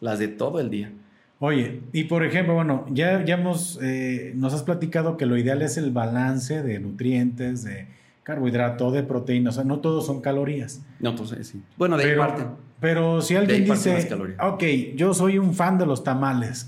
Las 0.00 0.18
de 0.18 0.26
todo 0.28 0.58
el 0.58 0.68
día. 0.70 0.90
Oye, 1.38 1.82
y 1.92 2.04
por 2.04 2.24
ejemplo, 2.24 2.54
bueno, 2.54 2.86
ya, 2.90 3.22
ya 3.24 3.34
hemos, 3.34 3.78
eh, 3.82 4.32
nos 4.36 4.54
has 4.54 4.62
platicado 4.62 5.16
que 5.18 5.26
lo 5.26 5.36
ideal 5.36 5.60
es 5.60 5.76
el 5.76 5.90
balance 5.90 6.62
de 6.62 6.78
nutrientes, 6.78 7.62
de 7.62 7.88
carbohidrato, 8.22 8.90
de 8.90 9.02
proteínas, 9.02 9.54
o 9.54 9.56
sea, 9.56 9.64
no 9.64 9.80
todos 9.80 10.06
son 10.06 10.20
calorías. 10.20 10.82
No, 10.98 11.10
entonces 11.10 11.46
sí. 11.48 11.62
Bueno, 11.76 11.96
de 11.96 12.04
ahí 12.04 12.10
Pero, 12.10 12.20
parten. 12.20 12.46
pero 12.80 13.20
si 13.20 13.36
alguien 13.36 13.64
dice, 13.64 14.08
ok, 14.40 14.64
yo 14.96 15.12
soy 15.14 15.38
un 15.38 15.52
fan 15.54 15.76
de 15.78 15.86
los 15.86 16.02
tamales, 16.02 16.66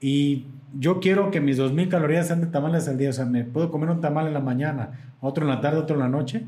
y 0.00 0.44
yo 0.78 1.00
quiero 1.00 1.30
que 1.30 1.40
mis 1.40 1.56
2000 1.56 1.88
calorías 1.88 2.26
sean 2.28 2.42
de 2.42 2.46
tamales 2.48 2.86
al 2.88 2.98
día, 2.98 3.10
o 3.10 3.12
sea, 3.14 3.24
me 3.24 3.42
puedo 3.44 3.70
comer 3.70 3.88
un 3.90 4.00
tamal 4.00 4.26
en 4.26 4.34
la 4.34 4.40
mañana, 4.40 4.90
otro 5.20 5.44
en 5.44 5.50
la 5.50 5.60
tarde, 5.60 5.78
otro 5.78 5.96
en 5.96 6.02
la 6.02 6.08
noche, 6.08 6.44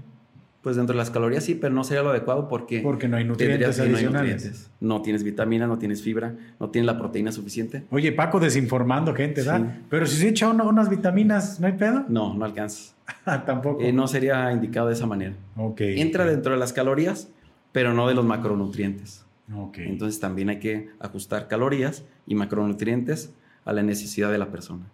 Pues 0.62 0.76
dentro 0.76 0.92
de 0.92 0.98
las 0.98 1.10
calorías 1.10 1.42
sí, 1.42 1.54
pero 1.54 1.72
no 1.74 1.84
sería 1.84 2.02
lo 2.02 2.10
adecuado 2.10 2.46
porque 2.46 2.80
porque 2.80 3.08
no 3.08 3.16
hay 3.16 3.24
nutrientes 3.24 3.78
no 3.78 3.84
hay 3.84 3.90
adicionales. 3.92 4.32
nutrientes. 4.44 4.70
No 4.80 5.00
tienes 5.00 5.22
vitamina, 5.22 5.66
no 5.66 5.78
tienes 5.78 6.02
fibra, 6.02 6.34
no 6.58 6.68
tienes 6.68 6.86
la 6.86 6.98
proteína 6.98 7.32
suficiente. 7.32 7.84
Oye, 7.90 8.12
Paco 8.12 8.38
desinformando 8.40 9.14
gente, 9.14 9.40
¿verdad? 9.40 9.60
Sí. 9.74 9.84
Pero 9.88 10.04
si 10.06 10.16
se 10.16 10.28
echa 10.28 10.50
una- 10.50 10.64
unas 10.64 10.90
vitaminas, 10.90 11.60
¿no 11.60 11.66
hay 11.66 11.72
pedo? 11.74 12.04
No, 12.08 12.34
no 12.34 12.44
alcanzas. 12.44 12.94
Tampoco. 13.46 13.80
Eh, 13.82 13.92
no 13.92 14.06
sería 14.06 14.52
indicado 14.52 14.88
de 14.88 14.92
esa 14.94 15.06
manera. 15.06 15.34
Ok. 15.56 15.80
Entra 15.80 16.26
dentro 16.26 16.52
de 16.52 16.58
las 16.58 16.74
calorías, 16.74 17.28
pero 17.72 17.94
no 17.94 18.06
de 18.06 18.14
los 18.14 18.24
macronutrientes. 18.26 19.24
Ok. 19.54 19.78
Entonces 19.78 20.20
también 20.20 20.50
hay 20.50 20.58
que 20.58 20.90
ajustar 21.00 21.48
calorías 21.48 22.04
y 22.26 22.34
macronutrientes 22.34 23.32
a 23.64 23.72
la 23.72 23.82
necesidad 23.82 24.30
de 24.30 24.38
la 24.38 24.50
persona. 24.50 24.84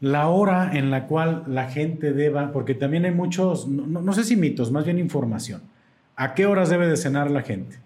La 0.00 0.28
hora 0.28 0.70
en 0.76 0.90
la 0.90 1.06
cual 1.06 1.44
la 1.46 1.68
gente 1.70 2.12
deba, 2.12 2.52
porque 2.52 2.74
también 2.74 3.04
hay 3.04 3.10
muchos, 3.12 3.68
no, 3.68 3.86
no- 3.86 4.00
no 4.00 4.12
sé 4.14 4.24
si 4.24 4.34
mitos, 4.36 4.72
más 4.72 4.84
bien 4.84 4.98
información. 4.98 5.60
¿A 6.16 6.34
qué 6.34 6.46
horas 6.46 6.70
debe 6.70 6.88
de 6.88 6.96
cenar 6.96 7.30
la 7.30 7.42
gente? 7.42 7.78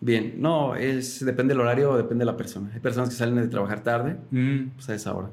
Bien, 0.00 0.34
no, 0.38 0.74
es 0.76 1.24
depende 1.24 1.54
del 1.54 1.60
horario, 1.60 1.96
depende 1.96 2.22
de 2.22 2.26
la 2.30 2.36
persona. 2.36 2.70
Hay 2.74 2.80
personas 2.80 3.08
que 3.10 3.14
salen 3.16 3.36
de 3.36 3.48
trabajar 3.48 3.80
tarde, 3.82 4.16
Mm, 4.30 4.70
pues 4.74 4.88
a 4.90 4.94
esa 4.94 5.14
hora. 5.14 5.28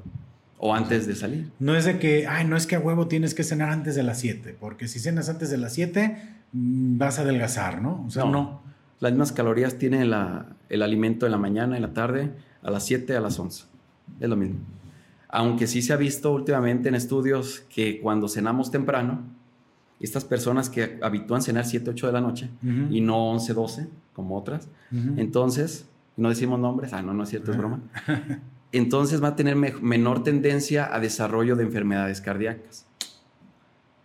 O 0.58 0.72
antes 0.74 1.08
de 1.08 1.16
salir. 1.16 1.50
No 1.58 1.74
es 1.74 1.84
de 1.84 1.98
que, 1.98 2.26
ay, 2.28 2.46
no 2.46 2.56
es 2.56 2.68
que 2.68 2.76
a 2.76 2.80
huevo 2.80 3.08
tienes 3.08 3.34
que 3.34 3.42
cenar 3.42 3.70
antes 3.70 3.96
de 3.96 4.04
las 4.04 4.20
7, 4.20 4.56
porque 4.58 4.86
si 4.86 5.00
cenas 5.00 5.28
antes 5.28 5.50
de 5.50 5.58
las 5.58 5.72
7 5.74 6.16
mm, 6.52 6.96
vas 6.98 7.18
a 7.18 7.22
adelgazar, 7.22 7.82
¿no? 7.82 8.04
O 8.06 8.10
sea, 8.10 8.24
no. 8.24 8.62
Las 9.00 9.10
mismas 9.10 9.32
calorías 9.32 9.74
tiene 9.78 10.04
la- 10.04 10.46
el 10.68 10.82
alimento 10.82 11.26
en 11.26 11.32
la 11.32 11.38
mañana, 11.38 11.74
en 11.76 11.82
la 11.82 11.92
tarde, 11.92 12.30
a 12.62 12.70
las 12.70 12.84
7, 12.86 13.16
a 13.16 13.20
las 13.20 13.36
11. 13.40 13.64
Es 14.20 14.28
lo 14.28 14.36
mismo. 14.36 14.60
Aunque 15.32 15.66
sí 15.66 15.82
se 15.82 15.92
ha 15.92 15.96
visto 15.96 16.30
últimamente 16.32 16.88
en 16.88 16.94
estudios 16.94 17.64
que 17.74 18.00
cuando 18.00 18.28
cenamos 18.28 18.70
temprano, 18.70 19.22
estas 19.98 20.24
personas 20.24 20.68
que 20.70 20.98
habitúan 21.02 21.42
cenar 21.42 21.64
7, 21.64 21.90
8 21.90 22.06
de 22.06 22.12
la 22.12 22.20
noche 22.20 22.50
y 22.92 23.00
no 23.00 23.30
11, 23.30 23.54
12, 23.54 23.88
como 24.12 24.36
otras, 24.36 24.68
entonces, 25.16 25.86
no 26.16 26.28
decimos 26.28 26.60
nombres, 26.60 26.92
ah, 26.92 27.02
no, 27.02 27.14
no 27.14 27.22
es 27.24 27.30
cierto, 27.30 27.50
es 27.50 27.56
broma. 27.56 27.80
Entonces 28.72 29.22
va 29.22 29.28
a 29.28 29.36
tener 29.36 29.54
me- 29.56 29.72
menor 29.82 30.22
tendencia 30.22 30.94
a 30.94 30.98
desarrollo 31.00 31.56
de 31.56 31.64
enfermedades 31.64 32.20
cardíacas. 32.22 32.86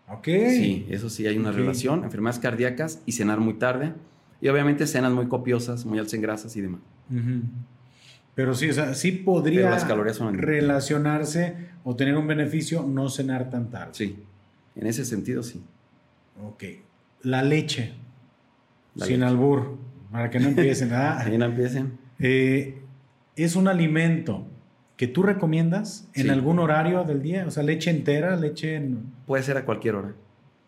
Ok. 0.10 0.26
Sí, 0.50 0.86
eso 0.90 1.10
sí, 1.10 1.26
hay 1.28 1.38
una 1.38 1.52
relación, 1.52 2.04
enfermedades 2.04 2.40
cardíacas 2.40 3.02
y 3.06 3.12
cenar 3.14 3.40
muy 3.40 3.54
tarde. 3.56 3.94
Y 4.42 4.48
obviamente 4.50 4.86
cenas 4.88 5.12
muy 5.14 5.28
copiosas, 5.28 5.86
muy 5.86 6.00
altas 6.00 6.14
en 6.14 6.22
grasas 6.22 6.56
y 6.56 6.62
demás. 6.62 6.82
Ujú. 7.10 7.42
Pero 8.38 8.54
sí, 8.54 8.70
o 8.70 8.74
sea, 8.74 8.94
sí 8.94 9.12
podría 9.12 9.70
las 9.70 9.82
son- 10.16 10.38
relacionarse 10.38 11.56
o 11.84 11.96
tener 11.96 12.16
un 12.16 12.28
beneficio 12.28 12.84
no 12.84 13.10
cenar 13.10 13.50
tan 13.50 13.70
tarde. 13.72 13.90
Sí, 13.94 14.24
en 14.76 14.88
ese 14.88 15.04
sentido 15.06 15.42
sí. 15.44 15.62
Ok. 16.46 16.64
La 17.24 17.42
leche. 17.42 17.94
La 18.96 19.08
sin 19.08 19.22
leche. 19.22 19.26
albur. 19.30 19.78
Para 20.12 20.30
que 20.30 20.40
no 20.40 20.50
empiecen. 20.50 20.94
ah, 20.94 21.18
Ahí 21.26 21.38
no 21.38 21.46
empiecen. 21.46 21.98
eh, 22.20 22.78
es 23.36 23.56
un 23.56 23.68
alimento 23.68 24.46
que 24.98 25.08
tú 25.08 25.24
recomiendas 25.24 26.08
en 26.14 26.24
Sí. 26.24 26.30
algún 26.30 26.60
horario 26.60 27.04
del 27.06 27.22
día. 27.24 27.44
O 27.48 27.52
sea, 27.52 27.64
leche 27.64 27.90
entera, 27.90 28.36
leche 28.36 28.76
en, 28.76 29.00
Puede 29.26 29.42
ser 29.44 29.58
a 29.58 29.66
cualquier 29.66 29.96
hora. 29.96 30.14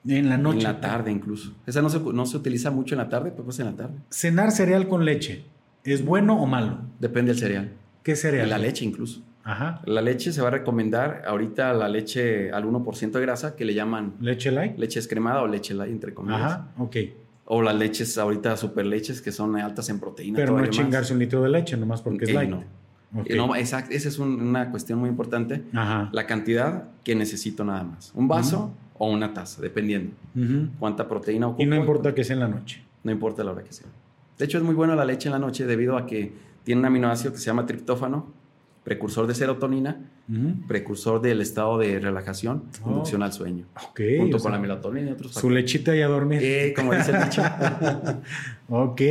en 0.08 0.28
la 0.28 0.38
noche. 0.38 0.58
En 0.60 0.64
la 0.64 0.82
tarde 0.82 1.12
incluso. 1.12 1.54
Esa 1.68 1.82
no 1.84 1.90
se, 1.90 2.00
no 2.00 2.26
se 2.26 2.36
utiliza 2.38 2.72
mucho 2.72 2.96
en 2.96 3.00
la 3.00 3.10
tarde, 3.10 3.30
pero 3.32 3.44
pues 3.44 3.60
en 3.60 3.68
la 3.68 3.76
tarde. 3.76 3.94
Cenar 4.10 4.52
cereal 4.52 4.88
con 4.88 5.06
leche. 5.06 5.46
¿Es 5.84 6.04
bueno 6.04 6.42
o 6.42 6.46
malo? 6.48 6.80
Depende 7.00 7.32
del 7.32 7.40
cereal. 7.40 7.72
¿Qué 8.04 8.16
cereal? 8.16 8.50
La 8.50 8.58
leche 8.58 8.86
incluso. 8.86 9.22
Ajá. 9.44 9.82
La 9.86 10.02
leche 10.02 10.32
se 10.32 10.42
va 10.42 10.50
a 10.50 10.52
recomendar 10.52 11.24
ahorita 11.26 11.74
la 11.74 11.88
leche 11.90 12.52
al 12.52 12.66
1% 12.66 13.12
de 13.12 13.22
grasa 13.22 13.56
que 13.56 13.66
le 13.66 13.74
llaman 13.74 14.14
¿Leche 14.20 14.52
light? 14.52 14.78
leche 14.78 15.00
descremada 15.00 15.42
o 15.42 15.48
leche 15.48 15.74
light 15.74 15.92
entre 15.92 16.14
comillas. 16.14 16.42
Ajá, 16.42 16.68
ok. 16.78 16.96
O 17.46 17.62
las 17.64 17.76
leches 17.76 18.18
ahorita 18.18 18.56
super 18.58 18.86
leches 18.86 19.22
que 19.22 19.32
son 19.32 19.56
altas 19.58 19.90
en 19.90 20.00
proteína. 20.00 20.36
Pero 20.36 20.54
no 20.54 20.60
más. 20.60 20.70
chingarse 20.70 21.14
un 21.14 21.20
litro 21.20 21.42
de 21.42 21.50
leche, 21.50 21.76
nomás 21.78 22.02
porque 22.02 22.26
es 22.26 22.30
Eh, 22.30 22.34
light. 22.34 22.50
no. 22.50 22.64
Ok. 23.16 23.26
Eh, 23.28 23.36
no, 23.36 23.56
exacto, 23.56 23.92
esa 23.96 24.08
es 24.08 24.20
un- 24.20 24.40
una 24.40 24.70
cuestión 24.70 25.00
muy 25.00 25.10
importante. 25.10 25.64
Ajá. 25.74 26.10
La 26.14 26.28
cantidad 26.28 26.90
que 27.04 27.16
necesito 27.16 27.64
nada 27.66 27.84
más. 27.84 28.12
Un 28.14 28.28
vaso 28.28 28.72
o 29.00 29.10
una 29.10 29.34
taza, 29.34 29.62
dependiendo. 29.64 30.12
Ujú. 30.36 30.68
Cuánta 30.78 31.08
proteína 31.08 31.48
ocupo. 31.48 31.64
Y 31.64 31.66
no 31.66 31.76
importa 31.76 32.14
que 32.14 32.24
sea 32.24 32.36
en 32.36 32.42
la 32.42 32.48
noche. 32.50 32.84
No 33.04 33.12
importa 33.12 33.44
la 33.44 33.52
hora 33.54 33.64
que 33.64 33.74
sea. 33.74 33.88
De 34.38 34.46
hecho, 34.46 34.60
es 34.60 34.64
muy 34.64 34.76
buena 34.76 34.96
la 34.96 35.06
leche 35.06 35.28
en 35.28 35.34
la 35.34 35.40
noche 35.40 35.66
debido 35.66 35.98
a 35.98 36.06
que 36.06 36.49
tiene 36.70 36.82
un 36.82 36.86
aminoácido 36.86 37.32
que 37.32 37.40
se 37.40 37.48
llama 37.48 37.66
triptófano, 37.66 38.32
precursor 38.84 39.26
de 39.26 39.34
serotonina, 39.34 39.98
precursor 40.68 41.20
del 41.20 41.42
estado 41.42 41.80
de 41.80 42.00
relajación, 42.00 42.66
Oh. 42.82 42.84
conducción 42.84 43.24
al 43.24 43.34
sueño. 43.34 43.66
Ok. 43.90 44.02
junto 44.20 44.38
con 44.38 44.42
sea, 44.44 44.52
la 44.52 44.60
melatonina 44.60 45.10
y 45.10 45.14
otros 45.14 45.32
Su 45.32 45.40
factores. 45.40 45.56
lechita 45.64 45.96
y 45.96 46.04
a 46.04 46.08
dormir. 46.08 46.40
Eh, 46.44 46.74
como 46.76 46.94
dice 46.94 47.10
el 47.12 47.24
dicho. 47.24 47.42
Ok. 48.70 49.02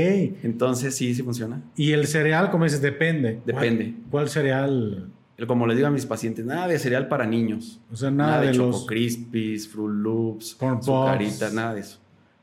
Entonces, 0.44 0.94
sí, 0.94 1.16
sí 1.16 1.22
funciona. 1.24 1.60
Y 1.74 1.90
el 1.92 2.06
cereal, 2.06 2.52
como 2.52 2.62
dices, 2.62 2.80
depende. 2.80 3.40
Depende. 3.44 3.86
¿Cuál, 3.86 4.10
cuál 4.10 4.28
cereal? 4.28 5.10
Como 5.48 5.66
les 5.66 5.76
digo 5.76 5.88
a 5.88 5.90
mis 5.90 6.06
pacientes, 6.06 6.44
nada 6.46 6.68
de 6.68 6.78
cereal 6.78 7.08
para 7.08 7.26
niños. 7.26 7.80
O 7.92 7.96
sea, 7.96 8.12
Nada, 8.12 8.30
nada, 8.30 8.40
de, 8.42 8.46
de, 8.48 8.54
Choco 8.54 8.68
los. 8.70 8.86
Crispies, 8.86 9.66
Fruit 9.68 9.96
Loops, 9.96 10.54
Corn 10.54 10.78
Pops. 10.80 11.52
Nada 11.52 11.74
de 11.74 11.80
eso. 11.80 11.98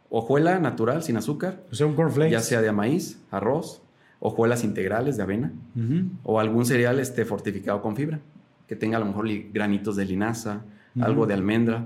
Hojuela 0.10 0.60
natural, 0.60 1.04
sin 1.04 1.16
azúcar, 1.18 1.62
O 1.72 1.76
sea, 1.76 1.88
un 1.88 1.96
cornflakes. 1.96 2.32
ya 2.32 2.40
sea 2.42 2.62
de 2.62 2.72
maíz, 2.74 3.22
arroz, 3.32 3.82
hojuelas 4.26 4.64
integrales 4.64 5.18
de 5.18 5.24
avena 5.24 5.52
o 6.24 6.40
algún 6.40 6.66
cereal 6.66 7.00
este, 7.00 7.26
fortificado 7.26 7.82
con 7.82 7.96
fibra, 7.96 8.20
que 8.68 8.76
tenga 8.76 8.98
a 8.98 9.00
lo 9.00 9.06
mejor 9.06 9.28
granitos 9.54 9.96
de 9.96 10.06
linaza, 10.06 10.62
algo 11.00 11.26
de 11.28 11.34
almendra. 11.36 11.86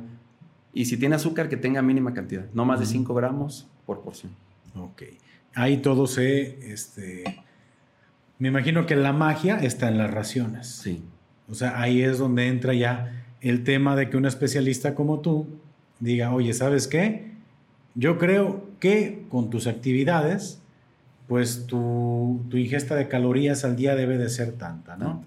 Y 0.73 0.85
si 0.85 0.97
tiene 0.97 1.15
azúcar, 1.15 1.49
que 1.49 1.57
tenga 1.57 1.81
mínima 1.81 2.13
cantidad, 2.13 2.45
no 2.53 2.63
más 2.63 2.79
de 2.79 2.85
Ujú. 2.85 2.93
5 2.93 3.13
gramos 3.15 3.67
por 3.85 4.01
porción. 4.01 4.31
Ok. 4.75 5.03
Ahí 5.55 5.77
todo 5.77 6.05
se. 6.07 6.71
Este, 6.71 7.23
me 8.37 8.47
imagino 8.49 8.85
que 8.85 8.95
la 8.95 9.11
magia 9.11 9.57
está 9.57 9.89
en 9.89 9.97
las 9.97 10.11
raciones. 10.11 10.67
Sí, 10.67 11.03
O 11.49 11.55
sea, 11.55 11.81
ahí 11.81 12.03
es 12.03 12.19
donde 12.19 12.47
entra 12.47 12.73
ya 12.73 13.25
el 13.41 13.63
tema 13.63 13.95
de 13.95 14.09
que 14.09 14.15
un 14.17 14.25
especialista 14.25 14.93
como 14.95 15.19
tú 15.19 15.47
diga, 15.99 16.31
oye, 16.33 16.53
¿sabes 16.53 16.87
qué? 16.87 17.31
Yo 17.95 18.17
creo 18.19 18.67
que 18.79 19.25
con 19.29 19.49
tus 19.49 19.65
actividades, 19.67 20.61
pues 21.29 21.65
tu, 21.67 22.41
tu 22.49 22.57
ingesta 22.57 22.95
de 22.95 23.07
calorías 23.07 23.63
al 23.63 23.77
día 23.77 23.95
debe 23.95 24.17
de 24.17 24.27
ser 24.29 24.51
tanta, 24.53 24.97
¿no? 24.97 25.23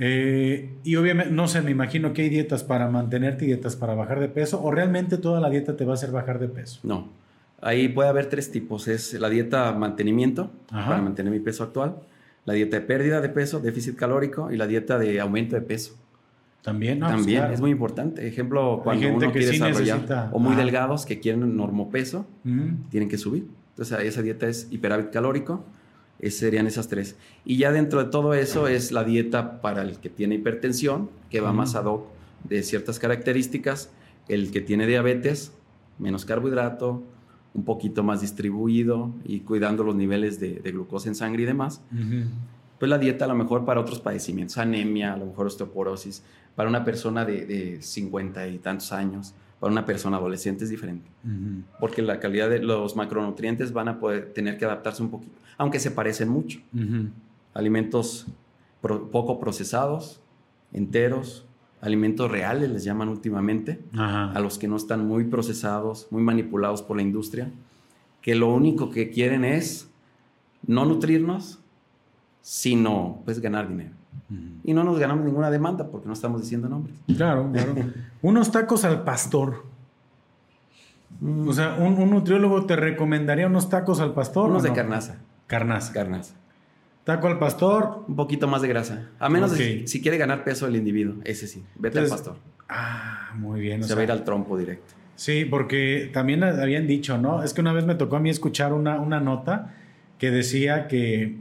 Eh, 0.00 0.74
y 0.84 0.96
obviamente, 0.96 1.32
no 1.32 1.48
sé, 1.48 1.60
me 1.62 1.70
imagino 1.70 2.12
que 2.12 2.22
hay 2.22 2.28
dietas 2.28 2.62
para 2.62 2.88
mantenerte 2.88 3.44
y 3.44 3.48
dietas 3.48 3.74
para 3.76 3.94
bajar 3.94 4.20
de 4.20 4.28
peso, 4.28 4.62
o 4.62 4.70
realmente 4.70 5.18
toda 5.18 5.40
la 5.40 5.50
dieta 5.50 5.76
te 5.76 5.84
va 5.84 5.92
a 5.92 5.94
hacer 5.94 6.10
bajar 6.10 6.38
de 6.38 6.48
peso. 6.48 6.80
no. 6.82 7.16
Ahí 7.60 7.88
puede 7.88 8.08
haber 8.08 8.26
tres 8.26 8.52
tipos. 8.52 8.86
Es 8.86 9.14
la 9.14 9.28
dieta 9.28 9.72
mantenimiento, 9.72 10.52
Ajá. 10.70 10.90
para 10.90 11.02
mantener 11.02 11.32
mi 11.32 11.40
peso 11.40 11.64
actual, 11.64 11.96
la 12.44 12.54
dieta 12.54 12.78
de 12.78 12.86
pérdida 12.86 13.20
de 13.20 13.30
peso, 13.30 13.58
déficit 13.58 13.96
calórico, 13.96 14.52
y 14.52 14.56
la 14.56 14.68
dieta 14.68 14.96
de 14.96 15.18
aumento 15.18 15.56
de 15.56 15.62
peso. 15.62 15.96
También, 16.62 17.00
no, 17.00 17.06
pues, 17.06 17.16
También 17.16 17.40
claro. 17.40 17.54
es 17.54 17.60
muy 17.60 17.72
importante. 17.72 18.28
Ejemplo, 18.28 18.80
cuando 18.84 19.02
gente 19.02 19.16
uno 19.24 19.32
que 19.32 19.40
quiere 19.40 19.54
sí 19.54 19.58
desarrollar, 19.58 19.96
necesita- 20.02 20.30
o 20.32 20.38
muy 20.38 20.54
delgados 20.54 21.04
que 21.04 21.18
quieren 21.18 21.56
normopeso, 21.56 22.26
Ujú. 22.44 22.76
tienen 22.90 23.08
que 23.08 23.18
subir. 23.18 23.48
Entonces 23.78 24.06
esa 24.06 24.22
dieta 24.22 24.48
es 24.48 24.66
hiperávit 24.72 25.10
calórico, 25.10 25.64
serían 26.30 26.66
esas 26.66 26.88
tres. 26.88 27.14
Y 27.44 27.58
ya 27.58 27.70
dentro 27.70 28.02
de 28.02 28.10
todo 28.10 28.34
eso 28.34 28.66
es 28.66 28.90
la 28.90 29.04
dieta 29.04 29.60
para 29.60 29.82
el 29.82 29.98
que 29.98 30.10
tiene 30.10 30.34
hipertensión, 30.34 31.10
que 31.30 31.40
va 31.40 31.52
más 31.52 31.76
ad 31.76 31.84
hoc 31.84 32.08
de 32.42 32.64
ciertas 32.64 32.98
características, 32.98 33.90
el 34.26 34.50
que 34.50 34.60
tiene 34.60 34.88
diabetes, 34.88 35.52
menos 35.98 36.24
carbohidrato, 36.24 37.04
un 37.54 37.64
poquito 37.64 38.02
más 38.02 38.20
distribuido 38.20 39.14
y 39.24 39.40
cuidando 39.40 39.84
los 39.84 39.94
niveles 39.94 40.40
de, 40.40 40.60
glucosa 40.72 41.08
en 41.08 41.14
sangre 41.14 41.44
y 41.44 41.46
demás. 41.46 41.80
Pues 42.80 42.88
la 42.88 42.98
dieta 42.98 43.26
a 43.26 43.28
lo 43.28 43.36
mejor 43.36 43.64
para 43.64 43.80
otros 43.80 44.00
padecimientos, 44.00 44.58
anemia, 44.58 45.14
a 45.14 45.16
lo 45.16 45.26
mejor 45.26 45.46
osteoporosis, 45.46 46.24
para 46.56 46.68
una 46.68 46.84
persona 46.84 47.24
de, 47.24 47.78
50 47.80 48.48
y 48.48 48.58
tantos 48.58 48.90
años, 48.90 49.34
para 49.60 49.72
una 49.72 49.84
persona 49.84 50.16
adolescente 50.16 50.64
es 50.64 50.70
diferente. 50.70 51.08
Porque 51.80 52.02
la 52.02 52.20
calidad 52.20 52.48
de 52.50 52.60
los 52.60 52.96
macronutrientes 52.96 53.72
van 53.72 53.88
a 53.88 53.98
poder 53.98 54.32
tener 54.32 54.58
que 54.58 54.64
adaptarse 54.64 55.02
un 55.02 55.10
poquito, 55.10 55.32
aunque 55.56 55.80
se 55.80 55.90
parecen 55.90 56.28
mucho. 56.28 56.60
Alimentos 57.54 58.26
poco 58.80 59.40
procesados, 59.40 60.20
enteros, 60.72 61.44
alimentos 61.80 62.30
reales 62.30 62.70
les 62.70 62.84
llaman 62.84 63.08
últimamente, 63.08 63.80
a 63.94 64.38
los 64.40 64.58
que 64.58 64.68
no 64.68 64.76
están 64.76 65.06
muy 65.06 65.24
procesados, 65.24 66.06
muy 66.10 66.22
manipulados 66.22 66.82
por 66.82 66.96
la 66.96 67.02
industria, 67.02 67.50
que 68.22 68.34
lo 68.34 68.52
único 68.52 68.90
que 68.90 69.10
quieren 69.10 69.44
es 69.44 69.88
no 70.66 70.84
nutrirnos, 70.84 71.58
sino 72.42 73.22
pues 73.24 73.40
ganar 73.40 73.68
dinero. 73.68 73.94
Y 74.62 74.74
no 74.74 74.84
nos 74.84 74.98
ganamos 74.98 75.24
ninguna 75.24 75.50
demanda 75.50 75.88
porque 75.88 76.06
no 76.06 76.12
estamos 76.12 76.42
diciendo 76.42 76.68
nombres. 76.68 76.96
Claro, 77.16 77.50
claro. 77.50 77.74
Unos 78.22 78.50
tacos 78.50 78.84
al 78.84 79.02
pastor. 79.02 79.64
O 81.46 81.52
sea, 81.52 81.74
un, 81.78 82.10
nutriólogo 82.10 82.66
te 82.66 82.76
recomendaría 82.76 83.46
unos 83.46 83.68
tacos 83.68 83.98
al 83.98 84.14
pastor. 84.14 84.50
Unos 84.50 84.62
de 84.62 84.72
carnaza. 84.72 85.16
Carnaza. 85.46 85.92
Carnaza. 85.92 86.34
Taco 87.02 87.26
al 87.26 87.38
pastor. 87.38 88.04
Un 88.06 88.14
poquito 88.14 88.46
más 88.46 88.62
de 88.62 88.68
grasa. 88.68 89.08
A 89.18 89.28
menos 89.28 89.52
si 89.52 90.02
quiere 90.02 90.16
ganar 90.16 90.44
peso 90.44 90.66
el 90.66 90.76
individuo. 90.76 91.16
Ese 91.24 91.48
sí. 91.48 91.64
Vete 91.76 91.98
al 91.98 92.08
pastor. 92.08 92.36
Ah, 92.68 93.32
muy 93.34 93.60
bien. 93.60 93.82
Se 93.82 93.94
va 93.94 94.02
a 94.02 94.04
ir 94.04 94.12
al 94.12 94.22
trompo 94.22 94.56
directo. 94.56 94.94
Sí, 95.16 95.44
porque 95.44 96.10
también 96.12 96.44
habían 96.44 96.86
dicho, 96.86 97.18
¿no? 97.18 97.42
Es 97.42 97.52
que 97.52 97.60
una 97.60 97.72
vez 97.72 97.84
me 97.84 97.96
tocó 97.96 98.16
a 98.16 98.20
mí 98.20 98.30
escuchar 98.30 98.72
una, 98.72 99.00
una 99.00 99.18
nota 99.18 99.74
que 100.18 100.30
decía 100.30 100.86
que, 100.86 101.38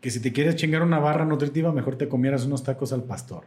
que 0.00 0.10
si 0.10 0.20
te 0.20 0.32
quieres 0.32 0.56
chingar 0.56 0.82
una 0.82 0.98
barra 0.98 1.24
nutritiva, 1.24 1.72
mejor 1.72 1.96
te 1.96 2.08
comieras 2.08 2.46
unos 2.46 2.62
tacos 2.62 2.92
al 2.92 3.04
pastor 3.04 3.44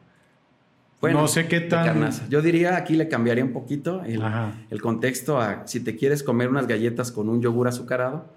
no 1.02 1.28
sé 1.28 1.48
qué 1.48 1.62
tan. 1.62 2.10
Yo 2.30 2.42
diría 2.42 2.76
aquí 2.76 2.96
le 2.96 3.08
cambiaría 3.08 3.44
un 3.44 3.54
poquito 3.54 4.04
el, 4.04 4.82
contexto 4.82 5.40
a 5.40 5.66
si 5.66 5.80
te 5.80 5.96
quieres 5.96 6.24
comer 6.24 6.50
unas 6.50 6.68
galletas 6.68 7.12
con 7.12 7.30
un 7.30 7.42
yogur 7.42 7.68
azucarado, 7.68 8.34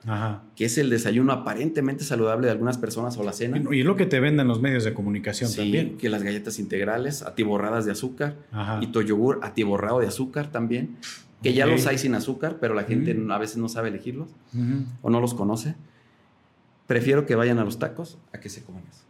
que 0.54 0.66
es 0.66 0.78
el 0.78 0.90
desayuno 0.90 1.32
aparentemente 1.32 2.04
saludable 2.04 2.46
de 2.46 2.52
algunas 2.52 2.78
personas 2.78 3.16
o 3.16 3.24
la 3.24 3.32
cena. 3.32 3.60
Y, 3.70 3.80
es 3.80 3.86
lo 3.86 3.96
que 3.96 4.06
te 4.06 4.20
venden 4.20 4.48
los 4.48 4.60
medios 4.60 4.84
de 4.84 4.94
comunicación 4.94 5.50
sí, 5.50 5.56
también. 5.56 5.96
Que 5.96 6.08
las 6.08 6.22
galletas 6.22 6.58
integrales 6.58 7.22
atiborradas 7.22 7.84
de 7.84 7.92
azúcar 7.92 8.36
y 8.80 8.86
tu 8.88 9.02
yogur 9.02 9.40
atiborrado 9.42 10.00
de 10.00 10.06
azúcar 10.06 10.50
también, 10.52 10.96
que 11.42 11.54
ya 11.54 11.66
los 11.66 11.86
hay 11.86 11.98
sin 11.98 12.14
azúcar, 12.14 12.58
pero 12.60 12.74
la 12.74 12.84
gente 12.84 13.16
a 13.30 13.38
veces 13.38 13.56
no 13.56 13.68
sabe 13.68 13.88
elegirlos 13.88 14.28
o 15.02 15.10
no 15.10 15.20
los 15.20 15.34
conoce. 15.34 15.74
Prefiero 16.92 17.24
que 17.24 17.34
vayan 17.34 17.58
a 17.58 17.64
los 17.64 17.78
tacos 17.78 18.18
a 18.32 18.40
que 18.40 18.48
se 18.48 18.62
coman 18.62 18.84
eso. 18.90 19.04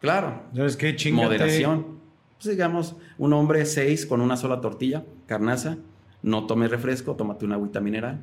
Claro. 0.00 0.42
¿Sabes 0.54 0.76
qué? 0.76 0.96
Moderación 1.12 2.04
pues, 2.44 2.54
digamos, 2.56 2.96
un 3.16 3.32
hombre 3.32 3.64
seis 3.64 4.04
con 4.04 4.20
una 4.20 4.36
sola 4.36 4.60
tortilla, 4.60 5.04
carnaza, 5.26 5.78
no 6.22 6.46
tome 6.46 6.68
refresco, 6.68 7.14
tómate 7.16 7.44
una 7.46 7.54
agüita 7.54 7.80
mineral 7.80 8.20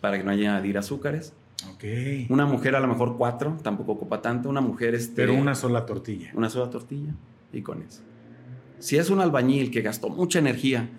para 0.00 0.18
que 0.18 0.24
no 0.24 0.32
haya 0.32 0.56
añadir 0.56 0.78
azúcares. 0.78 1.32
Okay. 1.76 2.26
Una 2.28 2.44
mujer 2.44 2.74
a 2.74 2.80
lo 2.80 2.88
mejor 2.88 3.16
cuatro, 3.16 3.56
tampoco 3.62 3.92
ocupa 3.92 4.20
tanto. 4.20 4.48
Una 4.48 4.60
mujer 4.60 4.96
este, 4.96 5.14
Pero 5.14 5.34
una 5.34 5.54
sola 5.54 5.86
tortilla. 5.86 6.32
Una 6.34 6.50
sola 6.50 6.70
tortilla 6.70 7.14
y 7.52 7.62
con 7.62 7.82
eso. 7.82 8.02
Si 8.82 8.98
es 8.98 9.10
un 9.10 9.20
albañil 9.20 9.70
que 9.70 9.80
gastó 9.80 10.08
mucha 10.08 10.40
energía, 10.40 10.90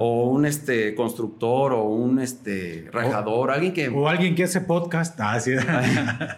o 0.00 0.28
un 0.28 0.44
este, 0.44 0.96
constructor, 0.96 1.72
o 1.72 1.84
un 1.84 2.18
este, 2.18 2.88
rajador, 2.90 3.52
alguien 3.52 3.72
que... 3.72 3.88
O 3.88 4.08
alguien 4.08 4.34
que 4.34 4.42
hace 4.42 4.60
podcast. 4.60 5.16
Ah, 5.20 5.38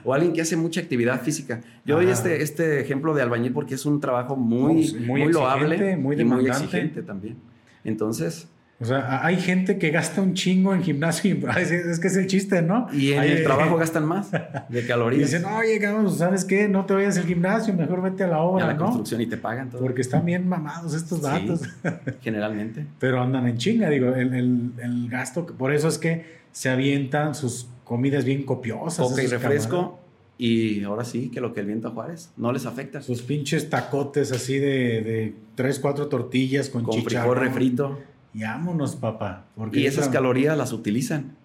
o 0.04 0.12
alguien 0.12 0.34
que 0.34 0.42
hace 0.42 0.58
mucha 0.58 0.82
actividad 0.82 1.22
física. 1.22 1.62
Yo 1.86 1.96
doy 1.96 2.10
este, 2.10 2.42
este 2.42 2.80
ejemplo 2.80 3.14
de 3.14 3.22
albañil 3.22 3.54
porque 3.54 3.76
es 3.76 3.86
un 3.86 3.98
trabajo 3.98 4.36
muy, 4.36 4.92
muy, 4.92 5.32
loable 5.32 5.96
muy 5.96 6.20
y 6.20 6.24
muy 6.24 6.46
exigente 6.46 7.02
también. 7.02 7.38
Entonces, 7.82 8.50
o 8.82 8.84
sea, 8.86 9.24
hay 9.26 9.36
gente 9.36 9.76
que 9.76 9.90
gasta 9.90 10.22
un 10.22 10.32
chingo 10.32 10.74
en 10.74 10.82
gimnasio 10.82 11.34
y 11.34 11.44
es 11.58 12.00
que 12.00 12.08
es 12.08 12.16
el 12.16 12.26
chiste, 12.26 12.62
¿no? 12.62 12.86
Y 12.94 13.12
en 13.12 13.24
el 13.24 13.44
trabajo 13.44 13.76
gastan 13.76 14.06
más 14.06 14.30
de 14.70 14.86
calorías. 14.86 15.20
Y 15.20 15.24
dicen, 15.36 15.44
oye, 15.44 15.78
¿sabes 16.16 16.46
qué? 16.46 16.66
No 16.66 16.86
te 16.86 16.94
vayas 16.94 17.18
al 17.18 17.24
gimnasio, 17.24 17.74
mejor 17.74 18.00
vete 18.00 18.24
a 18.24 18.28
la 18.28 18.40
obra, 18.40 18.64
a 18.64 18.68
la 18.68 18.76
construcción 18.78 19.20
y 19.20 19.26
te 19.26 19.36
pagan 19.36 19.68
todo. 19.68 19.82
Porque 19.82 20.00
están 20.00 20.24
bien 20.24 20.48
mamados 20.48 20.94
estos 20.94 21.20
datos. 21.20 21.60
generalmente. 22.22 22.86
Pero 22.98 23.20
andan 23.20 23.46
en 23.48 23.58
chinga, 23.58 23.90
digo, 23.90 24.14
el, 24.14 24.72
el, 24.78 25.08
gasto, 25.10 25.44
por 25.44 25.74
eso 25.74 25.88
es 25.88 25.98
que 25.98 26.40
se 26.52 26.70
avientan 26.70 27.34
sus 27.34 27.68
comidas 27.84 28.24
bien 28.24 28.44
copiosas. 28.44 29.12
Ok, 29.12 29.18
refresco. 29.28 29.98
Y 30.38 30.84
ahora 30.84 31.04
sí, 31.04 31.28
que 31.28 31.42
lo 31.42 31.52
que 31.52 31.60
el 31.60 31.66
viento 31.66 31.88
a 31.88 31.90
Juárez 31.90 32.30
no 32.38 32.50
les 32.50 32.64
afecta. 32.64 33.02
Sus 33.02 33.20
pinches 33.20 33.68
tacotes 33.68 34.32
así 34.32 34.58
de, 34.58 35.02
de 35.02 35.34
tres, 35.54 35.78
cuatro 35.78 36.06
tortillas 36.06 36.70
con, 36.70 36.82
con 36.82 37.02
frijol 37.02 37.36
refrito 37.36 37.98
y 38.32 38.42
vámonos, 38.42 38.96
papá. 38.96 39.46
Porque 39.56 39.80
y 39.80 39.86
esas 39.86 40.08
calorías 40.08 40.56
las 40.56 40.72
utilizan. 40.72 41.36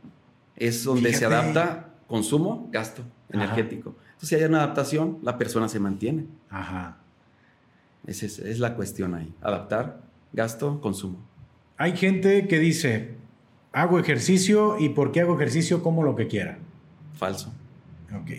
Es 0.55 0.83
donde 0.83 1.13
se 1.13 1.25
adapta 1.25 1.89
consumo, 2.07 2.69
gasto 2.71 3.03
energético. 3.29 3.95
Entonces, 4.05 4.29
si 4.29 4.35
hay 4.35 4.43
una 4.43 4.59
adaptación, 4.59 5.17
la 5.21 5.37
persona 5.37 5.67
se 5.67 5.79
mantiene. 5.79 6.25
Ajá. 6.49 6.97
Esa 8.05 8.25
es, 8.25 8.59
la 8.59 8.75
cuestión 8.75 9.15
ahí. 9.15 9.33
Adaptar, 9.41 10.01
gasto, 10.31 10.79
consumo. 10.79 11.17
Hay 11.77 11.97
gente 11.97 12.47
que 12.47 12.59
dice, 12.59 13.15
hago 13.73 13.99
ejercicio 13.99 14.77
y 14.79 14.89
porque 14.89 15.21
hago 15.21 15.35
ejercicio 15.35 15.81
como 15.81 16.03
lo 16.03 16.15
que 16.15 16.27
quiera. 16.27 16.59
Falso. 17.13 17.51
Ok. 18.13 18.31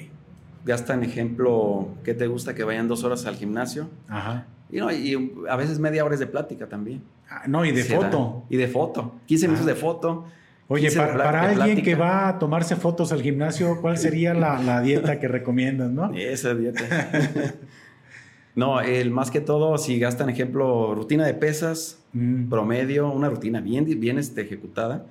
Gastan 0.64 1.02
ejemplo, 1.02 1.89
¿qué 2.05 2.14
te 2.14 2.27
gusta 2.27 2.55
que 2.55 2.64
vayan 2.64 2.89
dos 2.89 3.05
horas 3.05 3.27
al 3.27 3.36
gimnasio? 3.36 3.90
Ajá. 4.09 4.47
Y, 4.70 4.78
no, 4.78 4.90
y 4.90 5.32
a 5.48 5.56
veces 5.56 5.78
media 5.78 6.05
hora 6.05 6.16
de 6.16 6.27
plática 6.27 6.68
también. 6.68 7.02
Ah, 7.28 7.44
no, 7.46 7.64
y 7.64 7.72
de 7.72 7.84
foto. 7.84 8.44
Y 8.48 8.56
de 8.56 8.68
foto. 8.68 9.14
15 9.26 9.48
minutos 9.48 9.66
ah. 9.66 9.70
de 9.70 9.76
foto. 9.76 10.24
Oye, 10.68 10.90
para, 10.90 11.42
alguien 11.42 11.82
que 11.82 11.94
va 11.94 12.28
a 12.28 12.38
tomarse 12.40 12.74
fotos 12.74 13.12
al 13.12 13.22
gimnasio, 13.22 13.80
¿cuál 13.80 13.98
sería 13.98 14.34
la, 14.34 14.80
dieta 14.82 15.20
que 15.20 15.28
recomiendas, 15.28 15.90
no? 15.92 16.12
Esa 16.12 16.54
dieta. 16.54 16.82
no, 18.56 18.80
el 18.80 19.12
más 19.12 19.30
que 19.30 19.40
todo, 19.40 19.78
si 19.78 20.00
gastan, 20.00 20.28
ejemplo, 20.28 20.92
rutina 20.94 21.24
de 21.24 21.34
pesas, 21.34 22.00
mm. 22.14 22.48
promedio, 22.48 23.12
una 23.12 23.28
rutina 23.28 23.60
bien, 23.60 23.84
bien 24.00 24.18
este, 24.18 24.40
ejecutada, 24.40 25.06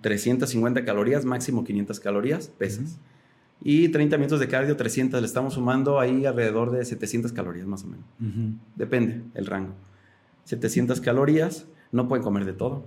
350 0.00 0.84
calorías, 0.84 1.24
máximo 1.24 1.62
500 1.62 2.00
calorías, 2.00 2.48
pesas. 2.58 2.98
Y 3.62 3.88
30 3.88 4.18
minutos 4.18 4.40
de 4.40 4.48
cardio, 4.48 4.76
300, 4.76 5.20
le 5.20 5.26
estamos 5.26 5.54
sumando 5.54 6.00
ahí 6.00 6.26
alrededor 6.26 6.72
de 6.72 6.84
700 6.84 7.32
calorías 7.32 7.66
más 7.66 7.84
o 7.84 7.86
menos. 7.86 8.04
Depende 8.74 9.22
el 9.34 9.46
rango. 9.46 9.72
700 10.46 11.00
calorías, 11.00 11.66
no 11.92 12.08
pueden 12.08 12.22
comer 12.22 12.44
de 12.44 12.52
todo. 12.52 12.84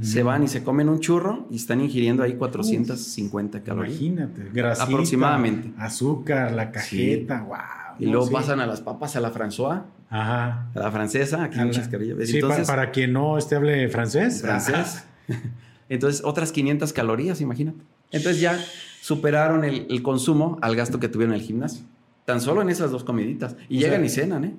Se 0.00 0.22
van 0.22 0.42
y 0.42 0.48
se 0.48 0.64
comen 0.64 0.88
un 0.88 1.00
churro 1.00 1.46
y 1.50 1.56
están 1.56 1.82
ingiriendo 1.82 2.22
ahí 2.22 2.34
450 2.34 3.62
calorías. 3.62 4.00
Imagínate, 4.00 4.50
grasita, 4.50 4.86
aproximadamente. 4.86 5.70
Azúcar, 5.78 6.52
la 6.52 6.72
cajeta, 6.72 7.42
wow. 7.42 7.58
Y 7.98 8.06
luego 8.06 8.30
pasan 8.30 8.60
a 8.60 8.66
las 8.66 8.80
papas 8.80 9.16
a 9.16 9.20
la 9.20 9.32
François, 9.32 9.82
Ajá. 10.08 10.70
a 10.74 10.78
la 10.78 10.90
francesa, 10.90 11.44
aquí 11.44 11.60
en 11.60 11.70
Chascarrillo. 11.70 12.16
Sí, 12.24 12.40
para, 12.66 12.90
quien 12.90 13.12
no 13.12 13.36
esté 13.36 13.56
hable 13.56 13.86
francés. 13.90 14.40
Francés. 14.40 15.04
Entonces, 15.90 16.22
otras 16.24 16.52
500 16.52 16.90
calorías, 16.94 17.42
imagínate. 17.42 17.84
Entonces 18.10 18.40
ya 18.40 18.58
superaron 19.02 19.62
el, 19.62 19.86
el, 19.90 20.02
consumo 20.02 20.58
al 20.62 20.74
gasto 20.74 20.98
que 21.00 21.08
tuvieron 21.08 21.34
en 21.34 21.40
el 21.40 21.46
gimnasio. 21.46 21.84
Tan 22.24 22.40
solo 22.40 22.62
en 22.62 22.70
esas 22.70 22.90
dos 22.90 23.04
comiditas. 23.04 23.56
Y 23.68 23.78
llegan 23.78 24.04
y 24.04 24.08
cenan, 24.08 24.44
¿eh? 24.46 24.54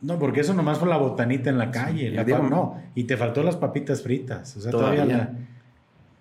No, 0.00 0.18
porque 0.18 0.40
eso 0.40 0.54
nomás 0.54 0.78
fue 0.78 0.88
la 0.88 0.98
botanita 0.98 1.50
en 1.50 1.58
la 1.58 1.70
calle. 1.70 2.10
La 2.10 2.24
no. 2.24 2.80
Y 2.94 3.04
te 3.04 3.16
faltó 3.16 3.42
las 3.42 3.56
papitas 3.56 4.02
fritas. 4.02 4.56
O 4.56 4.60
sea, 4.60 4.70
todavía. 4.70 5.34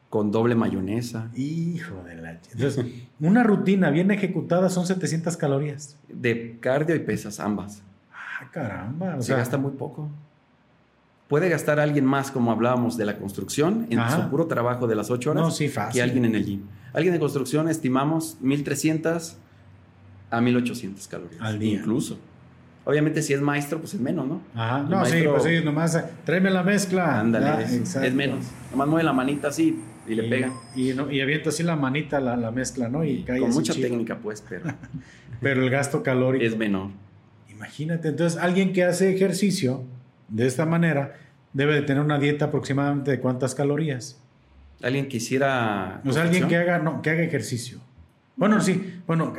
Con 0.10 0.32
doble 0.32 0.56
mayonesa. 0.56 1.30
Hijo 1.36 2.04
de 2.04 2.16
la. 2.16 2.32
Entonces, 2.32 2.86
una 3.20 3.44
rutina 3.44 3.90
bien 3.90 4.12
ejecutada 4.12 4.70
son 4.70 4.88
700 4.88 5.36
calorías. 5.36 5.98
De 6.08 6.58
cardio 6.60 6.96
y 6.96 7.00
pesas, 7.00 7.40
ambas. 7.40 7.84
Ah, 8.14 8.50
caramba. 8.52 9.18
O 9.18 9.22
Se 9.22 9.36
gasta 9.36 9.58
muy 9.58 9.72
poco. 9.72 10.10
Puede 11.28 11.50
gastar 11.50 11.80
alguien 11.80 12.06
más, 12.06 12.32
como 12.32 12.52
hablábamos 12.52 12.98
de 12.98 13.06
la 13.06 13.18
construcción, 13.18 13.88
en 13.90 14.00
su 14.12 14.30
puro 14.30 14.46
trabajo 14.46 14.88
de 14.88 14.96
las 14.96 15.10
8 15.10 15.32
horas. 15.32 15.44
No, 15.44 15.52
sí, 15.52 15.68
fácil. 15.68 15.94
Que 15.94 16.04
alguien 16.04 16.24
en 16.26 16.36
el 16.36 16.46
gym. 16.46 16.62
Alguien 16.94 17.14
de 17.14 17.20
construcción 17.20 17.68
estimamos 17.68 18.38
1300 18.42 19.36
a 20.30 20.40
1800 20.40 21.08
calorías. 21.08 21.42
Al 21.42 21.60
día. 21.60 21.80
Incluso 21.80 22.20
Obviamente 22.86 23.22
si 23.24 23.34
es 23.34 23.41
maestro, 23.41 23.80
pues 23.80 23.94
es 23.95 23.99
menos, 23.99 24.28
¿no? 24.28 24.41
Ajá, 24.53 24.80
El 24.82 24.90
no, 24.90 25.06
sí, 25.06 25.12
maestro- 25.14 25.32
pues 25.32 25.44
sí, 25.44 25.66
nomás 25.66 25.95
eh, 25.95 26.03
tráeme 26.24 26.52
la 26.52 26.62
mezcla. 26.64 27.20
Ándale, 27.20 27.48
Ah, 27.48 27.62
es, 27.62 28.14
menos. 28.14 28.45
Nomás 28.72 28.88
mueve 28.88 29.03
la 29.03 29.14
manita 29.14 29.48
así 29.48 29.80
y 30.07 30.14
le 30.16 30.24
pega. 30.30 30.52
Y, 30.76 30.94
no- 30.94 31.12
y 31.12 31.20
avienta 31.20 31.49
así 31.49 31.64
la 31.64 31.76
manita 31.76 32.20
la, 32.20 32.38
la 32.38 32.52
mezcla, 32.52 32.88
¿no? 32.88 33.03
Y 33.03 33.24
cae 33.24 33.40
Con 33.40 33.49
mucha 33.52 33.74
técnica, 33.74 34.18
pues, 34.18 34.44
pero 34.48 34.66
Pero 35.41 35.64
el 35.64 35.70
gasto 35.70 36.02
calórico. 36.03 36.45
es 36.45 36.56
menor. 36.57 36.90
Imagínate, 37.49 38.10
entonces 38.10 38.40
alguien 38.40 38.72
que 38.74 38.84
hace 38.84 39.14
ejercicio 39.16 39.84
de 40.30 40.45
esta 40.45 40.66
manera 40.66 41.14
debe 41.53 41.74
de 41.74 41.82
tener 41.82 42.03
una 42.03 42.20
dieta 42.20 42.45
aproximadamente 42.45 43.12
de 43.12 43.20
cuántas 43.20 43.56
calorías. 43.56 44.20
Alguien 44.84 45.07
quisiera. 45.07 46.02
O 46.06 46.12
sea, 46.12 46.24
alguien 46.24 46.48
que 46.48 46.57
haga, 46.57 46.80
no, 46.80 47.02
que 47.02 47.10
haga 47.10 47.24
ejercicio. 47.24 47.80
Bueno, 48.36 48.60
sí, 48.62 48.99
bueno, 49.07 49.34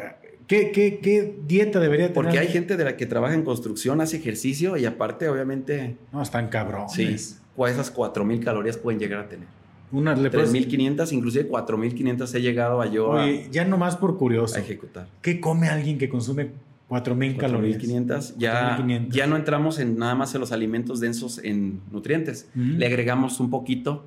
¿qué, 0.46 0.70
qué, 0.72 0.98
qué 1.00 1.34
dieta 1.46 1.80
debería 1.80 2.06
tener? 2.06 2.14
Porque 2.14 2.38
hay 2.38 2.48
gente 2.48 2.76
de 2.76 2.84
la 2.84 2.96
que 2.96 3.06
trabaja 3.06 3.34
en 3.34 3.42
construcción, 3.42 4.00
hace 4.00 4.16
ejercicio 4.18 4.76
y 4.76 4.84
aparte, 4.84 5.28
obviamente, 5.28 5.96
No, 6.12 6.22
están 6.22 6.48
cabrones. 6.48 6.92
sí, 6.92 7.16
cu- 7.54 7.66
esas 7.66 7.90
4000 7.90 8.42
calorías 8.44 8.76
pueden 8.76 9.00
llegar 9.00 9.20
a 9.20 9.28
tener. 9.28 9.46
Una 9.92 10.14
le 10.16 10.30
puedes- 10.30 10.50
3500, 10.50 11.12
inclusive 11.12 11.46
4500 11.46 12.34
he 12.34 12.40
llegado 12.42 12.80
a 12.80 12.86
yo 12.86 13.12
a, 13.16 13.28
ya 13.50 13.64
nomás 13.64 13.96
por 13.96 14.18
curioso. 14.18 14.56
a 14.56 14.60
ejecutar. 14.60 15.06
¿Qué 15.22 15.40
come 15.40 15.68
alguien 15.68 15.96
que 15.96 16.08
consume 16.08 16.50
4000 16.88 17.36
calorías? 17.36 17.76
4500. 17.76 18.34
Ya, 18.36 18.52
4500. 18.76 19.14
ya 19.16 19.26
no 19.28 19.36
entramos 19.36 19.78
en 19.78 19.96
nada 19.98 20.14
más 20.16 20.34
en 20.34 20.40
los 20.40 20.50
alimentos 20.52 20.98
densos 21.00 21.40
en 21.42 21.80
nutrientes. 21.92 22.48
Le 22.54 22.84
agregamos 22.86 23.38
un 23.40 23.48
poquito 23.50 24.04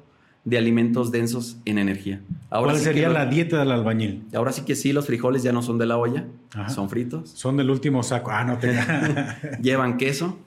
de 0.50 0.58
alimentos 0.58 1.12
densos 1.12 1.58
en 1.66 1.78
energía. 1.78 2.22
Ahora 2.50 2.72
¿Cuál 2.72 2.78
sí 2.80 2.84
sería 2.86 3.10
la 3.10 3.28
dieta 3.28 3.60
del 3.60 3.72
albañil? 3.72 4.26
Ahora 4.34 4.52
sí 4.52 4.64
que 4.64 4.76
sí, 4.76 4.94
los 4.94 5.06
frijoles 5.06 5.44
ya 5.44 5.52
no 5.52 5.62
son 5.62 5.78
de 5.78 5.86
la 5.86 5.98
olla, 5.98 6.26
Ajá. 6.56 6.70
son 6.70 6.90
fritos. 6.90 7.30
Son 7.30 7.56
del 7.56 7.70
último 7.70 8.02
saco. 8.02 8.32
Ah, 8.32 8.44
no 8.44 8.58
te. 8.58 8.76
Llevan 9.62 9.98
queso, 9.98 10.40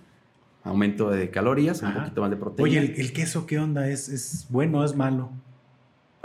aumento 0.65 1.09
de 1.11 1.31
calorías, 1.31 1.83
un 1.83 1.95
poquito 1.95 2.20
más 2.20 2.31
de 2.31 2.37
proteína. 2.37 2.69
Oye, 2.69 2.79
¿el, 2.79 3.01
el 3.01 3.12
queso 3.12 3.47
qué 3.47 3.61
onda? 3.61 3.89
¿Es, 3.89 4.09
¿Es 4.09 4.47
bueno 4.51 4.81
o 4.81 4.85
es 4.85 4.97
malo? 4.97 5.31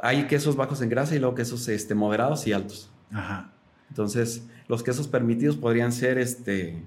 Hay 0.01 0.23
quesos 0.23 0.55
bajos 0.55 0.81
en 0.81 0.89
grasa 0.89 1.15
y 1.15 1.19
luego 1.19 1.35
quesos 1.35 1.67
este, 1.67 1.93
moderados 1.93 2.47
y 2.47 2.53
altos. 2.53 2.89
Ajá. 3.11 3.51
Entonces, 3.89 4.47
los 4.67 4.81
quesos 4.81 5.07
permitidos 5.07 5.55
podrían 5.55 5.91
ser 5.91 6.17
este, 6.17 6.83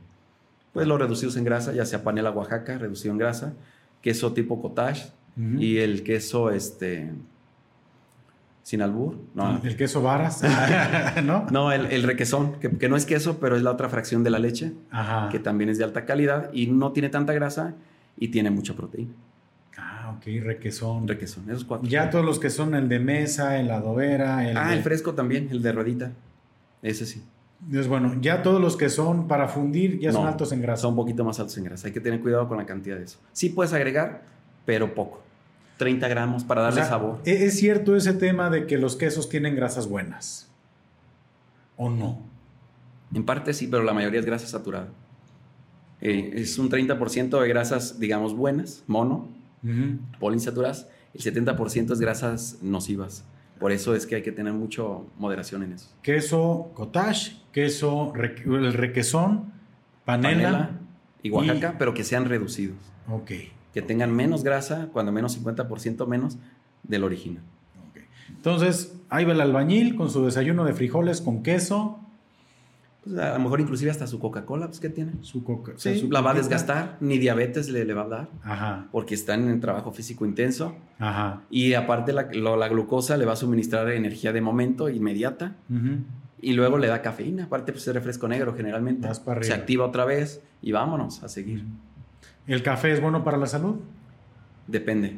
pues 0.73 0.89
los 0.89 0.99
reducidos 0.99 1.37
en 1.37 1.45
grasa, 1.45 1.73
ya 1.73 1.87
sea 1.87 2.03
panela 2.03 2.33
Oaxaca, 2.33 2.79
reducido 2.79 3.13
en 3.13 3.19
grasa, 3.19 3.55
queso 4.03 4.33
tipo 4.33 4.61
cottage 4.61 5.13
Y 5.37 5.79
el 5.79 6.03
queso 6.03 6.51
este, 6.51 7.11
sin 8.63 8.83
albur. 8.83 9.17
No, 9.35 9.61
El 9.65 9.77
queso 9.77 10.03
varas, 10.03 10.43
¿no? 11.25 11.47
no 11.51 11.73
el, 11.73 11.87
el 11.87 12.03
requesón, 12.03 12.55
que, 12.61 12.71
que 12.71 12.89
no 12.89 12.97
es 12.97 13.07
queso, 13.07 13.39
pero 13.41 13.57
es 13.57 13.63
la 13.63 13.71
otra 13.71 13.89
fracción 13.89 14.23
de 14.23 14.31
la 14.31 14.39
leche, 14.39 14.73
Ajá. 14.91 15.29
que 15.31 15.39
también 15.39 15.71
es 15.71 15.79
de 15.79 15.85
alta 15.85 16.05
calidad 16.05 16.51
y 16.53 16.67
no 16.67 16.93
tiene 16.93 17.09
tanta 17.09 17.33
grasa 17.33 17.75
y 18.19 18.29
tiene 18.29 18.51
mucha 18.51 18.75
proteína. 18.75 19.13
Ah, 19.79 20.15
ok, 20.17 20.25
requesón. 20.45 21.09
Requesón, 21.09 21.49
esos 21.49 21.65
cuatro. 21.65 21.89
Ya 21.89 22.11
todos 22.11 22.25
los 22.25 22.39
que 22.39 22.51
son 22.51 22.75
el 22.75 22.89
de 22.89 22.99
mesa, 23.01 23.59
el 23.59 23.71
adobera, 23.71 24.49
el. 24.49 24.57
ah, 24.57 24.69
de- 24.69 24.77
el 24.77 24.83
fresco 24.83 25.15
también, 25.15 25.49
el 25.51 25.63
de 25.63 25.73
ruedita. 25.73 26.13
Ese 26.83 27.07
sí. 27.07 27.23
Es 27.73 27.89
bueno, 27.89 28.17
ya 28.21 28.43
todos 28.43 28.61
los 28.61 28.77
que 28.77 28.89
son 28.89 29.27
para 29.29 29.47
fundir 29.49 29.99
ya 30.01 30.13
son 30.13 30.27
altos 30.27 30.53
en 30.53 30.63
grasa. 30.63 30.83
Son 30.83 30.91
un 30.91 30.97
poquito 30.97 31.25
más 31.25 31.39
altos 31.41 31.57
en 31.59 31.65
grasa. 31.65 31.87
Hay 31.89 31.93
que 31.93 32.01
tener 32.01 32.21
cuidado 32.21 32.49
con 32.49 32.57
la 32.59 32.65
cantidad 32.67 32.97
de 32.97 33.05
eso. 33.05 33.19
Sí 33.33 33.51
puedes 33.51 33.73
agregar, 33.75 34.23
pero 34.71 34.95
poco. 34.95 35.21
30 35.79 36.07
gramos 36.07 36.45
para 36.45 36.61
O 36.61 36.65
darle 36.65 36.83
sea, 36.83 36.91
sabor. 36.91 37.19
¿e- 37.25 37.47
¿Es 37.47 37.59
cierto 37.59 37.97
ese 37.97 38.13
tema 38.13 38.51
de 38.51 38.69
que 38.69 38.79
los 38.79 38.95
quesos 38.95 39.29
tienen 39.29 39.57
grasas 39.57 39.89
buenas? 39.89 40.49
¿O 41.77 41.91
no? 41.91 42.21
En 43.13 43.25
parte 43.25 43.53
sí, 43.53 43.67
pero 43.67 43.83
la 43.83 43.93
mayoría 43.93 44.21
es 44.21 44.27
grasa 44.27 44.47
saturada. 44.47 44.87
Eh, 46.01 46.31
es 46.35 46.57
un 46.59 46.69
30% 46.71 47.41
de 47.41 47.49
grasas, 47.49 47.99
digamos, 47.99 48.33
buenas, 48.37 48.85
mono, 48.87 49.27
Ujú. 49.65 49.99
poliinsaturadas. 50.21 50.87
El 51.15 51.21
70% 51.23 51.93
es 51.95 51.99
grasas 52.01 52.59
nocivas. 52.63 53.25
Por 53.59 53.73
eso 53.73 53.97
es 53.97 54.07
que 54.07 54.15
hay 54.15 54.23
que 54.23 54.31
tener 54.31 54.53
mucho 54.53 55.07
moderación 55.19 55.65
en 55.65 55.73
eso. 55.73 55.89
Queso 56.01 56.71
cottage, 56.75 57.37
queso, 57.51 58.13
el 58.15 58.73
requesón, 58.73 59.53
panela. 60.05 60.43
Panela 60.43 60.71
y 61.25 61.31
Oaxaca, 61.31 61.73
y- 61.75 61.79
pero 61.79 61.93
que 61.93 62.05
sean 62.05 62.27
reducidos. 62.27 62.77
Ok. 63.09 63.33
Que 63.75 63.83
tengan 63.83 64.15
menos 64.15 64.43
grasa, 64.45 64.89
cuando 64.93 65.13
menos 65.13 65.39
50% 65.41 66.07
menos 66.07 66.37
del 66.83 67.05
original. 67.05 67.43
Entonces, 68.29 68.95
ahí 69.09 69.25
va 69.25 69.33
el 69.33 69.41
albañil 69.41 69.97
con 69.97 70.11
su 70.11 70.25
desayuno 70.25 70.65
de 70.65 70.73
frijoles 70.73 71.21
con 71.21 71.43
queso, 71.43 71.99
Pues 73.05 73.17
a 73.19 73.33
lo 73.35 73.41
mejor 73.41 73.61
inclusive 73.61 73.91
hasta 73.91 74.07
su 74.07 74.19
Coca-Cola, 74.19 74.67
pues 74.67 74.79
¿qué 74.79 74.91
tiene? 74.91 75.13
su 75.23 75.43
coca. 75.43 75.73
O 75.75 75.79
sea, 75.79 75.95
sí, 75.95 76.01
su- 76.01 76.11
la 76.11 76.21
va 76.21 76.33
a 76.33 76.35
desgastar, 76.35 76.99
ni 77.01 77.17
diabetes 77.19 77.71
le, 77.71 77.85
le 77.87 77.95
va 77.95 78.03
a 78.03 78.09
dar, 78.09 78.29
Ajá, 78.45 78.89
porque 78.93 79.15
están 79.15 79.49
en 79.49 79.59
trabajo 79.61 79.91
físico 79.91 80.27
intenso. 80.27 80.75
ajá. 80.99 81.41
Y 81.51 81.73
aparte 81.75 82.13
la, 82.13 82.29
lo- 82.33 82.57
la 82.59 82.69
glucosa 82.69 83.17
le 83.17 83.25
va 83.25 83.33
a 83.33 83.37
suministrar 83.37 83.91
energía 83.91 84.33
de 84.35 84.43
momento, 84.43 84.89
inmediata, 84.91 85.57
y 86.43 86.53
luego 86.53 86.77
le 86.79 86.89
da 86.89 87.01
cafeína. 87.03 87.45
Aparte, 87.45 87.73
pues 87.73 87.87
es 87.89 87.95
refresco 87.95 88.29
negro 88.29 88.55
generalmente. 88.55 89.09
Para 89.25 89.43
Se 89.43 89.53
activa 89.55 89.87
otra 89.87 90.05
vez 90.05 90.43
y 90.63 90.73
vámonos 90.73 91.23
a 91.23 91.29
seguir. 91.29 91.65
¿El 92.47 92.63
café 92.63 92.93
es 92.93 93.01
bueno 93.01 93.23
para 93.25 93.37
la 93.37 93.47
salud? 93.47 93.77
Depende. 94.67 95.17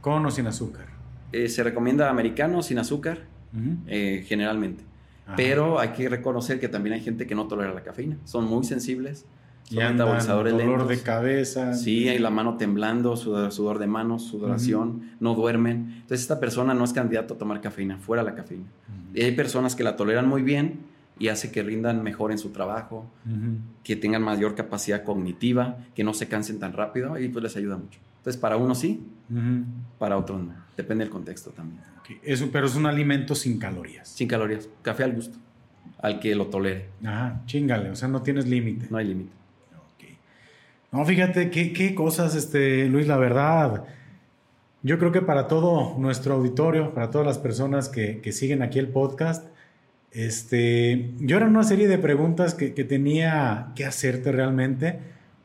¿Con 0.00 0.24
o 0.26 0.30
sin 0.30 0.46
azúcar? 0.46 0.86
Eh, 1.32 1.48
se 1.48 1.62
recomienda 1.62 2.10
americano 2.10 2.62
sin 2.62 2.78
azúcar, 2.78 3.20
eh, 3.86 4.24
generalmente. 4.26 4.84
Ajá. 5.26 5.36
Pero 5.36 5.78
hay 5.78 5.90
que 5.90 6.08
reconocer 6.08 6.58
que 6.58 6.68
también 6.68 6.94
hay 6.94 7.00
gente 7.00 7.26
que 7.26 7.34
no 7.34 7.46
tolera 7.46 7.72
la 7.72 7.82
cafeína. 7.82 8.16
Son 8.24 8.44
muy 8.46 8.64
sensibles. 8.64 9.24
Y 9.70 9.74
Son 9.76 9.84
andan 9.84 10.08
metabolizadores 10.08 10.52
dolor 10.52 10.68
lentos. 10.70 10.88
de 10.88 11.00
cabeza. 11.02 11.74
Sí, 11.74 12.08
hay 12.08 12.18
la 12.18 12.30
mano 12.30 12.56
temblando, 12.56 13.16
sudor, 13.16 13.52
sudor 13.52 13.78
de 13.78 13.86
manos, 13.86 14.24
sudoración, 14.24 15.12
no 15.20 15.34
duermen. 15.34 15.92
Entonces 16.00 16.20
esta 16.22 16.40
persona 16.40 16.74
no 16.74 16.84
es 16.84 16.92
candidato 16.92 17.34
a 17.34 17.38
tomar 17.38 17.60
cafeína, 17.60 17.96
fuera 17.98 18.22
la 18.24 18.34
cafeína. 18.34 18.66
Y 19.14 19.22
hay 19.22 19.32
personas 19.32 19.76
que 19.76 19.84
la 19.84 19.96
toleran 19.96 20.28
muy 20.28 20.42
bien 20.42 20.80
y 21.22 21.28
hace 21.28 21.52
que 21.52 21.62
rindan 21.62 22.02
mejor 22.02 22.32
en 22.32 22.38
su 22.38 22.50
trabajo, 22.50 23.06
que 23.84 23.94
tengan 23.94 24.22
mayor 24.22 24.54
capacidad 24.56 25.04
cognitiva, 25.04 25.76
que 25.94 26.02
no 26.02 26.14
se 26.14 26.26
cansen 26.26 26.58
tan 26.58 26.72
rápido 26.72 27.18
y 27.18 27.28
pues 27.28 27.42
les 27.44 27.56
ayuda 27.56 27.76
mucho. 27.76 28.00
Entonces 28.18 28.40
para 28.40 28.56
unos 28.56 28.78
sí, 28.80 29.04
para 29.98 30.16
otros 30.18 30.42
no. 30.42 30.54
Depende 30.76 31.04
del 31.04 31.12
contexto 31.12 31.50
también. 31.50 31.80
Ok. 32.00 32.10
Es 32.24 32.40
un- 32.40 32.50
pero 32.50 32.66
es 32.66 32.74
un 32.74 32.86
alimento 32.86 33.34
sin 33.34 33.58
calorías. 33.58 34.08
Sin 34.08 34.26
calorías, 34.26 34.68
café 34.82 35.04
al 35.04 35.12
gusto, 35.12 35.38
al 35.98 36.18
que 36.18 36.34
lo 36.34 36.46
tolere, 36.46 36.88
Ajá, 37.04 37.40
chingale, 37.46 37.90
o 37.90 37.94
sea, 37.96 38.08
no 38.08 38.22
tienes 38.22 38.46
límite. 38.48 38.86
no 38.90 38.96
hay 38.98 39.06
límite. 39.06 39.30
Ok. 39.76 40.04
No, 40.90 41.04
fíjate, 41.04 41.50
qué, 41.50 41.72
qué 41.72 41.94
cosas, 41.94 42.34
este, 42.34 42.88
Luis, 42.88 43.06
la 43.06 43.16
verdad. 43.16 43.84
Yo 44.82 44.98
creo 44.98 45.12
que 45.12 45.22
para 45.22 45.46
todo 45.46 45.96
nuestro 45.98 46.34
auditorio, 46.34 46.92
para 46.94 47.10
todas 47.12 47.24
las 47.26 47.38
personas 47.38 47.88
que, 47.88 48.20
que 48.20 48.32
siguen 48.32 48.62
aquí 48.62 48.80
el 48.80 48.88
podcast, 48.88 49.46
este, 50.12 51.10
yo 51.20 51.36
era 51.36 51.46
una 51.46 51.64
serie 51.64 51.88
de 51.88 51.98
preguntas 51.98 52.54
que, 52.54 52.74
que 52.74 52.84
tenía 52.84 53.72
que 53.74 53.84
hacerte 53.84 54.32
realmente, 54.32 54.98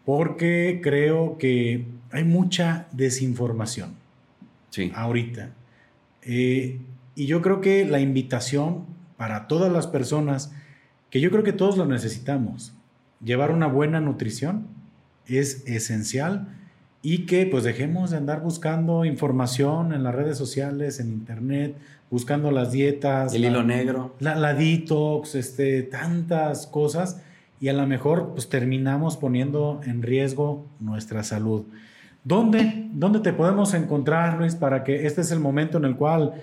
porque 0.05 0.79
creo 0.83 1.37
que 1.37 1.85
hay 2.11 2.23
mucha 2.23 2.87
desinformación 2.91 3.95
Sí. 4.69 4.91
ahorita. 4.95 5.49
Eh, 6.23 6.79
y 7.15 7.25
yo 7.25 7.41
creo 7.41 7.61
que 7.61 7.85
la 7.85 7.99
invitación 7.99 8.85
para 9.17 9.47
todas 9.47 9.71
las 9.71 9.87
personas, 9.87 10.51
que 11.09 11.19
yo 11.19 11.31
creo 11.31 11.43
que 11.43 11.53
todos 11.53 11.77
lo 11.77 11.85
necesitamos, 11.85 12.73
llevar 13.23 13.51
una 13.51 13.67
buena 13.67 13.99
nutrición 13.99 14.67
es 15.25 15.63
esencial 15.67 16.47
y 17.09 17.19
que 17.25 17.45
pues 17.45 17.63
dejemos 17.63 18.11
de 18.11 18.17
andar 18.17 18.41
buscando 18.41 19.05
información 19.05 19.93
en 19.93 20.03
las 20.03 20.13
redes 20.13 20.37
sociales, 20.37 20.99
en 20.99 21.07
internet, 21.07 21.77
buscando 22.11 22.51
las 22.51 22.73
dietas, 22.73 23.33
El 23.33 23.43
la- 23.43 23.47
hilo 23.47 23.63
negro. 23.63 24.13
la, 24.19 24.35
la 24.35 24.53
detox, 24.53 25.35
este, 25.35 25.83
tantas 25.83 26.67
cosas 26.67 27.21
y 27.61 27.69
a 27.69 27.73
lo 27.73 27.87
mejor 27.87 28.31
pues 28.33 28.49
terminamos 28.49 29.15
poniendo 29.15 29.79
en 29.85 30.01
riesgo 30.01 30.65
nuestra 30.81 31.23
salud. 31.23 31.63
¿Dónde, 32.25 32.89
¿Dónde 32.91 33.19
te 33.21 33.31
podemos 33.31 33.73
encontrar, 33.73 34.37
Luis, 34.37 34.55
para 34.55 34.83
que 34.83 35.05
este 35.05 35.21
es 35.21 35.31
el 35.31 35.39
momento 35.39 35.77
en 35.77 35.85
el 35.85 35.95
cual 35.95 36.33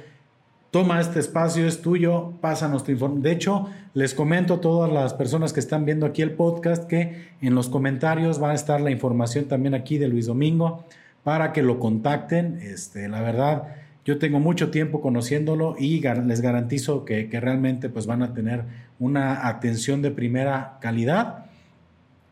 toma 0.75 1.01
este 1.01 1.21
espacio, 1.21 1.69
es 1.69 1.83
tuyo, 1.83 2.33
pásanos 2.41 2.83
tu 2.83 2.91
información? 2.91 3.23
De 3.23 3.31
hecho, 3.31 3.69
les 3.95 4.13
comento 4.13 4.55
a 4.55 4.61
todas 4.61 4.93
las 4.93 5.15
personas 5.15 5.53
que 5.53 5.61
están 5.61 5.85
viendo 5.85 6.05
aquí 6.05 6.21
el 6.21 6.33
podcast 6.33 6.89
que 6.89 7.29
en 7.41 7.55
los 7.55 7.69
comentarios 7.69 8.43
va 8.43 8.51
a 8.51 8.55
estar 8.55 8.81
la 8.81 8.91
información 8.91 9.45
también 9.45 9.75
aquí 9.75 9.99
de 9.99 10.09
Luis 10.09 10.27
Domingo 10.27 10.85
para 11.23 11.53
que 11.53 11.63
lo 11.63 11.79
contacten. 11.79 12.59
Este, 12.61 13.09
la 13.09 13.21
verdad, 13.23 13.69
yo 14.05 14.19
tengo 14.19 14.41
mucho 14.41 14.73
tiempo 14.73 15.01
conociéndolo 15.01 15.77
y 15.79 16.01
gar- 16.03 16.27
les 16.27 16.41
garantizo 16.41 17.05
que, 17.05 17.29
que 17.29 17.39
realmente 17.39 17.89
pues, 17.89 18.07
van 18.07 18.25
a 18.25 18.35
tener 18.35 18.65
una 18.99 19.47
atención 19.47 20.03
de 20.03 20.11
primera 20.11 20.79
calidad. 20.81 21.45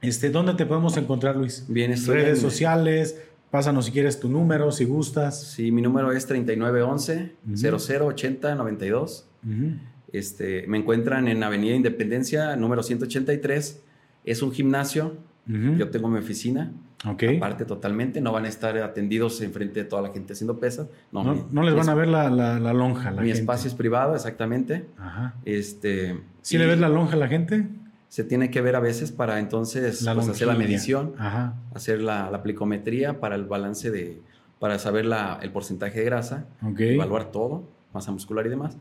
Este, 0.01 0.31
¿Dónde 0.31 0.55
te 0.55 0.67
podemos 0.67 0.97
encontrar, 0.97 1.37
Luis? 1.37 1.65
Bien, 1.69 1.93
estoy 1.93 2.17
Redes 2.17 2.41
sociales, 2.41 3.23
pásanos 3.53 3.85
si 3.85 3.93
quieres 3.93 4.19
tu 4.19 4.29
número, 4.29 4.73
si 4.73 4.85
gustas. 4.85 5.41
Sí, 5.53 5.71
mi 5.71 5.81
número 5.83 6.11
es 6.11 6.27
3911 6.27 7.37
Ujú. 7.47 7.79
0080 7.79 8.55
92. 8.57 9.29
Ujú. 9.45 9.71
Este, 10.13 10.65
me 10.67 10.79
encuentran 10.79 11.29
en 11.29 11.43
Avenida 11.45 11.75
Independencia, 11.77 12.57
número 12.57 12.83
183. 12.83 13.81
Es 14.25 14.43
un 14.43 14.51
gimnasio 14.53 15.17
Yo 15.47 15.91
tengo 15.91 16.09
mi 16.09 16.19
oficina. 16.19 16.73
Ok. 17.05 17.25
Aparte 17.39 17.65
totalmente, 17.65 18.21
no 18.21 18.31
van 18.31 18.45
a 18.45 18.49
estar 18.49 18.79
atendidos 18.79 19.41
enfrente 19.41 19.81
de 19.83 19.89
toda 19.89 20.03
la 20.03 20.11
gente 20.13 20.35
haciendo 20.35 20.61
pesas. 20.61 20.87
No, 21.11 21.25
No, 21.25 21.35
mi- 21.35 21.45
no 21.51 21.63
les 21.65 21.75
van 21.75 21.89
a 21.89 21.95
ver 21.95 22.07
la, 22.07 22.31
la- 22.31 22.61
la 22.61 22.73
lonja. 22.73 23.11
La 23.11 23.23
Mi 23.23 23.27
gente. 23.29 23.41
espacio 23.41 23.67
es 23.69 23.75
privado, 23.75 24.15
exactamente. 24.15 24.85
Ajá. 24.99 25.35
Este, 25.45 26.21
¿Sí 26.43 26.55
y 26.55 26.59
le 26.61 26.67
ves 26.67 26.79
la 26.79 26.89
lonja 26.89 27.15
a 27.15 27.19
la 27.19 27.27
gente? 27.27 27.67
Se 28.13 28.25
tiene 28.25 28.51
que 28.51 28.61
ver 28.61 28.77
a 28.77 28.81
veces 28.81 29.11
para 29.11 29.39
entonces 29.39 30.03
La 30.03 30.15
pues, 30.15 30.29
hacer 30.29 30.47
la 30.47 30.55
medición, 30.55 31.15
Ajá. 31.19 31.55
hacer 31.75 32.03
la, 32.03 32.31
la 32.31 32.43
plicometría 32.43 33.21
para 33.21 33.37
el 33.37 33.45
balance 33.47 33.91
de, 33.91 34.21
para 34.59 34.79
saber 34.79 35.07
la- 35.07 35.39
el 35.41 35.51
porcentaje 35.51 36.01
de 36.01 36.05
grasa, 36.05 36.45
evaluar 36.79 37.33
todo, 37.33 37.65
masa 37.95 38.13
muscular 38.13 38.45
y 38.45 38.51
demás. 38.51 38.77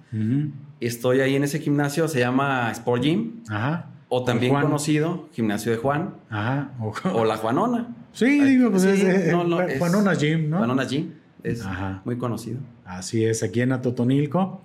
Estoy 0.81 1.21
ahí 1.21 1.35
en 1.37 1.45
ese 1.45 1.59
gimnasio, 1.59 2.09
se 2.09 2.19
llama 2.19 2.69
Sport 2.73 3.03
Gym, 3.03 3.43
Ajá. 3.47 3.89
o 4.09 4.25
también 4.25 4.53
conocido 4.53 5.29
Gimnasio 5.31 5.71
de 5.71 5.77
Juan, 5.77 6.15
Ajá. 6.29 6.71
O, 6.81 6.91
o 7.13 7.23
La 7.31 7.37
Juanona. 7.37 7.87
sí, 8.11 8.41
digo, 8.43 8.69
pues 8.69 8.81
Sí, 8.83 8.89
es, 8.89 9.03
eh, 9.03 9.29
no, 9.31 9.45
no, 9.45 9.61
es- 9.61 9.79
Juanona 9.79 10.13
Gym, 10.13 10.49
¿no? 10.49 10.57
Juanona 10.57 10.83
Gym, 10.83 11.13
es 11.41 11.65
Ajá. 11.65 12.01
muy 12.03 12.17
conocido. 12.17 12.59
Así 12.83 13.23
es, 13.23 13.43
aquí 13.43 13.61
en 13.61 13.71
Atotonilco. 13.71 14.61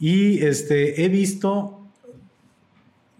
Y 0.00 0.44
este, 0.44 1.04
he 1.04 1.08
visto 1.08 1.77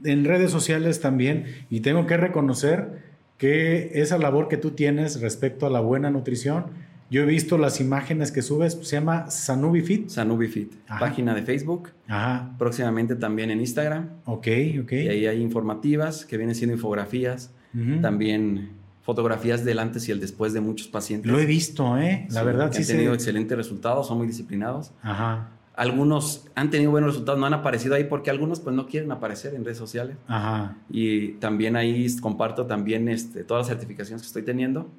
en 0.05 0.25
redes 0.25 0.51
sociales 0.51 1.01
también, 1.01 1.45
y 1.71 1.81
tengo 1.81 2.07
que 2.07 2.17
reconocer 2.17 3.07
que 3.37 3.91
esa 3.95 4.19
labor 4.19 4.49
que 4.49 4.57
tú 4.57 4.73
tienes 4.73 5.21
respecto 5.21 5.67
a 5.67 5.71
la 5.71 5.81
buena 5.81 6.11
nutrición, 6.11 6.67
yo 7.11 7.23
he 7.23 7.25
visto 7.25 7.57
las 7.57 7.81
imágenes 7.81 8.33
que 8.33 8.43
subes, 8.43 8.79
se 8.83 8.97
llama 8.97 9.31
Sanubi 9.31 9.81
Fit. 9.81 10.09
Sanubi 10.11 10.49
Fit, 10.49 10.73
Ajá. 10.89 11.01
página 11.01 11.35
de 11.35 11.43
Facebook, 11.43 11.91
Ajá, 12.07 12.55
próximamente 12.59 13.17
también 13.17 13.51
en 13.51 13.61
Instagram. 13.61 14.09
ok, 14.27 14.47
ok. 14.83 14.93
Y 14.93 15.09
ahí 15.09 15.27
hay 15.27 15.41
informativas 15.41 16.25
que 16.27 16.37
vienen 16.37 16.55
siendo 16.55 16.75
infografías, 16.75 17.51
Ujú. 17.75 18.01
también 18.03 18.71
fotografías 19.03 19.65
del 19.65 19.79
antes 19.79 20.07
y 20.09 20.13
el 20.13 20.21
después 20.21 20.53
de 20.53 20.61
muchos 20.61 20.89
pacientes. 20.89 21.31
Lo 21.33 21.39
he 21.41 21.47
visto, 21.47 21.97
¿eh? 21.97 22.27
La 22.31 22.41
Sí, 22.41 22.47
verdad 22.47 22.67
que 22.69 22.75
sí 22.77 22.83
han 22.83 22.87
se- 22.87 22.93
tenido 22.95 23.15
excelentes 23.15 23.57
resultados, 23.57 24.07
son 24.07 24.19
muy 24.19 24.27
disciplinados. 24.27 24.93
Ajá, 25.03 25.49
Algunos 25.79 26.45
han 26.57 26.71
tenido 26.71 26.91
buenos 26.91 27.13
resultados, 27.13 27.39
no 27.39 27.47
han 27.47 27.55
aparecido 27.55 27.95
ahí 27.95 28.03
porque 28.03 28.31
algunos 28.31 28.59
pues 28.59 28.75
no 28.75 28.87
quieren 28.87 29.13
aparecer 29.13 29.55
en 29.55 29.65
redes 29.65 29.79
sociales. 29.79 30.17
ajá. 30.27 30.77
Y 30.91 31.35
también 31.35 31.77
ahí 31.77 32.07
comparto 32.21 32.67
también 32.67 33.09
este, 33.09 33.45
todas 33.45 33.69
las 33.69 33.69
certificaciones 33.69 34.23
que 34.23 34.27
estoy 34.27 34.43
teniendo, 34.43 34.91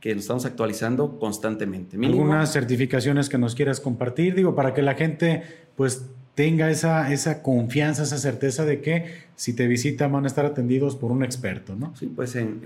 que 0.00 0.14
nos 0.14 0.24
estamos 0.24 0.44
actualizando 0.44 1.18
constantemente. 1.18 1.96
Mínimo, 1.96 2.20
algunas 2.20 2.52
certificaciones 2.52 3.30
que 3.30 3.38
nos 3.38 3.54
quieras 3.54 3.80
compartir, 3.80 4.34
digo, 4.34 4.54
para 4.54 4.74
que 4.74 4.82
la 4.82 4.94
gente 4.94 5.44
pues 5.76 6.06
tenga 6.34 6.70
esa, 6.70 7.12
esa 7.12 7.42
confianza, 7.42 8.02
esa 8.02 8.18
certeza 8.18 8.64
de 8.64 8.80
que 8.80 9.06
si 9.34 9.54
te 9.54 9.66
visitan 9.66 10.12
van 10.12 10.24
a 10.24 10.26
estar 10.26 10.44
atendidos 10.44 10.96
por 10.96 11.10
un 11.10 11.22
experto, 11.22 11.74
¿no? 11.74 11.94
Sí, 11.96 12.12
pues 12.14 12.36
en 12.36 12.60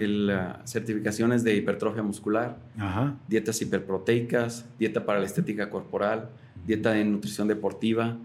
certificaciones 0.64 1.43
de 1.44 1.55
hipertrofia 1.56 2.02
muscular, 2.02 2.59
Ajá, 2.78 3.16
dietas 3.28 3.60
hiperproteicas, 3.62 4.66
dieta 4.78 5.05
para 5.05 5.20
la 5.20 5.27
estética 5.27 5.70
corporal, 5.70 6.28
dieta 6.66 6.98
en 6.98 7.12
nutrición 7.12 7.48
deportiva, 7.48 8.18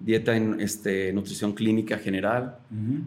dieta 0.00 0.36
en 0.36 0.60
este, 0.60 1.12
nutrición 1.12 1.52
clínica 1.52 1.98
general. 1.98 2.58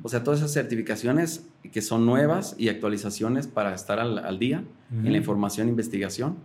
O 0.03 0.09
sea, 0.09 0.23
todas 0.23 0.39
esas 0.39 0.53
certificaciones 0.53 1.47
que 1.71 1.81
son 1.81 2.05
nuevas 2.05 2.55
y 2.57 2.69
actualizaciones 2.69 3.47
para 3.47 3.73
estar 3.73 3.99
al, 3.99 4.19
al 4.19 4.39
día 4.39 4.63
en 4.91 5.11
la 5.11 5.17
información 5.17 5.67
e 5.67 5.69
investigación 5.71 6.37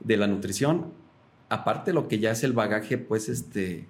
de 0.00 0.16
la 0.16 0.26
nutrición. 0.26 0.86
Aparte 1.48 1.92
lo 1.92 2.08
que 2.08 2.18
ya 2.18 2.32
es 2.32 2.44
el 2.44 2.52
bagaje, 2.52 2.98
pues, 2.98 3.28
este, 3.28 3.86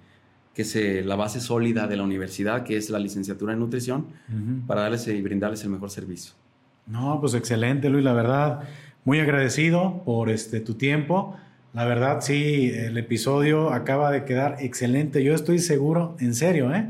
que 0.53 0.61
es 0.61 1.05
la 1.05 1.15
base 1.15 1.39
sólida 1.39 1.87
de 1.87 1.97
la 1.97 2.03
universidad, 2.03 2.63
que 2.63 2.77
es 2.77 2.89
la 2.89 2.99
licenciatura 2.99 3.53
en 3.53 3.59
nutrición, 3.59 4.07
para 4.67 4.81
darles 4.81 5.07
y 5.07 5.21
brindarles 5.21 5.63
el 5.63 5.69
mejor 5.69 5.89
servicio. 5.89 6.33
No, 6.87 7.19
pues 7.21 7.33
excelente, 7.33 7.89
Luis, 7.89 8.03
la 8.03 8.13
verdad, 8.13 8.63
muy 9.05 9.19
agradecido 9.19 10.01
por 10.03 10.29
este 10.29 10.59
tu 10.59 10.73
tiempo. 10.73 11.37
La 11.73 11.85
verdad, 11.85 12.19
sí, 12.21 12.69
el 12.73 12.97
episodio 12.97 13.71
acaba 13.71 14.11
de 14.11 14.25
quedar 14.25 14.57
excelente. 14.59 15.23
Yo 15.23 15.33
estoy 15.33 15.59
seguro, 15.59 16.17
en 16.19 16.35
serio, 16.35 16.73
¿eh? 16.75 16.89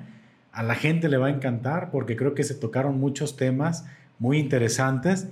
A 0.52 0.64
la 0.64 0.76
gente 0.76 1.08
le 1.08 1.18
va 1.18 1.28
a 1.28 1.30
encantar 1.30 1.91
porque 1.91 2.16
creo 2.16 2.34
que 2.34 2.44
se 2.44 2.56
tocaron 2.56 2.99
muchos 2.99 3.38
temas 3.38 3.86
muy 4.18 4.40
interesantes 4.40 5.28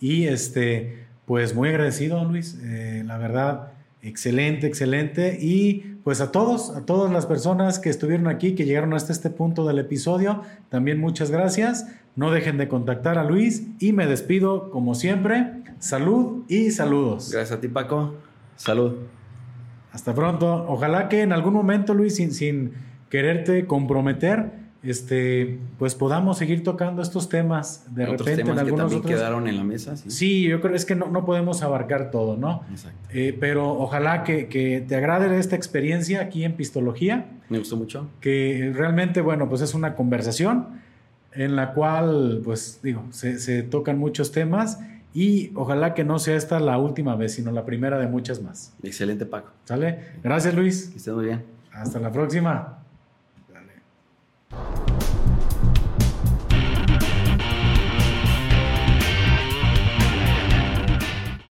y 0.00 0.26
este, 0.26 1.04
pues 1.26 1.54
muy 1.54 1.68
agradecido, 1.68 2.24
Luis. 2.24 2.58
Eh, 2.62 3.02
la 3.04 3.18
verdad, 3.18 3.72
excelente, 4.02 4.66
excelente. 4.68 5.36
Y 5.40 5.96
pues 6.04 6.20
a 6.20 6.30
todos, 6.30 6.70
a 6.70 6.86
todas 6.86 7.12
las 7.12 7.26
personas 7.26 7.80
que 7.80 7.90
estuvieron 7.90 8.28
aquí, 8.28 8.54
que 8.54 8.64
llegaron 8.64 8.94
hasta 8.94 9.12
este 9.12 9.30
punto 9.30 9.66
del 9.66 9.78
episodio, 9.80 10.42
también 10.68 11.00
muchas 11.00 11.30
gracias. 11.30 11.86
No 12.14 12.30
dejen 12.30 12.56
de 12.56 12.68
contactar 12.68 13.18
a 13.18 13.24
Luis 13.24 13.64
y 13.78 13.92
me 13.92 14.06
despido 14.06 14.70
como 14.70 14.94
siempre. 14.94 15.62
Salud 15.80 16.44
y 16.48 16.70
saludos. 16.70 17.30
Gracias 17.32 17.58
a 17.58 17.60
ti, 17.60 17.68
Paco. 17.68 18.14
Salud. 18.62 18.92
Hasta 19.92 20.14
pronto. 20.14 20.64
Ojalá 20.68 21.08
que 21.08 21.22
en 21.22 21.32
algún 21.32 21.54
momento, 21.54 21.94
Luis, 21.94 22.16
sin, 22.16 22.32
sin 22.32 22.72
quererte 23.10 23.66
comprometer, 23.66 24.52
este, 24.82 25.58
pues 25.78 25.94
podamos 25.94 26.38
seguir 26.38 26.62
tocando 26.64 27.02
estos 27.02 27.28
temas 27.28 27.84
de 27.94 28.04
Otros 28.04 28.20
repente 28.20 28.40
en 28.40 28.46
temas 28.46 28.54
que 28.54 28.60
algunos 28.60 28.80
también 28.84 28.98
otros. 29.00 29.14
quedaron 29.14 29.48
en 29.48 29.56
la 29.56 29.64
mesa. 29.64 29.96
Sí. 29.96 30.10
Sí, 30.10 30.42
yo 30.44 30.60
creo 30.60 30.74
es 30.74 30.84
que 30.84 30.94
no, 30.94 31.06
no 31.08 31.24
podemos 31.24 31.62
abarcar 31.62 32.10
todo, 32.10 32.36
¿no? 32.36 32.62
Exacto. 32.70 33.08
Eh, 33.12 33.36
pero 33.38 33.72
ojalá 33.72 34.24
que, 34.24 34.48
que 34.48 34.80
te 34.86 34.96
agrade 34.96 35.36
esta 35.38 35.56
experiencia 35.56 36.20
aquí 36.20 36.44
en 36.44 36.54
Pistología, 36.54 37.26
Me 37.48 37.58
gustó 37.58 37.76
mucho. 37.76 38.08
que 38.20 38.72
realmente, 38.74 39.20
bueno, 39.20 39.48
pues 39.48 39.60
es 39.60 39.74
una 39.74 39.94
conversación 39.94 40.68
en 41.34 41.56
la 41.56 41.72
cual, 41.74 42.40
pues 42.44 42.80
digo, 42.82 43.04
se, 43.10 43.38
se 43.38 43.62
tocan 43.62 43.98
muchos 43.98 44.32
temas 44.32 44.78
y 45.14 45.52
ojalá 45.54 45.94
que 45.94 46.04
no 46.04 46.18
sea 46.18 46.36
esta 46.36 46.60
la 46.60 46.78
última 46.78 47.16
vez, 47.16 47.34
sino 47.34 47.52
la 47.52 47.64
primera 47.64 47.98
de 47.98 48.06
muchas 48.06 48.42
más. 48.42 48.74
Excelente, 48.82 49.26
Paco. 49.26 49.50
¿Sale? 49.64 50.00
Gracias, 50.22 50.54
Luis. 50.54 50.88
Que 50.88 50.98
estés 50.98 51.14
muy 51.14 51.26
bien. 51.26 51.44
Hasta 51.72 51.98
la 51.98 52.10
próxima. 52.10 52.81